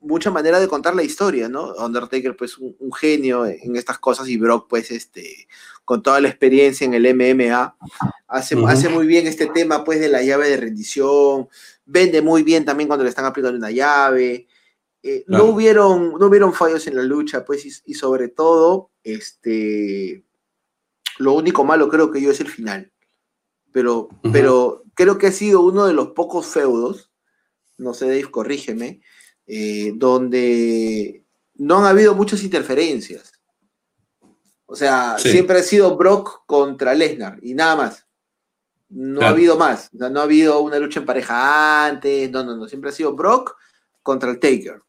mucha 0.00 0.30
manera 0.30 0.60
de 0.60 0.68
contar 0.68 0.94
la 0.94 1.02
historia, 1.02 1.48
¿no? 1.48 1.74
Undertaker, 1.74 2.36
pues, 2.36 2.58
un, 2.58 2.76
un 2.78 2.92
genio 2.92 3.46
en 3.46 3.76
estas 3.76 3.98
cosas 3.98 4.28
y 4.28 4.36
Brock, 4.36 4.66
pues, 4.68 4.90
este, 4.90 5.48
con 5.84 6.02
toda 6.02 6.20
la 6.20 6.28
experiencia 6.28 6.84
en 6.84 6.94
el 6.94 7.14
MMA, 7.14 7.76
hace, 8.26 8.56
muy 8.56 9.06
bien 9.06 9.26
este 9.26 9.46
tema, 9.46 9.84
pues, 9.84 10.00
de 10.00 10.08
la 10.08 10.22
llave 10.22 10.48
de 10.48 10.56
rendición, 10.56 11.48
vende 11.86 12.22
muy 12.22 12.42
bien 12.42 12.64
también 12.64 12.88
cuando 12.88 13.04
le 13.04 13.10
están 13.10 13.24
aplicando 13.24 13.56
una 13.58 13.70
llave. 13.70 14.46
Eh, 15.02 15.24
no, 15.28 15.44
hubieron, 15.44 16.12
no 16.18 16.26
hubieron 16.26 16.52
fallos 16.52 16.86
en 16.86 16.96
la 16.96 17.02
lucha, 17.02 17.44
pues, 17.44 17.64
y, 17.64 17.72
y 17.90 17.94
sobre 17.94 18.28
todo, 18.28 18.90
este, 19.02 20.24
lo 21.18 21.32
único 21.32 21.64
malo 21.64 21.88
creo 21.88 22.10
que 22.10 22.20
yo 22.20 22.30
es 22.30 22.40
el 22.40 22.48
final. 22.48 22.92
Pero, 23.72 24.08
pero 24.32 24.82
creo 24.94 25.18
que 25.18 25.28
ha 25.28 25.32
sido 25.32 25.60
uno 25.60 25.86
de 25.86 25.92
los 25.92 26.08
pocos 26.08 26.46
feudos, 26.46 27.10
no 27.76 27.94
sé, 27.94 28.06
Dave, 28.06 28.30
corrígeme, 28.30 29.02
eh, 29.48 29.92
donde 29.96 31.24
no 31.56 31.78
han 31.78 31.86
habido 31.86 32.14
muchas 32.14 32.42
interferencias. 32.44 33.32
O 34.66 34.76
sea, 34.76 35.16
Sí. 35.18 35.30
siempre 35.30 35.58
ha 35.58 35.62
sido 35.62 35.96
Brock 35.96 36.42
contra 36.46 36.94
Lesnar 36.94 37.38
y 37.42 37.54
nada 37.54 37.74
más. 37.74 38.06
No 38.90 39.22
ha 39.22 39.30
habido 39.30 39.56
más. 39.56 39.90
O 39.94 39.98
sea, 39.98 40.10
no 40.10 40.20
ha 40.20 40.24
habido 40.24 40.60
una 40.60 40.78
lucha 40.78 41.00
en 41.00 41.06
pareja 41.06 41.86
antes. 41.86 42.30
No, 42.30 42.44
no, 42.44 42.56
no. 42.56 42.68
Siempre 42.68 42.90
ha 42.90 42.92
sido 42.92 43.14
Brock 43.14 43.56
contra 44.02 44.30
el 44.30 44.38
Taker. 44.38 44.80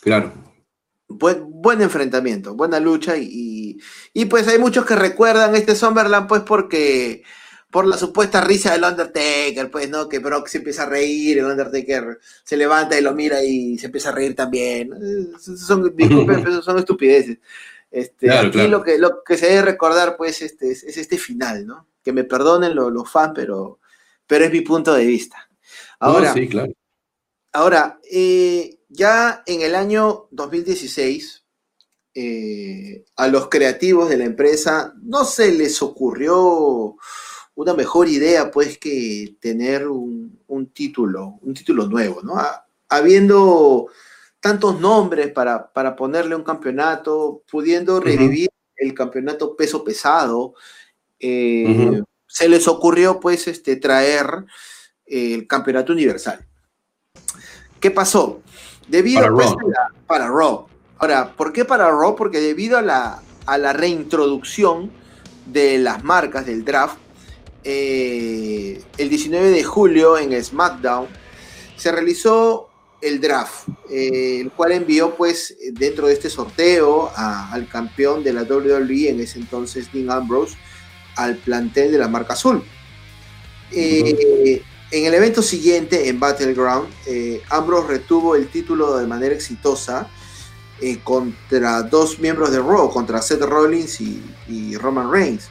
Claro. 0.00 0.32
Buen, 1.08 1.44
buen 1.62 1.80
enfrentamiento, 1.82 2.54
buena 2.54 2.80
lucha 2.80 3.16
y, 3.16 3.28
y, 3.30 3.78
y, 4.12 4.24
pues 4.24 4.48
hay 4.48 4.58
muchos 4.58 4.84
que 4.84 4.96
recuerdan 4.96 5.54
este 5.54 5.76
Summerland 5.76 6.26
pues 6.26 6.42
porque 6.42 7.22
por 7.70 7.86
la 7.86 7.96
supuesta 7.96 8.40
risa 8.40 8.72
del 8.72 8.84
Undertaker, 8.84 9.70
pues 9.70 9.88
no, 9.90 10.08
que 10.08 10.18
Brock 10.18 10.48
se 10.48 10.58
empieza 10.58 10.84
a 10.84 10.88
reír, 10.88 11.38
el 11.38 11.46
Undertaker 11.46 12.18
se 12.44 12.56
levanta 12.56 12.98
y 12.98 13.02
lo 13.02 13.12
mira 13.12 13.42
y 13.42 13.78
se 13.78 13.86
empieza 13.86 14.10
a 14.10 14.12
reír 14.12 14.34
también. 14.34 14.90
Son, 15.38 15.94
disculpen, 15.94 16.42
pero 16.44 16.62
son 16.62 16.78
estupideces. 16.78 17.38
Este, 17.90 18.26
Claro, 18.26 18.48
aquí 18.48 18.58
claro. 18.58 18.70
Lo, 18.70 18.82
que, 18.82 18.98
lo 18.98 19.24
que 19.24 19.36
se 19.36 19.46
debe 19.46 19.62
recordar 19.62 20.16
pues 20.16 20.42
este, 20.42 20.70
es, 20.70 20.84
es 20.84 20.96
este 20.96 21.18
final, 21.18 21.66
¿no? 21.66 21.86
Que 22.02 22.12
me 22.12 22.24
perdonen 22.24 22.74
los, 22.74 22.92
los 22.92 23.10
fans, 23.10 23.32
pero, 23.34 23.80
pero 24.26 24.44
es 24.44 24.52
mi 24.52 24.60
punto 24.60 24.94
de 24.94 25.06
vista. 25.06 25.48
No, 26.00 26.08
Ahora, 26.08 26.32
sí, 26.32 26.48
claro. 26.48 26.72
Ahora, 27.52 27.98
eh, 28.10 28.80
ya 28.88 29.42
en 29.46 29.62
el 29.62 29.74
año 29.74 30.28
2016, 30.30 31.44
eh, 32.14 33.04
a 33.16 33.28
los 33.28 33.48
creativos 33.48 34.08
de 34.08 34.18
la 34.18 34.24
empresa 34.24 34.94
no 35.02 35.24
se 35.24 35.52
les 35.52 35.82
ocurrió 35.82 36.96
una 37.56 37.74
mejor 37.74 38.08
idea 38.08 38.50
pues 38.50 38.78
que 38.78 39.36
tener 39.40 39.88
un, 39.88 40.38
un 40.46 40.66
título, 40.68 41.38
un 41.42 41.52
título 41.54 41.86
nuevo, 41.86 42.20
¿no? 42.22 42.36
Ha- 42.38 42.64
habiendo 42.88 43.88
tantos 44.40 44.78
nombres 44.80 45.32
para, 45.32 45.72
para 45.72 45.96
ponerle 45.96 46.36
un 46.36 46.44
campeonato, 46.44 47.42
pudiendo 47.50 47.98
revivir 47.98 48.48
el 48.76 48.94
campeonato 48.94 49.56
peso 49.56 49.82
pesado, 49.82 50.54
eh, 51.18 52.00
se 52.28 52.48
les 52.48 52.68
ocurrió 52.68 53.18
pues 53.18 53.48
este, 53.48 53.76
traer 53.76 54.26
el 55.06 55.46
campeonato 55.46 55.92
universal. 55.92 56.44
¿Qué 57.80 57.90
pasó? 57.90 58.42
Debido 58.86 59.20
Para 59.22 59.32
pues, 59.34 59.46
Raw. 59.48 59.58
a 59.58 59.70
la- 59.70 59.92
para 60.06 60.28
Raw. 60.28 60.66
Ahora, 60.98 61.32
¿por 61.36 61.52
qué 61.52 61.64
para 61.64 61.90
Raw? 61.90 62.14
Porque 62.16 62.40
debido 62.40 62.78
a 62.78 62.82
la, 62.82 63.22
a 63.46 63.58
la 63.58 63.72
reintroducción 63.72 64.90
de 65.46 65.78
las 65.78 66.04
marcas 66.04 66.46
del 66.46 66.64
draft, 66.64 66.98
eh, 67.64 68.80
el 68.96 69.08
19 69.08 69.50
de 69.50 69.64
julio 69.64 70.18
en 70.18 70.42
SmackDown 70.42 71.08
se 71.76 71.90
realizó 71.90 72.68
el 73.00 73.20
draft, 73.20 73.68
eh, 73.90 74.40
el 74.40 74.50
cual 74.52 74.72
envió 74.72 75.14
pues 75.14 75.56
dentro 75.72 76.06
de 76.06 76.14
este 76.14 76.30
sorteo 76.30 77.10
al 77.14 77.68
campeón 77.68 78.24
de 78.24 78.32
la 78.32 78.42
WWE 78.42 79.10
en 79.10 79.20
ese 79.20 79.38
entonces, 79.38 79.92
Dean 79.92 80.10
Ambrose, 80.10 80.56
al 81.16 81.36
plantel 81.36 81.92
de 81.92 81.98
la 81.98 82.08
marca 82.08 82.34
azul. 82.34 82.62
Eh, 83.72 84.62
En 84.92 85.04
el 85.04 85.14
evento 85.14 85.42
siguiente, 85.42 86.08
en 86.08 86.20
Battleground, 86.20 86.88
Ambrose 87.50 87.88
retuvo 87.88 88.36
el 88.36 88.46
título 88.46 88.96
de 88.96 89.06
manera 89.08 89.34
exitosa 89.34 90.08
contra 91.02 91.82
dos 91.82 92.20
miembros 92.20 92.52
de 92.52 92.60
Raw, 92.60 92.88
contra 92.90 93.20
Seth 93.20 93.42
Rollins 93.42 94.00
y 94.00 94.76
Roman 94.76 95.10
Reigns. 95.10 95.48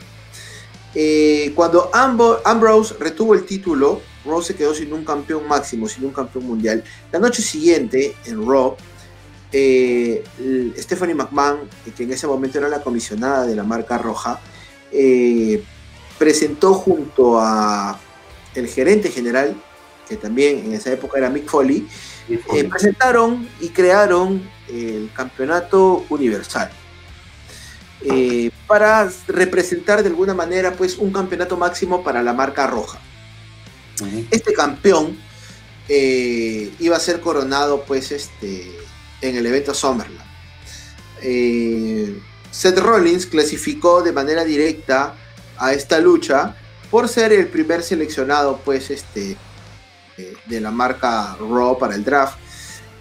Eh, 0.96 1.52
cuando 1.56 1.92
Ambo- 1.92 2.40
Ambrose 2.46 2.96
retuvo 3.00 3.34
el 3.34 3.46
título, 3.46 4.02
Raw 4.26 4.42
se 4.42 4.56
quedó 4.56 4.74
sin 4.74 4.92
un 4.94 5.04
campeón 5.04 5.48
máximo, 5.48 5.88
sin 5.90 6.06
un 6.06 6.14
campeón 6.14 6.46
mundial. 6.48 6.84
La 7.12 7.20
noche 7.20 7.42
siguiente, 7.42 8.16
en 8.26 8.48
Raw, 8.48 8.76
eh, 9.52 10.24
Stephanie 10.78 11.14
McMahon, 11.16 11.70
que 11.96 12.04
en 12.04 12.14
ese 12.14 12.28
momento 12.28 12.58
era 12.58 12.70
la 12.70 12.82
comisionada 12.82 13.46
de 13.46 13.56
la 13.56 13.64
marca 13.64 13.98
roja, 13.98 14.40
eh, 14.92 15.62
presentó 16.18 16.74
junto 16.74 17.40
a 17.40 18.00
el 18.56 18.68
gerente 18.68 19.12
general, 19.12 19.54
que 20.08 20.16
también 20.16 20.60
en 20.60 20.74
esa 20.74 20.92
época 20.94 21.18
era 21.18 21.30
Mick 21.30 21.48
Foley, 21.50 21.88
eh, 22.30 22.64
presentaron 22.70 23.48
y 23.60 23.70
crearon 23.70 24.42
el 24.70 25.12
campeonato 25.14 26.06
universal. 26.10 26.72
eh, 28.02 28.52
para 28.68 29.10
representar 29.28 30.02
de 30.02 30.10
alguna 30.10 30.34
manera 30.34 30.74
pues 30.74 30.98
un 30.98 31.12
campeonato 31.12 31.58
máximo 31.58 32.04
para 32.04 32.24
la 32.24 32.34
marca 32.34 32.68
roja. 32.68 33.00
Este 34.32 34.54
campeón 34.54 35.18
eh, 35.88 36.74
iba 36.80 36.98
a 36.98 37.00
ser 37.00 37.22
coronado 37.22 37.84
pues 37.86 38.12
este 38.12 38.72
en 39.22 39.36
el 39.36 39.46
evento 39.46 39.74
Summerland. 39.74 40.20
Eh, 41.22 42.20
Seth 42.52 42.80
Rollins 42.80 43.26
clasificó 43.26 44.02
de 44.02 44.12
manera 44.12 44.44
directa 44.44 45.16
a 45.58 45.74
esta 45.74 46.00
lucha 46.00 46.56
por 46.90 47.08
ser 47.08 47.34
el 47.34 47.48
primer 47.48 47.84
seleccionado 47.84 48.62
pues 48.64 48.90
este 48.90 49.38
eh, 50.18 50.34
de 50.46 50.62
la 50.62 50.72
marca 50.72 51.36
Raw 51.40 51.78
para 51.78 51.96
el 51.96 52.04
draft 52.04 52.38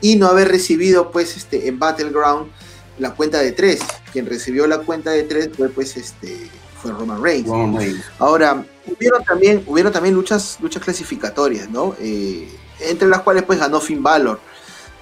y 0.00 0.16
no 0.16 0.26
haber 0.26 0.48
recibido 0.48 1.10
pues 1.10 1.36
este 1.36 1.68
en 1.68 1.78
Battleground 1.78 2.50
la 2.98 3.14
cuenta 3.14 3.40
de 3.40 3.52
tres. 3.52 3.80
Quien 4.12 4.26
recibió 4.26 4.66
la 4.66 4.78
cuenta 4.78 5.10
de 5.10 5.24
tres 5.24 5.50
fue 5.56 5.68
pues 5.68 5.96
este 5.96 6.50
fue 6.80 6.92
Roman 6.92 7.22
Reigns. 7.22 7.48
Roman 7.48 7.76
Reigns. 7.80 8.04
Ahora, 8.18 8.64
hubieron 8.86 9.24
también, 9.24 9.64
hubieron 9.66 9.92
también 9.92 10.14
luchas, 10.14 10.58
luchas 10.60 10.82
clasificatorias, 10.82 11.68
¿no? 11.70 11.96
Eh, 11.98 12.48
entre 12.80 13.08
las 13.08 13.22
cuales 13.22 13.44
pues 13.44 13.58
ganó 13.58 13.80
Finn 13.80 14.02
Balor 14.02 14.40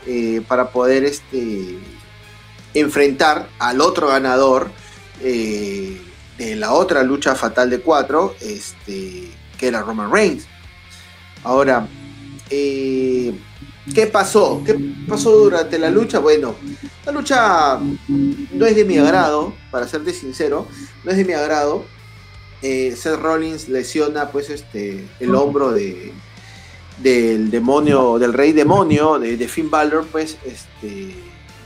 eh, 0.06 0.42
para 0.46 0.70
poder 0.70 1.04
este, 1.04 1.78
enfrentar 2.74 3.48
al 3.58 3.80
otro 3.80 4.08
ganador 4.08 4.70
eh, 5.20 6.00
de 6.38 6.56
la 6.56 6.72
otra 6.72 7.02
lucha 7.02 7.34
fatal 7.34 7.70
de 7.70 7.80
cuatro, 7.80 8.34
este, 8.40 9.30
que 9.58 9.68
era 9.68 9.82
Roman 9.82 10.10
Reigns. 10.10 10.46
Ahora, 11.44 11.86
eh, 12.50 13.32
¿qué 13.94 14.06
pasó? 14.06 14.62
¿Qué 14.64 14.76
pasó 15.08 15.32
durante 15.32 15.78
la 15.78 15.90
lucha? 15.90 16.18
Bueno, 16.18 16.54
la 17.04 17.12
lucha 17.12 17.78
no 17.78 18.66
es 18.66 18.76
de 18.76 18.84
mi 18.84 18.98
agrado, 18.98 19.54
para 19.70 19.88
serte 19.88 20.12
sincero, 20.12 20.66
no 21.04 21.10
es 21.10 21.16
de 21.16 21.24
mi 21.24 21.32
agrado. 21.32 21.84
Eh, 22.62 22.94
Seth 22.96 23.18
Rollins 23.18 23.68
lesiona 23.68 24.30
pues 24.30 24.48
este 24.48 25.04
el 25.18 25.34
hombro 25.34 25.72
de 25.72 26.12
del 26.98 27.50
demonio, 27.50 28.18
del 28.18 28.32
rey 28.32 28.52
demonio, 28.52 29.18
de, 29.18 29.48
Finn 29.48 29.70
Balor, 29.70 30.06
pues, 30.06 30.36
este, 30.44 31.14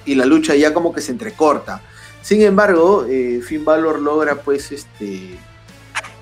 y 0.05 0.14
la 0.14 0.24
lucha 0.24 0.55
ya 0.55 0.72
como 0.72 0.93
que 0.93 1.01
se 1.01 1.12
entrecorta. 1.12 1.82
Sin 2.22 2.43
embargo, 2.43 3.06
eh, 3.09 3.40
Finn 3.44 3.64
Balor 3.64 4.01
logra 4.01 4.36
pues 4.36 4.72
este 4.72 5.38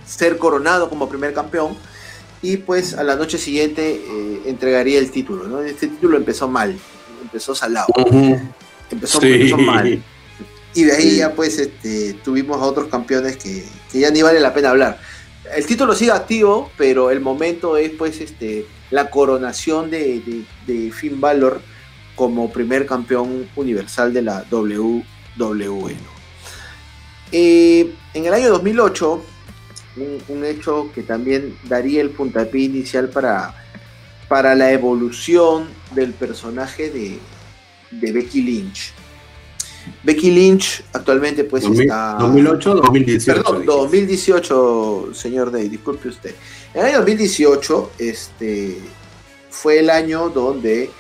ser 0.06 0.36
coronado 0.36 0.90
como 0.90 1.08
primer 1.08 1.32
campeón 1.32 1.76
y 2.44 2.58
pues 2.58 2.92
a 2.94 3.02
la 3.02 3.16
noche 3.16 3.38
siguiente 3.38 3.94
eh, 4.06 4.42
entregaría 4.44 4.98
el 4.98 5.10
título, 5.10 5.44
¿no? 5.44 5.62
Este 5.62 5.86
título 5.88 6.18
empezó 6.18 6.46
mal, 6.46 6.76
empezó 7.22 7.54
salado, 7.54 7.86
empezó, 8.90 9.18
Sí. 9.20 9.32
empezó 9.32 9.56
mal. 9.56 10.02
Y 10.74 10.82
de 10.84 10.92
ahí 10.92 11.10
Sí. 11.12 11.16
ya 11.16 11.32
pues 11.34 11.58
este, 11.58 12.14
tuvimos 12.22 12.58
a 12.58 12.64
otros 12.66 12.88
campeones 12.88 13.38
que, 13.38 13.64
que 13.90 14.00
ya 14.00 14.10
ni 14.10 14.20
vale 14.20 14.40
la 14.40 14.52
pena 14.52 14.70
hablar. 14.70 15.00
El 15.56 15.64
título 15.64 15.94
sigue 15.94 16.10
activo, 16.12 16.70
pero 16.76 17.10
el 17.10 17.20
momento 17.20 17.76
es 17.78 17.90
pues 17.92 18.20
este, 18.20 18.66
la 18.90 19.08
coronación 19.08 19.90
de, 19.90 20.20
de, 20.20 20.44
de 20.66 20.90
Finn 20.92 21.20
Balor 21.20 21.62
como 22.14 22.52
primer 22.52 22.84
campeón 22.84 23.48
universal 23.56 24.12
de 24.12 24.20
la 24.22 24.44
WWE. 24.50 25.96
Eh, 27.32 27.90
en 28.12 28.24
el 28.26 28.34
año 28.34 28.50
2008, 28.50 29.24
un, 29.96 30.18
un 30.28 30.44
hecho 30.44 30.90
que 30.94 31.02
también 31.02 31.56
daría 31.64 32.00
el 32.00 32.10
puntapié 32.10 32.64
inicial 32.64 33.08
para, 33.08 33.54
para 34.28 34.54
la 34.54 34.72
evolución 34.72 35.68
del 35.94 36.12
personaje 36.12 36.90
de, 36.90 37.18
de 37.90 38.12
Becky 38.12 38.42
Lynch. 38.42 38.92
Becky 40.02 40.30
Lynch 40.30 40.82
actualmente 40.92 41.44
pues 41.44 41.64
está... 41.64 42.16
2008 42.18 42.74
2018. 42.76 43.42
Perdón, 43.42 43.54
dijiste. 43.60 43.72
2018, 43.72 45.10
señor 45.12 45.50
Day, 45.50 45.68
disculpe 45.68 46.08
usted. 46.08 46.34
En 46.72 46.80
el 46.80 46.86
año 46.86 46.98
2018 46.98 47.90
este, 47.98 48.78
fue 49.50 49.80
el 49.80 49.90
año 49.90 50.30
donde 50.30 50.90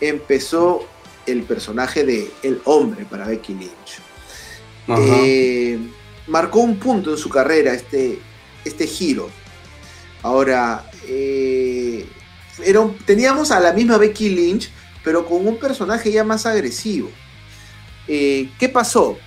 empezó 0.00 0.86
el 1.26 1.42
personaje 1.42 2.04
de 2.04 2.30
El 2.42 2.60
Hombre 2.64 3.04
para 3.04 3.26
Becky 3.26 3.54
Lynch. 3.54 4.00
Eh, 4.88 5.78
marcó 6.28 6.60
un 6.60 6.78
punto 6.78 7.10
en 7.10 7.18
su 7.18 7.28
carrera 7.28 7.74
este, 7.74 8.18
este 8.64 8.86
giro. 8.86 9.28
Ahora, 10.22 10.90
eh, 11.06 12.06
era 12.64 12.80
un- 12.80 12.96
teníamos 12.98 13.50
a 13.50 13.60
la 13.60 13.72
misma 13.72 13.98
Becky 13.98 14.28
Lynch, 14.30 14.70
pero 15.04 15.24
con 15.26 15.46
un 15.46 15.58
personaje 15.58 16.10
ya 16.10 16.24
más 16.24 16.44
agresivo. 16.46 17.10
Eh, 18.08 18.50
¿Qué 18.58 18.68
pasó? 18.68 19.18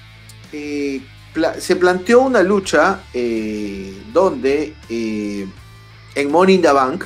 Eh, 0.51 1.01
pla- 1.33 1.59
se 1.61 1.75
planteó 1.77 2.21
una 2.21 2.43
lucha 2.43 3.01
donde 4.11 4.73
en 4.89 6.31
Money 6.31 6.55
in 6.55 6.61
the 6.61 6.71
Bank 6.71 7.05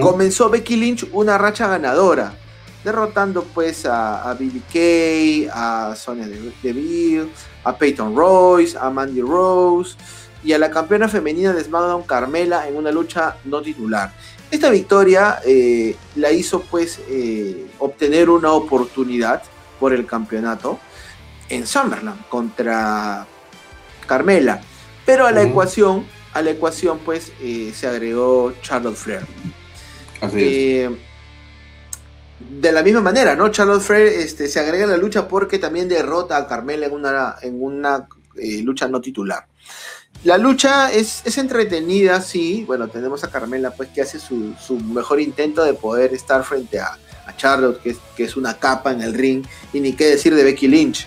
comenzó 0.00 0.50
Becky 0.50 0.76
Lynch 0.76 1.06
una 1.12 1.38
racha 1.38 1.68
ganadora, 1.68 2.34
derrotando 2.84 3.44
pues 3.44 3.86
a, 3.86 4.28
a 4.30 4.34
BB 4.34 4.62
Kay, 4.72 5.48
a 5.52 5.94
Sonya 5.96 6.26
De- 6.26 6.52
Deville, 6.62 7.28
a 7.64 7.76
Peyton 7.76 8.14
Royce, 8.16 8.76
a 8.76 8.90
Mandy 8.90 9.20
Rose 9.20 9.96
y 10.42 10.52
a 10.52 10.58
la 10.58 10.70
campeona 10.70 11.08
femenina 11.08 11.52
de 11.52 11.62
SmackDown 11.62 12.02
Carmela 12.04 12.66
en 12.68 12.76
una 12.76 12.90
lucha 12.90 13.36
no 13.44 13.60
titular. 13.62 14.12
Esta 14.50 14.68
victoria 14.70 15.40
eh, 15.44 15.96
la 16.16 16.32
hizo 16.32 16.62
pues 16.62 17.00
eh, 17.08 17.66
obtener 17.78 18.28
una 18.28 18.52
oportunidad 18.52 19.42
por 19.78 19.92
el 19.92 20.06
campeonato 20.06 20.80
en 21.48 21.66
Summerland 21.66 22.26
contra 22.28 23.26
Carmela, 24.06 24.60
pero 25.06 25.26
a 25.26 25.32
la 25.32 25.42
ecuación, 25.42 26.04
a 26.32 26.42
la 26.42 26.50
ecuación 26.50 26.98
pues 26.98 27.32
eh, 27.40 27.72
se 27.74 27.86
agregó 27.86 28.52
Charlotte 28.60 28.96
Flair. 28.96 29.26
Así 30.20 30.78
es. 30.78 30.90
De 32.40 32.72
la 32.72 32.82
misma 32.82 33.02
manera, 33.02 33.36
¿no? 33.36 33.50
Charlotte 33.50 33.82
Flair 33.82 34.06
este, 34.06 34.48
se 34.48 34.58
agrega 34.58 34.84
a 34.84 34.88
la 34.88 34.96
lucha 34.96 35.28
porque 35.28 35.58
también 35.58 35.88
derrota 35.88 36.36
a 36.36 36.48
Carmela 36.48 36.86
en 36.86 36.92
una, 36.92 37.36
en 37.42 37.62
una 37.62 38.08
lucha 38.34 38.88
no 38.88 39.00
titular. 39.00 39.46
La 40.22 40.36
lucha 40.36 40.92
es, 40.92 41.22
es 41.24 41.38
entretenida, 41.38 42.20
sí. 42.20 42.64
Bueno, 42.66 42.88
tenemos 42.88 43.24
a 43.24 43.30
Carmela, 43.30 43.70
pues, 43.70 43.88
que 43.88 44.02
hace 44.02 44.18
su, 44.18 44.54
su 44.60 44.78
mejor 44.78 45.18
intento 45.18 45.64
de 45.64 45.72
poder 45.72 46.12
estar 46.12 46.44
frente 46.44 46.78
a, 46.78 46.98
Charlotte, 47.36 47.80
que 47.80 47.90
es, 47.90 47.98
que 48.16 48.24
es 48.24 48.36
una 48.36 48.58
capa 48.58 48.90
en 48.90 49.00
el 49.00 49.14
ring, 49.14 49.44
y 49.72 49.78
ni 49.80 49.92
qué 49.92 50.06
decir 50.06 50.34
de 50.34 50.44
Becky 50.44 50.66
Lynch. 50.68 51.06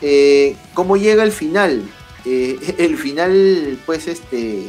Eh, 0.00 0.56
¿Cómo 0.74 0.96
llega 0.96 1.22
el 1.22 1.32
final? 1.32 1.82
Eh, 2.24 2.74
el 2.78 2.96
final, 2.96 3.78
pues, 3.86 4.08
este 4.08 4.64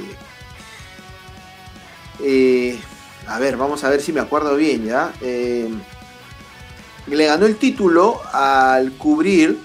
eh, 2.23 2.79
a 3.25 3.39
ver, 3.39 3.57
vamos 3.57 3.83
a 3.83 3.89
ver 3.89 4.01
si 4.01 4.13
me 4.13 4.19
acuerdo 4.19 4.55
bien, 4.55 4.85
¿ya? 4.85 5.11
Le 7.07 7.25
ganó 7.25 7.47
el 7.47 7.55
título 7.55 8.21
al 8.31 8.91
cubrir 8.91 9.57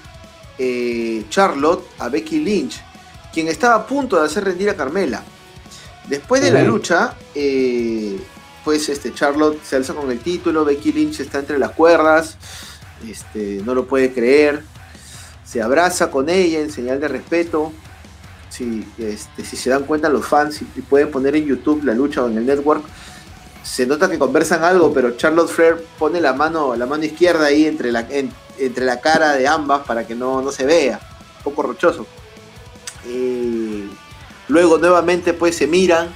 Charlotte 1.28 1.86
a 1.98 2.08
Becky 2.08 2.38
Lynch, 2.38 2.80
quien 3.36 3.48
estaba 3.48 3.74
a 3.74 3.86
punto 3.86 4.18
de 4.18 4.24
hacer 4.24 4.44
rendir 4.44 4.70
a 4.70 4.74
Carmela. 4.76 5.22
Después 6.08 6.40
de 6.40 6.50
la 6.50 6.62
lucha, 6.62 7.12
eh, 7.34 8.18
pues 8.64 8.88
este, 8.88 9.12
Charlotte 9.12 9.62
se 9.62 9.76
alza 9.76 9.92
con 9.92 10.10
el 10.10 10.20
título, 10.20 10.64
Becky 10.64 10.90
Lynch 10.90 11.20
está 11.20 11.40
entre 11.40 11.58
las 11.58 11.72
cuerdas, 11.72 12.38
este, 13.06 13.60
no 13.62 13.74
lo 13.74 13.86
puede 13.86 14.14
creer, 14.14 14.62
se 15.44 15.60
abraza 15.60 16.10
con 16.10 16.30
ella 16.30 16.60
en 16.60 16.70
señal 16.72 16.98
de 16.98 17.08
respeto. 17.08 17.72
Si, 18.48 18.88
este, 18.96 19.44
si 19.44 19.54
se 19.54 19.68
dan 19.68 19.84
cuenta 19.84 20.08
los 20.08 20.24
fans 20.26 20.62
y, 20.62 20.66
y 20.74 20.80
pueden 20.80 21.10
poner 21.10 21.36
en 21.36 21.44
YouTube 21.44 21.84
la 21.84 21.92
lucha 21.92 22.22
o 22.24 22.28
en 22.30 22.38
el 22.38 22.46
network, 22.46 22.84
se 23.62 23.84
nota 23.86 24.08
que 24.08 24.18
conversan 24.18 24.64
algo, 24.64 24.94
pero 24.94 25.14
Charlotte 25.18 25.50
Flair 25.50 25.84
pone 25.98 26.22
la 26.22 26.32
mano, 26.32 26.74
la 26.74 26.86
mano 26.86 27.04
izquierda 27.04 27.44
ahí 27.46 27.66
entre 27.66 27.92
la, 27.92 28.00
en- 28.08 28.32
entre 28.58 28.86
la 28.86 28.98
cara 29.02 29.34
de 29.34 29.46
ambas 29.46 29.84
para 29.86 30.06
que 30.06 30.14
no, 30.14 30.40
no 30.40 30.50
se 30.52 30.64
vea. 30.64 30.98
Un 31.38 31.42
poco 31.44 31.62
rochoso. 31.64 32.06
Eh, 33.06 33.88
luego 34.48 34.78
nuevamente 34.78 35.32
pues 35.32 35.56
se 35.56 35.66
miran, 35.66 36.14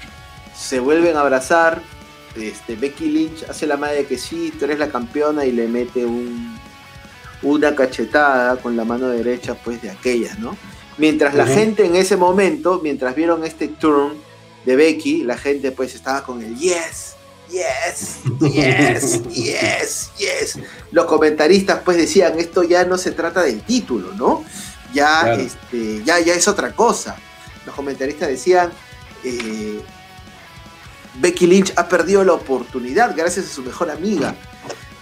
se 0.56 0.80
vuelven 0.80 1.16
a 1.16 1.20
abrazar. 1.20 1.82
Este, 2.36 2.76
Becky 2.76 3.06
Lynch 3.06 3.42
hace 3.48 3.66
la 3.66 3.76
madre 3.76 4.06
que 4.06 4.16
sí, 4.16 4.52
tú 4.56 4.64
eres 4.64 4.78
la 4.78 4.88
campeona 4.88 5.44
y 5.44 5.52
le 5.52 5.66
mete 5.66 6.04
un, 6.04 6.56
una 7.42 7.74
cachetada 7.74 8.56
con 8.56 8.76
la 8.76 8.84
mano 8.84 9.08
derecha 9.08 9.54
pues 9.54 9.82
de 9.82 9.90
aquellas, 9.90 10.38
¿no? 10.38 10.56
Mientras 10.98 11.34
la 11.34 11.46
gente 11.46 11.86
en 11.86 11.96
ese 11.96 12.16
momento, 12.16 12.80
mientras 12.82 13.14
vieron 13.14 13.44
este 13.44 13.68
turn 13.68 14.12
de 14.66 14.76
Becky, 14.76 15.22
la 15.24 15.38
gente 15.38 15.72
pues 15.72 15.94
estaba 15.94 16.22
con 16.22 16.42
el 16.42 16.56
yes, 16.58 17.14
yes, 17.50 18.18
yes, 18.52 19.22
yes, 19.32 20.10
yes. 20.18 20.58
Los 20.92 21.06
comentaristas 21.06 21.80
pues 21.84 21.96
decían, 21.96 22.38
esto 22.38 22.62
ya 22.64 22.84
no 22.84 22.98
se 22.98 23.12
trata 23.12 23.42
del 23.42 23.62
título, 23.62 24.12
¿no? 24.14 24.44
Ya, 24.92 25.20
Claro. 25.22 25.40
este, 25.42 26.02
ya, 26.04 26.18
ya 26.20 26.34
es 26.34 26.48
otra 26.48 26.72
cosa. 26.72 27.16
Los 27.66 27.74
comentaristas 27.74 28.28
decían, 28.28 28.70
eh, 29.24 29.80
Becky 31.20 31.46
Lynch 31.46 31.72
ha 31.76 31.88
perdido 31.88 32.24
la 32.24 32.32
oportunidad 32.32 33.14
gracias 33.16 33.46
a 33.46 33.48
su 33.48 33.62
mejor 33.62 33.90
amiga. 33.90 34.34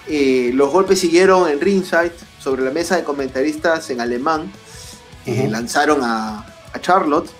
Eh, 0.06 0.50
los 0.54 0.70
golpes 0.70 0.98
siguieron 1.00 1.48
en 1.50 1.60
ringside, 1.60 2.12
sobre 2.38 2.62
la 2.62 2.70
mesa 2.70 2.96
de 2.96 3.04
comentaristas 3.04 3.90
en 3.90 4.00
alemán. 4.00 4.50
Eh. 5.26 5.48
Lanzaron 5.50 6.00
a, 6.02 6.46
a 6.72 6.80
Charlotte. 6.80 7.30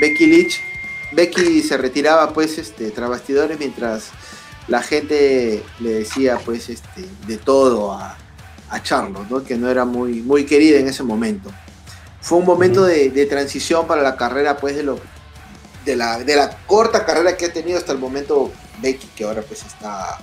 Becky 0.00 0.26
Lynch. 0.26 0.60
Becky 1.12 1.62
se 1.62 1.76
retiraba 1.76 2.32
pues 2.32 2.56
este, 2.58 2.90
tras 2.90 3.08
bastidores 3.10 3.58
mientras 3.58 4.04
la 4.68 4.82
gente 4.82 5.62
le 5.80 5.90
decía 5.90 6.38
pues 6.44 6.68
este, 6.70 7.04
de 7.26 7.36
todo 7.36 7.92
a, 7.92 8.16
a 8.70 8.82
Charlotte, 8.82 9.28
¿no? 9.28 9.42
que 9.44 9.56
no 9.56 9.68
era 9.68 9.84
muy, 9.84 10.22
muy 10.22 10.44
querida 10.46 10.78
en 10.78 10.88
ese 10.88 11.02
momento. 11.02 11.50
Fue 12.22 12.38
un 12.38 12.46
momento 12.46 12.84
de, 12.84 13.10
de 13.10 13.26
transición 13.26 13.86
para 13.86 14.00
la 14.00 14.16
carrera 14.16 14.56
pues 14.56 14.76
de 14.76 14.84
lo, 14.84 14.98
de 15.84 15.96
la, 15.96 16.18
de 16.18 16.36
la 16.36 16.56
corta 16.66 17.04
carrera 17.04 17.36
que 17.36 17.46
ha 17.46 17.52
tenido 17.52 17.78
hasta 17.78 17.92
el 17.92 17.98
momento 17.98 18.50
Becky, 18.80 19.08
que 19.08 19.24
ahora 19.24 19.42
pues 19.42 19.64
está, 19.64 20.18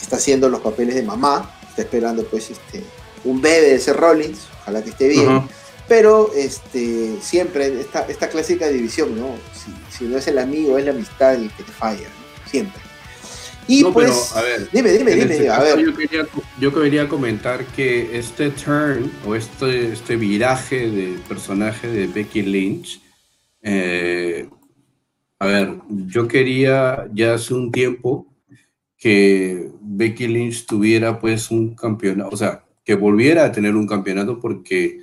está 0.00 0.16
haciendo 0.16 0.48
los 0.48 0.60
papeles 0.60 0.94
de 0.94 1.02
mamá, 1.02 1.54
está 1.68 1.82
esperando 1.82 2.24
pues 2.24 2.50
este, 2.50 2.84
un 3.24 3.40
bebé 3.40 3.72
de 3.72 3.78
Seth 3.80 3.96
Rollins, 3.96 4.46
ojalá 4.62 4.82
que 4.82 4.90
esté 4.90 5.08
bien, 5.08 5.48
pero 5.88 6.32
este, 6.34 7.18
siempre 7.20 7.80
esta, 7.80 8.06
esta 8.08 8.28
clásica 8.28 8.68
división, 8.68 9.18
¿no? 9.18 9.36
Si, 9.52 9.96
si 9.96 10.04
no 10.04 10.16
es 10.18 10.26
el 10.28 10.38
amigo, 10.38 10.78
es 10.78 10.84
la 10.84 10.92
amistad 10.92 11.34
el 11.34 11.50
que 11.52 11.62
te 11.62 11.72
falla, 11.72 12.08
¿no? 12.08 12.50
siempre. 12.50 12.80
Y 13.66 13.82
No, 13.82 13.92
pues, 13.92 14.32
pero, 14.34 14.40
a 14.40 14.42
ver, 14.42 14.68
dime, 14.72 14.92
dime, 14.92 15.12
En 15.12 15.20
dime, 15.20 15.34
este 15.34 15.48
a 15.48 15.60
ver. 15.60 15.78
Yo 15.80 15.94
quería, 15.96 16.26
yo 16.60 16.74
quería 16.74 17.08
comentar 17.08 17.64
que 17.66 18.18
este 18.18 18.50
turn 18.50 19.10
o 19.26 19.34
este, 19.34 19.92
este 19.92 20.16
viraje 20.16 20.90
de 20.90 21.18
personaje 21.28 21.88
de 21.88 22.06
Becky 22.06 22.42
Lynch, 22.42 23.00
eh, 23.62 24.48
a 25.38 25.46
ver, 25.46 25.74
yo 26.06 26.28
quería 26.28 27.08
ya 27.12 27.34
hace 27.34 27.54
un 27.54 27.72
tiempo 27.72 28.26
que 28.96 29.70
Becky 29.80 30.28
Lynch 30.28 30.66
tuviera 30.66 31.18
pues 31.18 31.50
un 31.50 31.74
campeonato, 31.74 32.30
o 32.32 32.36
sea, 32.36 32.64
que 32.84 32.94
volviera 32.94 33.44
a 33.44 33.52
tener 33.52 33.74
un 33.74 33.86
campeonato 33.86 34.40
porque 34.40 35.00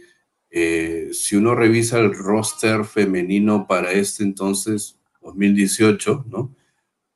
eh, 0.50 1.10
si 1.14 1.36
uno 1.36 1.56
revisa 1.56 2.00
el 2.00 2.14
roster 2.14 2.86
femenino 2.86 3.66
para 3.68 3.92
este 3.92 4.24
entonces, 4.24 5.00
2018, 5.22 6.26
¿no? 6.30 6.56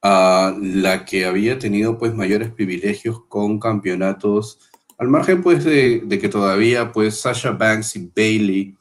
La 0.06 1.06
que 1.06 1.26
había 1.26 1.58
tenido 1.58 1.98
pues 1.98 2.14
mayores 2.14 2.52
privilegios 2.52 3.24
con 3.28 3.60
campeonatos, 3.60 4.60
al 4.98 5.08
margen 5.08 5.42
pues 5.42 5.64
de, 5.64 6.02
de 6.06 6.20
que 6.20 6.30
todavía 6.30 6.92
pues 6.92 7.20
Sasha 7.20 7.52
Banks 7.52 7.96
y 7.96 8.12
Bailey 8.16 8.78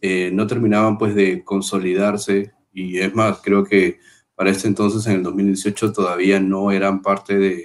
eh, 0.00 0.30
no 0.32 0.46
terminaban 0.46 0.98
pues 0.98 1.14
de 1.14 1.42
consolidarse 1.42 2.52
y 2.72 2.98
es 2.98 3.14
más, 3.14 3.38
creo 3.42 3.64
que 3.64 3.98
para 4.34 4.50
este 4.50 4.68
entonces 4.68 5.06
en 5.06 5.14
el 5.14 5.22
2018 5.22 5.92
todavía 5.92 6.38
no 6.38 6.70
eran 6.70 7.02
parte 7.02 7.36
de, 7.38 7.64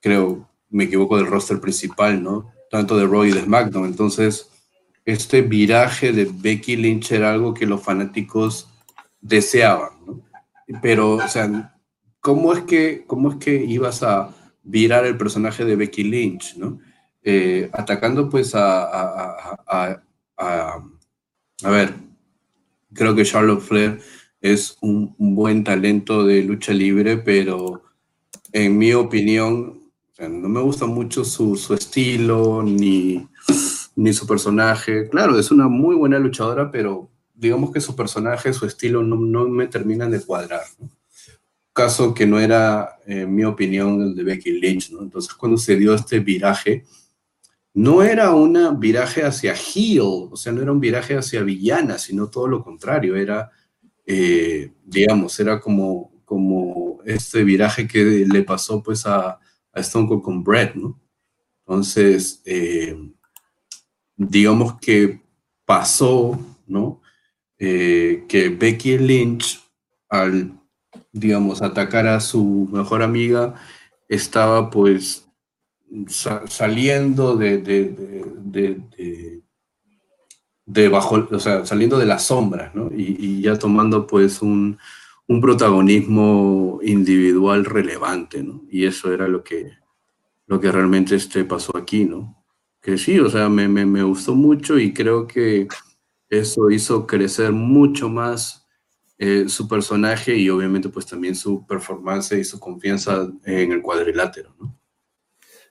creo, 0.00 0.48
me 0.68 0.84
equivoco, 0.84 1.16
del 1.16 1.26
roster 1.26 1.60
principal, 1.60 2.22
¿no? 2.22 2.52
Tanto 2.70 2.96
de 2.96 3.06
Roy 3.06 3.30
y 3.30 3.32
de 3.32 3.42
SmackDown, 3.42 3.86
entonces 3.86 4.50
este 5.04 5.42
viraje 5.42 6.12
de 6.12 6.30
Becky 6.32 6.76
Lynch 6.76 7.10
era 7.12 7.32
algo 7.32 7.54
que 7.54 7.66
los 7.66 7.82
fanáticos 7.82 8.68
deseaban, 9.20 9.90
¿no? 10.06 10.20
Pero, 10.80 11.14
o 11.14 11.28
sea, 11.28 11.79
¿cómo 12.20 12.52
es 12.52 12.62
que, 12.62 13.04
cómo 13.06 13.30
es 13.30 13.36
que 13.36 13.64
ibas 13.64 14.02
a 14.02 14.34
virar 14.62 15.04
el 15.06 15.16
personaje 15.16 15.64
de 15.64 15.76
Becky 15.76 16.04
Lynch, 16.04 16.56
¿no? 16.56 16.78
Eh, 17.22 17.68
atacando 17.72 18.30
pues 18.30 18.54
a, 18.54 18.84
a, 18.84 19.60
a, 19.66 20.82
a, 21.62 21.70
ver, 21.70 21.94
creo 22.94 23.14
que 23.14 23.24
Charlotte 23.24 23.60
Flair 23.60 24.00
es 24.40 24.78
un, 24.80 25.14
buen 25.18 25.64
talento 25.64 26.24
de 26.24 26.42
lucha 26.42 26.72
libre, 26.72 27.18
pero 27.18 27.82
en 28.52 28.78
mi 28.78 28.94
opinión, 28.94 29.80
no 30.18 30.48
me 30.48 30.60
gusta 30.60 30.86
mucho 30.86 31.24
su, 31.24 31.56
su 31.56 31.74
estilo 31.74 32.62
ni, 32.62 33.28
ni 33.96 34.12
su 34.14 34.26
personaje. 34.26 35.08
Claro, 35.10 35.38
es 35.38 35.50
una 35.50 35.68
muy 35.68 35.96
buena 35.96 36.18
luchadora, 36.18 36.70
pero 36.70 37.10
digamos 37.34 37.70
que 37.70 37.80
su 37.80 37.94
personaje, 37.94 38.52
su 38.54 38.64
estilo 38.66 39.02
no, 39.02 39.16
no 39.16 39.46
me 39.48 39.66
terminan 39.66 40.10
de 40.10 40.20
cuadrar. 40.20 40.62
Caso 41.72 42.14
que 42.14 42.26
no 42.26 42.40
era, 42.40 42.98
en 43.06 43.34
mi 43.34 43.44
opinión, 43.44 44.02
el 44.02 44.14
de 44.14 44.24
Becky 44.24 44.52
Lynch. 44.52 44.90
¿no? 44.90 45.02
Entonces, 45.02 45.32
cuando 45.34 45.56
se 45.56 45.76
dio 45.76 45.94
este 45.94 46.20
viraje, 46.20 46.84
no 47.74 48.02
era 48.02 48.34
un 48.34 48.80
viraje 48.80 49.22
hacia 49.22 49.54
heel, 49.54 50.28
o 50.30 50.36
sea, 50.36 50.52
no 50.52 50.60
era 50.62 50.72
un 50.72 50.80
viraje 50.80 51.16
hacia 51.16 51.42
villana, 51.42 51.98
sino 51.98 52.28
todo 52.28 52.48
lo 52.48 52.62
contrario, 52.62 53.16
era, 53.16 53.50
eh, 54.04 54.72
digamos, 54.84 55.38
era 55.38 55.60
como, 55.60 56.12
como 56.24 57.00
este 57.04 57.44
viraje 57.44 57.86
que 57.86 58.26
le 58.26 58.42
pasó 58.42 58.82
pues 58.82 59.06
a, 59.06 59.38
a 59.72 59.80
Stone 59.80 60.08
Cold 60.08 60.22
con 60.22 60.42
Brett, 60.42 60.74
¿no? 60.74 61.00
Entonces, 61.66 62.42
eh, 62.44 62.96
digamos 64.16 64.78
que 64.80 65.22
pasó, 65.64 66.38
¿no? 66.66 67.00
Eh, 67.58 68.24
que 68.28 68.48
Becky 68.48 68.98
Lynch, 68.98 69.60
al, 70.08 70.59
digamos, 71.12 71.62
atacar 71.62 72.06
a 72.06 72.20
su 72.20 72.68
mejor 72.72 73.02
amiga, 73.02 73.54
estaba 74.08 74.70
pues 74.70 75.28
sa 76.08 76.46
saliendo 76.46 77.36
de, 77.36 77.58
de, 77.58 77.84
de, 78.38 78.80
de, 78.96 79.42
de 80.66 80.88
bajo, 80.88 81.26
o 81.30 81.38
sea, 81.40 81.66
saliendo 81.66 81.98
de 81.98 82.06
las 82.06 82.24
sombras, 82.24 82.74
¿no? 82.74 82.90
Y, 82.94 83.16
y 83.18 83.42
ya 83.42 83.58
tomando 83.58 84.06
pues 84.06 84.40
un, 84.42 84.78
un, 85.26 85.40
protagonismo 85.40 86.80
individual 86.82 87.64
relevante, 87.64 88.42
¿no? 88.42 88.62
Y 88.70 88.86
eso 88.86 89.12
era 89.12 89.26
lo 89.28 89.42
que, 89.42 89.72
lo 90.46 90.60
que 90.60 90.70
realmente 90.70 91.16
este 91.16 91.44
pasó 91.44 91.76
aquí, 91.76 92.04
¿no? 92.04 92.36
Que 92.80 92.98
sí, 92.98 93.18
o 93.18 93.28
sea, 93.28 93.48
me, 93.48 93.68
me, 93.68 93.84
me 93.86 94.02
gustó 94.02 94.34
mucho 94.34 94.78
y 94.78 94.92
creo 94.94 95.26
que 95.26 95.68
eso 96.30 96.70
hizo 96.70 97.06
crecer 97.06 97.52
mucho 97.52 98.08
más 98.08 98.59
eh, 99.22 99.50
su 99.50 99.68
personaje 99.68 100.34
y 100.34 100.48
obviamente 100.48 100.88
pues 100.88 101.04
también 101.04 101.34
su 101.34 101.66
performance 101.66 102.32
y 102.32 102.42
su 102.42 102.58
confianza 102.58 103.30
en 103.44 103.70
el 103.70 103.82
cuadrilátero, 103.82 104.54
¿no? 104.58 104.74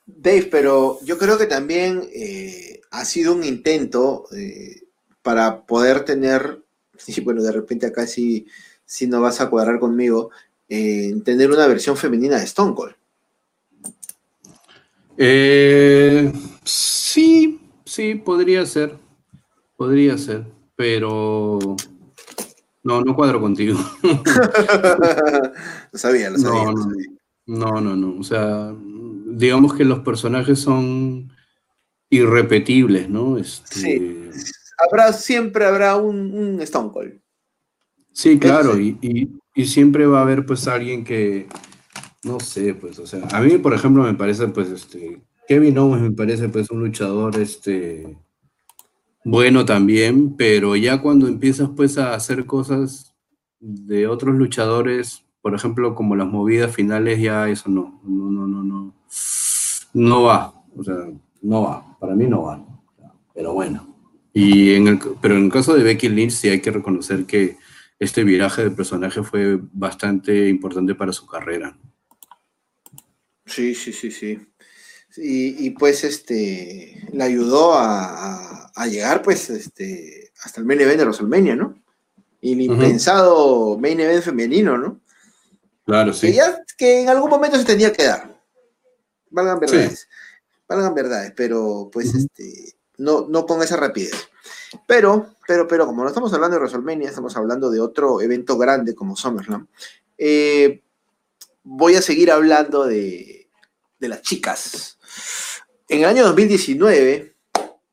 Dave, 0.05 0.47
pero 0.51 0.99
yo 1.03 1.17
creo 1.17 1.35
que 1.35 1.47
también 1.47 2.07
eh, 2.13 2.79
ha 2.91 3.03
sido 3.05 3.33
un 3.33 3.43
intento 3.43 4.25
eh, 4.37 4.83
para 5.23 5.65
poder 5.65 6.05
tener, 6.05 6.63
y 7.07 7.21
bueno, 7.21 7.41
de 7.41 7.51
repente 7.51 7.87
acá 7.87 8.05
sí, 8.05 8.45
sí 8.85 9.07
no 9.07 9.19
vas 9.19 9.41
a 9.41 9.49
cuadrar 9.49 9.79
conmigo, 9.79 10.29
tener 10.67 11.49
una 11.49 11.65
versión 11.65 11.97
femenina 11.97 12.37
de 12.37 12.43
Stone 12.43 12.75
Cold. 12.75 12.93
Eh, 15.17 16.31
sí, 16.63 17.59
sí, 17.83 18.13
podría 18.13 18.63
ser, 18.67 18.95
podría 19.75 20.19
ser, 20.19 20.45
pero 20.75 21.75
No, 22.83 23.01
no 23.01 23.15
cuadro 23.15 23.41
contigo. 23.41 23.77
lo 25.91 25.99
sabía, 25.99 26.29
lo 26.29 26.37
sabía. 26.37 26.63
No, 26.65 26.71
lo 26.71 26.81
sabía. 26.83 27.07
no, 27.47 27.81
no, 27.81 27.95
no. 27.95 28.19
O 28.19 28.23
sea, 28.23 28.73
digamos 29.27 29.73
que 29.73 29.85
los 29.85 29.99
personajes 29.99 30.59
son 30.59 31.31
irrepetibles, 32.09 33.09
¿no? 33.09 33.37
Este, 33.37 33.75
Sí. 33.79 34.29
Habrá, 34.89 35.11
siempre 35.11 35.65
habrá 35.65 35.97
un, 35.97 36.33
un 36.33 36.61
Stone 36.61 36.91
Cold. 36.91 37.19
Sí, 38.13 38.39
claro, 38.39 38.75
sí. 38.75 38.97
y, 39.01 39.21
y- 39.21 39.29
y 39.55 39.65
siempre 39.65 40.05
va 40.07 40.19
a 40.19 40.21
haber 40.21 40.45
pues 40.45 40.67
alguien 40.69 41.03
que, 41.03 41.47
no 42.23 42.39
sé, 42.39 42.73
pues, 42.75 42.97
o 42.99 43.05
sea, 43.05 43.27
a 43.33 43.41
mí, 43.41 43.57
por 43.57 43.73
ejemplo, 43.73 44.03
me 44.03 44.13
parece, 44.13 44.47
pues, 44.47 44.69
este, 44.69 45.21
Kevin 45.49 45.77
Owens 45.79 46.01
me 46.03 46.11
parece, 46.11 46.47
pues, 46.47 46.69
un 46.69 46.79
luchador, 46.79 47.35
este, 47.37 48.15
bueno 49.23 49.65
también, 49.65 50.35
pero 50.35 50.75
ya 50.75 51.01
cuando 51.01 51.27
empiezas, 51.27 51.69
pues, 51.75 51.97
a 51.97 52.13
hacer 52.13 52.45
cosas 52.45 53.15
de 53.59 54.07
otros 54.07 54.35
luchadores, 54.35 55.25
por 55.41 55.53
ejemplo, 55.53 55.95
como 55.95 56.15
las 56.15 56.27
movidas 56.27 56.73
finales, 56.73 57.21
ya 57.21 57.49
eso 57.49 57.69
no, 57.69 58.01
no, 58.03 58.29
no, 58.29 58.47
no, 58.63 58.93
no, 59.93 60.23
va, 60.23 60.53
o 60.75 60.83
sea, 60.83 60.95
no 61.41 61.63
va, 61.63 61.97
para 61.99 62.15
mí 62.15 62.27
no 62.27 62.43
va, 62.43 62.65
pero 63.33 63.53
bueno. 63.53 63.85
Y 64.33 64.73
en 64.73 64.87
el, 64.87 64.99
pero 65.21 65.35
en 65.35 65.45
el 65.45 65.51
caso 65.51 65.73
de 65.73 65.83
Becky 65.83 66.09
Lynch 66.09 66.31
sí 66.31 66.49
hay 66.49 66.61
que 66.61 66.71
reconocer 66.71 67.25
que 67.25 67.57
este 67.99 68.23
viraje 68.23 68.63
de 68.63 68.71
personaje 68.71 69.23
fue 69.23 69.59
bastante 69.73 70.47
importante 70.47 70.95
para 70.95 71.11
su 71.11 71.25
carrera. 71.27 71.77
Sí, 73.45 73.73
sí, 73.75 73.91
sí, 73.91 74.11
sí. 74.11 74.39
Y, 75.21 75.65
y, 75.65 75.69
pues 75.71 76.03
este 76.03 77.07
le 77.11 77.23
ayudó 77.23 77.73
a, 77.73 78.05
a- 78.65 78.71
a 78.75 78.87
llegar 78.87 79.21
pues 79.21 79.49
este 79.49 80.31
hasta 80.41 80.61
el 80.61 80.65
main 80.65 80.79
event 80.79 80.99
de 80.99 81.03
WrestleMania, 81.05 81.55
¿no? 81.55 81.77
Y 82.39 82.53
el 82.53 82.61
impensado 82.61 83.77
main 83.77 83.99
event 83.99 84.23
femenino, 84.23 84.77
¿no? 84.77 85.01
Claro, 85.85 86.11
Que 86.11 86.17
sí. 86.17 86.33
ya 86.33 86.63
que 86.77 87.01
en 87.01 87.09
algún 87.09 87.29
momento 87.29 87.57
se 87.57 87.65
tenía 87.65 87.91
que 87.91 88.05
dar. 88.05 88.39
Valgan 89.29 89.59
verdades. 89.59 90.07
Valgan 90.67 90.93
verdades, 90.95 91.33
pero 91.35 91.89
pues 91.91 92.13
este 92.15 92.75
no, 92.97 93.27
no 93.27 93.45
con 93.45 93.61
esa 93.61 93.75
rapidez. 93.75 94.13
Pero, 94.87 95.35
pero, 95.47 95.67
pero, 95.67 95.85
como 95.87 96.03
no 96.03 96.07
estamos 96.09 96.31
hablando 96.33 96.55
de 96.55 96.59
WrestleMania, 96.61 97.09
estamos 97.09 97.35
hablando 97.35 97.69
de 97.71 97.79
otro 97.81 98.21
evento 98.21 98.57
grande 98.57 98.93
como 98.95 99.15
SummerSlam. 99.17 99.67
eh, 100.17 100.81
voy 101.63 101.95
a 101.95 102.01
seguir 102.01 102.31
hablando 102.31 102.85
de, 102.85 103.49
de 103.99 104.07
las 104.07 104.21
chicas. 104.21 104.97
En 105.87 105.99
el 105.99 106.05
año 106.05 106.23
2019 106.25 107.35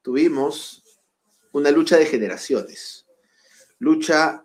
tuvimos 0.03 0.83
una 1.53 1.71
lucha 1.71 1.97
de 1.97 2.07
generaciones. 2.07 3.07
Lucha 3.79 4.45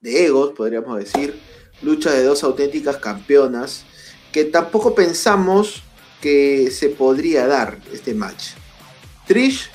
de 0.00 0.26
egos, 0.26 0.52
podríamos 0.56 0.98
decir. 0.98 1.38
Lucha 1.82 2.10
de 2.12 2.24
dos 2.24 2.42
auténticas 2.42 2.96
campeonas 2.96 3.84
que 4.32 4.44
tampoco 4.44 4.94
pensamos 4.94 5.82
que 6.20 6.70
se 6.72 6.88
podría 6.88 7.46
dar 7.46 7.78
este 7.92 8.14
match. 8.14 8.50
Trish 9.26 9.70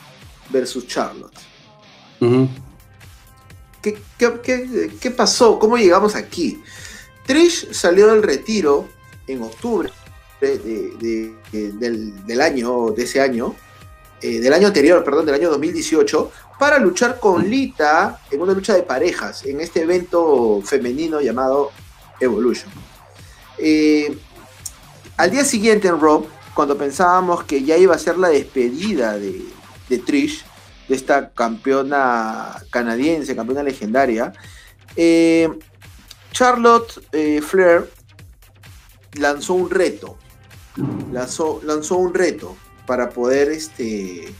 versus 0.49 0.85
Charlotte. 0.87 1.37
Ujú. 2.19 2.49
¿Qué, 3.81 3.97
qué- 4.17 4.39
qué- 4.43 4.91
qué 4.99 5.11
pasó? 5.11 5.57
¿Cómo 5.59 5.77
llegamos 5.77 6.15
aquí? 6.15 6.61
Trish 7.25 7.71
salió 7.73 8.07
del 8.07 8.23
retiro 8.23 8.89
en 9.27 9.41
octubre 9.41 9.89
de- 10.43 10.57
de- 10.59 10.91
de- 10.99 11.33
de- 11.51 11.71
del, 11.73 12.25
del 12.25 12.41
año, 12.41 12.91
de 12.91 13.03
ese 13.03 13.21
año, 13.21 13.55
eh, 14.21 14.39
del 14.39 14.53
año 14.53 14.67
anterior, 14.67 15.03
perdón, 15.03 15.25
del 15.25 15.35
año 15.35 15.49
2018, 15.49 16.31
para 16.59 16.77
luchar 16.79 17.19
con 17.19 17.49
Lita 17.49 18.19
en 18.31 18.41
una 18.41 18.53
lucha 18.53 18.73
de 18.73 18.83
parejas, 18.83 19.43
en 19.45 19.59
este 19.59 19.81
evento 19.81 20.61
femenino 20.63 21.19
llamado 21.19 21.71
Evolution. 22.19 22.71
Eh, 23.57 24.15
al 25.17 25.29
día 25.31 25.43
siguiente 25.43 25.87
en 25.87 25.99
Raw, 25.99 26.25
cuando 26.53 26.77
pensábamos 26.77 27.43
que 27.43 27.63
ya 27.63 27.77
iba 27.77 27.95
a 27.95 27.99
ser 27.99 28.17
la 28.17 28.29
despedida 28.29 29.17
de, 29.17 29.43
de 29.89 29.97
Trish, 29.97 30.45
de 30.87 30.95
esta 30.95 31.29
campeona 31.31 32.61
canadiense, 32.69 33.35
campeona 33.35 33.63
legendaria, 33.63 34.33
eh, 34.95 35.49
Charlotte 36.31 37.01
eh, 37.11 37.41
Flair 37.41 37.89
lanzó 39.13 39.53
un 39.53 39.69
reto. 39.69 40.17
Lanzó, 41.11 41.61
lanzó 41.63 41.97
un 41.97 42.13
reto 42.13 42.55
para 42.87 43.09
poder 43.09 43.49
este, 43.49 44.33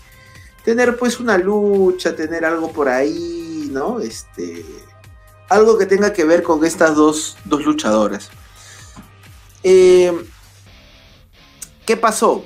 tener 0.64 0.98
pues 0.98 1.20
una 1.20 1.38
lucha, 1.38 2.16
tener 2.16 2.46
algo 2.46 2.72
por 2.72 2.90
ahí, 2.90 3.70
¿no? 3.72 4.00
Este, 4.00 4.66
algo 5.50 5.78
que 5.78 5.86
tenga 5.86 6.14
que 6.14 6.24
ver 6.24 6.42
con 6.44 6.66
estas 6.66 6.96
dos, 6.96 7.38
dos 7.46 7.64
luchadoras. 7.66 8.30
Eh, 9.64 10.12
¿Qué 11.86 11.98
pasó? 11.98 12.44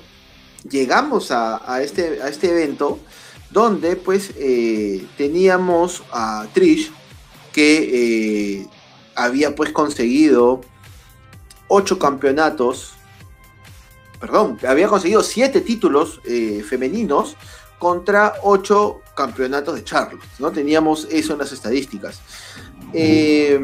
Llegamos 0.70 1.32
a, 1.32 1.82
este, 1.82 2.22
a 2.22 2.28
este 2.28 2.50
evento 2.50 3.00
donde 3.52 3.96
pues 3.96 4.32
eh, 4.36 5.08
teníamos 5.16 6.04
a 6.12 6.48
Trish 6.54 6.92
que 7.54 8.60
eh, 8.60 8.68
había 9.16 9.56
pues 9.56 9.72
conseguido 9.72 10.62
ocho 11.68 11.98
campeonatos, 11.98 12.94
perdón, 14.20 14.60
había 14.68 14.88
conseguido 14.88 15.24
siete 15.24 15.62
títulos 15.62 16.22
eh, 16.26 16.64
femeninos 16.68 17.36
contra 17.80 18.34
ocho 18.44 19.02
campeonatos 19.16 19.76
de 19.76 19.84
Charlotte, 19.84 20.24
¿no? 20.40 20.52
Teníamos 20.52 21.08
eso 21.10 21.34
en 21.34 21.40
las 21.40 21.52
estadísticas. 21.52 22.22
Eh, 22.94 23.60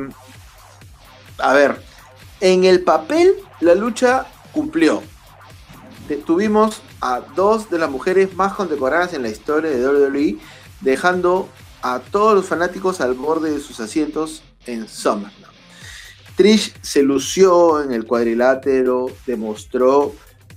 a 1.37 1.53
ver, 1.53 1.81
en 2.41 2.63
el 2.65 2.83
papel 2.83 3.35
la 3.59 3.75
lucha 3.75 4.27
cumplió. 4.51 5.01
Tuvimos 6.25 6.81
a 7.01 7.21
dos 7.35 7.69
de 7.69 7.79
las 7.79 7.89
mujeres 7.89 8.35
más 8.35 8.53
condecoradas 8.53 9.13
en 9.13 9.23
la 9.23 9.29
historia 9.29 9.71
de 9.71 9.87
WWE, 9.87 10.37
dejando 10.81 11.49
a 11.81 11.99
todos 11.99 12.35
los 12.35 12.45
fanáticos 12.45 13.01
al 13.01 13.13
borde 13.13 13.51
de 13.51 13.59
sus 13.59 13.79
asientos 13.79 14.43
en 14.65 14.87
SummerSlam. 14.87 15.51
Trish 16.35 16.73
se 16.81 17.03
lució 17.03 17.81
en 17.83 17.91
el 17.91 18.05
cuadrilátero, 18.05 19.07
demostró 19.25 20.13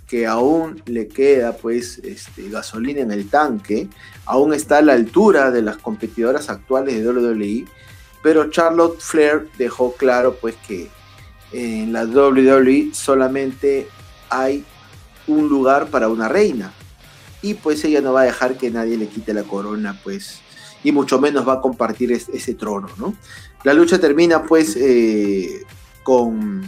que 0.07 0.27
aún 0.27 0.83
le 0.87 1.09
queda 1.09 1.57
pues 1.57 1.99
este, 1.99 2.49
gasolina 2.49 3.01
en 3.01 3.11
el 3.11 3.29
tanque, 3.29 3.89
aún 4.25 4.55
está 4.55 4.79
a 4.79 4.83
la 4.83 4.93
altura 4.93 5.51
de 5.51 5.63
las 5.63 5.77
competidoras 5.79 6.49
actuales 6.49 6.95
de 6.95 7.09
WWE, 7.09 7.65
pero 8.23 8.51
Charlotte 8.51 9.01
Flair 9.01 9.49
dejó 9.59 9.95
claro 9.95 10.37
pues 10.41 10.55
que 10.67 10.89
en 11.53 11.93
la 11.93 12.05
WWE 12.05 12.91
solamente 12.93 13.89
hay 14.31 14.65
un 15.27 15.49
lugar 15.49 15.89
para 15.89 16.09
una 16.09 16.29
reina 16.29 16.73
y 17.43 17.55
pues 17.55 17.85
ella 17.85 18.01
no 18.01 18.13
va 18.13 18.23
a 18.23 18.25
dejar 18.25 18.57
que 18.57 18.71
nadie 18.71 18.97
le 18.97 19.09
quite 19.09 19.35
la 19.35 19.43
corona 19.43 19.99
pues 20.05 20.41
y 20.85 20.93
mucho 20.93 21.21
menos 21.21 21.47
va 21.47 21.55
a 21.55 21.61
compartir 21.61 22.13
es- 22.13 22.29
ese 22.29 22.55
trono, 22.55 22.89
¿no? 22.97 23.15
La 23.65 23.75
lucha 23.75 23.99
termina 23.99 24.45
pues 24.45 24.77
eh, 24.77 25.63
con 26.05 26.63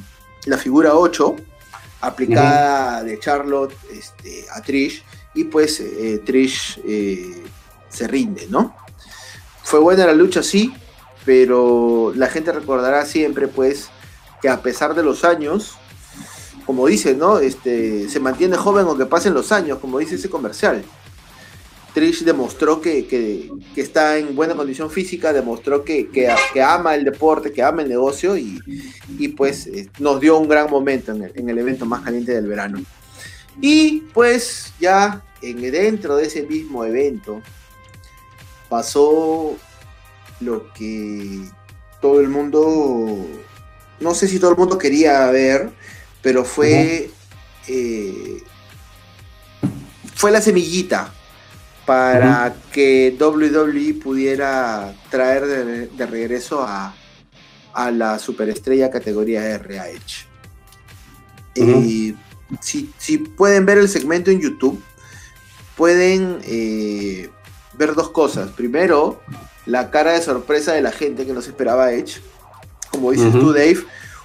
la 0.47 0.59
figura 0.59 0.95
8 0.97 1.37
aplicada 2.01 3.03
de 3.03 3.19
Charlotte 3.19 3.75
este, 3.93 4.47
a 4.55 4.63
Trish 4.63 5.03
y 5.35 5.45
pues 5.45 5.81
eh, 5.81 6.23
Trish 6.25 6.81
eh, 6.85 7.45
se 7.89 8.07
rinde, 8.07 8.47
¿no? 8.49 8.75
Fue 9.63 9.81
buena 9.81 10.07
la 10.07 10.15
lucha, 10.15 10.43
sí, 10.43 10.73
pero 11.25 12.13
la 12.15 12.29
gente 12.29 12.53
recordará 12.53 13.05
siempre 13.05 13.49
pues 13.49 13.91
que 14.41 14.49
a 14.49 14.63
pesar 14.63 14.95
de 14.95 15.03
los 15.03 15.25
años, 15.25 15.77
como 16.65 16.87
dice, 16.87 17.15
¿no? 17.15 17.39
Este, 17.39 18.09
se 18.09 18.21
mantiene 18.21 18.57
joven 18.57 18.87
aunque 18.87 19.07
pasen 19.07 19.35
los 19.35 19.53
años, 19.53 19.79
como 19.79 19.99
dice 19.99 20.15
ese 20.15 20.31
comercial. 20.31 20.85
Trish 21.99 22.23
demostró 22.25 22.81
que, 22.81 23.07
que- 23.07 23.51
que 23.75 23.81
está 23.81 24.19
en 24.19 24.37
buena 24.37 24.55
condición 24.55 24.89
física, 24.89 25.33
demostró 25.33 25.83
que, 25.83 26.09
que- 26.09 26.31
ama 26.63 26.95
el 26.95 27.05
deporte, 27.05 27.53
que 27.53 27.61
ama 27.63 27.83
el 27.83 27.89
negocio 27.89 28.37
y, 28.37 28.61
y, 29.19 29.29
pues 29.29 29.67
eh, 29.67 29.89
nos 29.99 30.21
dio 30.21 30.39
un 30.39 30.49
gran 30.49 30.71
momento 30.71 31.11
en 31.11 31.25
el, 31.25 31.33
en 31.35 31.49
el 31.49 31.59
evento 31.59 31.87
más 31.87 32.03
caliente 32.03 32.33
del 32.33 32.47
verano. 32.47 32.81
Y 33.61 34.03
pues 34.15 34.73
ya 34.79 35.25
en, 35.43 35.61
dentro 35.61 36.17
de 36.17 36.27
ese 36.27 36.43
mismo 36.43 36.85
evento 36.85 37.43
pasó 38.69 39.57
lo 40.41 40.73
que 40.73 41.41
todo 42.01 42.21
el 42.21 42.29
mundo, 42.29 43.27
no 43.99 44.15
sé 44.15 44.29
si 44.29 44.39
todo 44.39 44.53
el 44.53 44.57
mundo 44.57 44.79
quería 44.79 45.29
ver, 45.33 45.71
pero 46.23 46.45
fue, 46.45 47.11
eh, 47.67 48.43
fue 50.15 50.31
la 50.31 50.41
semillita 50.41 51.13
para 51.89 52.55
que 52.71 53.17
WWE 53.19 53.95
pudiera 53.95 54.95
traer 55.09 55.47
de, 55.47 55.87
de 55.87 56.07
regreso 56.07 56.63
a, 56.63 56.95
a 57.73 57.91
la 57.91 58.19
superestrella 58.19 58.91
categoría 58.91 59.43
RH. 59.55 60.27
Eh, 61.55 62.15
si, 62.61 62.93
si 62.99 63.17
pueden 63.17 63.65
ver 63.65 63.79
el 63.79 63.89
segmento 63.89 64.31
en 64.31 64.39
YouTube, 64.39 64.79
pueden 65.79 66.41
eh, 66.45 67.31
ver 67.73 67.95
dos 67.95 68.11
cosas. 68.11 68.51
Primero, 68.51 69.23
la 69.65 69.91
cara 69.91 70.13
de 70.13 70.21
sorpresa 70.21 70.75
de 70.75 70.83
la 70.83 70.93
gente 70.93 71.25
que 71.25 71.33
no 71.33 71.41
se 71.41 71.49
esperaba 71.49 71.91
Edge. 71.95 72.21
Como 72.91 73.13
dices 73.13 73.33
tú, 73.33 73.55
Dave, 73.55 73.79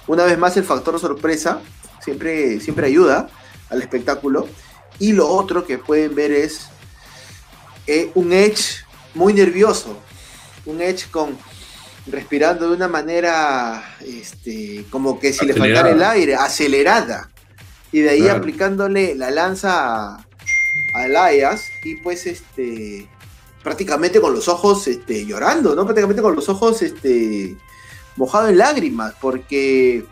una 0.06 0.24
vez 0.24 0.36
más 0.36 0.54
el 0.58 0.64
factor 0.64 1.00
sorpresa 1.00 1.62
siempre, 2.02 2.60
siempre 2.60 2.88
ayuda 2.88 3.30
al 3.70 3.80
espectáculo. 3.80 4.48
Y 4.98 5.12
lo 5.12 5.28
otro 5.28 5.66
que 5.66 5.78
pueden 5.78 6.14
ver 6.14 6.30
es 6.30 6.68
eh, 7.86 8.10
un 8.14 8.32
Edge 8.32 8.84
muy 9.14 9.32
nervioso, 9.32 9.98
un 10.66 10.80
Edge 10.80 11.10
con 11.10 11.36
respirando 12.06 12.68
de 12.68 12.76
una 12.76 12.88
manera 12.88 13.96
este, 14.00 14.84
como 14.90 15.18
que 15.18 15.32
si 15.32 15.46
le 15.46 15.54
faltara 15.54 15.90
el 15.90 16.02
aire, 16.02 16.34
acelerada. 16.34 17.30
Y 17.92 18.00
de 18.00 18.10
ahí 18.10 18.20
Claro. 18.22 18.38
aplicándole 18.38 19.14
la 19.14 19.30
lanza 19.30 20.16
a, 20.16 20.26
a 20.94 21.06
Elias 21.06 21.62
y 21.84 21.96
pues 21.96 22.26
este 22.26 23.08
prácticamente 23.62 24.20
con 24.20 24.34
los 24.34 24.48
ojos 24.48 24.86
este, 24.88 25.24
llorando, 25.24 25.74
¿no? 25.74 25.84
Prácticamente 25.84 26.20
con 26.20 26.34
los 26.34 26.48
ojos 26.50 26.82
este, 26.82 27.56
mojado 28.16 28.48
en 28.48 28.58
lágrimas, 28.58 29.14
porque 29.20 30.04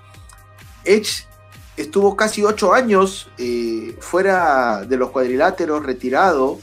Edge 0.85 1.27
estuvo 1.77 2.17
casi 2.17 2.43
ocho 2.43 2.73
años 2.73 3.29
eh, 3.37 3.95
fuera 4.01 4.85
de 4.87 4.97
los 4.97 5.11
cuadriláteros, 5.11 5.85
retirado, 5.85 6.59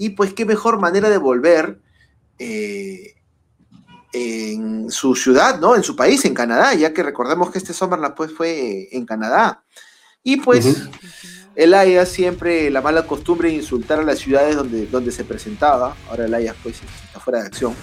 y 0.00 0.08
pues 0.08 0.32
qué 0.32 0.46
mejor 0.46 0.80
manera 0.80 1.10
de 1.10 1.18
volver 1.18 1.78
eh, 2.38 3.16
en 4.14 4.90
su 4.90 5.14
ciudad, 5.14 5.60
¿no? 5.60 5.76
En 5.76 5.82
su 5.82 5.94
país, 5.94 6.24
en 6.24 6.32
Canadá, 6.32 6.72
ya 6.72 6.94
que 6.94 7.02
recordemos 7.02 7.50
que 7.50 7.58
este 7.58 7.74
Summerland 7.74 8.14
pues 8.14 8.32
fue 8.32 8.88
en 8.92 9.04
Canadá. 9.04 9.62
Y 10.22 10.38
pues 10.38 10.64
Ujú. 10.64 10.90
Elias 11.54 12.08
siempre 12.08 12.70
la 12.70 12.80
mala 12.80 13.06
costumbre 13.06 13.50
de 13.50 13.56
insultar 13.56 13.98
a 13.98 14.02
las 14.02 14.20
ciudades 14.20 14.56
donde, 14.56 14.86
donde 14.86 15.12
se 15.12 15.22
presentaba. 15.22 15.94
Ahora 16.08 16.24
Elias 16.24 16.56
pues 16.62 16.76
está 17.04 17.20
fuera 17.20 17.40
de 17.40 17.48
acción. 17.48 17.74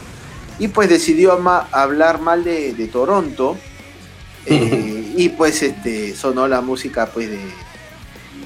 Y 0.57 0.69
pues 0.69 0.89
decidió 0.89 1.34
hablar 1.72 2.19
mal 2.19 2.44
de, 2.44 2.73
de 2.73 2.88
Toronto. 2.88 3.56
eh, 4.48 5.14
y 5.15 5.30
pues 5.30 5.61
este 5.61 6.15
sonó 6.15 6.48
la 6.48 6.61
música 6.61 7.06
pues 7.06 7.30
de, 7.30 7.39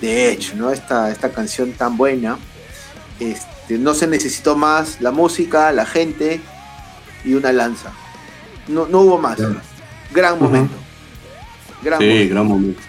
de 0.01 0.33
Edge, 0.33 0.55
¿no? 0.55 0.71
Esta, 0.71 1.09
esta 1.09 1.31
canción 1.31 1.71
tan 1.71 1.95
buena. 1.95 2.37
Este, 3.17 3.60
no 3.77 3.93
se 3.93 4.07
necesitó 4.07 4.55
más 4.55 5.01
la 5.01 5.11
música, 5.11 5.71
la 5.71 5.85
gente 5.85 6.41
y 7.23 7.33
una 7.33 7.51
lanza. 7.51 7.91
No, 8.67 8.87
no 8.87 9.01
hubo 9.01 9.17
más. 9.17 9.35
Claro. 9.35 9.61
Gran 10.11 10.39
momento. 10.39 10.75
Gran 11.83 11.99
Sí, 11.99 12.05
momento 12.05 12.33
gran 12.33 12.47
momento. 12.47 12.81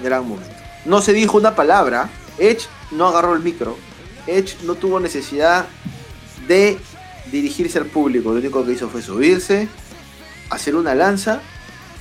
gran 0.00 0.28
momento. 0.28 0.54
No 0.84 1.00
se 1.00 1.12
dijo 1.12 1.36
una 1.38 1.54
palabra. 1.54 2.08
Edge 2.38 2.66
no 2.90 3.08
agarró 3.08 3.34
el 3.34 3.40
micro. 3.40 3.76
Edge 4.26 4.56
no 4.64 4.74
tuvo 4.74 5.00
necesidad 5.00 5.66
de 6.48 6.78
dirigirse 7.30 7.78
al 7.78 7.86
público. 7.86 8.32
Lo 8.32 8.38
único 8.40 8.64
que 8.64 8.72
hizo 8.72 8.88
fue 8.88 9.02
subirse, 9.02 9.68
hacer 10.50 10.74
una 10.74 10.94
lanza 10.94 11.40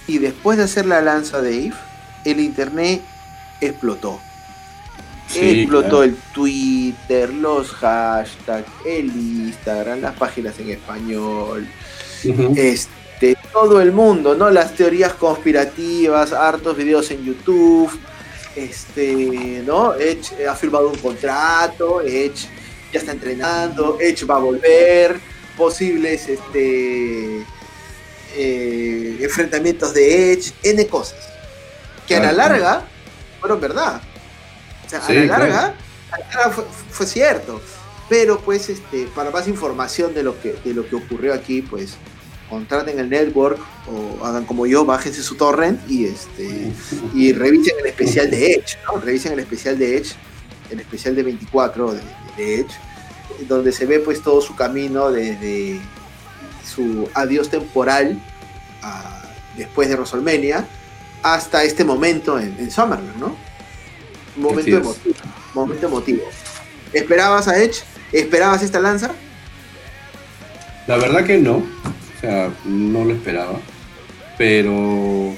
y 0.07 0.18
después 0.18 0.57
de 0.57 0.65
hacer 0.65 0.86
la 0.86 1.02
lanza 1.02 1.41
de 1.41 1.68
Eve, 1.68 1.76
el 2.26 2.40
internet 2.40 3.02
explotó. 3.61 4.20
Sí, 5.34 5.61
explotó 5.61 5.89
claro. 5.89 6.03
el 6.03 6.15
Twitter, 6.34 7.34
los 7.34 7.72
hashtags, 7.72 8.68
el 8.85 9.07
Instagram, 9.07 10.01
las 10.01 10.15
páginas 10.15 10.60
en 10.60 10.69
español, 10.69 11.68
este, 12.55 13.35
todo 13.51 13.81
el 13.81 13.91
mundo, 13.91 14.35
¿no? 14.35 14.49
Las 14.51 14.76
teorías 14.76 15.14
conspirativas, 15.14 16.34
hartos 16.34 16.77
videos 16.77 17.10
en 17.11 17.23
YouTube, 17.26 17.89
este, 18.55 19.64
¿no? 19.65 19.95
Edge 19.95 20.34
eh, 20.39 20.47
ha 20.47 20.55
firmado 20.55 20.89
un 20.89 20.97
contrato, 20.97 22.01
Edge 22.01 22.47
ya 22.91 22.99
está 22.99 23.11
entrenando, 23.11 23.97
Edge 23.99 24.26
va 24.26 24.35
a 24.35 24.39
volver, 24.39 25.19
posibles, 25.57 26.30
este, 26.30 27.43
eh, 28.35 29.18
enfrentamientos 29.19 29.93
de 29.95 30.34
Edge, 30.34 30.53
N 30.61 30.85
cosas, 30.88 31.18
que 32.07 32.15
a 32.15 32.19
la 32.19 32.31
larga 32.31 32.85
fueron 33.39 33.60
verdad. 33.60 34.01
O 34.99 35.06
sea, 35.06 35.07
Sí, 35.07 35.18
a 35.18 35.26
la 35.26 35.38
larga, 35.40 35.48
claro. 35.48 35.74
a 36.11 36.20
la 36.20 36.26
larga 36.28 36.52
fue, 36.52 36.64
fue 36.91 37.06
cierto. 37.06 37.61
Pero 38.10 38.40
pues 38.40 38.70
este, 38.70 39.07
para 39.15 39.32
más 39.32 39.48
información 39.48 40.14
de 40.14 40.24
lo 40.24 40.40
que, 40.41 40.56
de 40.64 40.74
lo 40.74 40.88
que 40.88 40.95
ocurrió 40.95 41.34
aquí, 41.34 41.61
pues 41.61 41.95
contraten 42.49 42.99
el 42.99 43.10
network 43.10 43.57
o 43.88 44.24
hagan 44.26 44.45
como 44.45 44.68
yo, 44.68 44.86
bájense 44.86 45.24
su 45.24 45.36
torrent 45.36 45.80
y 45.90 46.06
este 46.06 46.72
y 47.15 47.32
revisen 47.34 47.76
el 47.80 47.88
especial 47.88 48.30
de 48.30 48.53
Edge, 48.53 48.78
¿no? 48.86 48.99
Revisen 48.99 49.32
el 49.34 49.40
especial 49.40 49.80
de 49.80 49.98
Edge, 49.98 50.11
el 50.70 50.80
especial 50.82 51.15
de 51.15 51.24
24 51.24 51.94
de, 51.94 52.02
de 52.38 52.56
Edge, 52.60 52.72
donde 53.48 53.72
se 53.72 53.86
ve 53.88 53.99
pues 53.99 54.22
todo 54.22 54.41
su 54.41 54.56
camino 54.56 55.10
desde 55.10 55.80
su 56.64 57.10
adiós 57.15 57.49
temporal 57.49 58.20
a- 58.84 59.22
después 59.57 59.88
de 59.90 59.95
WrestleMania 59.95 60.68
hasta 61.24 61.64
este 61.64 61.84
momento 61.86 62.38
en, 62.40 62.56
en 62.60 62.70
Summerland, 62.70 63.18
¿no? 63.18 63.36
Momento 64.35 64.77
emotivo, 64.77 65.15
momento 65.53 65.88
emotivo. 65.88 66.23
¿Esperabas 66.91 67.47
a 67.47 67.61
Edge? 67.61 67.84
¿Esperabas 68.11 68.64
esta 68.64 68.80
lanza? 68.80 69.11
La 70.88 70.97
verdad 70.97 71.26
que 71.26 71.38
no, 71.38 71.57
o 71.57 72.22
sea, 72.22 72.51
no 72.65 73.05
lo 73.05 73.14
esperaba, 73.14 73.60
pero 74.38 75.34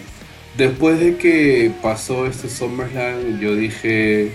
después 0.58 1.00
de 1.00 1.18
que 1.18 1.72
pasó 1.82 2.26
este 2.26 2.50
SummerSlam, 2.50 3.40
yo 3.40 3.56
dije, 3.56 4.32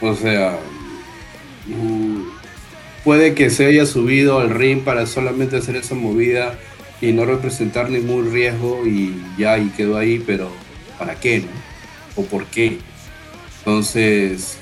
o 0.00 0.14
sea, 0.14 0.58
mm, 1.66 2.22
puede 3.02 3.34
que 3.34 3.50
se 3.50 3.66
haya 3.66 3.86
subido 3.86 4.40
al 4.40 4.50
ring 4.50 4.82
para 4.82 5.06
solamente 5.06 5.56
hacer 5.56 5.76
esa 5.76 5.94
movida 5.94 6.58
y 7.00 7.12
no 7.12 7.24
representar 7.24 7.90
ningún 7.90 8.32
riesgo 8.32 8.86
y 8.86 9.14
ya, 9.38 9.58
y 9.58 9.68
quedó 9.70 9.96
ahí, 9.96 10.22
pero 10.24 10.50
¿para 10.98 11.14
qué, 11.14 11.40
no? 11.40 11.48
¿O 12.16 12.24
por 12.24 12.46
qué? 12.46 12.78
Entonces, 13.64 14.58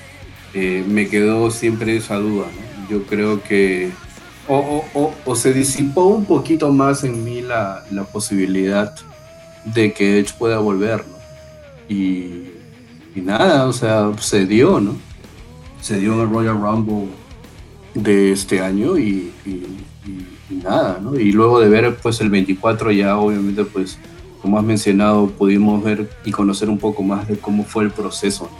eh, 0.54 0.84
me 0.86 1.08
quedó 1.08 1.50
siempre 1.50 1.96
esa 1.96 2.16
duda, 2.16 2.46
¿no? 2.46 2.88
Yo 2.88 3.04
creo 3.04 3.42
que 3.42 3.90
o, 4.48 5.34
se 5.34 5.52
disipó 5.52 6.06
un 6.06 6.24
poquito 6.24 6.70
más 6.72 7.04
en 7.04 7.24
mí 7.24 7.40
la, 7.40 7.84
la 7.90 8.04
posibilidad 8.04 8.94
de 9.64 9.92
que 9.92 10.18
Edge 10.18 10.34
pueda 10.38 10.58
volver, 10.58 11.04
¿no? 11.06 11.16
Y, 11.88 12.48
nada, 13.16 13.66
o 13.66 13.72
sea, 13.72 14.12
se 14.20 14.46
dio, 14.46 14.80
¿no? 14.80 14.96
Se 15.80 15.98
dio 15.98 16.14
en 16.14 16.20
el 16.20 16.30
Royal 16.30 16.60
Rumble 16.60 17.08
de 17.94 18.32
este 18.32 18.60
año 18.60 18.98
y, 18.98 19.32
nada, 20.50 20.98
¿no? 21.02 21.18
Y 21.18 21.32
luego 21.32 21.60
de 21.60 21.68
ver 21.68 21.96
pues 21.96 22.20
el 22.20 22.30
24 22.30 22.92
ya 22.92 23.16
obviamente 23.16 23.64
pues 23.64 23.98
como 24.42 24.58
has 24.58 24.64
mencionado 24.64 25.28
pudimos 25.28 25.82
ver 25.82 26.10
y 26.24 26.30
conocer 26.30 26.68
un 26.68 26.78
poco 26.78 27.02
más 27.02 27.26
de 27.26 27.38
cómo 27.38 27.64
fue 27.64 27.84
el 27.84 27.90
proceso. 27.90 28.50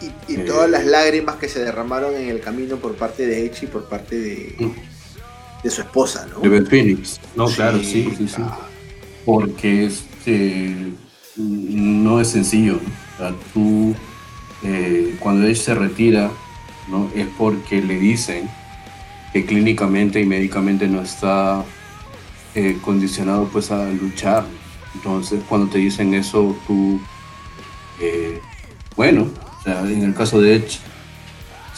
Y, 0.00 0.32
y 0.32 0.36
Eh. 0.36 0.44
todas 0.46 0.70
las 0.70 0.84
lágrimas 0.86 1.36
que 1.36 1.48
se 1.48 1.60
derramaron 1.60 2.14
en 2.16 2.28
el 2.28 2.40
camino 2.40 2.76
por 2.76 2.94
parte 2.94 3.26
de 3.26 3.46
Edge 3.46 3.64
y 3.64 3.66
por 3.66 3.84
parte 3.84 4.16
de, 4.18 4.54
Mm. 4.58 4.72
de 5.64 5.70
su 5.70 5.82
esposa, 5.82 6.26
¿no? 6.32 6.40
De 6.40 6.48
Beth 6.48 6.68
Phoenix. 6.70 7.20
No, 7.36 7.48
Sí, 7.48 7.54
claro, 7.56 7.78
sí, 7.80 8.12
sí, 8.16 8.28
sí. 8.28 8.42
porque 9.24 9.86
este, 9.86 10.74
no 11.36 12.20
es 12.20 12.28
sencillo. 12.28 12.74
¿no? 12.74 12.80
O 12.80 13.18
sea, 13.18 13.34
tú, 13.52 13.94
eh, 14.62 15.16
cuando 15.20 15.46
Edge 15.46 15.56
se 15.60 15.74
retira, 15.74 16.30
¿no? 16.88 17.10
es 17.14 17.26
porque 17.38 17.82
le 17.82 17.98
dicen 17.98 18.48
que 19.32 19.44
clínicamente 19.44 20.20
y 20.20 20.24
médicamente 20.26 20.88
no 20.88 21.02
está 21.02 21.62
eh, 22.54 22.78
condicionado 22.82 23.48
pues 23.52 23.70
a 23.70 23.88
luchar. 23.90 24.44
Entonces, 24.94 25.40
cuando 25.48 25.70
te 25.70 25.78
dicen 25.78 26.14
eso, 26.14 26.56
tú, 26.66 26.98
eh, 28.00 28.40
bueno, 28.96 29.28
o 29.60 29.62
sea, 29.62 29.80
en 29.82 30.02
el 30.02 30.14
caso 30.14 30.40
de 30.40 30.56
Edge, 30.56 30.78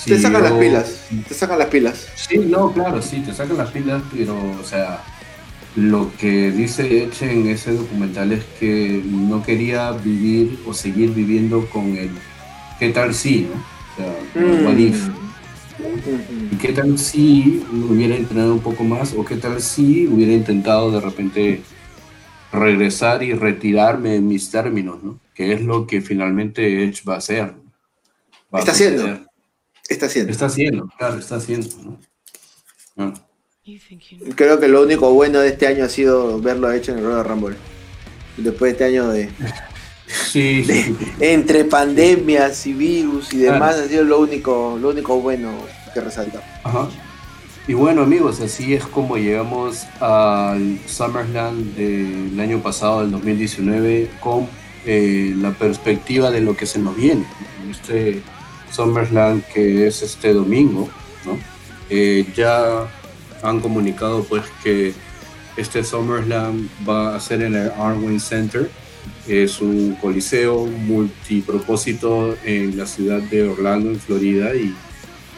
Te 0.05 0.19
sacan 0.19 0.43
las 0.43 0.53
pilas, 0.53 1.05
te 1.29 1.35
sacan 1.35 1.59
las 1.59 1.69
pilas. 1.69 2.09
Sí, 2.17 2.39
no, 2.39 2.73
claro, 2.73 3.03
sí, 3.03 3.21
te 3.21 3.33
sacan 3.33 3.57
las 3.57 3.71
pilas, 3.71 4.03
pero, 4.13 4.37
o 4.61 4.65
sea, 4.65 5.03
lo 5.77 6.11
que 6.19 6.51
dice 6.51 7.05
Edge 7.05 7.31
en 7.31 7.49
ese 7.49 7.73
documental 7.73 8.33
es 8.33 8.45
que 8.59 9.03
no 9.05 9.43
quería 9.43 9.93
vivir 9.93 10.61
o 10.67 10.75
seguir 10.75 11.11
viviendo 11.11 11.67
con 11.71 11.97
el 11.97 12.11
¿qué 12.79 12.91
tal 12.91 13.15
si? 13.15 13.43
¿no? 13.43 13.55
O 13.55 13.97
sea, 13.97 14.67
what 14.67 14.77
if. 14.77 15.09
¿Y 16.51 16.57
qué 16.57 16.73
tal 16.73 16.99
si 16.99 17.65
hubiera 17.73 18.17
entrenado 18.17 18.55
un 18.55 18.61
poco 18.61 18.85
más? 18.85 19.15
¿O 19.15 19.25
qué 19.25 19.37
tal 19.37 19.61
si 19.61 20.07
hubiera 20.07 20.33
intentado 20.33 20.91
de 20.91 21.01
repente 21.01 21.63
regresar 22.53 23.23
y 23.23 23.33
retirarme 23.33 24.17
en 24.17 24.29
mis 24.29 24.51
términos, 24.51 25.03
¿no? 25.03 25.19
Que 25.35 25.53
es 25.53 25.63
lo 25.63 25.87
que 25.87 26.01
finalmente 26.01 26.85
Edge 26.85 27.03
va 27.09 27.15
a 27.15 27.19
hacer. 27.19 27.55
Va 28.55 28.59
a 28.59 28.61
Está 28.61 28.73
haciendo. 28.73 29.03
suceder. 29.03 29.27
Está 29.89 30.07
haciendo. 30.07 30.33
Está 30.33 30.47
haciendo, 30.47 30.89
claro, 30.99 31.19
está 31.19 31.37
haciendo, 31.37 31.69
¿no? 31.85 31.99
Ah. 32.97 33.15
Creo 34.35 34.59
que 34.59 34.69
lo 34.69 34.83
único 34.83 35.13
bueno 35.13 35.39
de 35.41 35.49
este 35.49 35.67
año 35.67 35.85
ha 35.85 35.89
sido 35.89 36.41
verlo 36.41 36.71
hecho 36.73 36.93
en 36.93 36.99
el 36.99 37.05
Royal 37.05 37.25
Rumble. 37.25 37.57
Después 38.37 38.71
de 38.71 38.73
este 38.73 38.85
año 38.85 39.09
de, 39.09 39.29
Sí, 40.07 40.65
sí, 40.65 40.83
sí. 40.83 40.97
entre 41.21 41.65
pandemias 41.65 42.67
y 42.67 42.73
virus 42.73 43.33
y 43.33 43.39
demás, 43.39 43.75
Claro. 43.75 43.85
ha 43.85 43.89
sido 43.89 44.05
lo 44.05 44.21
único, 44.21 44.79
lo 44.81 44.91
único 44.91 45.21
bueno 45.21 45.53
que 45.95 46.01
resalta. 46.01 46.43
Ajá. 46.65 46.89
Y 47.69 47.75
bueno 47.75 48.03
amigos, 48.03 48.41
así 48.41 48.75
es 48.75 48.85
como 48.85 49.17
llegamos 49.17 49.85
al 50.01 50.81
SummerSlam 50.87 51.75
del 51.75 52.39
año 52.41 52.61
pasado, 52.61 53.03
del 53.03 53.13
2019, 53.13 54.11
con 54.21 54.49
eh, 54.85 55.33
la 55.37 55.53
perspectiva 55.53 56.31
de 56.33 56.41
lo 56.41 56.57
que 56.57 56.67
se 56.67 56.81
nos 56.81 56.97
viene. 56.97 57.25
Este 57.71 58.21
SummerSlam 58.73 59.43
que 59.53 59.87
es 59.87 60.03
este 60.03 60.33
domingo. 60.33 60.89
Eh, 61.91 62.27
ya 62.35 62.89
han 63.43 63.61
comunicado 63.61 64.25
pues 64.25 64.45
que 64.63 64.95
este 65.57 65.85
SummerSlam 65.85 66.69
va 66.89 67.15
a 67.15 67.21
ser 67.21 67.43
en 67.43 67.55
el 67.55 67.71
Arwin 67.73 68.21
Center. 68.21 68.71
Es 69.29 69.61
un 69.61 69.97
coliseo 70.01 70.67
multipropósito 70.67 72.37
en 72.45 72.77
la 72.77 72.87
ciudad 72.87 73.21
de 73.21 73.49
Orlando, 73.49 73.91
en 73.91 74.01
Florida. 74.01 74.55
Y 74.55 74.75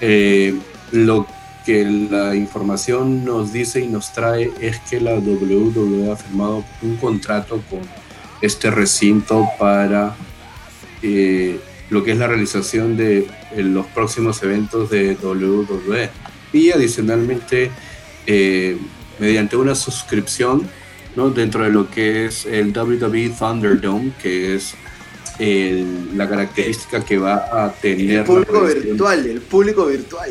eh, 0.00 0.54
lo 0.92 1.26
que 1.64 1.84
la 1.84 2.34
información 2.34 3.24
nos 3.24 3.52
dice 3.52 3.80
y 3.80 3.88
nos 3.88 4.12
trae 4.12 4.52
es 4.60 4.78
que 4.80 5.00
la 5.00 5.14
WWE 5.14 6.12
ha 6.12 6.16
firmado 6.16 6.64
un 6.82 6.96
contrato 6.96 7.62
con 7.70 7.80
este 8.42 8.70
recinto 8.70 9.48
para 9.58 10.14
eh, 11.02 11.58
lo 11.94 12.02
que 12.04 12.12
es 12.12 12.18
la 12.18 12.26
realización 12.26 12.96
de 12.96 13.18
eh, 13.20 13.62
los 13.62 13.86
próximos 13.86 14.42
eventos 14.42 14.90
de 14.90 15.16
WWE. 15.22 16.10
Y 16.52 16.70
adicionalmente, 16.72 17.70
eh, 18.26 18.76
mediante 19.18 19.56
una 19.56 19.74
suscripción 19.74 20.68
¿no? 21.16 21.30
dentro 21.30 21.62
de 21.64 21.70
lo 21.70 21.88
que 21.88 22.26
es 22.26 22.46
el 22.46 22.76
WWE 22.76 23.30
Thunderdome, 23.38 24.12
que 24.20 24.56
es 24.56 24.74
el- 25.38 26.16
la 26.18 26.28
característica 26.28 27.04
que 27.04 27.16
va 27.18 27.34
a 27.64 27.72
tener... 27.72 28.18
El 28.18 28.24
público 28.24 28.60
virtual, 28.62 29.26
el 29.26 29.40
público 29.40 29.86
virtual. 29.86 30.30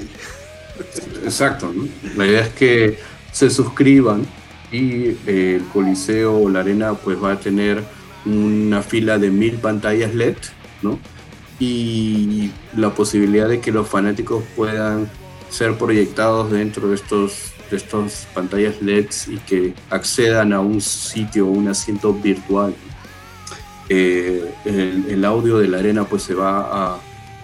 Exacto, 1.24 1.72
¿no? 1.74 1.88
La 2.18 2.26
idea 2.28 2.42
es 2.42 2.50
que 2.50 2.98
se 3.32 3.50
suscriban 3.50 4.26
y 4.72 5.16
eh, 5.28 5.60
el 5.62 5.64
Coliseo 5.72 6.38
o 6.38 6.50
la 6.50 6.60
arena 6.62 6.94
pues 6.94 7.22
va 7.24 7.34
a 7.34 7.40
tener 7.40 7.84
una 8.26 8.82
fila 8.82 9.18
de 9.18 9.30
mil 9.30 9.56
pantallas 9.56 10.14
LED, 10.16 10.36
¿no? 10.82 11.00
Y 11.60 12.52
la 12.76 12.94
posibilidad 12.94 13.48
de 13.48 13.60
que 13.62 13.72
los 13.72 13.88
fanáticos 13.88 14.44
puedan 14.56 15.10
ser 15.50 15.78
proyectados 15.78 16.52
dentro 16.52 16.90
de 16.90 16.96
estos 16.96 17.54
de 17.70 17.78
estas 17.78 18.28
pantallas 18.34 18.82
LEDs 18.82 19.28
y 19.28 19.38
que 19.38 19.74
accedan 19.90 20.54
a 20.54 20.60
un 20.60 20.82
sitio 20.82 21.48
un 21.48 21.68
asiento 21.68 22.14
virtual. 22.14 22.74
Eh, 23.90 24.54
el, 24.66 25.26
audio 25.26 25.58
de 25.58 25.68
la 25.68 25.80
arena 25.80 26.06
pues 26.06 26.24
se 26.24 26.34
va 26.34 27.00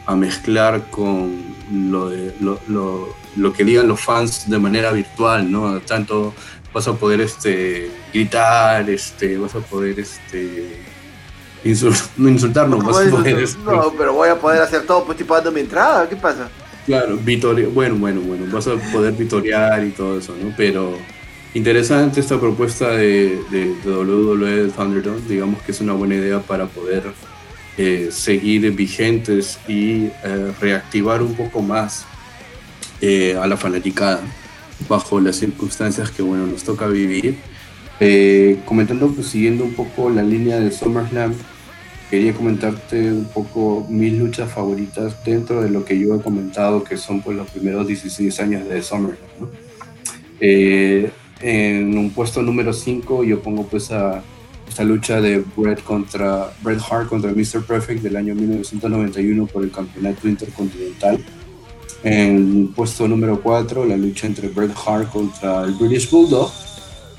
a, 0.06 0.16
mezclar 0.16 0.90
con 0.90 1.40
lo, 1.72 2.10
lo, 2.40 2.60
lo, 2.68 3.16
lo 3.36 3.54
que 3.54 3.64
digan 3.64 3.88
los 3.88 4.02
fans 4.02 4.50
de 4.50 4.58
manera 4.58 4.92
virtual, 4.92 5.52
¿no? 5.52 5.80
Tanto 5.82 6.34
vas 6.74 6.88
a 6.88 6.94
poder 6.94 7.22
este, 7.22 7.92
gritar, 8.14 8.90
este, 8.90 9.38
vas 9.38 9.54
a 9.56 9.60
poder 9.60 10.00
este, 10.00 10.82
insul- 11.64 12.10
no 12.18 12.30
insultarnos, 12.30 12.84
No, 13.66 13.94
pero 13.98 14.14
voy 14.14 14.30
a 14.30 14.36
poder 14.36 14.62
hacer 14.62 14.84
todo, 14.84 15.04
pues 15.06 15.16
estoy 15.16 15.28
pagando 15.28 15.52
mi 15.52 15.62
entrada, 15.62 16.08
¿qué 16.08 16.16
pasa? 16.16 16.50
Claro, 16.86 17.18
vitorear, 17.18 17.70
bueno, 17.70 17.96
bueno, 17.96 18.22
bueno, 18.22 18.46
vas 18.52 18.68
a 18.68 18.76
poder 18.92 19.14
vitorear 19.14 19.84
y 19.86 19.92
todo 19.92 20.18
eso, 20.18 20.34
¿no? 20.42 20.54
Pero 20.58 20.94
interesante 21.54 22.20
esta 22.20 22.40
propuesta 22.40 22.90
de, 22.92 23.42
de, 23.52 23.76
de 23.76 23.92
WWE 23.92 24.64
de 24.64 24.70
Thunderdome, 24.70 25.22
digamos 25.28 25.62
que 25.62 25.72
es 25.72 25.82
una 25.82 25.94
buena 25.94 26.16
idea 26.16 26.40
para 26.40 26.66
poder 26.66 27.04
eh, 27.78 28.10
seguir 28.12 28.72
vigentes 28.72 29.60
y 29.68 30.06
eh, 30.24 30.54
reactivar 30.60 31.22
un 31.22 31.36
poco 31.36 31.62
más 31.62 32.06
eh, 33.02 33.38
a 33.40 33.46
la 33.48 33.56
fanaticada 33.58 34.22
bajo 34.88 35.20
las 35.20 35.36
circunstancias 35.36 36.10
que, 36.12 36.22
bueno, 36.22 36.48
nos 36.48 36.64
toca 36.64 36.88
vivir. 36.88 37.38
Eh, 38.02 38.60
comentando, 38.66 39.10
pues 39.10 39.28
siguiendo 39.28 39.66
un 39.66 39.74
poco 39.74 40.10
la 40.10 40.24
línea 40.24 40.58
de 40.60 40.72
SummerSlam, 40.72 41.34
quería 42.10 42.34
comentarte 42.34 43.12
un 43.12 43.26
poco 43.26 43.86
mis 43.90 44.14
luchas 44.14 44.52
favoritas 44.52 45.24
dentro 45.24 45.62
de 45.62 45.70
lo 45.70 45.86
que 45.86 46.00
yo 46.00 46.16
he 46.16 46.22
comentado, 46.22 46.84
que 46.84 46.98
son 46.98 47.22
pues 47.22 47.38
los 47.38 47.50
primeros 47.50 47.88
16 47.88 48.40
años 48.40 48.68
de 48.68 48.82
SummerSlam. 48.82 49.30
¿no? 49.40 49.50
Eh, 50.40 51.12
en 51.42 51.98
un 51.98 52.10
puesto 52.12 52.42
número 52.42 52.74
5 52.74 53.24
yo 53.24 53.42
pongo 53.42 53.66
pues 53.66 53.92
a 53.92 54.24
esta 54.68 54.84
lucha 54.84 55.22
de 55.22 55.44
Bret 55.56 55.84
contra 55.84 56.52
Bret 56.62 56.80
Hart 56.90 57.10
contra 57.10 57.32
Mr. 57.32 57.64
Perfect 57.66 58.02
del 58.02 58.16
año 58.16 58.36
1991 58.36 59.48
por 59.48 59.64
el 59.64 59.72
campeonato 59.72 60.28
intercontinental. 60.28 61.24
En 62.04 62.72
puesto 62.74 63.08
número 63.08 63.42
4 63.42 63.86
la 63.86 63.98
lucha 63.98 64.28
entre 64.28 64.48
Bret 64.50 64.72
Hart 64.86 65.12
contra 65.12 65.64
el 65.64 65.74
British 65.74 66.10
Bulldog 66.10 66.52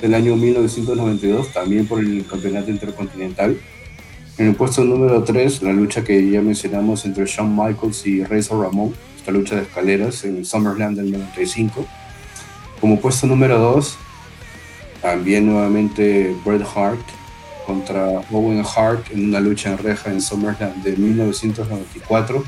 del 0.00 0.14
año 0.14 0.36
1992 0.36 1.52
también 1.52 1.86
por 1.86 2.00
el 2.00 2.24
campeonato 2.26 2.70
intercontinental. 2.70 3.58
En 4.40 4.46
el 4.46 4.54
puesto 4.54 4.82
número 4.82 5.22
3, 5.22 5.60
la 5.64 5.72
lucha 5.74 6.02
que 6.02 6.30
ya 6.30 6.40
mencionamos 6.40 7.04
entre 7.04 7.26
Shawn 7.26 7.54
Michaels 7.54 8.06
y 8.06 8.24
Razor 8.24 8.64
Ramón, 8.64 8.94
esta 9.14 9.32
lucha 9.32 9.56
de 9.56 9.64
escaleras 9.64 10.24
en 10.24 10.46
SummerSlam 10.46 10.94
del 10.94 11.12
95. 11.12 11.86
Como 12.80 12.98
puesto 12.98 13.26
número 13.26 13.58
2, 13.58 13.98
también 15.02 15.44
nuevamente 15.44 16.34
Bret 16.42 16.62
Hart 16.74 17.02
contra 17.66 18.22
Owen 18.30 18.64
Hart 18.64 19.12
en 19.12 19.26
una 19.26 19.40
lucha 19.40 19.72
en 19.72 19.76
reja 19.76 20.10
en 20.10 20.22
SummerSlam 20.22 20.82
de 20.84 20.96
1994. 20.96 22.42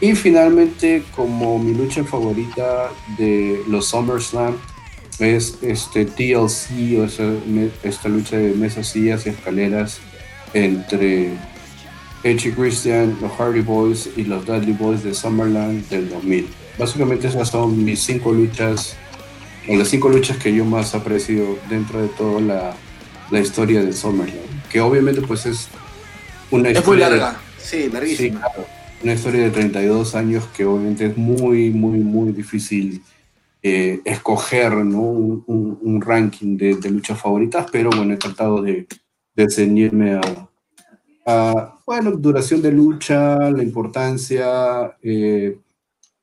Y 0.00 0.16
finalmente, 0.16 1.04
como 1.14 1.60
mi 1.60 1.72
lucha 1.72 2.02
favorita 2.02 2.90
de 3.16 3.62
los 3.68 3.86
SummerSlam, 3.86 4.56
es 5.20 5.56
este 5.62 6.04
TLC, 6.04 6.98
o 6.98 7.04
esta 7.84 8.08
lucha 8.08 8.36
de 8.36 8.54
mesas, 8.54 8.88
sillas 8.88 9.24
y 9.26 9.28
escaleras 9.28 10.00
entre 10.54 11.32
Edge 12.24 12.48
y 12.48 12.52
Christian, 12.52 13.16
los 13.20 13.32
Hardy 13.32 13.60
Boys 13.60 14.10
y 14.16 14.24
los 14.24 14.44
Dudley 14.46 14.72
Boys 14.72 15.02
de 15.04 15.14
Summerland 15.14 15.88
del 15.88 16.08
2000. 16.10 16.48
Básicamente 16.78 17.28
esas 17.28 17.48
son 17.48 17.84
mis 17.84 18.00
cinco 18.00 18.32
luchas, 18.32 18.96
o 19.68 19.76
las 19.76 19.88
cinco 19.88 20.08
luchas 20.08 20.36
que 20.38 20.52
yo 20.54 20.64
más 20.64 20.94
aprecio 20.94 21.58
dentro 21.68 22.00
de 22.02 22.08
toda 22.08 22.40
la, 22.40 22.74
la 23.30 23.40
historia 23.40 23.82
de 23.82 23.92
Summerland, 23.92 24.62
que 24.70 24.80
obviamente 24.80 25.20
pues 25.22 25.46
es 25.46 25.68
una 26.50 26.70
Es 26.70 26.74
muy 26.76 26.80
historia 26.96 27.08
larga, 27.10 27.40
sí, 27.58 27.82
Sí, 27.84 27.90
larguísima. 27.90 28.40
claro. 28.40 28.66
Una 29.02 29.12
historia 29.14 29.42
de 29.44 29.50
32 29.50 30.14
años 30.16 30.44
que 30.56 30.64
obviamente 30.64 31.06
es 31.06 31.16
muy, 31.16 31.70
muy, 31.70 31.98
muy 31.98 32.32
difícil 32.32 33.00
eh, 33.62 34.00
escoger 34.04 34.72
¿no? 34.74 35.00
un, 35.02 35.44
un- 35.46 35.78
un 35.82 36.00
ranking 36.00 36.56
de, 36.56 36.74
de 36.76 36.90
luchas 36.90 37.20
favoritas, 37.20 37.66
pero 37.70 37.90
bueno, 37.90 38.14
he 38.14 38.16
tratado 38.16 38.60
de, 38.62 38.86
de 39.44 39.50
ceñirme 39.50 40.14
a, 40.14 40.20
a, 41.26 41.78
bueno, 41.86 42.10
duración 42.16 42.60
de 42.60 42.72
lucha, 42.72 43.50
la 43.50 43.62
importancia, 43.62 44.96
eh, 45.00 45.56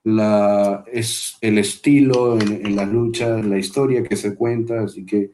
la, 0.03 0.83
es 0.91 1.37
el 1.41 1.57
estilo 1.57 2.39
en, 2.39 2.65
en 2.65 2.75
las 2.75 2.89
luchas, 2.89 3.45
la 3.45 3.57
historia 3.57 4.03
que 4.03 4.17
se 4.17 4.35
cuenta, 4.35 4.81
así 4.81 5.05
que 5.05 5.31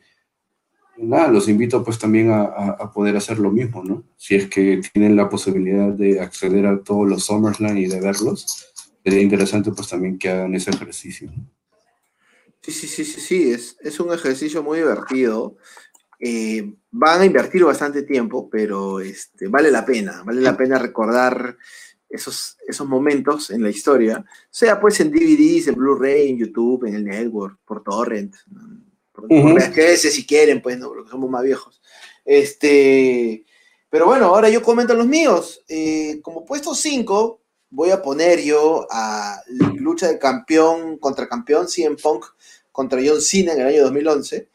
nada, 0.98 1.28
los 1.30 1.50
invito 1.50 1.84
pues 1.84 1.98
también 1.98 2.30
a, 2.30 2.44
a- 2.44 2.92
poder 2.92 3.18
hacer 3.18 3.40
lo 3.40 3.50
mismo, 3.50 3.84
¿no? 3.84 4.04
Si 4.16 4.36
es 4.36 4.48
que 4.48 4.82
tienen 4.94 5.16
la 5.16 5.28
posibilidad 5.30 5.90
de 5.92 6.22
acceder 6.22 6.68
a 6.68 6.80
todos 6.84 7.10
los 7.10 7.26
SummerSlam 7.26 7.78
y 7.78 7.88
de 7.88 8.00
verlos, 8.00 8.72
sería 9.04 9.22
interesante 9.22 9.72
pues 9.72 9.88
también 9.88 10.20
que 10.20 10.30
hagan 10.30 10.54
ese 10.54 10.70
ejercicio. 10.70 11.32
Sí, 12.62 12.72
sí, 12.72 12.88
sí, 12.88 13.04
sí, 13.04 13.20
sí, 13.22 13.52
es, 13.52 13.76
es 13.82 14.00
un 14.00 14.14
ejercicio 14.14 14.62
muy 14.62 14.78
divertido. 14.78 15.56
Eh, 16.24 16.76
van 16.92 17.22
a 17.22 17.26
invertir 17.26 17.64
bastante 17.64 18.04
tiempo, 18.04 18.48
pero 18.48 19.00
este, 19.00 19.48
vale 19.48 19.72
la 19.72 19.84
pena, 19.84 20.22
vale 20.24 20.40
la 20.40 20.56
pena 20.56 20.78
recordar 20.78 21.58
esos, 22.08 22.58
esos 22.68 22.88
momentos 22.88 23.50
en 23.50 23.64
la 23.64 23.72
historia, 23.72 24.24
sea 24.50 24.80
pues 24.80 25.00
en 25.00 25.10
DVDs, 25.10 25.68
en 25.68 25.76
Blu-ray, 25.76 26.30
en 26.30 26.38
YouTube, 26.38 26.86
en 26.86 26.96
el 26.96 27.06
network, 27.06 27.58
por 27.66 27.84
torrent, 27.84 28.36
por, 29.12 29.26
Ujú. 29.26 29.56
VHS 29.56 30.12
si 30.14 30.28
quieren, 30.28 30.62
pues, 30.62 30.78
¿no? 30.78 30.90
porque 30.90 31.10
somos 31.10 31.30
más 31.30 31.44
viejos. 31.44 31.82
Este, 32.24 33.44
pero 33.90 34.06
bueno, 34.06 34.28
ahora 34.28 34.48
yo 34.50 34.62
comento 34.62 34.94
los 34.94 35.08
míos. 35.08 35.64
Eh, 35.68 36.20
como 36.22 36.46
puesto 36.46 36.76
5, 36.76 37.42
voy 37.72 37.90
a 37.90 38.02
poner 38.02 38.42
yo 38.42 38.86
a 38.92 39.42
lucha 39.76 40.08
de 40.08 40.20
campeón 40.20 40.98
contra 41.00 41.28
campeón, 41.28 41.68
CM 41.68 41.96
Punk 41.96 42.26
contra 42.72 43.02
John 43.04 43.22
Cena 43.22 43.54
en 43.54 43.62
el 43.62 43.68
año 43.68 43.84
2011. 43.84 44.51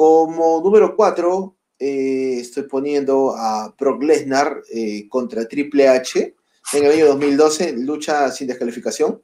Como 0.00 0.62
número 0.64 0.96
4, 0.96 1.58
estoy 1.78 2.62
poniendo 2.62 3.34
a 3.36 3.74
Brock 3.78 4.02
Lesnar 4.02 4.62
eh, 4.72 5.06
contra 5.10 5.46
Triple 5.46 5.88
H 5.88 6.34
en 6.72 6.84
el 6.84 6.92
año 6.92 7.08
2012, 7.08 7.74
lucha 7.76 8.30
sin 8.30 8.46
descalificación. 8.46 9.20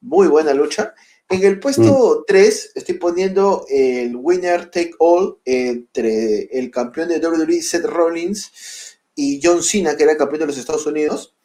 Muy 0.00 0.28
buena 0.28 0.54
lucha. 0.54 0.94
En 1.28 1.44
el 1.44 1.60
puesto 1.60 2.24
3 2.26 2.72
estoy 2.76 2.94
poniendo 2.94 3.66
el 3.68 4.16
winner 4.16 4.70
take 4.70 4.92
all 5.00 5.36
entre 5.44 6.44
el 6.44 6.70
campeón 6.70 7.10
de 7.10 7.18
WWE 7.18 7.60
Seth 7.60 7.84
Rollins 7.84 8.98
y 9.14 9.38
John 9.42 9.62
Cena, 9.62 9.98
que 9.98 10.04
era 10.04 10.12
el 10.12 10.18
campeón 10.18 10.40
de 10.40 10.46
los 10.46 10.56
Estados 10.56 10.86
Unidos. 10.86 11.36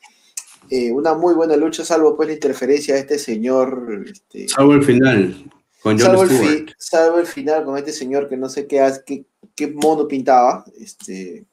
Eh, 0.70 0.94
una 0.94 1.14
muy 1.14 1.34
buena 1.34 1.58
lucha, 1.58 1.84
salvo 1.84 2.16
pues 2.16 2.30
la 2.30 2.36
interferencia 2.36 2.94
de 2.94 3.02
este 3.02 3.20
señor. 3.20 4.06
Este, 4.10 4.48
Salvo 4.48 4.76
el 4.76 4.84
final. 4.86 5.52
Con 5.82 5.98
Salvo 6.00 6.24
el, 6.24 6.30
Stewart. 6.30 6.68
fi- 6.70 6.74
salvo 6.78 7.20
el 7.20 7.26
final 7.28 7.66
con 7.66 7.78
este 7.78 7.92
señor 7.92 8.30
que 8.30 8.38
no 8.38 8.50
sé 8.50 8.68
qué, 8.68 8.82
hace- 8.82 9.04
qué, 9.06 9.26
qué 9.56 9.68
mono 9.68 10.08
pintaba. 10.08 10.64
Este, 10.80 11.46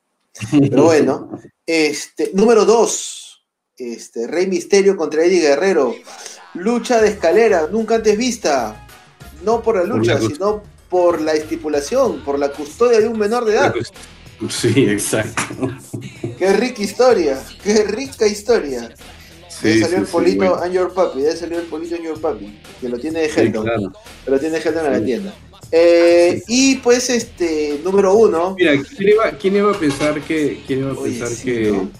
pero 0.50 0.84
bueno. 0.84 1.30
Este, 1.70 2.30
número 2.32 2.64
2. 2.64 3.44
Este, 3.76 4.26
Rey 4.26 4.46
Misterio 4.46 4.96
contra 4.96 5.22
Eddie 5.22 5.40
Guerrero. 5.42 5.94
Lucha 6.54 6.98
de 7.02 7.08
escalera, 7.10 7.68
nunca 7.70 7.96
antes 7.96 8.16
vista. 8.16 8.86
No 9.44 9.60
por 9.62 9.76
la 9.76 9.82
Por 9.82 9.98
lucha, 9.98 10.14
la 10.14 10.20
sino 10.20 10.62
por 10.88 11.20
la 11.20 11.34
estipulación, 11.34 12.24
por 12.24 12.38
la 12.38 12.50
custodia 12.52 13.00
de 13.00 13.06
un 13.08 13.18
menor 13.18 13.44
de 13.44 13.52
edad. 13.52 13.74
Sí, 14.48 14.88
exacto. 14.88 15.42
Qué 16.38 16.52
rica 16.54 16.80
historia, 16.82 17.38
qué 17.62 17.84
rica 17.84 18.26
historia. 18.26 18.94
Ahí 19.64 19.74
Sí, 19.74 19.80
salió 19.80 19.96
sí, 19.96 20.00
el 20.02 20.06
sí, 20.06 20.12
polito 20.12 20.36
bueno. 20.38 20.54
and 20.62 20.72
your 20.74 20.92
papi, 20.94 21.20
de 21.22 21.30
ahí 21.30 21.36
salió 21.36 21.58
el 21.58 21.64
polito 21.66 21.94
and 21.96 22.04
your 22.04 22.20
papi, 22.20 22.58
que 22.80 22.88
lo 22.88 22.98
tiene 22.98 23.20
de 23.20 23.28
Sí, 23.28 23.40
Helton, 23.40 23.64
claro. 23.64 23.92
que 24.24 24.30
lo 24.30 24.38
tiene 24.38 24.58
de 24.58 24.62
Helton 24.68 24.86
en 24.86 24.92
la 24.92 25.04
tienda. 25.04 25.34
Eh, 25.70 26.42
y 26.48 26.76
pues 26.76 27.10
este, 27.10 27.80
número 27.84 28.14
uno, 28.14 28.54
Mira, 28.58 28.72
¿quién 28.96 29.08
iba, 29.10 29.30
quién 29.32 29.56
iba 29.56 29.70
a 29.72 29.78
pensar 29.78 30.18
que, 30.22 30.62
quién 30.66 30.78
iba 30.80 30.92
a 30.92 30.94
Oye, 30.94 31.10
pensar 31.18 31.28
sí, 31.28 31.44
que 31.44 31.72
¿no? 31.72 31.90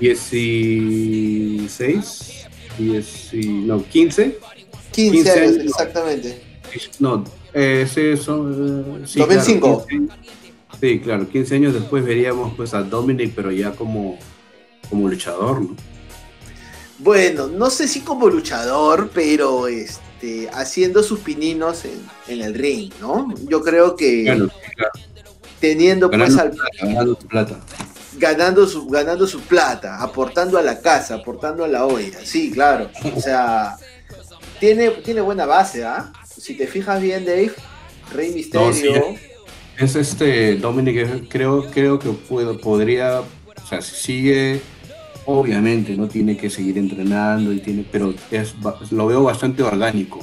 16, 0.00 2.46
10, 2.78 3.32
no, 3.66 3.84
15, 3.84 4.38
15, 4.92 4.92
15 4.92 5.30
años, 5.30 5.42
años. 5.52 5.64
exactamente. 5.64 6.40
no, 7.00 7.24
eh, 7.52 7.82
ese 7.84 8.16
son, 8.16 9.02
eh, 9.02 9.06
sí, 9.06 9.18
2005. 9.18 9.60
claro, 9.60 9.86
15 9.86 10.14
sí, 10.80 11.00
claro, 11.00 11.28
15 11.28 11.54
años 11.56 11.74
después 11.74 12.04
veríamos 12.04 12.54
pues 12.56 12.74
a 12.74 12.82
Dominic, 12.82 13.32
pero 13.34 13.50
ya 13.50 13.72
como, 13.72 14.18
como 14.88 15.08
luchador, 15.08 15.60
¿no? 15.62 15.76
Bueno, 17.00 17.46
no 17.48 17.70
sé 17.70 17.88
si 17.88 18.00
como 18.00 18.28
luchador, 18.28 19.10
pero 19.14 19.66
este, 19.68 20.48
haciendo 20.52 21.02
sus 21.02 21.20
pininos 21.20 21.84
en, 21.84 22.00
en 22.28 22.42
el 22.42 22.54
ring, 22.54 22.92
¿no? 23.00 23.32
Yo 23.48 23.62
creo 23.62 23.96
que 23.96 24.24
Claro, 24.24 24.46
sí, 24.48 24.70
claro, 24.76 24.92
teniendo 25.60 26.10
pues 26.10 26.20
ganando 26.20 26.42
al, 26.42 26.50
plata, 26.50 26.86
ganando 26.86 27.14
plata. 27.18 27.60
ganando 28.16 28.66
su, 28.66 28.86
ganando 28.86 29.26
su 29.26 29.40
plata, 29.40 30.02
aportando 30.02 30.58
a 30.58 30.62
la 30.62 30.80
casa, 30.80 31.14
aportando 31.16 31.64
a 31.64 31.68
la 31.68 31.86
olla. 31.86 32.18
Sí, 32.24 32.50
claro. 32.50 32.90
O 33.16 33.20
sea, 33.20 33.76
tiene, 34.58 34.90
tiene 34.90 35.20
buena 35.22 35.46
base, 35.46 35.84
¿ah? 35.84 36.12
Si 36.36 36.54
te 36.54 36.66
fijas 36.66 37.00
bien, 37.00 37.24
Dave, 37.24 37.52
Rey 38.12 38.30
Misterio. 38.32 38.66
No, 38.66 38.72
sí, 38.72 38.88
Es 39.78 39.96
este 39.96 40.56
Dominic, 40.56 41.28
creo, 41.28 41.64
creo 41.70 41.98
que 41.98 42.10
puedo, 42.10 42.58
podría, 42.58 43.20
o 43.20 43.66
sea, 43.68 43.80
si 43.80 43.94
sigue, 43.94 44.60
obviamente 45.38 45.96
no 45.96 46.08
tiene 46.08 46.36
que 46.36 46.50
seguir 46.50 46.78
entrenando 46.78 47.52
y 47.52 47.60
tiene, 47.60 47.84
pero 47.90 48.12
es, 48.30 48.54
lo 48.90 49.06
veo 49.06 49.22
bastante 49.22 49.62
orgánico. 49.62 50.20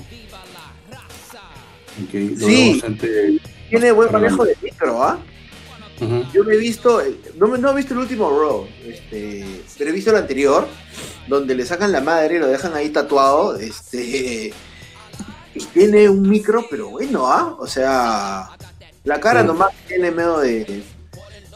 Lo 2.11 2.11
Sí. 2.11 2.35
veo 2.45 2.71
bastante. 2.73 3.39
tiene 3.69 3.91
buen 3.91 4.11
manejo 4.11 4.45
de 4.45 4.55
micro, 4.61 5.03
¿ah? 5.03 5.19
Yo 6.31 6.43
me 6.43 6.53
he 6.53 6.57
visto, 6.57 7.01
el- 7.01 7.17
no, 7.37 7.57
no 7.57 7.71
he 7.71 7.75
visto 7.75 7.93
el 7.95 7.99
último 8.01 8.29
Raw, 8.29 8.67
este, 8.85 9.43
pero 9.77 9.89
he 9.89 9.93
visto 9.93 10.11
el 10.11 10.17
anterior, 10.17 10.67
donde 11.27 11.55
le 11.55 11.65
sacan 11.65 11.91
la 11.91 12.01
madre 12.01 12.35
y 12.35 12.39
lo 12.39 12.47
dejan 12.47 12.75
ahí 12.75 12.89
tatuado, 12.89 13.55
este, 13.57 14.53
y 15.55 15.59
tiene 15.73 16.07
un 16.07 16.21
micro, 16.29 16.65
pero 16.69 16.89
bueno, 16.89 17.25
¿ah? 17.27 17.55
O 17.59 17.65
sea, 17.65 18.49
la 19.05 19.19
cara 19.19 19.41
Sí. 19.41 19.47
nomás 19.47 19.71
tiene 19.87 20.11
medio 20.11 20.37
de, 20.37 20.83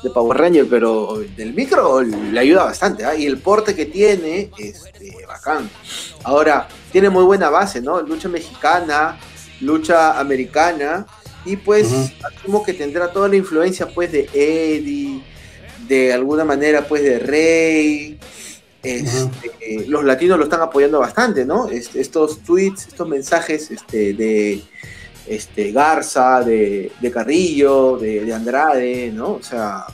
de 0.04 0.10
Power 0.10 0.38
Ranger, 0.38 0.68
pero 0.70 1.22
del 1.36 1.54
micro 1.54 2.02
le 2.02 2.40
ayuda 2.40 2.66
bastante, 2.66 3.06
¿ah? 3.06 3.16
Y 3.16 3.26
el 3.26 3.38
porte 3.38 3.76
que 3.76 3.86
tiene, 3.86 4.50
este, 4.58 5.26
bacán. 5.28 5.70
Ahora, 6.24 6.68
tiene 6.92 7.10
muy 7.10 7.24
buena 7.24 7.50
base, 7.50 7.82
¿no? 7.82 8.02
Lucha 8.02 8.28
mexicana, 8.28 9.20
lucha 9.62 10.20
americana, 10.20 11.06
y 11.46 11.56
pues 11.56 11.88
Ujú. 11.88 12.10
asumo 12.24 12.64
que 12.64 12.74
tendrá 12.74 13.12
toda 13.12 13.28
la 13.28 13.36
influencia 13.36 13.88
pues 13.88 14.12
de 14.12 14.30
Eddie, 14.34 15.24
de 15.88 16.14
alguna 16.14 16.46
manera 16.46 16.88
pues 16.88 17.04
de 17.04 17.20
Rey. 17.20 18.20
Este, 18.84 19.86
Los 19.88 20.04
latinos 20.04 20.40
lo 20.40 20.46
están 20.46 20.62
apoyando 20.62 21.00
bastante, 21.00 21.46
¿no? 21.46 21.68
Estos 21.70 22.40
tweets, 22.40 22.88
estos 22.88 23.08
mensajes 23.08 23.70
este, 23.70 24.14
de 24.14 24.64
este, 25.32 25.72
Garza, 25.72 26.44
de, 26.44 26.92
Carrillo, 27.14 27.98
de, 27.98 28.26
de 28.26 28.34
Andrade, 28.34 29.12
¿no? 29.14 29.34
O 29.34 29.44
sea, 29.44 29.86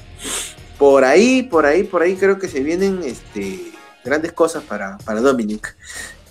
por 0.77 1.03
ahí, 1.03 1.43
por 1.43 1.65
ahí, 1.65 1.83
por 1.83 2.01
ahí 2.01 2.15
creo 2.15 2.39
que 2.39 2.47
se 2.47 2.61
vienen 2.61 3.01
este, 3.03 3.71
grandes 4.03 4.33
cosas 4.33 4.63
para, 4.63 4.97
para 4.99 5.21
Dominic. 5.21 5.75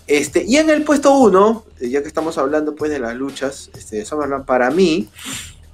Este, 0.09 0.45
y 0.45 0.57
en 0.57 0.71
el 0.71 0.83
puesto 0.83 1.17
uno, 1.17 1.65
eh, 1.81 1.89
ya 1.89 2.03
que 2.03 2.09
estamos 2.09 2.37
hablando 2.39 2.75
pues 2.75 2.91
de 2.91 2.99
las 2.99 3.15
luchas 3.15 3.71
este, 3.77 3.97
de 3.97 4.05
SummerSlam, 4.05 4.45
para 4.45 4.71
mí 4.71 5.09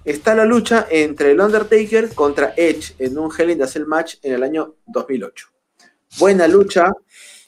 está 0.05 0.35
la 0.35 0.45
lucha 0.45 0.87
entre 0.91 1.31
el 1.33 1.41
Undertaker 1.41 2.15
contra 2.15 2.53
Edge 2.57 2.95
en 2.99 3.19
un 3.19 3.31
Hell 3.37 3.51
in 3.51 3.63
a 3.63 3.67
Cell 3.67 3.87
match 3.87 4.17
en 4.23 4.35
el 4.35 4.43
año 4.43 4.75
2008. 4.87 5.49
Buena 6.19 6.47
lucha. 6.49 6.93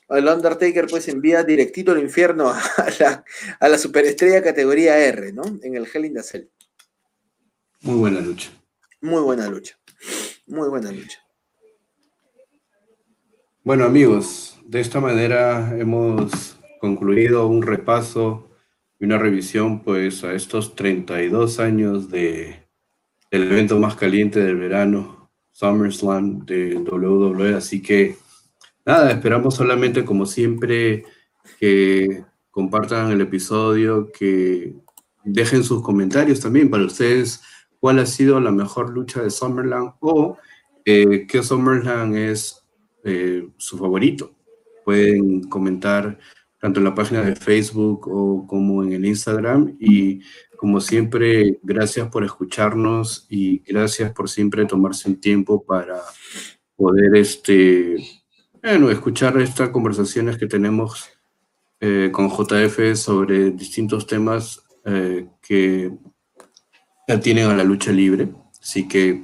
El 0.09 0.29
Undertaker 0.29 0.87
pues 0.89 1.09
envía 1.09 1.43
directito 1.43 1.93
al 1.93 2.01
infierno 2.01 2.51
a 2.77 2.91
la, 3.01 3.25
a 3.61 3.69
la 3.69 3.79
superestrella 3.79 4.43
categoría 4.43 4.99
R, 4.99 5.33
¿no? 5.33 5.43
En 5.63 5.75
el 5.75 5.87
Hell 5.93 6.05
in 6.05 6.19
a 6.19 6.23
Cell. 6.23 6.47
Muy 7.81 7.97
buena 7.97 8.21
lucha. 8.21 8.51
Muy 9.01 9.23
buena 9.23 9.49
lucha. 9.49 9.79
Muy 10.47 10.69
buena 10.69 10.91
lucha. 10.91 11.19
Bueno 13.63 13.85
amigos, 13.85 14.61
de 14.67 14.81
esta 14.81 15.01
manera 15.01 15.75
hemos 15.79 16.59
concluido 16.81 17.47
un 17.47 17.63
repaso 17.63 18.51
y 19.01 19.07
una 19.07 19.17
revisión 19.17 19.81
pues 19.81 20.23
a 20.23 20.35
estos 20.35 20.75
32 20.75 21.61
años 21.61 22.11
de, 22.11 22.67
del 23.31 23.51
evento 23.51 23.79
más 23.79 23.97
caliente 23.97 24.41
del 24.41 24.57
verano, 24.57 25.31
SummerSlam 25.53 26.45
de 26.45 26.77
WWE, 26.77 27.55
así 27.55 27.81
que 27.81 28.17
nada, 28.85 29.11
esperamos 29.11 29.55
solamente 29.55 30.05
como 30.05 30.27
siempre 30.27 31.05
que 31.59 32.24
compartan 32.51 33.11
el 33.11 33.20
episodio, 33.20 34.11
que 34.12 34.74
dejen 35.24 35.65
sus 35.65 35.82
comentarios 35.82 36.40
también 36.40 36.70
para 36.70 36.85
ustedes 36.85 37.43
cuál 37.81 37.98
ha 37.98 38.06
sido 38.06 38.40
la 38.40 38.51
mejor 38.51 38.90
lucha 38.90 39.23
de 39.23 39.31
SummerSlam 39.31 39.94
o 40.01 40.39
eh, 40.85 41.27
qué 41.27 41.43
SummerSlam 41.43 42.15
es 42.15 42.62
eh, 43.05 43.48
su 43.56 43.77
favorito. 43.77 44.35
Pueden 44.85 45.43
comentar 45.44 46.19
tanto 46.59 46.81
en 46.81 46.85
la 46.85 46.94
página 46.94 47.20
de 47.20 47.36
Facebook 47.36 48.09
o 48.09 48.47
como 48.47 48.82
en 48.82 48.93
el 48.93 49.05
Instagram. 49.05 49.77
Y 49.78 50.20
como 50.56 50.81
siempre, 50.81 51.59
gracias 51.62 52.09
por 52.09 52.24
escucharnos 52.24 53.27
y 53.28 53.59
gracias 53.59 54.12
por 54.12 54.31
siempre 54.31 54.65
tomarse 54.65 55.11
un 55.11 55.20
tiempo 55.20 55.62
para 55.62 56.01
poder 56.77 57.16
este, 57.16 57.97
bueno, 58.65 58.91
escuchar 58.91 59.39
estas 59.43 59.69
conversaciones 59.69 60.39
que 60.39 60.47
tenemos 60.47 61.11
eh, 61.81 62.09
con 62.11 62.31
JF 62.31 62.97
sobre 62.97 63.51
distintos 63.51 64.07
temas 64.07 64.65
eh, 64.86 65.28
que 65.43 65.93
tienen 67.23 67.51
a 67.51 67.57
la 67.57 67.62
lucha 67.62 67.93
libre. 67.93 68.32
Así 68.62 68.89
que 68.89 69.23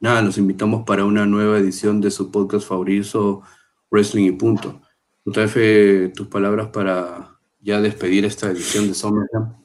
nada, 0.00 0.22
los 0.22 0.38
invitamos 0.38 0.84
para 0.86 1.04
una 1.04 1.26
nueva 1.26 1.58
edición 1.58 2.00
de 2.00 2.10
su 2.10 2.30
podcast 2.30 2.66
favorito, 2.66 3.42
Wrestling 3.90 4.24
y 4.24 4.32
Punto. 4.32 4.80
JF, 5.26 6.14
tus 6.14 6.28
palabras 6.28 6.68
para 6.68 7.38
ya 7.60 7.82
despedir 7.82 8.24
esta 8.24 8.50
edición 8.50 8.88
de 8.88 8.94
SummerSlam. 8.94 9.59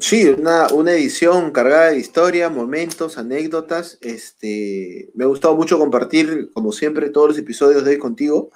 Sí, 0.00 0.28
una, 0.28 0.68
una 0.68 0.92
edición 0.92 1.50
cargada 1.50 1.90
de 1.90 1.98
historia, 1.98 2.50
momentos, 2.50 3.18
anécdotas. 3.18 3.98
Este, 4.00 5.10
me 5.14 5.24
ha 5.24 5.26
gustado 5.26 5.56
mucho 5.56 5.78
compartir, 5.78 6.50
como 6.52 6.72
siempre, 6.72 7.10
todos 7.10 7.28
los 7.28 7.38
episodios 7.38 7.84
de 7.84 7.92
hoy 7.92 7.98
contigo. 7.98 8.50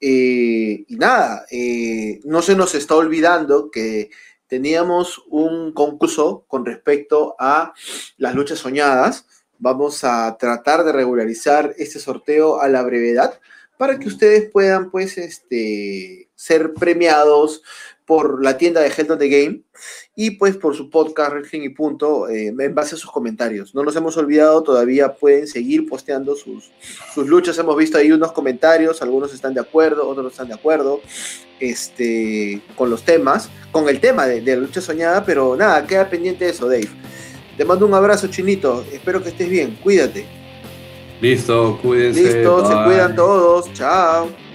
Eh, 0.00 0.84
y 0.86 0.96
nada, 0.96 1.46
eh, 1.50 2.20
no 2.24 2.42
se 2.42 2.54
nos 2.54 2.74
está 2.74 2.94
olvidando 2.94 3.70
que 3.70 4.10
teníamos 4.46 5.24
un 5.28 5.72
concurso 5.72 6.44
con 6.46 6.66
respecto 6.66 7.34
a 7.38 7.72
las 8.18 8.34
luchas 8.34 8.58
soñadas. 8.58 9.26
Vamos 9.58 10.04
a 10.04 10.36
tratar 10.38 10.84
de 10.84 10.92
regularizar 10.92 11.74
este 11.78 11.98
sorteo 11.98 12.60
a 12.60 12.68
la 12.68 12.82
brevedad 12.82 13.40
para 13.78 13.98
que 13.98 14.08
ustedes 14.08 14.50
puedan, 14.50 14.90
pues, 14.90 15.18
este, 15.18 16.28
ser 16.34 16.74
premiados 16.74 17.62
por 18.04 18.42
la 18.44 18.56
tienda 18.56 18.80
de 18.80 18.88
Health 18.90 19.10
on 19.10 19.18
the 19.18 19.28
Game 19.28 19.62
y 20.18 20.30
pues 20.32 20.56
por 20.56 20.74
su 20.74 20.88
podcast 20.88 21.32
Wrestling 21.32 21.60
y 21.60 21.68
Punto 21.68 22.26
eh, 22.28 22.46
en 22.46 22.74
base 22.74 22.94
a 22.94 22.98
sus 22.98 23.10
comentarios. 23.10 23.74
No 23.74 23.82
nos 23.82 23.94
hemos 23.96 24.16
olvidado, 24.16 24.62
todavía 24.62 25.14
pueden 25.14 25.46
seguir 25.46 25.86
posteando 25.86 26.34
sus, 26.34 26.70
sus 27.14 27.28
luchas. 27.28 27.58
Hemos 27.58 27.76
visto 27.76 27.98
ahí 27.98 28.10
unos 28.10 28.32
comentarios, 28.32 29.02
algunos 29.02 29.34
están 29.34 29.52
de 29.52 29.60
acuerdo, 29.60 30.08
otros 30.08 30.24
no 30.24 30.30
están 30.30 30.48
de 30.48 30.54
acuerdo 30.54 31.02
este, 31.60 32.62
con 32.76 32.88
los 32.88 33.02
temas, 33.02 33.50
con 33.70 33.90
el 33.90 34.00
tema 34.00 34.26
de, 34.26 34.40
de 34.40 34.56
la 34.56 34.62
lucha 34.62 34.80
soñada, 34.80 35.22
pero 35.22 35.54
nada, 35.54 35.86
queda 35.86 36.08
pendiente 36.08 36.46
de 36.46 36.50
eso, 36.50 36.66
Dave. 36.66 36.88
Te 37.58 37.64
mando 37.66 37.86
un 37.86 37.92
abrazo, 37.92 38.28
Chinito. 38.28 38.84
Espero 38.90 39.22
que 39.22 39.28
estés 39.28 39.50
bien. 39.50 39.78
Cuídate. 39.82 40.26
Listo, 41.20 41.78
cuídense. 41.82 42.22
Listo, 42.22 42.66
se 42.66 42.74
cuidan 42.84 43.14
todos. 43.14 43.72
Chao. 43.74 44.45